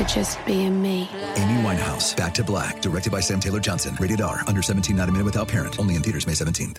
for 0.00 0.08
just 0.08 0.44
being 0.46 0.80
me. 0.80 1.08
Amy 1.36 1.62
Winehouse, 1.62 2.16
Back 2.16 2.34
to 2.34 2.44
Black, 2.44 2.80
directed 2.80 3.12
by 3.12 3.20
Sam 3.20 3.40
Taylor-Johnson. 3.40 3.96
Rated 4.00 4.20
R, 4.20 4.42
under 4.46 4.62
17, 4.62 4.96
not 4.96 5.08
a 5.08 5.12
minute 5.12 5.24
without 5.24 5.48
parent. 5.48 5.78
Only 5.78 5.94
in 5.96 6.02
theaters 6.02 6.26
May 6.26 6.32
17th. 6.32 6.78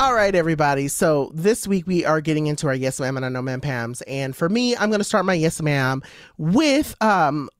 All 0.00 0.14
right, 0.14 0.34
everybody. 0.34 0.88
So 0.88 1.30
this 1.34 1.68
week 1.68 1.86
we 1.86 2.06
are 2.06 2.22
getting 2.22 2.46
into 2.46 2.66
our 2.68 2.74
Yes 2.74 2.98
Ma'am 3.00 3.18
and 3.18 3.26
I 3.26 3.28
Know 3.28 3.42
Ma'am 3.42 3.60
Pams. 3.60 4.02
And 4.08 4.34
for 4.34 4.48
me, 4.48 4.74
I'm 4.74 4.88
going 4.88 5.00
to 5.00 5.04
start 5.04 5.26
my 5.26 5.34
Yes 5.34 5.60
Ma'am 5.60 6.02
with 6.38 6.96
um, 7.02 7.50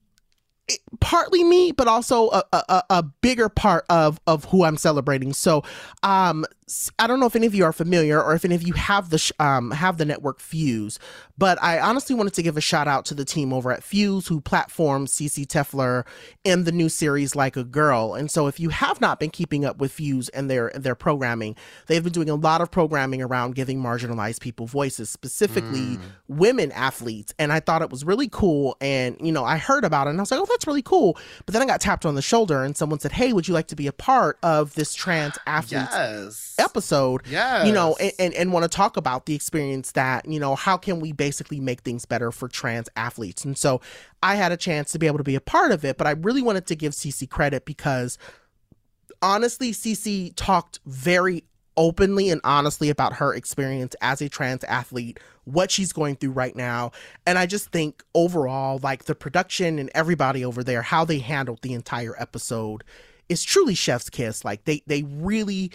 partly 1.00 1.44
me, 1.44 1.72
but 1.72 1.86
also 1.86 2.30
a, 2.30 2.44
a, 2.52 2.82
a, 2.88 3.02
bigger 3.02 3.50
part 3.50 3.84
of 3.90 4.20
of 4.26 4.46
who 4.46 4.64
I'm 4.64 4.78
celebrating. 4.78 5.34
So, 5.34 5.62
um, 6.02 6.46
I 6.98 7.06
don't 7.06 7.18
know 7.18 7.26
if 7.26 7.34
any 7.34 7.46
of 7.46 7.54
you 7.54 7.64
are 7.64 7.72
familiar 7.72 8.22
or 8.22 8.34
if 8.34 8.44
any 8.44 8.54
of 8.54 8.62
you 8.62 8.74
have 8.74 9.10
the 9.10 9.18
sh- 9.18 9.32
um, 9.40 9.72
have 9.72 9.98
the 9.98 10.04
network 10.04 10.38
Fuse, 10.38 10.98
but 11.36 11.60
I 11.62 11.80
honestly 11.80 12.14
wanted 12.14 12.34
to 12.34 12.42
give 12.42 12.56
a 12.56 12.60
shout 12.60 12.86
out 12.86 13.04
to 13.06 13.14
the 13.14 13.24
team 13.24 13.52
over 13.52 13.72
at 13.72 13.82
Fuse 13.82 14.28
who 14.28 14.40
platformed 14.40 15.08
CeCé 15.08 15.46
Telfer 15.48 16.04
in 16.44 16.64
the 16.64 16.72
new 16.72 16.88
series 16.88 17.34
Like 17.34 17.56
a 17.56 17.64
Girl. 17.64 18.14
And 18.14 18.30
so, 18.30 18.46
if 18.46 18.60
you 18.60 18.68
have 18.68 19.00
not 19.00 19.18
been 19.18 19.30
keeping 19.30 19.64
up 19.64 19.78
with 19.78 19.90
Fuse 19.90 20.28
and 20.28 20.48
their 20.48 20.70
their 20.74 20.94
programming, 20.94 21.56
they've 21.88 22.04
been 22.04 22.12
doing 22.12 22.30
a 22.30 22.36
lot 22.36 22.60
of 22.60 22.70
programming 22.70 23.20
around 23.20 23.56
giving 23.56 23.82
marginalized 23.82 24.40
people 24.40 24.66
voices, 24.66 25.10
specifically 25.10 25.96
mm. 25.96 26.00
women 26.28 26.70
athletes. 26.72 27.34
And 27.38 27.52
I 27.52 27.58
thought 27.58 27.82
it 27.82 27.90
was 27.90 28.04
really 28.04 28.28
cool. 28.30 28.76
And 28.80 29.16
you 29.20 29.32
know, 29.32 29.44
I 29.44 29.56
heard 29.56 29.84
about 29.84 30.06
it 30.06 30.10
and 30.10 30.20
I 30.20 30.22
was 30.22 30.30
like, 30.30 30.40
oh, 30.40 30.46
that's 30.48 30.68
really 30.68 30.82
cool. 30.82 31.18
But 31.46 31.54
then 31.54 31.62
I 31.62 31.66
got 31.66 31.80
tapped 31.80 32.06
on 32.06 32.14
the 32.14 32.22
shoulder 32.22 32.62
and 32.62 32.76
someone 32.76 33.00
said, 33.00 33.12
hey, 33.12 33.32
would 33.32 33.48
you 33.48 33.54
like 33.54 33.68
to 33.68 33.76
be 33.76 33.88
a 33.88 33.92
part 33.92 34.38
of 34.42 34.74
this 34.74 34.94
trans 34.94 35.36
athlete? 35.46 35.88
Yes 35.90 36.59
episode, 36.60 37.22
yeah, 37.26 37.64
you 37.64 37.72
know, 37.72 37.96
and, 38.00 38.12
and, 38.18 38.34
and 38.34 38.52
want 38.52 38.64
to 38.64 38.68
talk 38.68 38.96
about 38.96 39.26
the 39.26 39.34
experience 39.34 39.92
that, 39.92 40.26
you 40.26 40.38
know, 40.38 40.54
how 40.54 40.76
can 40.76 41.00
we 41.00 41.12
basically 41.12 41.60
make 41.60 41.80
things 41.80 42.04
better 42.04 42.30
for 42.30 42.48
trans 42.48 42.88
athletes? 42.96 43.44
And 43.44 43.56
so 43.56 43.80
I 44.22 44.34
had 44.34 44.52
a 44.52 44.56
chance 44.56 44.92
to 44.92 44.98
be 44.98 45.06
able 45.06 45.18
to 45.18 45.24
be 45.24 45.34
a 45.34 45.40
part 45.40 45.72
of 45.72 45.84
it, 45.84 45.96
but 45.96 46.06
I 46.06 46.12
really 46.12 46.42
wanted 46.42 46.66
to 46.66 46.76
give 46.76 46.92
CeCé 46.92 47.28
credit 47.28 47.64
because 47.64 48.18
honestly, 49.22 49.72
CeCé 49.72 50.32
talked 50.36 50.80
very 50.86 51.44
openly 51.76 52.28
and 52.28 52.40
honestly 52.44 52.90
about 52.90 53.14
her 53.14 53.34
experience 53.34 53.94
as 54.00 54.20
a 54.20 54.28
trans 54.28 54.64
athlete, 54.64 55.18
what 55.44 55.70
she's 55.70 55.92
going 55.92 56.16
through 56.16 56.32
right 56.32 56.54
now. 56.54 56.92
And 57.26 57.38
I 57.38 57.46
just 57.46 57.70
think 57.70 58.04
overall, 58.14 58.78
like 58.82 59.04
the 59.04 59.14
production 59.14 59.78
and 59.78 59.90
everybody 59.94 60.44
over 60.44 60.62
there, 60.62 60.82
how 60.82 61.04
they 61.04 61.18
handled 61.18 61.62
the 61.62 61.72
entire 61.74 62.14
episode 62.20 62.84
is 63.28 63.42
truly 63.42 63.74
chef's 63.74 64.10
kiss. 64.10 64.44
Like 64.44 64.64
they 64.64 64.82
they 64.86 65.04
really 65.04 65.70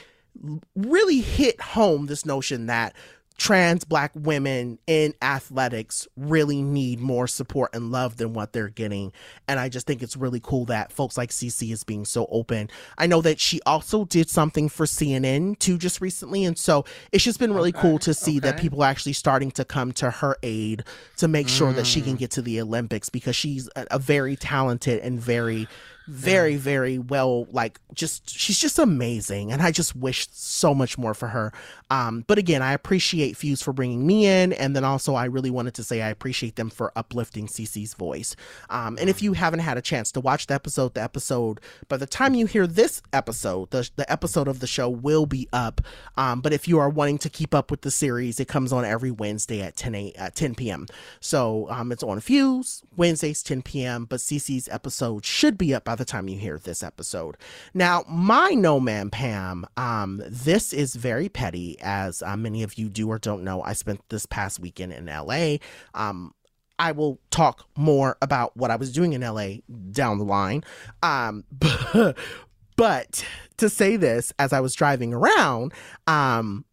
really 0.76 1.22
hit 1.22 1.60
home 1.62 2.06
this 2.06 2.26
notion 2.26 2.68
that 2.68 2.94
trans 3.38 3.84
black 3.84 4.12
women 4.16 4.80
in 4.88 5.14
athletics 5.22 6.08
really 6.16 6.62
need 6.62 7.02
more 7.02 7.28
support 7.28 7.70
and 7.74 7.92
love 7.92 8.16
than 8.16 8.34
what 8.34 8.54
they're 8.54 8.70
getting 8.70 9.12
and 9.48 9.60
i 9.60 9.68
just 9.68 9.86
think 9.86 10.02
it's 10.02 10.16
really 10.16 10.40
cool 10.42 10.64
that 10.64 10.90
folks 10.90 11.18
like 11.18 11.32
cc 11.32 11.70
is 11.70 11.84
being 11.84 12.06
so 12.06 12.28
open 12.32 12.70
i 12.98 13.06
know 13.06 13.22
that 13.22 13.38
she 13.38 13.60
also 13.66 14.06
did 14.06 14.30
something 14.30 14.70
for 14.70 14.86
cnn 14.86 15.58
too 15.60 15.78
just 15.78 16.00
recently 16.00 16.46
and 16.46 16.58
so 16.58 16.86
it's 17.12 17.26
just 17.26 17.40
been 17.40 17.54
really 17.54 17.74
okay, 17.74 17.82
cool 17.82 18.00
to 18.00 18.14
see 18.14 18.38
okay. 18.38 18.52
that 18.52 18.58
people 18.58 18.82
are 18.82 18.90
actually 18.90 19.14
starting 19.14 19.52
to 19.52 19.66
come 19.66 19.92
to 19.92 20.10
her 20.10 20.38
aid 20.42 20.86
to 21.18 21.28
make 21.28 21.50
sure 21.50 21.74
mm. 21.74 21.76
that 21.76 21.86
she 21.86 22.02
can 22.02 22.16
mm. 22.16 22.20
get 22.20 22.32
to 22.32 22.42
the 22.42 22.62
olympics 22.62 23.10
because 23.10 23.36
she's 23.36 23.68
a, 23.76 23.86
a 23.92 24.00
very 24.00 24.38
talented 24.38 25.02
and 25.02 25.20
very 25.20 25.68
very 26.08 26.56
very 26.56 27.00
well 27.00 27.46
like 27.52 27.80
just 27.94 28.30
she's 28.30 28.60
just 28.60 28.78
amazing 28.78 29.52
and 29.52 29.62
i 29.62 29.72
just 29.72 29.96
wish 29.96 30.28
so 30.32 30.74
much 30.74 30.98
more 30.98 31.14
for 31.14 31.30
her. 31.30 31.52
Um 31.90 32.24
but 32.28 32.38
again 32.38 32.62
i 32.62 32.74
appreciate 32.74 33.38
fuse 33.38 33.62
for 33.62 33.74
bringing 33.74 34.06
me 34.06 34.26
in 34.26 34.54
and 34.54 34.76
then 34.76 34.84
also 34.84 35.16
i 35.16 35.26
really 35.26 35.50
wanted 35.50 35.74
to 35.76 35.84
say 35.84 36.02
i 36.02 36.10
appreciate 36.10 36.56
them 36.56 36.70
for 36.70 36.92
uplifting 36.96 37.48
cc's 37.48 37.94
voice. 37.94 38.36
Um 38.70 38.98
and 39.00 39.10
if 39.10 39.22
you 39.22 39.34
haven't 39.34 39.60
had 39.60 39.78
a 39.78 39.82
chance 39.82 40.12
to 40.14 40.20
watch 40.20 40.48
the 40.48 40.54
episode 40.54 40.94
the 40.94 41.02
episode 41.02 41.60
by 41.88 41.98
the 41.98 42.06
time 42.06 42.36
you 42.36 42.46
hear 42.46 42.68
this 42.68 43.02
episode 43.14 43.72
the, 43.72 43.90
the 43.96 44.12
episode 44.12 44.48
of 44.48 44.60
the 44.60 44.68
show 44.68 44.90
will 44.90 45.26
be 45.26 45.48
up. 45.54 45.82
Um 46.18 46.42
but 46.42 46.54
if 46.54 46.68
you 46.68 46.78
are 46.80 46.90
wanting 46.90 47.18
to 47.20 47.30
keep 47.30 47.56
up 47.56 47.72
with 47.72 47.82
the 47.82 47.92
series 47.92 48.40
it 48.40 48.48
comes 48.48 48.72
on 48.74 48.86
every 48.86 49.12
wednesday 49.12 49.62
at 49.62 49.76
10 49.76 49.96
a 49.96 50.14
at 50.14 50.36
10 50.36 50.56
p.m 50.56 50.86
so 51.20 51.68
um 51.70 51.92
it's 51.92 52.04
on 52.04 52.20
fuse 52.20 52.84
wednesdays 52.96 53.42
10 53.44 53.62
p.m 53.62 54.06
but 54.06 54.20
cc's 54.20 54.68
episode 54.70 55.26
should 55.26 55.58
be 55.58 55.74
up 55.74 55.84
by 55.84 55.95
the 55.96 56.06
time 56.06 56.28
you 56.28 56.38
hear 56.38 56.58
this 56.58 56.84
episode. 56.84 57.38
Now, 57.74 58.04
my 58.08 58.52
no 58.52 58.80
man 58.80 59.10
Pam, 59.10 59.66
um, 59.78 60.22
this 60.28 60.74
is 60.74 60.96
very 60.96 61.30
petty, 61.30 61.78
as 61.82 62.22
uh, 62.22 62.38
many 62.38 62.64
of 62.64 62.78
you 62.78 62.90
do 62.90 63.10
or 63.10 63.20
don't 63.20 63.44
know. 63.44 63.62
I 63.62 63.74
spent 63.74 64.02
this 64.10 64.26
past 64.26 64.60
weekend 64.60 64.94
in 64.94 65.06
LA. 65.06 65.58
Um, 65.94 66.34
I 66.78 66.92
will 66.92 67.20
talk 67.32 67.68
more 67.78 68.18
about 68.22 68.56
what 68.58 68.72
I 68.72 68.76
was 68.76 68.92
doing 68.92 69.14
in 69.14 69.22
LA 69.22 69.58
down 69.92 70.18
the 70.18 70.26
line. 70.26 70.64
Um, 71.02 71.46
but, 71.52 72.18
but 72.76 73.26
to 73.58 73.70
say 73.70 73.96
this, 73.96 74.34
as 74.40 74.54
I 74.54 74.60
was 74.60 74.74
driving 74.74 75.14
around, 75.14 75.74
um, 76.08 76.66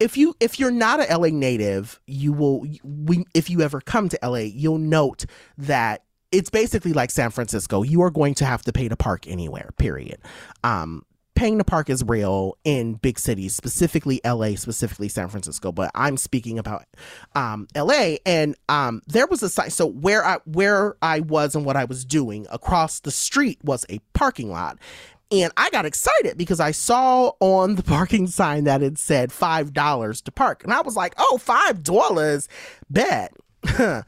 if 0.00 0.16
you 0.16 0.36
if 0.38 0.60
you're 0.60 0.70
not 0.70 1.00
a 1.00 1.16
LA 1.16 1.28
native, 1.28 2.00
you 2.06 2.32
will 2.32 2.64
we 2.84 3.24
if 3.34 3.50
you 3.50 3.62
ever 3.62 3.80
come 3.80 4.08
to 4.08 4.18
LA, 4.22 4.38
you'll 4.38 4.78
note 4.78 5.26
that 5.56 6.04
it's 6.32 6.50
basically 6.50 6.92
like 6.92 7.10
San 7.10 7.30
Francisco. 7.30 7.82
You 7.82 8.02
are 8.02 8.10
going 8.10 8.34
to 8.34 8.44
have 8.44 8.62
to 8.62 8.72
pay 8.72 8.88
to 8.88 8.96
park 8.96 9.26
anywhere, 9.26 9.70
period. 9.78 10.18
Um, 10.62 11.04
paying 11.38 11.58
to 11.58 11.64
park 11.64 11.88
is 11.88 12.02
real 12.02 12.58
in 12.64 12.94
big 12.94 13.18
cities, 13.18 13.54
specifically 13.54 14.20
LA, 14.24 14.56
specifically 14.56 15.08
San 15.08 15.28
Francisco, 15.28 15.70
but 15.70 15.90
I'm 15.94 16.16
speaking 16.16 16.58
about 16.58 16.84
um, 17.36 17.68
LA. 17.76 18.16
And 18.26 18.56
um, 18.68 19.02
there 19.06 19.26
was 19.26 19.42
a 19.42 19.48
site. 19.48 19.72
So 19.72 19.86
where 19.86 20.24
I 20.24 20.38
where 20.44 20.96
I 21.00 21.20
was 21.20 21.54
and 21.54 21.64
what 21.64 21.76
I 21.76 21.84
was 21.84 22.04
doing 22.04 22.46
across 22.50 23.00
the 23.00 23.12
street 23.12 23.58
was 23.62 23.86
a 23.88 24.00
parking 24.14 24.50
lot. 24.50 24.78
And 25.30 25.52
I 25.56 25.68
got 25.70 25.84
excited 25.84 26.38
because 26.38 26.58
I 26.58 26.72
saw 26.72 27.32
on 27.40 27.76
the 27.76 27.82
parking 27.84 28.26
sign 28.26 28.64
that 28.64 28.82
it 28.82 28.98
said 28.98 29.30
$5 29.30 30.22
to 30.22 30.32
park. 30.32 30.64
And 30.64 30.72
I 30.72 30.80
was 30.80 30.96
like, 30.96 31.14
oh, 31.18 31.38
$5, 31.40 32.48
bet. 32.90 33.32
and, 33.78 34.04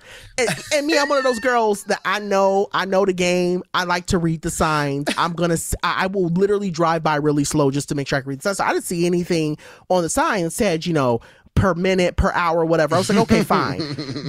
and, 0.73 0.87
me, 0.87 0.99
I'm 0.99 1.09
one 1.09 1.19
of 1.19 1.25
those 1.25 1.39
girls 1.41 1.85
that 1.85 2.01
I 2.05 2.19
know, 2.19 2.69
I 2.73 2.85
know 2.85 3.05
the 3.05 3.13
game. 3.13 3.63
I 3.75 3.85
like 3.85 4.07
to 4.07 4.19
read 4.19 4.43
the 4.43 4.51
signs. 4.51 5.07
I'm 5.17 5.33
gonna, 5.33 5.57
I 5.83 6.07
will 6.07 6.29
literally 6.29 6.71
drive 6.71 7.03
by 7.03 7.17
really 7.17 7.45
slow 7.45 7.71
just 7.71 7.89
to 7.91 7.95
make 7.95 8.09
sure 8.09 8.19
I 8.19 8.23
can 8.23 8.31
read 8.31 8.41
the 8.41 8.43
signs. 8.43 8.57
So 8.59 8.65
I 8.65 8.73
didn't 8.73 8.85
see 8.85 9.07
anything 9.07 9.59
on 9.89 10.03
the 10.03 10.09
sign 10.09 10.45
that 10.45 10.51
said, 10.51 10.87
you 10.87 10.93
know, 10.93 11.21
per 11.55 11.75
minute, 11.75 12.17
per 12.17 12.33
hour, 12.33 12.65
whatever. 12.65 12.95
I 12.95 12.99
was 12.99 13.11
like, 13.11 13.19
okay, 13.19 13.45
fine. 13.45 13.81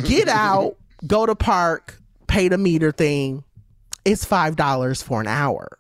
Get 0.06 0.28
out, 0.28 0.78
go 1.08 1.26
to 1.26 1.36
park, 1.36 2.00
pay 2.28 2.48
the 2.48 2.58
meter 2.58 2.92
thing. 2.92 3.44
It's 4.04 4.26
five 4.26 4.56
dollars 4.56 5.02
for 5.04 5.22
an 5.22 5.28
hour, 5.28 5.78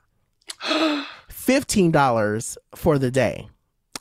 fifteen 1.29 1.91
dollars 1.91 2.57
for 2.75 2.99
the 2.99 3.09
day. 3.09 3.47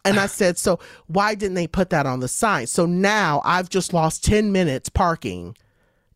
And 0.04 0.18
I 0.18 0.26
said, 0.26 0.56
so 0.58 0.78
why 1.06 1.34
didn't 1.34 1.54
they 1.54 1.66
put 1.66 1.90
that 1.90 2.06
on 2.06 2.20
the 2.20 2.28
sign? 2.28 2.66
So 2.66 2.86
now 2.86 3.42
I've 3.44 3.68
just 3.68 3.92
lost 3.92 4.24
10 4.24 4.50
minutes 4.52 4.88
parking 4.88 5.56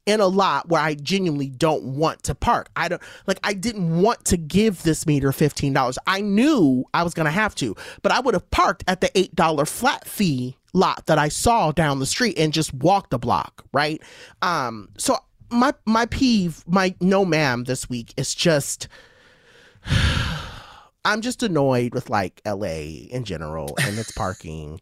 in 0.06 0.20
a 0.20 0.26
lot 0.26 0.68
where 0.68 0.80
I 0.80 0.94
genuinely 0.94 1.48
don't 1.48 1.82
want 1.82 2.22
to 2.24 2.34
park. 2.34 2.68
I 2.76 2.88
don't 2.88 3.02
like 3.26 3.38
I 3.42 3.54
didn't 3.54 4.00
want 4.00 4.24
to 4.26 4.36
give 4.36 4.82
this 4.82 5.06
meter 5.06 5.30
$15. 5.30 5.96
I 6.06 6.20
knew 6.20 6.84
I 6.92 7.02
was 7.02 7.14
going 7.14 7.24
to 7.24 7.30
have 7.30 7.54
to, 7.56 7.74
but 8.02 8.12
I 8.12 8.20
would 8.20 8.34
have 8.34 8.50
parked 8.50 8.84
at 8.86 9.00
the 9.00 9.08
$8 9.08 9.68
flat 9.68 10.06
fee 10.06 10.56
lot 10.72 11.06
that 11.06 11.18
I 11.18 11.28
saw 11.28 11.72
down 11.72 12.00
the 12.00 12.06
street 12.06 12.38
and 12.38 12.52
just 12.52 12.74
walked 12.74 13.14
a 13.14 13.18
block, 13.18 13.64
right? 13.72 14.02
Um 14.42 14.88
so 14.98 15.18
my 15.50 15.72
my 15.86 16.06
peeve, 16.06 16.64
my 16.66 16.94
no 17.00 17.24
ma'am 17.24 17.64
this 17.64 17.88
week 17.88 18.12
is 18.16 18.34
just 18.34 18.88
I'm 21.04 21.20
just 21.20 21.42
annoyed 21.42 21.94
with 21.94 22.10
like 22.10 22.40
LA 22.46 23.06
in 23.10 23.24
general 23.24 23.74
and 23.82 23.98
its 23.98 24.12
parking 24.16 24.80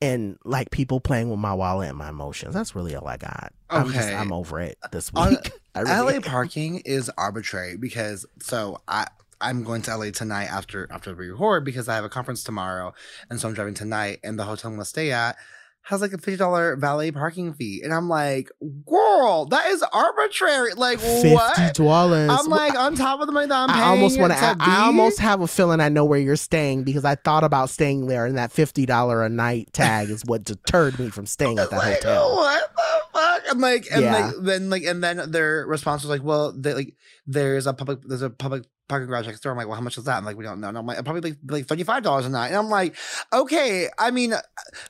and 0.00 0.38
like 0.44 0.70
people 0.70 1.00
playing 1.00 1.30
with 1.30 1.38
my 1.38 1.54
wallet 1.54 1.88
and 1.88 1.98
my 1.98 2.10
emotions. 2.10 2.54
That's 2.54 2.74
really 2.74 2.94
all 2.94 3.06
I 3.06 3.16
got. 3.16 3.52
Okay. 3.70 3.80
I'm, 3.80 3.92
just, 3.92 4.08
I'm 4.08 4.32
over 4.32 4.60
it 4.60 4.78
this 4.92 5.12
week. 5.12 5.50
really 5.76 6.14
LA 6.14 6.20
parking 6.20 6.82
is 6.84 7.10
arbitrary 7.16 7.76
because 7.76 8.26
so 8.40 8.80
I 8.86 9.06
I'm 9.40 9.64
going 9.64 9.82
to 9.82 9.96
LA 9.96 10.10
tonight 10.10 10.46
after 10.46 10.88
after 10.90 11.14
the 11.14 11.16
record 11.16 11.64
because 11.64 11.88
I 11.88 11.96
have 11.96 12.04
a 12.04 12.08
conference 12.08 12.44
tomorrow 12.44 12.94
and 13.30 13.40
so 13.40 13.48
I'm 13.48 13.54
driving 13.54 13.74
tonight 13.74 14.20
and 14.22 14.38
the 14.38 14.44
hotel 14.44 14.70
I'm 14.70 14.76
gonna 14.76 14.84
stay 14.84 15.10
at 15.12 15.36
has 15.86 16.00
like 16.00 16.12
a 16.12 16.18
fifty 16.18 16.36
dollar 16.36 16.76
valet 16.76 17.10
parking 17.10 17.52
fee, 17.52 17.82
and 17.84 17.92
I'm 17.92 18.08
like, 18.08 18.50
girl, 18.86 19.44
that 19.46 19.66
is 19.66 19.82
arbitrary. 19.92 20.72
Like 20.72 20.98
what? 21.00 21.74
dollars. 21.74 22.30
I'm 22.32 22.46
like 22.46 22.74
on 22.74 22.94
top 22.94 23.20
of 23.20 23.26
the 23.26 23.32
money 23.32 23.48
that 23.48 23.54
I'm 23.54 23.68
paying. 23.68 23.82
I 23.82 23.88
almost 23.88 24.18
want 24.18 24.32
to. 24.32 24.38
I, 24.38 24.56
I, 24.58 24.86
almost 24.86 25.18
have 25.20 25.42
a 25.42 25.46
feeling 25.46 25.80
I 25.80 25.90
know 25.90 26.06
where 26.06 26.18
you're 26.18 26.36
staying 26.36 26.84
because 26.84 27.04
I 27.04 27.16
thought 27.16 27.44
about 27.44 27.68
staying 27.68 28.06
there, 28.06 28.24
and 28.24 28.38
that 28.38 28.50
fifty 28.50 28.86
dollar 28.86 29.22
a 29.22 29.28
night 29.28 29.74
tag 29.74 30.08
is 30.08 30.24
what 30.24 30.44
deterred 30.44 30.98
me 30.98 31.10
from 31.10 31.26
staying 31.26 31.58
at 31.58 31.68
that 31.70 31.76
like, 31.76 31.96
hotel. 31.96 32.34
What 32.34 32.74
the 32.74 33.18
fuck? 33.18 33.42
I'm 33.50 33.60
like, 33.60 33.86
and 33.92 34.02
yeah. 34.02 34.26
like 34.26 34.34
then 34.40 34.70
like 34.70 34.84
and 34.84 35.04
then 35.04 35.30
their 35.30 35.66
response 35.66 36.02
was 36.02 36.08
like, 36.08 36.24
well, 36.24 36.52
they 36.52 36.72
like 36.72 36.94
there's 37.26 37.66
a 37.66 37.74
public 37.74 38.00
there's 38.06 38.22
a 38.22 38.30
public 38.30 38.64
parking 38.88 39.08
garage 39.08 39.26
next 39.26 39.40
door. 39.40 39.52
I'm 39.52 39.58
like, 39.58 39.66
well, 39.66 39.76
how 39.76 39.82
much 39.82 39.96
is 39.96 40.04
that? 40.04 40.16
I'm 40.16 40.24
like, 40.24 40.36
we 40.36 40.44
don't 40.44 40.60
know. 40.60 40.68
And 40.68 40.78
I'm 40.78 40.86
like, 40.86 41.02
probably 41.04 41.30
like, 41.30 41.38
like 41.48 41.66
$35 41.66 42.26
a 42.26 42.28
night. 42.28 42.48
And 42.48 42.56
I'm 42.56 42.68
like, 42.68 42.96
okay, 43.32 43.88
I 43.98 44.10
mean, 44.10 44.34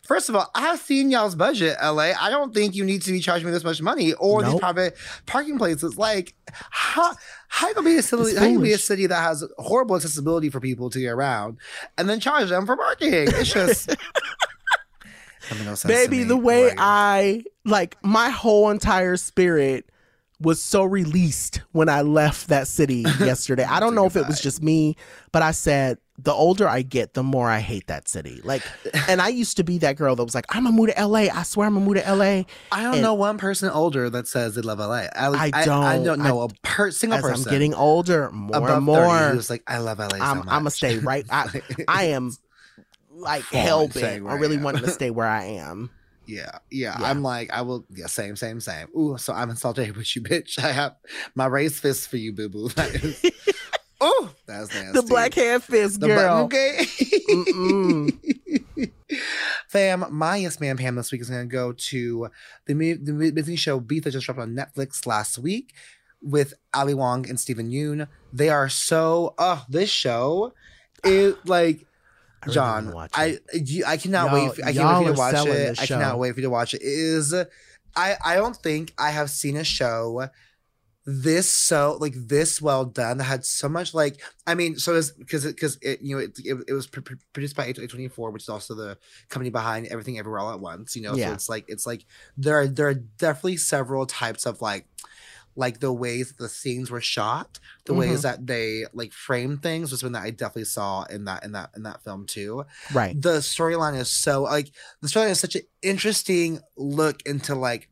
first 0.03 0.29
of 0.29 0.37
all, 0.37 0.51
I've 0.55 0.81
seen 0.81 1.11
y'all's 1.11 1.35
budget, 1.35 1.77
LA. 1.83 2.13
I 2.21 2.31
don't 2.31 2.53
think 2.53 2.75
you 2.75 2.85
need 2.85 3.03
to 3.03 3.13
be 3.13 3.21
charging 3.21 3.47
me 3.47 3.53
this 3.53 3.65
much 3.65 3.81
money 3.81 4.13
or 4.15 4.43
nope. 4.43 4.53
these 4.53 4.61
private 4.61 4.97
parking 5.27 5.59
places. 5.59 5.97
Like, 5.97 6.35
how 6.51 7.15
how 7.49 7.73
can 7.73 7.85
be 7.85 7.97
a 7.97 8.03
city 8.03 8.35
how 8.35 8.45
can 8.45 8.63
be 8.63 8.73
a 8.73 8.79
city 8.79 9.07
that 9.07 9.23
has 9.23 9.45
horrible 9.59 9.97
accessibility 9.97 10.51
for 10.51 10.61
people 10.61 10.91
to 10.91 11.01
get 11.01 11.11
around 11.11 11.59
and 11.97 12.09
then 12.09 12.21
charge 12.21 12.49
them 12.49 12.67
for 12.67 12.77
parking? 12.77 13.13
It's 13.13 13.53
just 13.53 13.95
Baby, 15.87 16.25
the 16.25 16.37
way 16.37 16.69
like, 16.69 16.79
I 16.79 17.45
like 17.65 17.97
my 18.03 18.31
whole 18.31 18.71
entire 18.71 19.17
spirit 19.17 19.89
was 20.45 20.63
so 20.63 20.85
released 20.85 21.63
when 21.73 21.89
I 21.89 22.03
left 22.03 22.49
that 22.49 22.69
city 22.69 23.05
yesterday. 23.19 23.65
I 23.65 23.81
don't 23.81 23.95
know 23.95 24.07
if 24.07 24.17
it 24.17 24.27
was 24.27 24.41
just 24.41 24.63
me, 24.63 24.97
but 25.33 25.43
I 25.43 25.51
said, 25.51 25.99
the 26.17 26.33
older 26.33 26.69
I 26.69 26.83
get, 26.83 27.15
the 27.15 27.25
more 27.25 27.51
I 27.51 27.59
hate 27.59 27.89
that 27.89 28.07
city. 28.09 28.41
Like, 28.45 28.63
and 29.09 29.21
I 29.21 29.29
used 29.29 29.57
to 29.57 29.65
be 29.65 29.79
that 29.79 29.97
girl 29.97 30.15
that 30.15 30.23
was 30.23 30.35
like, 30.35 30.47
I'm 30.51 30.65
gonna 30.65 30.77
move 30.77 30.95
to 30.95 31.07
LA. 31.07 31.27
I 31.33 31.43
swear 31.43 31.67
I'm 31.67 31.75
gonna 31.75 31.87
move 31.87 31.97
to 31.97 32.15
LA. 32.15 32.45
I 32.71 32.83
don't 32.83 32.95
and 32.95 33.03
know 33.03 33.15
one 33.15 33.37
person 33.37 33.69
older 33.71 34.09
that 34.11 34.29
says 34.29 34.55
they 34.55 34.63
love 34.63 34.79
LA. 34.79 35.07
I, 35.17 35.51
I 35.53 35.65
don't. 35.65 35.83
I, 35.83 35.95
I 35.95 36.05
don't 36.05 36.21
know 36.21 36.43
I, 36.43 36.45
a 36.45 36.49
per, 36.63 36.91
single 36.93 37.19
as 37.19 37.25
person. 37.25 37.49
I'm 37.49 37.53
getting 37.53 37.75
older, 37.75 38.31
more 38.31 38.71
and 38.71 38.85
more. 38.85 39.09
30, 39.09 39.35
who's 39.35 39.51
like, 39.51 39.65
I 39.67 39.79
love 39.79 39.99
LA. 39.99 40.09
So 40.09 40.17
I'm, 40.21 40.39
I'm 40.41 40.47
gonna 40.47 40.71
stay 40.71 40.99
right. 40.99 41.27
I, 41.31 41.63
I 41.89 42.05
am 42.05 42.31
like 43.11 43.45
hell 43.47 43.89
bent. 43.89 44.27
I 44.27 44.35
really 44.35 44.59
wanting 44.59 44.83
to 44.83 44.91
stay 44.91 45.11
where 45.11 45.27
I 45.27 45.45
am. 45.45 45.91
Yeah, 46.27 46.59
yeah, 46.71 46.97
yeah, 46.99 47.07
I'm 47.07 47.23
like, 47.23 47.53
I 47.53 47.63
will. 47.63 47.85
Yeah, 47.91 48.07
same, 48.07 48.37
same, 48.37 48.61
same. 48.61 48.89
Ooh, 48.97 49.19
so 49.19 49.33
I'm 49.33 49.51
insulted 49.51 49.97
with 49.97 50.15
you, 50.17 50.23
bitch. 50.23 50.59
I 50.63 50.73
have 50.73 50.97
my 51.35 51.47
raised 51.47 51.77
fist 51.77 52.09
for 52.09 52.17
you, 52.17 52.33
boo 52.33 52.49
boo. 52.49 52.71
oh, 54.01 54.31
that's 54.47 54.75
nasty. 54.75 54.93
The 54.93 55.07
black 55.07 55.35
hand 55.35 55.63
fist, 55.63 56.01
the 56.01 56.07
girl. 56.09 56.45
okay. 56.45 56.87
Fam, 59.69 60.07
my 60.11 60.37
yes 60.37 60.61
man 60.61 60.77
Pam 60.77 60.95
this 60.95 61.13
week 61.13 61.21
is 61.21 61.31
going 61.31 61.49
to 61.49 61.53
go 61.53 61.73
to 61.73 62.29
the 62.67 62.75
the 62.75 63.33
Disney 63.33 63.57
show 63.57 63.81
Beef 63.81 64.05
that 64.05 64.13
just 64.13 64.27
dropped 64.27 64.41
on 64.41 64.55
Netflix 64.57 65.07
last 65.07 65.39
week 65.39 65.75
with 66.23 66.55
Ali 66.73 66.95
Wong 66.95 67.29
and 67.29 67.39
Steven 67.39 67.71
Yeun. 67.71 68.09
They 68.33 68.49
are 68.49 68.69
so. 68.69 69.35
Oh, 69.39 69.65
this 69.69 69.91
show, 69.91 70.55
it 71.05 71.45
like 71.47 71.87
Jon, 72.51 73.09
I 73.15 73.33
uh, 73.33 73.37
you, 73.53 73.85
I 73.87 73.97
cannot 73.97 74.31
y'all, 74.31 74.47
wait. 74.49 74.57
For, 74.57 74.65
I 74.65 74.73
can't 74.73 74.89
wait 74.89 74.97
for 74.97 75.09
you 75.09 75.15
to 75.15 75.19
watch 75.19 75.47
it. 75.47 75.83
I 75.83 75.87
cannot 75.87 76.19
wait 76.19 76.35
for 76.35 76.41
you 76.41 76.47
to 76.47 76.51
watch 76.51 76.75
it. 76.75 76.83
it. 76.83 76.87
Is 76.87 77.35
I 77.97 78.17
I 78.25 78.37
don't 78.37 78.57
think 78.57 78.93
I 78.99 79.11
have 79.11 79.31
seen 79.31 79.57
a 79.57 79.65
show 79.65 80.29
this 81.07 81.53
so 81.53 81.99
like 82.01 82.15
this 82.17 82.63
well 82.63 82.87
done 82.87 83.19
that 83.19 83.25
had 83.25 83.45
so 83.45 83.69
much 83.69 83.93
like 83.93 84.23
I 84.47 84.55
mean 84.55 84.79
so 84.79 84.95
it's 84.95 85.11
because 85.11 85.45
it 85.45 85.55
because 85.55 85.77
it 85.83 86.01
you 86.01 86.17
know 86.17 86.23
it, 86.23 86.39
it, 86.43 86.57
it 86.67 86.73
was 86.73 86.87
pr- 86.87 87.03
pr- 87.03 87.15
produced 87.35 87.55
by 87.55 87.71
A24 87.71 88.33
which 88.33 88.45
is 88.45 88.49
also 88.49 88.75
the 88.75 88.97
company 89.29 89.51
behind 89.51 89.87
Everything 89.89 90.19
Everywhere 90.19 90.41
All 90.41 90.53
at 90.53 90.61
Once 90.61 90.97
you 90.97 91.03
know 91.03 91.15
Yeah. 91.15 91.29
so 91.29 91.33
it's 91.35 91.49
like 91.51 91.67
it's 91.69 91.87
like 91.87 92.07
there 92.39 92.59
are 92.59 92.67
there 92.67 92.89
are 92.89 92.95
definitely 92.95 93.59
several 93.59 94.07
types 94.07 94.47
of 94.47 94.63
like 94.63 94.87
like 95.57 95.81
the 95.81 95.93
ways 95.93 96.29
that 96.29 96.39
the 96.43 96.49
scenes 96.49 96.91
were 96.91 97.01
shot 97.01 97.59
the 97.87 97.93
Mhm. 97.93 97.99
ways 97.99 98.23
that 98.23 98.47
they 98.47 98.85
like 98.93 99.13
framed 99.13 99.63
things 99.63 99.91
was 99.91 100.01
something 100.01 100.13
that 100.15 100.23
I 100.25 100.31
definitely 100.31 100.65
saw 100.65 101.05
in 101.05 101.25
that 101.27 101.45
in 101.45 101.53
that 101.53 101.71
in 101.77 101.83
that 101.85 102.03
film 102.03 102.27
too 102.27 102.65
Right. 102.93 103.21
the 103.21 103.39
storyline 103.39 103.97
is 103.99 104.11
so 104.11 104.43
like 104.43 104.73
the 105.01 105.09
storyline 105.09 105.31
is 105.31 105.41
such 105.41 105.55
an 105.57 105.63
interesting 105.83 106.61
look 106.77 107.23
into 107.27 107.55
like 107.55 107.89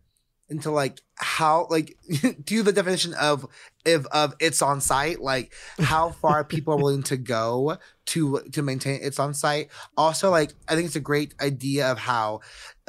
into 0.49 0.71
like 0.71 1.01
how 1.15 1.67
like 1.71 1.97
do 2.45 2.63
the 2.63 2.73
definition 2.73 3.15
of 3.15 3.47
if 3.87 4.05
of 4.07 4.35
it's 4.41 4.61
on 4.61 4.81
site 4.81 5.21
like 5.21 5.53
how 5.79 6.11
far 6.11 6.45
people 6.45 6.75
are 6.75 6.77
willing 6.85 7.03
to 7.03 7.17
go 7.17 7.79
to 8.07 8.41
to 8.53 8.61
maintain 8.61 8.99
it's 9.03 9.19
on 9.19 9.33
site 9.33 9.71
also 9.97 10.31
like 10.31 10.53
i 10.69 10.75
think 10.75 10.87
it's 10.87 10.97
a 10.97 11.01
great 11.01 11.33
idea 11.41 11.91
of 11.91 11.99
how 11.99 12.41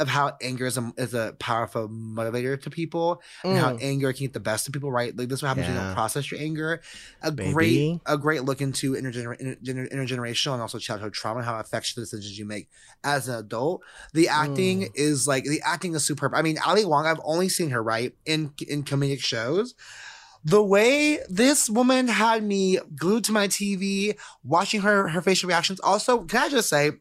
of 0.03 0.09
how 0.09 0.33
anger 0.41 0.65
is 0.67 0.77
a, 0.77 0.93
is 0.97 1.13
a 1.13 1.33
powerful 1.39 1.89
motivator 1.89 2.61
to 2.61 2.69
people 2.69 3.21
and 3.43 3.57
how 3.57 3.73
Mm. 3.73 3.79
anger 3.81 4.13
can 4.13 4.25
get 4.25 4.33
the 4.33 4.39
best 4.39 4.67
of 4.67 4.73
people 4.73 4.91
right 4.91 5.15
like 5.17 5.29
this 5.29 5.39
is 5.39 5.43
what 5.43 5.49
happens 5.49 5.67
when 5.67 5.75
you 5.75 5.81
don't 5.81 5.93
process 5.95 6.29
your 6.29 6.39
anger 6.39 6.81
a 7.21 7.31
Baby. 7.31 7.53
great 7.53 7.99
a 8.05 8.17
great 8.17 8.43
look 8.43 8.61
into 8.61 8.93
intergener- 8.93 9.39
inter- 9.39 9.87
intergenerational 9.87 10.53
and 10.53 10.61
also 10.61 10.77
childhood 10.77 11.13
trauma 11.13 11.39
and 11.39 11.45
how 11.47 11.57
it 11.57 11.61
affects 11.61 11.93
the 11.93 12.01
decisions 12.01 12.37
you 12.37 12.45
make 12.45 12.69
as 13.03 13.27
an 13.27 13.35
adult. 13.35 13.81
The 14.13 14.27
acting 14.27 14.81
Mm. 14.83 14.91
is 14.95 15.27
like 15.27 15.45
the 15.45 15.61
acting 15.65 15.95
is 15.95 16.03
superb. 16.03 16.33
I 16.35 16.41
mean, 16.41 16.57
Ali 16.65 16.85
Wong, 16.85 17.05
I've 17.05 17.21
only 17.23 17.49
seen 17.49 17.69
her 17.71 17.81
right 17.81 18.13
in 18.25 18.53
in 18.67 18.83
comedic 18.83 19.21
shows. 19.21 19.73
The 20.45 20.61
way 20.61 21.19
this 21.29 21.69
woman 21.69 22.09
had 22.09 22.43
me 22.43 22.77
glued 22.97 23.23
to 23.25 23.31
my 23.31 23.47
TV, 23.47 24.17
watching 24.43 24.81
her 24.81 25.07
her 25.07 25.21
facial 25.21 25.47
reactions. 25.47 25.79
Also, 25.79 26.23
can 26.25 26.41
I 26.43 26.49
just 26.49 26.67
say, 26.67 26.91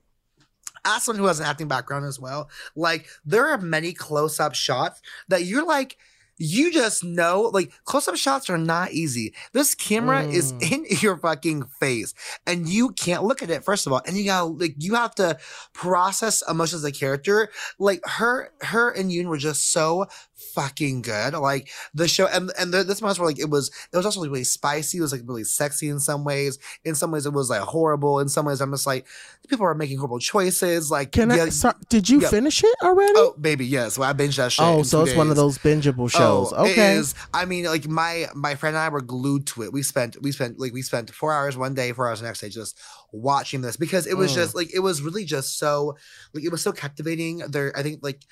as 0.85 1.05
someone 1.05 1.21
who 1.21 1.27
has 1.29 1.41
an 1.41 1.47
acting 1.47 1.69
background 1.69 2.05
as 2.07 2.19
well, 2.21 2.51
like 2.75 3.07
there 3.25 3.49
are 3.49 3.59
many 3.59 3.93
close 3.93 4.41
up 4.41 4.55
shots 4.55 5.01
that 5.29 5.45
you're 5.45 5.67
like, 5.67 5.97
you 6.39 6.73
just 6.73 7.05
know, 7.05 7.43
like 7.53 7.71
close 7.85 8.09
up 8.09 8.17
shots 8.17 8.51
are 8.51 8.59
not 8.59 8.91
easy. 8.91 9.33
This 9.53 9.75
camera 9.77 10.25
is 10.25 10.53
Mm. 10.55 10.73
in 10.73 10.85
your 11.01 11.17
fucking 11.19 11.65
face, 11.79 12.15
and 12.47 12.69
you 12.69 12.91
can't 12.93 13.23
look 13.23 13.43
at 13.43 13.51
it 13.51 13.63
first 13.65 13.87
of 13.87 13.93
all, 13.93 14.01
and 14.07 14.17
you 14.17 14.25
gotta 14.25 14.47
like 14.47 14.75
you 14.79 14.95
have 14.95 15.15
to 15.17 15.39
process 15.73 16.43
emotions 16.49 16.83
of 16.83 16.93
the 16.93 16.99
character. 16.99 17.51
Like 17.79 18.01
her, 18.07 18.51
her 18.63 18.91
and 18.91 19.11
Yeun 19.11 19.27
were 19.27 19.37
just 19.37 19.71
so 19.73 20.07
fucking 20.55 21.03
good. 21.03 21.35
Like 21.35 21.71
the 21.95 22.09
show, 22.09 22.27
and 22.27 22.51
and 22.59 22.73
the, 22.73 22.85
this 22.85 23.01
moments 23.01 23.19
were 23.19 23.27
like 23.27 23.39
it 23.39 23.51
was. 23.51 23.71
It 23.93 23.97
was 23.97 24.07
also 24.07 24.21
like 24.21 24.31
really 24.31 24.45
spicy. 24.45 24.99
It 24.99 25.03
was 25.03 25.13
like 25.13 25.23
really 25.25 25.45
sexy 25.45 25.89
in 25.89 26.01
some 26.01 26.25
ways. 26.25 26.59
In 26.85 26.95
some 26.95 27.11
ways, 27.11 27.27
it 27.27 27.33
was 27.33 27.51
like 27.51 27.61
horrible. 27.61 28.19
In 28.21 28.29
some 28.29 28.47
ways, 28.47 28.61
I'm 28.61 28.73
just 28.73 28.87
like 28.87 29.07
people 29.49 29.67
are 29.67 29.75
making 29.75 29.99
horrible 29.99 30.19
choices. 30.19 30.91
Like 30.91 31.13
Can 31.13 31.31
yeah, 31.31 31.45
I? 31.45 31.49
Sorry, 31.51 31.75
did 31.89 32.09
you 32.09 32.21
yeah. 32.21 32.29
finish 32.29 32.63
it 32.65 32.75
already? 32.83 33.13
Oh, 33.17 33.35
baby, 33.41 33.67
yes. 33.67 33.99
Well, 33.99 34.09
I 34.09 34.13
binged 34.13 34.37
that 34.37 34.53
show. 34.53 34.65
Oh, 34.65 34.83
so 34.83 35.03
it's 35.03 35.15
one 35.15 35.31
of 35.31 35.37
those 35.37 35.59
bingeable 35.59 36.11
shows. 36.11 36.53
Oh, 36.53 36.65
okay. 36.65 36.95
It 36.95 36.99
is. 36.99 37.15
I 37.33 37.45
mean, 37.45 37.65
like 37.67 37.89
my 37.89 38.27
my 38.35 38.55
friend 38.55 38.77
and 38.77 38.83
I 38.83 38.89
were 38.89 39.01
glued 39.01 39.47
to 39.49 39.63
it. 39.63 39.73
We 39.73 39.83
spent 39.83 40.21
we 40.23 40.33
spent 40.33 40.59
like 40.59 40.73
we 40.73 40.83
spent 40.83 41.11
four 41.11 41.33
hours 41.33 41.57
one 41.57 41.75
day, 41.75 41.93
four 41.93 42.09
hours 42.09 42.21
the 42.21 42.27
next 42.27 42.41
day, 42.41 42.49
just 42.49 42.79
watching 43.13 43.61
this 43.61 43.77
because 43.77 44.07
it 44.07 44.17
was 44.17 44.33
Mm. 44.33 44.37
just 44.37 44.55
like 44.55 44.75
it 44.75 44.79
was 44.79 45.03
really 45.03 45.25
just 45.25 45.59
so 45.59 45.97
like 46.33 46.45
it 46.45 46.51
was 46.51 46.63
so 46.63 46.73
captivating. 46.73 47.39
There, 47.39 47.77
I 47.77 47.83
think 47.83 48.01
like 48.03 48.25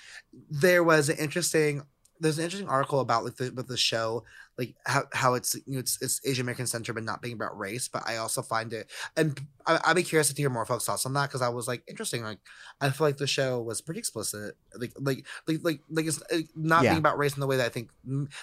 there 0.50 0.82
was 0.82 1.08
an 1.08 1.16
interesting. 1.18 1.82
There's 2.20 2.38
an 2.38 2.44
interesting 2.44 2.68
article 2.68 3.00
about 3.00 3.24
like 3.24 3.36
the 3.36 3.50
with 3.50 3.66
the 3.66 3.76
show, 3.76 4.24
like 4.58 4.74
how, 4.84 5.04
how 5.12 5.34
it's 5.34 5.54
you 5.54 5.62
know 5.74 5.78
it's 5.78 6.00
it's 6.02 6.20
Asian 6.26 6.44
American 6.44 6.66
centered 6.66 6.92
but 6.92 7.02
not 7.02 7.22
being 7.22 7.34
about 7.34 7.58
race. 7.58 7.88
But 7.88 8.06
I 8.06 8.18
also 8.18 8.42
find 8.42 8.72
it, 8.72 8.90
and 9.16 9.40
I, 9.66 9.80
I'd 9.86 9.96
be 9.96 10.02
curious 10.02 10.28
to 10.32 10.34
hear 10.36 10.50
more 10.50 10.66
folks' 10.66 10.84
thoughts 10.84 11.06
on 11.06 11.14
that 11.14 11.28
because 11.28 11.42
I 11.42 11.48
was 11.48 11.66
like 11.66 11.82
interesting. 11.88 12.22
Like 12.22 12.38
I 12.80 12.90
feel 12.90 13.06
like 13.06 13.16
the 13.16 13.26
show 13.26 13.60
was 13.62 13.80
pretty 13.80 14.00
explicit, 14.00 14.54
like 14.76 14.92
like 14.98 15.26
like 15.48 15.60
like 15.62 15.80
like 15.90 16.06
it's 16.06 16.22
not 16.54 16.84
Yeah. 16.84 16.90
being 16.90 16.98
about 16.98 17.18
race 17.18 17.34
in 17.34 17.40
the 17.40 17.46
way 17.46 17.56
that 17.56 17.66
I 17.66 17.70
think 17.70 17.90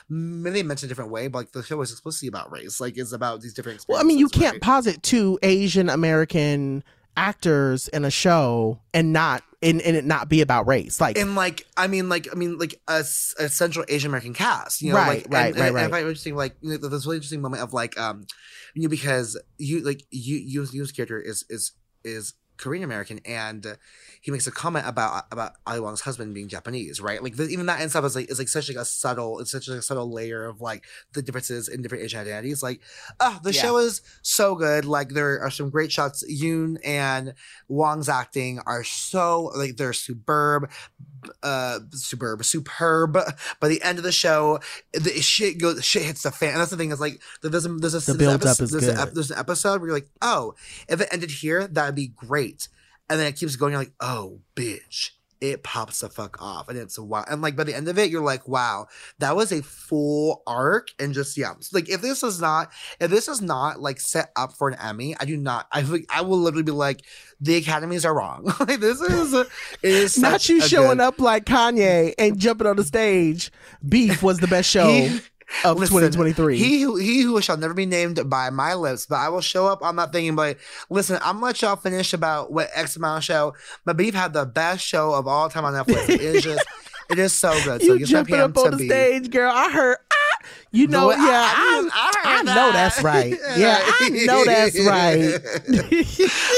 many 0.09 0.63
mentioned 0.63 0.89
a 0.89 0.91
different 0.91 1.11
way, 1.11 1.27
but 1.27 1.37
like 1.39 1.51
the 1.51 1.63
show 1.63 1.77
was 1.77 1.91
explicitly 1.91 2.27
about 2.29 2.51
race. 2.51 2.79
Like 2.81 2.97
it's 2.97 3.11
about 3.11 3.41
these 3.41 3.53
different. 3.53 3.85
Well, 3.87 3.99
I 3.99 4.03
mean, 4.03 4.17
you 4.17 4.29
can't 4.29 4.61
posit 4.61 5.03
two 5.03 5.37
Asian 5.43 5.89
American 5.89 6.83
actors 7.17 7.87
in 7.89 8.05
a 8.05 8.11
show 8.11 8.79
and 8.93 9.11
not 9.11 9.43
and, 9.61 9.81
and 9.81 9.95
it 9.95 10.05
not 10.05 10.29
be 10.29 10.41
about 10.41 10.67
race. 10.67 11.01
Like, 11.01 11.17
and 11.17 11.35
like 11.35 11.65
I 11.75 11.87
mean, 11.87 12.09
like 12.09 12.27
I 12.31 12.35
mean, 12.35 12.57
like 12.57 12.79
a, 12.87 12.99
a 12.99 13.49
Central 13.49 13.85
Asian 13.89 14.11
American 14.11 14.33
cast, 14.33 14.81
you 14.81 14.91
know, 14.91 14.97
Right, 14.97 15.23
like 15.23 15.33
right, 15.33 15.47
and, 15.47 15.55
right, 15.55 15.65
and, 15.67 15.75
right. 15.75 15.85
I 15.85 15.89
find 15.89 16.05
it 16.05 16.09
interesting, 16.09 16.35
like 16.35 16.55
you 16.61 16.77
know, 16.77 16.87
this 16.87 17.05
really 17.05 17.17
interesting 17.17 17.41
moment 17.41 17.63
of 17.63 17.73
like, 17.73 17.99
um, 17.99 18.25
you 18.75 18.83
know, 18.83 18.89
because 18.89 19.39
you 19.57 19.83
like 19.83 20.03
you 20.11 20.37
Yu's 20.37 20.73
Yu's 20.73 20.91
character 20.91 21.19
is 21.19 21.43
is 21.49 21.71
is 22.03 22.33
Korean 22.57 22.83
American, 22.83 23.19
and 23.25 23.77
he 24.21 24.31
makes 24.31 24.47
a 24.47 24.51
comment 24.51 24.85
about 24.87 25.25
about 25.31 25.53
Ali 25.65 25.79
Wong's 25.79 26.01
husband 26.01 26.33
being 26.33 26.47
Japanese, 26.47 26.99
right? 26.99 27.21
Like 27.21 27.35
the, 27.35 27.43
even 27.47 27.65
that 27.67 27.79
in 27.79 27.85
itself 27.85 28.05
is 28.05 28.15
like 28.15 28.29
is 28.31 28.39
like 28.39 28.47
such 28.49 28.67
like 28.69 28.77
a 28.77 28.85
subtle, 28.85 29.39
it's 29.39 29.51
such 29.51 29.67
like 29.67 29.79
a 29.79 29.81
subtle 29.81 30.11
layer 30.11 30.45
of 30.45 30.59
like 30.61 30.83
the 31.13 31.21
differences 31.21 31.67
in 31.67 31.81
different 31.81 32.03
Asian 32.03 32.19
identities. 32.19 32.63
Like, 32.63 32.81
oh, 33.19 33.39
the 33.43 33.53
Yeah. 33.53 33.61
show 33.61 33.77
is 33.77 34.01
so 34.21 34.55
good. 34.55 34.85
Like 34.85 35.09
there 35.09 35.39
are 35.41 35.51
some 35.51 35.69
great 35.69 35.91
shots. 35.91 36.23
Yeun 36.29 36.77
and 36.83 37.33
Wong's 37.67 38.09
acting 38.09 38.59
are 38.65 38.83
so 38.83 39.51
like 39.55 39.77
they're 39.77 39.93
superb 39.93 40.69
uh 41.43 41.79
superb 41.91 42.45
superb 42.45 43.13
by 43.59 43.67
the 43.67 43.81
end 43.81 43.97
of 43.97 44.03
the 44.03 44.11
show 44.11 44.59
the 44.93 45.09
shit 45.19 45.57
goes 45.59 45.83
shit 45.83 46.03
hits 46.03 46.21
the 46.23 46.31
fan 46.31 46.51
and 46.51 46.59
that's 46.61 46.69
the 46.69 46.77
thing 46.77 46.91
is 46.91 46.99
like 47.01 47.19
there's 47.41 47.65
a 47.65 47.69
there's 47.69 47.95
a 47.95 48.11
The 48.11 48.17
build-up 48.17 48.41
episode- 48.41 48.63
is 48.65 48.71
there's, 48.71 48.85
good. 48.85 49.07
A, 49.09 49.11
there's 49.11 49.31
an 49.31 49.39
episode 49.39 49.81
where 49.81 49.89
you're 49.89 49.97
like 49.97 50.09
oh 50.21 50.53
if 50.87 51.01
it 51.01 51.09
ended 51.11 51.31
here 51.31 51.67
that'd 51.67 51.95
be 51.95 52.07
great 52.09 52.46
and 53.09 53.19
then 53.19 53.27
it 53.27 53.35
keeps 53.35 53.55
going 53.55 53.71
you're 53.73 53.81
like 53.81 53.93
oh 53.99 54.39
bitch 54.55 55.11
it 55.39 55.61
pops 55.61 55.99
the 55.99 56.09
fuck 56.09 56.41
off. 56.41 56.67
And 56.67 56.79
it's 56.79 56.97
a 56.97 57.03
wow 57.03 57.23
and 57.29 57.43
like 57.43 57.55
by 57.55 57.63
the 57.63 57.75
end 57.75 57.87
of 57.87 57.99
it 57.99 58.09
you're 58.09 58.23
like 58.23 58.47
wow 58.47 58.87
that 59.19 59.35
was 59.35 59.51
a 59.51 59.61
full 59.61 60.41
arc 60.47 60.87
and 60.99 61.13
just 61.13 61.37
yeah. 61.37 61.53
Like 61.71 61.89
if 61.89 62.01
this 62.01 62.23
is 62.23 62.41
not 62.41 62.71
if 62.99 63.11
this 63.11 63.27
is 63.27 63.39
not 63.39 63.79
like 63.79 63.99
set 63.99 64.31
up 64.35 64.53
for 64.53 64.67
an 64.67 64.77
emmy 64.81 65.15
i 65.19 65.25
do 65.25 65.37
not 65.37 65.67
i 65.71 65.83
think 65.83 66.07
i 66.09 66.21
will 66.21 66.39
literally 66.39 66.63
be 66.63 66.71
like 66.71 67.03
the 67.39 67.55
academies 67.57 68.03
are 68.03 68.15
wrong. 68.15 68.51
Like 68.59 68.79
this 68.79 68.99
is 68.99 70.17
not 70.17 70.49
you 70.49 70.59
showing 70.59 70.97
good- 70.97 71.03
up 71.03 71.19
like 71.19 71.45
Kanye 71.45 72.15
and 72.17 72.39
jumping 72.39 72.65
on 72.65 72.75
the 72.75 72.83
stage. 72.83 73.51
Beef 73.87 74.23
was 74.23 74.39
the 74.39 74.47
best 74.47 74.67
show. 74.75 74.89
He- 74.91 75.19
of 75.63 75.77
Listen, 75.77 75.95
2023. 75.95 76.57
He 76.57 76.81
who 76.81 76.95
he 76.95 77.21
who 77.21 77.41
shall 77.41 77.57
never 77.57 77.73
be 77.73 77.85
named 77.85 78.29
by 78.29 78.49
my 78.49 78.73
lips, 78.73 79.05
but 79.05 79.15
I 79.15 79.29
will 79.29 79.41
show 79.41 79.67
up 79.67 79.81
on 79.81 79.95
that 79.95 80.11
thing 80.11 80.27
and 80.27 80.35
be 80.35 80.41
like, 80.41 80.59
listen, 80.89 81.17
I'm 81.21 81.35
gonna 81.35 81.47
let 81.47 81.61
y'all 81.61 81.75
finish 81.75 82.13
about 82.13 82.51
what 82.51 82.69
X 82.73 82.95
amount 82.95 83.19
of 83.19 83.23
show. 83.23 83.53
But 83.85 83.97
Beef 83.97 84.13
had 84.13 84.33
the 84.33 84.45
best 84.45 84.85
show 84.85 85.13
of 85.13 85.27
all 85.27 85.49
time 85.49 85.65
on 85.65 85.73
Netflix. 85.73 86.09
It 86.09 86.21
is 86.21 86.43
just 86.43 86.65
it 87.09 87.19
is 87.19 87.33
so 87.33 87.51
good. 87.63 87.81
so 87.81 87.93
you 87.95 88.05
jumping 88.05 88.35
up 88.35 88.57
on 88.57 88.77
the 88.77 88.85
stage, 88.85 89.29
girl. 89.29 89.51
I 89.53 89.71
heard. 89.71 89.97
You 90.71 90.87
know, 90.87 91.07
way- 91.07 91.15
yeah, 91.15 91.53
I 91.55 91.77
I, 91.77 91.81
knew- 91.81 91.89
I 91.93 92.11
I 92.39 92.43
know 92.43 92.53
that. 92.53 92.73
that's 92.73 93.03
right. 93.03 93.31
Yeah, 93.57 93.79
I 93.81 94.09
know 94.25 94.43
that's 94.45 94.79
right. 94.85 95.41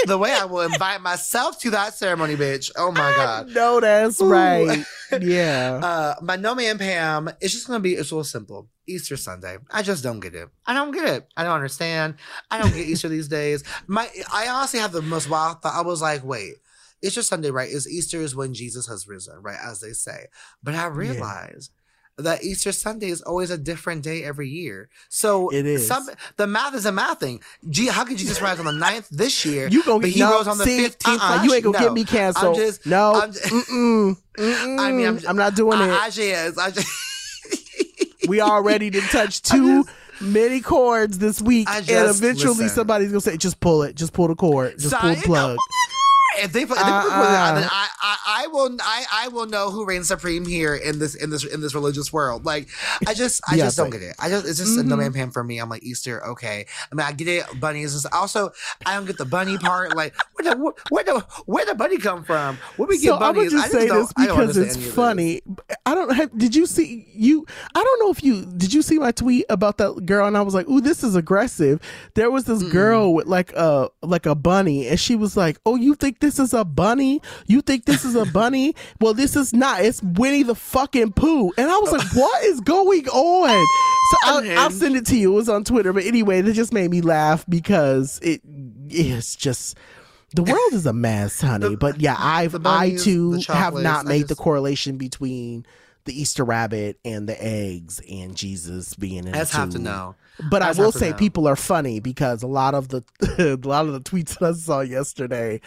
the 0.05 0.17
way 0.17 0.31
I 0.31 0.45
will 0.45 0.61
invite 0.61 1.01
myself 1.01 1.59
to 1.61 1.69
that 1.71 1.93
ceremony, 1.93 2.35
bitch. 2.35 2.71
Oh 2.77 2.91
my 2.91 3.13
god. 3.15 3.49
No, 3.49 3.79
that's 3.79 4.21
Ooh. 4.21 4.29
right. 4.29 4.83
Yeah. 5.21 5.79
Uh, 5.83 6.15
my 6.21 6.35
no 6.35 6.53
man 6.53 6.77
Pam, 6.77 7.29
it's 7.41 7.51
just 7.53 7.65
gonna 7.65 7.79
be 7.79 7.93
it's 7.95 8.11
real 8.11 8.23
simple. 8.23 8.67
Easter 8.87 9.17
Sunday. 9.17 9.57
I 9.71 9.81
just 9.81 10.03
don't 10.03 10.19
get 10.19 10.35
it. 10.35 10.49
I 10.67 10.73
don't 10.75 10.91
get 10.91 11.05
it. 11.05 11.27
I 11.35 11.43
don't 11.43 11.53
understand. 11.55 12.15
I 12.51 12.59
don't 12.59 12.73
get 12.73 12.85
Easter 12.87 13.07
these 13.09 13.27
days. 13.27 13.63
My 13.87 14.07
I 14.31 14.47
honestly 14.49 14.79
have 14.79 14.91
the 14.91 15.01
most 15.01 15.27
wild 15.27 15.61
thought. 15.63 15.73
I 15.73 15.81
was 15.81 15.99
like, 16.01 16.23
wait, 16.23 16.55
Easter 17.01 17.23
Sunday, 17.23 17.49
right? 17.49 17.69
Is 17.69 17.89
Easter 17.89 18.19
is 18.21 18.35
when 18.35 18.53
Jesus 18.53 18.85
has 18.87 19.07
risen, 19.07 19.41
right? 19.41 19.57
As 19.63 19.79
they 19.79 19.93
say. 19.93 20.27
But 20.61 20.75
I 20.75 20.85
realize 20.85 21.71
that 22.23 22.43
Easter 22.43 22.71
Sunday 22.71 23.09
is 23.09 23.21
always 23.21 23.49
a 23.49 23.57
different 23.57 24.03
day 24.03 24.23
every 24.23 24.49
year. 24.49 24.89
So 25.09 25.49
It 25.49 25.65
is. 25.65 25.87
Some, 25.87 26.09
the 26.37 26.47
math 26.47 26.75
is 26.75 26.85
a 26.85 26.91
math 26.91 27.19
thing. 27.19 27.41
Gee, 27.69 27.87
how 27.87 28.03
could 28.05 28.17
Jesus 28.17 28.41
rise 28.41 28.59
on 28.59 28.65
the 28.65 28.71
9th 28.71 29.09
this 29.09 29.45
year? 29.45 29.67
You 29.67 29.83
gonna 29.83 29.99
but 30.01 30.09
he 30.09 30.19
no, 30.19 30.31
rose 30.31 30.47
on 30.47 30.57
the 30.57 30.65
15th 30.65 31.17
uh-uh, 31.19 31.43
you 31.43 31.53
ain't 31.53 31.63
gonna 31.63 31.79
year? 31.79 31.87
get 31.89 31.93
me 31.93 32.03
canceled. 32.05 32.55
I'm 32.55 32.61
just, 32.61 32.85
no, 32.85 33.13
I'm 33.13 33.31
just- 33.31 33.45
mm-mm, 33.45 34.17
I 34.37 34.91
mean, 34.91 35.07
I'm, 35.07 35.17
mm-mm. 35.17 35.25
I'm 35.29 35.35
not 35.35 35.55
doing 35.55 35.77
I, 35.79 35.87
it. 35.87 35.91
I 35.91 36.09
just, 36.09 36.59
I 36.59 36.71
just, 36.71 36.87
we 38.27 38.41
already 38.41 38.89
did 38.89 39.03
touch 39.05 39.41
too 39.41 39.85
many 40.21 40.61
chords 40.61 41.17
this 41.17 41.41
week, 41.41 41.67
and 41.69 41.87
eventually 41.89 42.49
listen. 42.49 42.69
somebody's 42.69 43.09
gonna 43.09 43.21
say, 43.21 43.37
"Just 43.37 43.59
pull 43.59 43.83
it, 43.83 43.95
just 43.95 44.13
pull 44.13 44.27
the 44.27 44.35
cord, 44.35 44.77
just 44.77 44.93
pull 44.95 45.09
the 45.09 45.15
Sorry, 45.15 45.25
plug." 45.25 45.57
If 46.43 46.51
they 46.53 46.65
put, 46.65 46.77
if 46.77 46.83
they 46.85 46.91
put 46.91 47.11
Uh-uh. 47.11 47.55
then 47.59 47.67
I, 47.71 47.87
I, 48.01 48.17
I 48.43 48.47
will, 48.47 48.75
I, 48.81 49.05
I 49.11 49.27
will 49.29 49.45
know 49.45 49.69
who 49.71 49.85
reigns 49.85 50.07
supreme 50.07 50.45
here 50.45 50.75
in 50.75 50.99
this, 50.99 51.15
in 51.15 51.29
this, 51.29 51.43
in 51.45 51.61
this 51.61 51.73
religious 51.75 52.11
world. 52.13 52.45
Like, 52.45 52.67
I 53.07 53.13
just, 53.13 53.41
I 53.49 53.55
Yeah, 53.55 53.65
just 53.65 53.77
don't 53.77 53.89
but- 53.89 53.99
get 53.99 54.09
it. 54.09 54.15
I 54.19 54.29
just, 54.29 54.47
it's 54.47 54.57
just 54.59 54.77
a 54.77 54.83
no 54.83 54.95
man 54.95 55.13
pan 55.13 55.31
for 55.31 55.43
me. 55.43 55.59
I'm 55.59 55.69
like 55.69 55.83
Easter, 55.83 56.25
okay. 56.27 56.65
I 56.91 56.95
mean, 56.95 57.05
I 57.05 57.11
get 57.11 57.27
it. 57.27 57.45
Bunnies. 57.59 57.93
is 57.95 58.05
also, 58.07 58.51
I 58.85 58.95
don't 58.95 59.05
get 59.05 59.17
the 59.17 59.25
bunny 59.25 59.57
part. 59.57 59.95
Like, 59.95 60.15
where 60.35 60.53
the, 60.55 60.73
where 60.89 61.03
the, 61.03 61.19
where 61.45 61.65
the 61.65 61.75
bunny 61.75 61.97
come 61.97 62.23
from? 62.23 62.57
Where 62.77 62.87
we 62.87 62.97
get 62.99 63.07
so 63.09 63.15
I'm 63.17 63.33
gonna? 63.35 63.47
I 63.47 63.49
just 63.49 63.71
say 63.71 63.87
don't- 63.87 63.99
this 64.01 64.13
because 64.13 64.57
it's 64.57 64.75
any 64.75 64.79
of 64.79 64.83
this. 64.85 64.93
funny. 64.95 65.41
I 65.85 65.95
don't 65.95 66.13
have. 66.15 66.37
Did 66.37 66.55
you 66.55 66.65
see 66.65 67.07
you? 67.13 67.45
I 67.75 67.83
don't 67.83 67.99
know 67.99 68.11
if 68.11 68.23
you 68.23 68.45
did. 68.45 68.73
You 68.73 68.81
see 68.81 68.99
my 68.99 69.11
tweet 69.11 69.45
about 69.49 69.77
that 69.79 70.05
girl, 70.05 70.27
and 70.27 70.37
I 70.37 70.41
was 70.41 70.53
like, 70.53 70.67
"Ooh, 70.69 70.81
this 70.81 71.03
is 71.03 71.15
aggressive." 71.15 71.79
There 72.13 72.29
was 72.29 72.43
this 72.45 72.61
mm 72.63 72.69
girl 72.71 73.13
with 73.15 73.25
like 73.25 73.51
a 73.53 73.89
like 74.03 74.25
a 74.27 74.35
bunny, 74.35 74.87
and 74.87 74.99
she 74.99 75.15
was 75.15 75.35
like, 75.35 75.57
"Oh, 75.65 75.75
you 75.75 75.95
think 75.95 76.19
this 76.19 76.28
is 76.37 76.53
a 76.53 76.65
bunny? 76.65 77.21
You 77.47 77.61
think 77.61 77.85
this 77.85 78.05
is 78.05 78.15
a 78.15 78.25
bunny? 78.25 78.75
well, 78.99 79.13
this 79.13 79.35
is 79.35 79.53
not. 79.53 79.81
It's 79.81 80.03
Winnie 80.03 80.43
the 80.43 80.55
fucking 80.55 81.13
Pooh." 81.13 81.51
And 81.57 81.71
I 81.71 81.77
was 81.77 81.91
like, 81.91 82.07
"What 82.13 82.43
is 82.43 82.59
going 82.59 83.07
on?" 83.07 83.67
So 84.11 84.17
I'll, 84.23 84.59
I'll 84.59 84.71
send 84.71 84.95
it 84.95 85.05
to 85.07 85.17
you. 85.17 85.31
It 85.31 85.35
was 85.35 85.49
on 85.49 85.63
Twitter, 85.63 85.93
but 85.93 86.03
anyway, 86.03 86.39
it 86.39 86.53
just 86.53 86.73
made 86.73 86.91
me 86.91 87.01
laugh 87.01 87.45
because 87.47 88.19
it 88.21 88.41
is 88.89 89.35
just 89.35 89.77
the 90.35 90.43
world 90.51 90.73
is 90.73 90.85
a 90.85 90.93
mess, 90.93 91.41
honey. 91.41 91.69
The, 91.69 91.77
but 91.77 91.99
yeah, 91.99 92.15
I've 92.17 92.65
I 92.65 92.95
too 92.95 93.39
have 93.47 93.73
not 93.73 94.05
made 94.05 94.27
just, 94.27 94.29
the 94.29 94.35
correlation 94.35 94.97
between 94.97 95.65
the 96.05 96.19
Easter 96.19 96.43
rabbit 96.43 96.99
and 97.03 97.27
the 97.27 97.43
eggs 97.43 97.99
and 98.09 98.35
Jesus 98.35 98.95
being 98.95 99.27
in. 99.27 99.35
I 99.35 99.39
just 99.39 99.53
have 99.53 99.71
to 99.71 99.79
know. 99.79 100.15
But 100.49 100.61
I, 100.61 100.69
I 100.69 100.71
will 100.73 100.91
say 100.91 101.11
know. 101.11 101.17
people 101.17 101.47
are 101.47 101.55
funny 101.55 101.99
because 101.99 102.43
a 102.43 102.47
lot 102.47 102.73
of 102.73 102.89
the 102.89 103.03
a 103.63 103.67
lot 103.67 103.85
of 103.85 103.93
the 103.93 103.99
tweets 103.99 104.39
that 104.39 104.49
I 104.49 104.53
saw 104.53 104.79
yesterday 104.81 105.61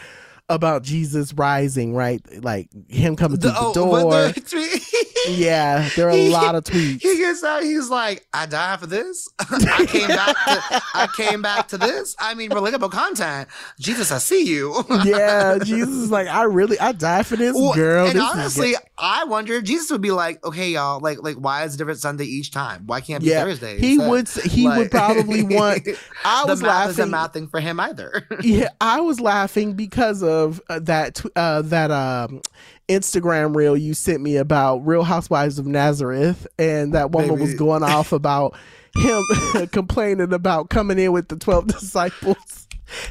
about 0.49 0.83
Jesus 0.83 1.33
rising, 1.33 1.93
right? 1.95 2.21
Like 2.43 2.69
him 2.89 3.15
coming 3.15 3.39
the, 3.39 3.51
through 3.51 3.73
the 3.73 3.79
oh, 3.79 4.31
door. 4.33 4.33
yeah, 5.27 5.89
there 5.95 6.07
are 6.07 6.11
a 6.11 6.29
lot 6.29 6.55
of 6.55 6.63
tweets. 6.63 7.01
He 7.01 7.17
gets 7.17 7.43
out. 7.43 7.63
He's 7.63 7.89
like, 7.89 8.25
"I 8.33 8.45
died 8.45 8.79
for 8.79 8.87
this. 8.87 9.29
I 9.39 9.85
came 9.85 10.07
back. 10.07 10.35
To, 10.35 10.81
I 10.93 11.07
came 11.15 11.41
back 11.41 11.67
to 11.69 11.77
this. 11.77 12.15
I 12.19 12.33
mean, 12.33 12.49
relatable 12.51 12.91
content. 12.91 13.47
Jesus, 13.79 14.11
I 14.11 14.17
see 14.17 14.45
you. 14.45 14.83
yeah, 15.05 15.59
Jesus 15.63 15.89
is 15.89 16.11
like, 16.11 16.27
I 16.27 16.43
really, 16.43 16.79
I 16.79 16.91
died 16.91 17.25
for 17.25 17.35
this 17.35 17.55
well, 17.55 17.73
girl. 17.73 18.07
And 18.07 18.15
this 18.15 18.23
honestly, 18.23 18.73
I 18.97 19.25
wonder 19.25 19.53
if 19.53 19.63
Jesus 19.63 19.91
would 19.91 20.01
be 20.01 20.11
like, 20.11 20.43
okay, 20.45 20.69
y'all, 20.71 20.99
like, 20.99 21.21
like, 21.21 21.35
why 21.35 21.63
is 21.63 21.75
it 21.75 21.77
different 21.77 21.99
Sunday 21.99 22.25
each 22.25 22.51
time? 22.51 22.83
Why 22.85 23.01
can't 23.01 23.23
it 23.23 23.25
be 23.25 23.31
yeah, 23.31 23.43
Thursday? 23.43 23.79
He 23.79 23.97
would. 23.97 24.29
He 24.29 24.67
like, 24.67 24.77
would 24.77 24.91
probably 24.91 25.43
want. 25.43 25.87
I 26.25 26.45
was 26.45 26.61
laughing. 26.61 26.91
Isn't 26.91 27.11
math 27.11 27.33
thing 27.33 27.47
for 27.47 27.59
him 27.59 27.79
either. 27.79 28.27
yeah, 28.41 28.69
I 28.79 29.01
was 29.01 29.19
laughing 29.19 29.73
because 29.73 30.23
of 30.23 30.61
uh, 30.69 30.79
that. 30.79 31.23
Uh, 31.35 31.61
that 31.63 31.91
um, 31.91 32.41
Instagram 32.87 33.55
reel 33.55 33.77
you 33.77 33.93
sent 33.93 34.21
me 34.21 34.37
about 34.37 34.85
Real 34.85 35.03
Housewives 35.03 35.59
of 35.59 35.65
Nazareth, 35.65 36.47
and 36.59 36.93
that 36.93 37.11
woman 37.11 37.39
was 37.39 37.53
going 37.55 37.83
off 37.83 38.11
about 38.11 38.55
him 38.95 39.23
complaining 39.71 40.33
about 40.33 40.69
coming 40.69 40.99
in 40.99 41.11
with 41.11 41.27
the 41.27 41.35
12 41.35 41.67
disciples 41.67 42.62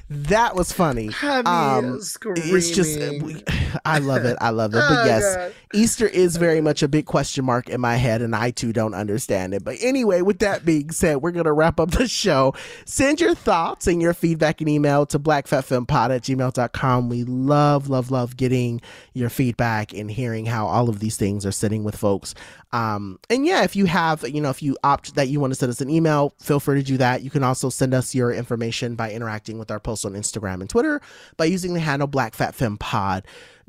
that 0.08 0.54
was 0.54 0.72
funny. 0.72 1.10
Um, 1.22 1.98
it's 2.00 2.70
just, 2.70 2.98
I 3.84 3.98
love 3.98 4.24
it. 4.24 4.36
I 4.40 4.50
love 4.50 4.74
it. 4.74 4.82
But 4.88 4.98
oh, 5.00 5.04
yes, 5.04 5.36
God. 5.36 5.54
Easter 5.74 6.06
is 6.06 6.36
very 6.36 6.60
much 6.60 6.82
a 6.82 6.88
big 6.88 7.06
question 7.06 7.44
mark 7.44 7.68
in 7.68 7.80
my 7.80 7.96
head, 7.96 8.22
and 8.22 8.36
I 8.36 8.50
too 8.50 8.72
don't 8.72 8.94
understand 8.94 9.54
it. 9.54 9.64
But 9.64 9.76
anyway, 9.80 10.22
with 10.22 10.40
that 10.40 10.64
being 10.64 10.90
said, 10.90 11.16
we're 11.16 11.30
going 11.30 11.46
to 11.46 11.52
wrap 11.52 11.80
up 11.80 11.92
the 11.92 12.06
show. 12.06 12.54
Send 12.84 13.20
your 13.20 13.34
thoughts 13.34 13.86
and 13.86 14.02
your 14.02 14.14
feedback 14.14 14.60
and 14.60 14.68
email 14.68 15.06
to 15.06 15.18
blackfatfemmepod 15.18 16.14
at 16.14 16.22
gmail.com. 16.22 17.08
We 17.08 17.24
love, 17.24 17.88
love, 17.88 18.10
love 18.10 18.36
getting 18.36 18.80
your 19.14 19.30
feedback 19.30 19.92
and 19.92 20.10
hearing 20.10 20.46
how 20.46 20.66
all 20.66 20.88
of 20.88 21.00
these 21.00 21.16
things 21.16 21.46
are 21.46 21.52
sitting 21.52 21.84
with 21.84 21.96
folks. 21.96 22.34
Um, 22.72 23.18
and 23.28 23.44
yeah, 23.44 23.64
if 23.64 23.76
you 23.76 23.84
have, 23.86 24.26
you 24.28 24.40
know, 24.40 24.50
if 24.50 24.62
you 24.62 24.78
opt 24.82 25.14
that 25.16 25.28
you 25.28 25.40
want 25.40 25.52
to 25.52 25.58
send 25.58 25.70
us 25.70 25.80
an 25.80 25.90
email, 25.90 26.34
feel 26.40 26.58
free 26.58 26.80
to 26.80 26.86
do 26.86 26.96
that. 26.98 27.22
You 27.22 27.30
can 27.30 27.44
also 27.44 27.68
send 27.68 27.92
us 27.92 28.14
your 28.14 28.32
information 28.32 28.94
by 28.94 29.12
interacting 29.12 29.58
with 29.58 29.70
our 29.72 29.80
posts 29.80 30.04
on 30.04 30.12
Instagram 30.12 30.60
and 30.60 30.70
Twitter 30.70 31.00
by 31.36 31.46
using 31.46 31.74
the 31.74 31.80
handle 31.80 32.06
Black 32.08 32.34
Fat 32.34 32.54
Femme 32.54 32.78
Pod. 32.78 33.26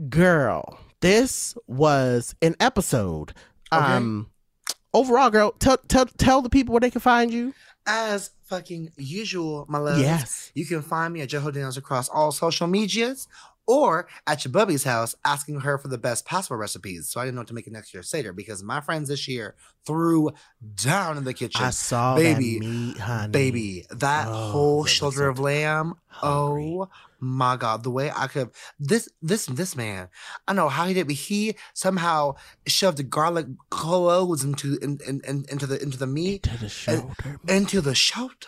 Girl, 0.10 0.80
this 1.02 1.56
was 1.68 2.36
an 2.42 2.56
episode. 2.60 3.34
Okay. 3.72 3.84
Um, 3.84 4.30
overall, 4.94 5.30
girl, 5.30 5.52
tell 5.54 5.78
tell 5.88 6.06
tell 6.06 6.42
the 6.42 6.50
people 6.50 6.74
where 6.74 6.82
they 6.82 6.92
can 6.92 7.02
find 7.02 7.34
you. 7.34 7.54
As 7.86 8.32
fucking 8.44 8.92
usual, 8.98 9.66
my 9.68 9.80
love. 9.80 10.00
Yes. 10.00 10.52
You 10.54 10.66
can 10.66 10.82
find 10.82 11.14
me 11.14 11.22
at 11.22 11.30
Joe 11.30 11.52
Daniels 11.52 11.78
across 11.78 12.08
all 12.08 12.32
social 12.32 12.68
medias 12.68 13.28
or 13.68 14.08
at 14.28 14.44
your 14.44 14.52
bubby's 14.52 14.84
house 14.84 15.16
asking 15.24 15.62
her 15.62 15.78
for 15.78 15.88
the 15.88 15.98
best 15.98 16.26
Passover 16.26 16.58
recipes. 16.58 17.10
So 17.10 17.20
I 17.20 17.26
didn't 17.26 17.36
know 17.36 17.42
what 17.42 17.48
to 17.48 17.54
make 17.54 17.68
it 17.68 17.74
next 17.74 17.94
year 17.94 18.04
Seder 18.04 18.34
because 18.34 18.64
my 18.64 18.82
friends 18.82 19.10
this 19.10 19.28
year 19.28 19.56
threw 19.86 20.32
down 20.76 21.18
in 21.18 21.24
the 21.24 21.34
kitchen. 21.34 21.64
I 21.64 21.70
saw 21.70 22.16
baby, 22.16 22.60
that 22.60 22.66
meat, 22.66 22.98
honey. 22.98 23.32
Baby, 23.32 23.86
that 23.92 24.28
oh, 24.28 24.52
whole 24.52 24.84
that 24.84 24.90
shoulder 24.90 25.28
of 25.28 25.40
lamb. 25.40 25.96
Hungry. 26.08 26.78
Oh 26.80 26.90
my 27.20 27.56
god, 27.56 27.84
the 27.84 27.90
way 27.90 28.12
I 28.14 28.28
could 28.28 28.50
this 28.80 29.08
this 29.22 29.46
this 29.46 29.76
man, 29.76 30.10
I 30.48 30.54
know 30.54 30.70
how 30.70 30.86
he 30.86 30.94
did, 30.94 31.08
but 31.08 31.16
he 31.16 31.56
somehow 31.74 32.36
shoved 32.68 32.98
the 32.98 33.04
garlic 33.04 33.48
cloves 33.70 34.44
into 34.44 34.78
in, 34.82 35.00
in, 35.08 35.22
in, 35.26 35.46
into 35.50 35.66
the 35.66 35.82
into 35.82 35.98
the 35.98 36.08
meat 36.08 36.46
into 36.48 36.60
the 36.60 36.70
shoulder, 36.70 37.40
into 37.48 37.82
the 37.82 37.96
shoulder. 37.96 38.48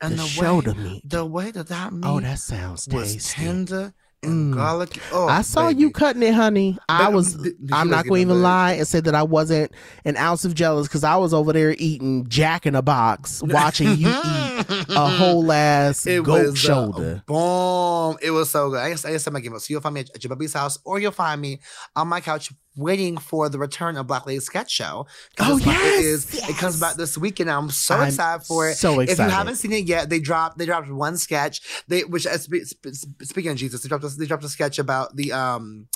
And 0.00 0.14
the, 0.14 0.16
the 0.16 0.28
shoulder 0.28 0.72
way, 0.72 0.78
meat. 0.78 1.02
The 1.08 1.24
way 1.24 1.50
that 1.52 1.68
that 1.68 1.92
oh, 1.92 1.96
meat 1.96 2.06
oh, 2.06 2.20
that 2.20 2.38
sounds 2.40 2.86
tasty. 2.86 3.16
was 3.16 3.32
tender 3.32 3.94
Mm. 4.22 4.54
garlic. 4.54 4.98
Oh, 5.10 5.26
I 5.26 5.42
saw 5.42 5.68
baby. 5.68 5.80
you 5.80 5.90
cutting 5.90 6.22
it, 6.22 6.32
honey. 6.32 6.78
I 6.88 7.08
was. 7.08 7.34
I'm 7.72 7.90
not 7.90 8.06
going 8.06 8.20
to 8.26 8.30
even 8.30 8.42
lie 8.42 8.72
and 8.74 8.86
say 8.86 9.00
that 9.00 9.14
I 9.16 9.24
wasn't 9.24 9.72
an 10.04 10.16
ounce 10.16 10.44
of 10.44 10.54
jealous 10.54 10.86
because 10.86 11.02
I 11.02 11.16
was 11.16 11.34
over 11.34 11.52
there 11.52 11.74
eating 11.78 12.28
Jack 12.28 12.64
in 12.64 12.76
a 12.76 12.82
Box, 12.82 13.42
watching 13.42 13.88
you 13.96 14.08
eat 14.10 14.66
a 14.90 15.08
whole 15.08 15.50
ass 15.50 16.06
it 16.06 16.22
goat 16.22 16.50
was, 16.50 16.58
shoulder. 16.58 17.22
boom! 17.26 18.16
It 18.22 18.30
was 18.30 18.48
so 18.50 18.70
good. 18.70 18.78
I 18.78 18.90
guess 18.90 19.04
I 19.04 19.10
guess 19.10 19.26
I'm 19.26 19.32
gonna 19.32 19.42
give 19.42 19.60
So 19.60 19.66
you'll 19.72 19.80
find 19.80 19.94
me 19.94 20.02
at 20.02 20.12
Jababi's 20.20 20.54
house, 20.54 20.78
or 20.84 21.00
you'll 21.00 21.10
find 21.10 21.40
me 21.40 21.60
on 21.96 22.06
my 22.06 22.20
couch 22.20 22.52
waiting 22.76 23.16
for 23.18 23.48
the 23.48 23.58
return 23.58 23.96
of 23.96 24.06
Black 24.06 24.26
Lady 24.26 24.40
Sketch 24.40 24.70
Show. 24.70 25.06
Oh 25.40 25.56
yes, 25.58 25.98
it 25.98 26.04
is. 26.04 26.34
Yes. 26.34 26.50
It 26.50 26.56
comes 26.56 26.80
back 26.80 26.96
this 26.96 27.18
weekend. 27.18 27.50
I'm 27.50 27.70
so 27.70 27.96
I'm 27.96 28.08
excited 28.08 28.44
for 28.44 28.68
it. 28.68 28.76
So 28.76 29.00
excited. 29.00 29.22
If 29.22 29.28
you 29.28 29.36
haven't 29.36 29.56
seen 29.56 29.72
it 29.72 29.84
yet, 29.84 30.10
they 30.10 30.20
dropped 30.20 30.58
they 30.58 30.66
dropped 30.66 30.90
one 30.90 31.16
sketch. 31.16 31.60
They 31.88 32.04
which 32.04 32.26
uh, 32.26 32.38
speaking 32.38 33.50
of 33.50 33.56
Jesus, 33.56 33.82
they 33.82 33.88
dropped 33.88 34.04
a, 34.04 34.08
they 34.08 34.26
dropped 34.26 34.44
a 34.44 34.48
sketch 34.48 34.78
about 34.78 35.16
the 35.16 35.32
um 35.32 35.88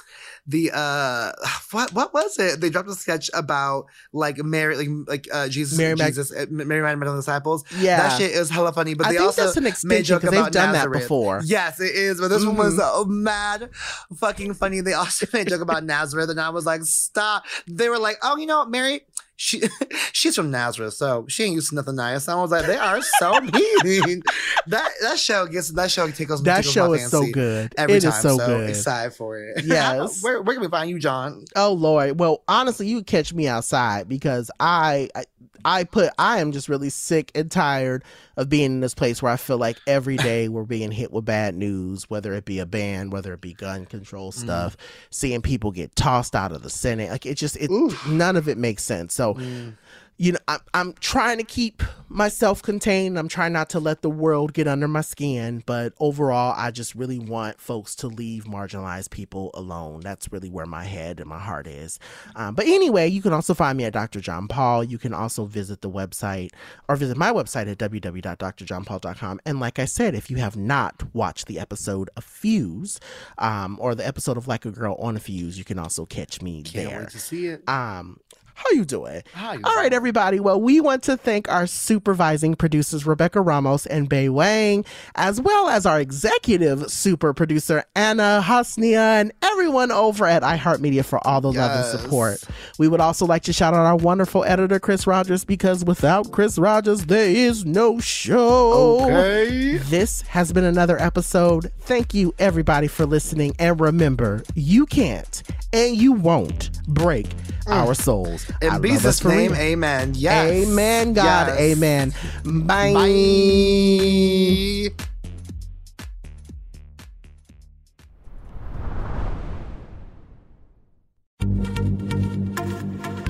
the 0.47 0.71
uh 0.73 1.33
what 1.73 1.93
what 1.93 2.15
was 2.15 2.39
it? 2.39 2.61
They 2.61 2.71
dropped 2.71 2.89
a 2.89 2.95
sketch 2.95 3.31
about 3.35 3.87
like 4.13 4.39
Mary 4.39 4.77
like 4.77 4.89
like 5.07 5.29
uh 5.33 5.49
Jesus 5.49 5.79
Mary 5.79 5.97
Jesus 5.97 6.33
uh, 6.33 6.47
Mary 6.51 6.83
Magdalene 6.83 7.17
disciples. 7.17 7.65
Yeah, 7.79 7.97
that 7.97 8.19
shit 8.19 8.33
is 8.33 8.51
hella 8.51 8.73
funny. 8.73 8.95
But 8.95 9.09
I 9.09 9.13
they 9.13 9.19
also 9.19 9.49
extension 9.49 10.05
joke 10.05 10.23
about 10.25 10.45
they've 10.45 10.53
done 10.53 10.73
Nazareth. 10.73 10.93
that 10.93 11.01
before. 11.01 11.41
Yes, 11.45 11.81
it 11.81 11.95
is. 11.95 12.21
But 12.21 12.29
this 12.29 12.45
mm-hmm. 12.45 12.57
one 12.57 12.67
was 12.67 12.79
uh, 12.79 13.05
mad 13.07 13.71
fucking 14.17 14.55
funny. 14.55 14.81
They 14.81 14.93
also 14.93 15.27
made 15.33 15.47
a 15.47 15.51
joke 15.51 15.63
about 15.63 15.85
Nazareth, 15.85 16.31
and 16.31 16.41
I 16.41 16.51
was 16.51 16.66
like, 16.67 16.83
stop. 16.83 17.45
They 17.67 17.89
were 17.89 17.99
like, 17.99 18.19
oh, 18.23 18.37
you 18.37 18.47
know 18.47 18.59
what, 18.59 18.71
Mary 18.71 19.03
she 19.37 19.63
she's 20.13 20.35
from 20.35 20.51
Nazareth, 20.51 20.95
so 20.95 21.27
she 21.29 21.45
ain't 21.45 21.55
used 21.55 21.69
to 21.69 21.75
nothing 21.75 21.97
nice. 21.97 22.27
And 22.27 22.39
I 22.39 22.41
was 22.41 22.51
like, 22.51 22.67
they 22.67 22.77
are 22.77 23.01
so 23.03 23.41
mean. 23.41 24.23
that 24.67 24.91
that 25.03 25.19
show 25.19 25.47
gets 25.47 25.71
that 25.73 25.91
show 25.91 26.11
tickles. 26.11 26.43
That 26.43 26.59
tickles 26.59 26.73
show 26.73 26.93
is 26.95 27.11
so 27.11 27.25
good. 27.31 27.75
Every 27.77 27.97
it 27.97 28.03
time, 28.03 28.13
is 28.13 28.21
so, 28.21 28.39
so 28.39 28.47
good. 28.47 28.71
Excited 28.71 29.15
for 29.15 29.39
it. 29.39 29.65
Yes. 29.77 30.23
where 30.23 30.41
where 30.43 30.55
can 30.55 30.63
we 30.63 30.69
find 30.69 30.89
you, 30.89 30.99
Jon? 30.99 31.45
Oh 31.55 31.73
Lord. 31.73 32.19
Well, 32.19 32.43
honestly, 32.49 32.87
you 32.87 33.03
catch 33.03 33.35
me 33.35 33.47
outside 33.47 34.09
because 34.09 34.51
I, 34.59 35.09
I 35.15 35.25
I 35.65 35.85
put 35.85 36.13
I 36.19 36.39
am 36.39 36.53
just 36.53 36.69
really 36.69 36.91
sick 36.91 37.31
and 37.35 37.51
tired 37.51 38.05
of 38.37 38.49
being 38.49 38.67
in 38.67 38.81
this 38.81 38.95
place 38.95 39.23
where 39.23 39.33
I 39.33 39.37
feel 39.37 39.59
like 39.59 39.79
every 39.87 40.17
day 40.29 40.49
we're 40.49 40.65
being 40.65 40.91
hit 40.91 41.13
with 41.13 41.25
bad 41.25 41.55
news, 41.55 42.09
whether 42.09 42.33
it 42.35 42.45
be 42.45 42.59
a 42.59 42.67
ban, 42.67 43.11
whether 43.11 43.33
it 43.33 43.41
be 43.41 43.53
gun 43.53 43.85
control 43.85 44.33
mm. 44.33 44.35
stuff, 44.35 44.77
mm. 44.77 44.81
seeing 45.11 45.43
people 45.43 45.73
get 45.73 45.95
tossed 45.97 46.35
out 46.35 46.53
of 46.53 46.63
the 46.63 46.71
Senate. 46.71 47.11
Like 47.11 47.27
it 47.27 47.35
just 47.35 47.57
it 47.57 47.71
Oof. 47.71 48.07
none 48.07 48.37
of 48.37 48.49
it 48.49 48.59
makes 48.59 48.83
sense. 48.83 49.15
So 49.15 49.35
mm 49.35 49.75
you 50.19 50.33
know, 50.33 50.39
I'm, 50.49 50.61
I'm 50.73 50.93
trying 50.95 51.39
to 51.39 51.45
keep 51.45 51.83
myself 52.09 52.63
contained. 52.63 53.19
I'm 53.19 53.29
trying 53.29 53.53
not 53.53 53.69
to 53.71 53.81
let 53.81 54.01
the 54.01 54.09
world 54.09 54.55
get 54.55 54.67
under 54.67 54.89
my 54.89 55.03
skin. 55.03 55.63
But 55.67 55.93
overall, 56.01 56.55
I 56.57 56.71
just 56.71 56.95
really 56.95 57.19
want 57.19 57.61
folks 57.61 57.95
to 57.97 58.07
leave 58.07 58.45
marginalized 58.45 59.11
people 59.11 59.51
alone. 59.53 60.01
That's 60.01 60.33
really 60.33 60.49
where 60.49 60.65
my 60.65 60.85
head 60.85 61.21
and 61.21 61.29
my 61.29 61.39
heart 61.39 61.67
is. 61.67 61.99
Um, 62.35 62.55
but 62.55 62.67
anyway, 62.67 63.09
you 63.09 63.21
can 63.21 63.35
also 63.35 63.53
find 63.53 63.77
me 63.77 63.85
at 63.85 63.93
Dr. 63.93 64.21
Jon 64.21 64.49
Paul. 64.49 64.85
You 64.85 64.99
can 64.99 65.13
also 65.13 65.45
visit 65.45 65.83
the 65.83 65.91
website 65.91 66.53
or 66.89 66.97
visit 66.97 67.17
my 67.19 67.31
website 67.31 67.71
at 67.71 67.79
www.drjonpaul.com. 67.79 69.41
And 69.45 69.61
like 69.61 69.79
I 69.79 69.85
said, 69.85 70.15
if 70.15 70.31
you 70.31 70.39
have 70.39 70.57
not 70.57 71.03
watched 71.15 71.47
the 71.47 71.59
episode 71.59 72.09
of 72.17 72.25
Fuse 72.25 73.01
um, 73.37 73.77
or 73.81 73.95
the 73.95 74.07
episode 74.07 74.39
of 74.39 74.49
Like 74.49 74.65
a 74.65 74.71
Girl 74.71 74.95
on 74.99 75.17
a 75.17 75.21
Fuse, 75.21 75.59
you 75.59 75.65
can 75.65 75.79
also 75.79 76.07
catch 76.07 76.41
me 76.41 76.63
Can't 76.63 76.89
there. 76.89 77.01
Wait 77.01 77.11
to 77.11 77.19
see 77.19 77.47
it. 77.49 77.69
Um, 77.69 78.21
how 78.57 78.71
you 78.71 78.87
doing? 78.87 79.23
How 79.35 79.53
you 79.53 79.61
All 79.65 79.71
doing? 79.71 79.77
right, 79.77 79.93
everybody. 79.93 80.41
Well, 80.41 80.59
we 80.59 80.81
want 80.81 81.03
to 81.05 81.17
thank 81.17 81.47
our 81.51 81.67
supervising 81.67 82.55
producers, 82.55 83.05
Rebecca 83.07 83.43
Ramos 83.43 83.85
and 83.85 84.09
Bay 84.09 84.31
Wang, 84.31 84.85
as 85.15 85.41
well 85.41 85.69
as 85.69 85.85
our 85.85 86.01
executive 86.01 86.91
super 86.91 87.35
producer, 87.35 87.85
Anna 87.95 88.43
Hosnyk, 88.43 88.97
and 88.97 89.33
everyone 89.43 89.93
over 89.93 90.25
at 90.25 90.43
iHeartMedia 90.43 91.05
for 91.05 91.25
all 91.27 91.43
the 91.43 91.53
yes. 91.53 91.59
love 91.59 91.71
and 91.93 92.01
support. 92.01 92.45
We 92.79 92.89
would 92.89 93.01
also 93.01 93.27
like 93.27 93.43
to 93.43 93.53
shout 93.53 93.75
out 93.75 93.85
our 93.85 93.97
wonderful 93.97 94.43
editor, 94.45 94.81
Chris 94.81 95.07
Rogers, 95.07 95.45
because 95.45 95.85
without 95.85 96.33
Chris 96.33 96.57
Rogers, 96.57 97.05
there 97.07 97.29
is 97.29 97.67
no 97.67 98.01
show. 98.01 99.03
Okay. 99.03 99.77
This 99.77 100.23
has 100.23 100.51
been 100.53 100.65
another 100.65 100.99
episode. 100.99 101.71
Thank 101.81 102.15
you, 102.15 102.35
everybody, 102.39 102.89
for 102.89 103.05
listening. 103.05 103.55
And 103.59 103.79
remember, 103.79 104.43
you 104.55 104.87
can't 104.87 105.43
and 105.75 105.95
you 105.95 106.13
won't 106.13 106.83
break 106.89 107.27
Mm. 107.67 107.73
our 107.73 107.95
souls. 107.95 108.49
In 108.63 108.71
I 108.71 108.75
love 108.75 108.83
Jesus' 108.83 109.05
us 109.05 109.25
name, 109.25 109.53
real. 109.53 109.61
amen. 109.61 110.13
Yes. 110.15 110.69
Amen, 110.69 111.13
God. 111.15 111.49
Yes. 111.49 111.59
Amen. 111.61 112.15
Bye. 112.45 112.93
Bye. 112.95 114.93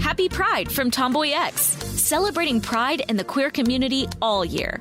Happy 0.01 0.29
Pride 0.29 0.71
from 0.73 0.91
TomboyX, 0.91 1.53
celebrating 1.99 2.61
pride 2.61 3.03
and 3.09 3.19
the 3.19 3.25
queer 3.25 3.51
community 3.51 4.07
all 4.23 4.45
year. 4.45 4.81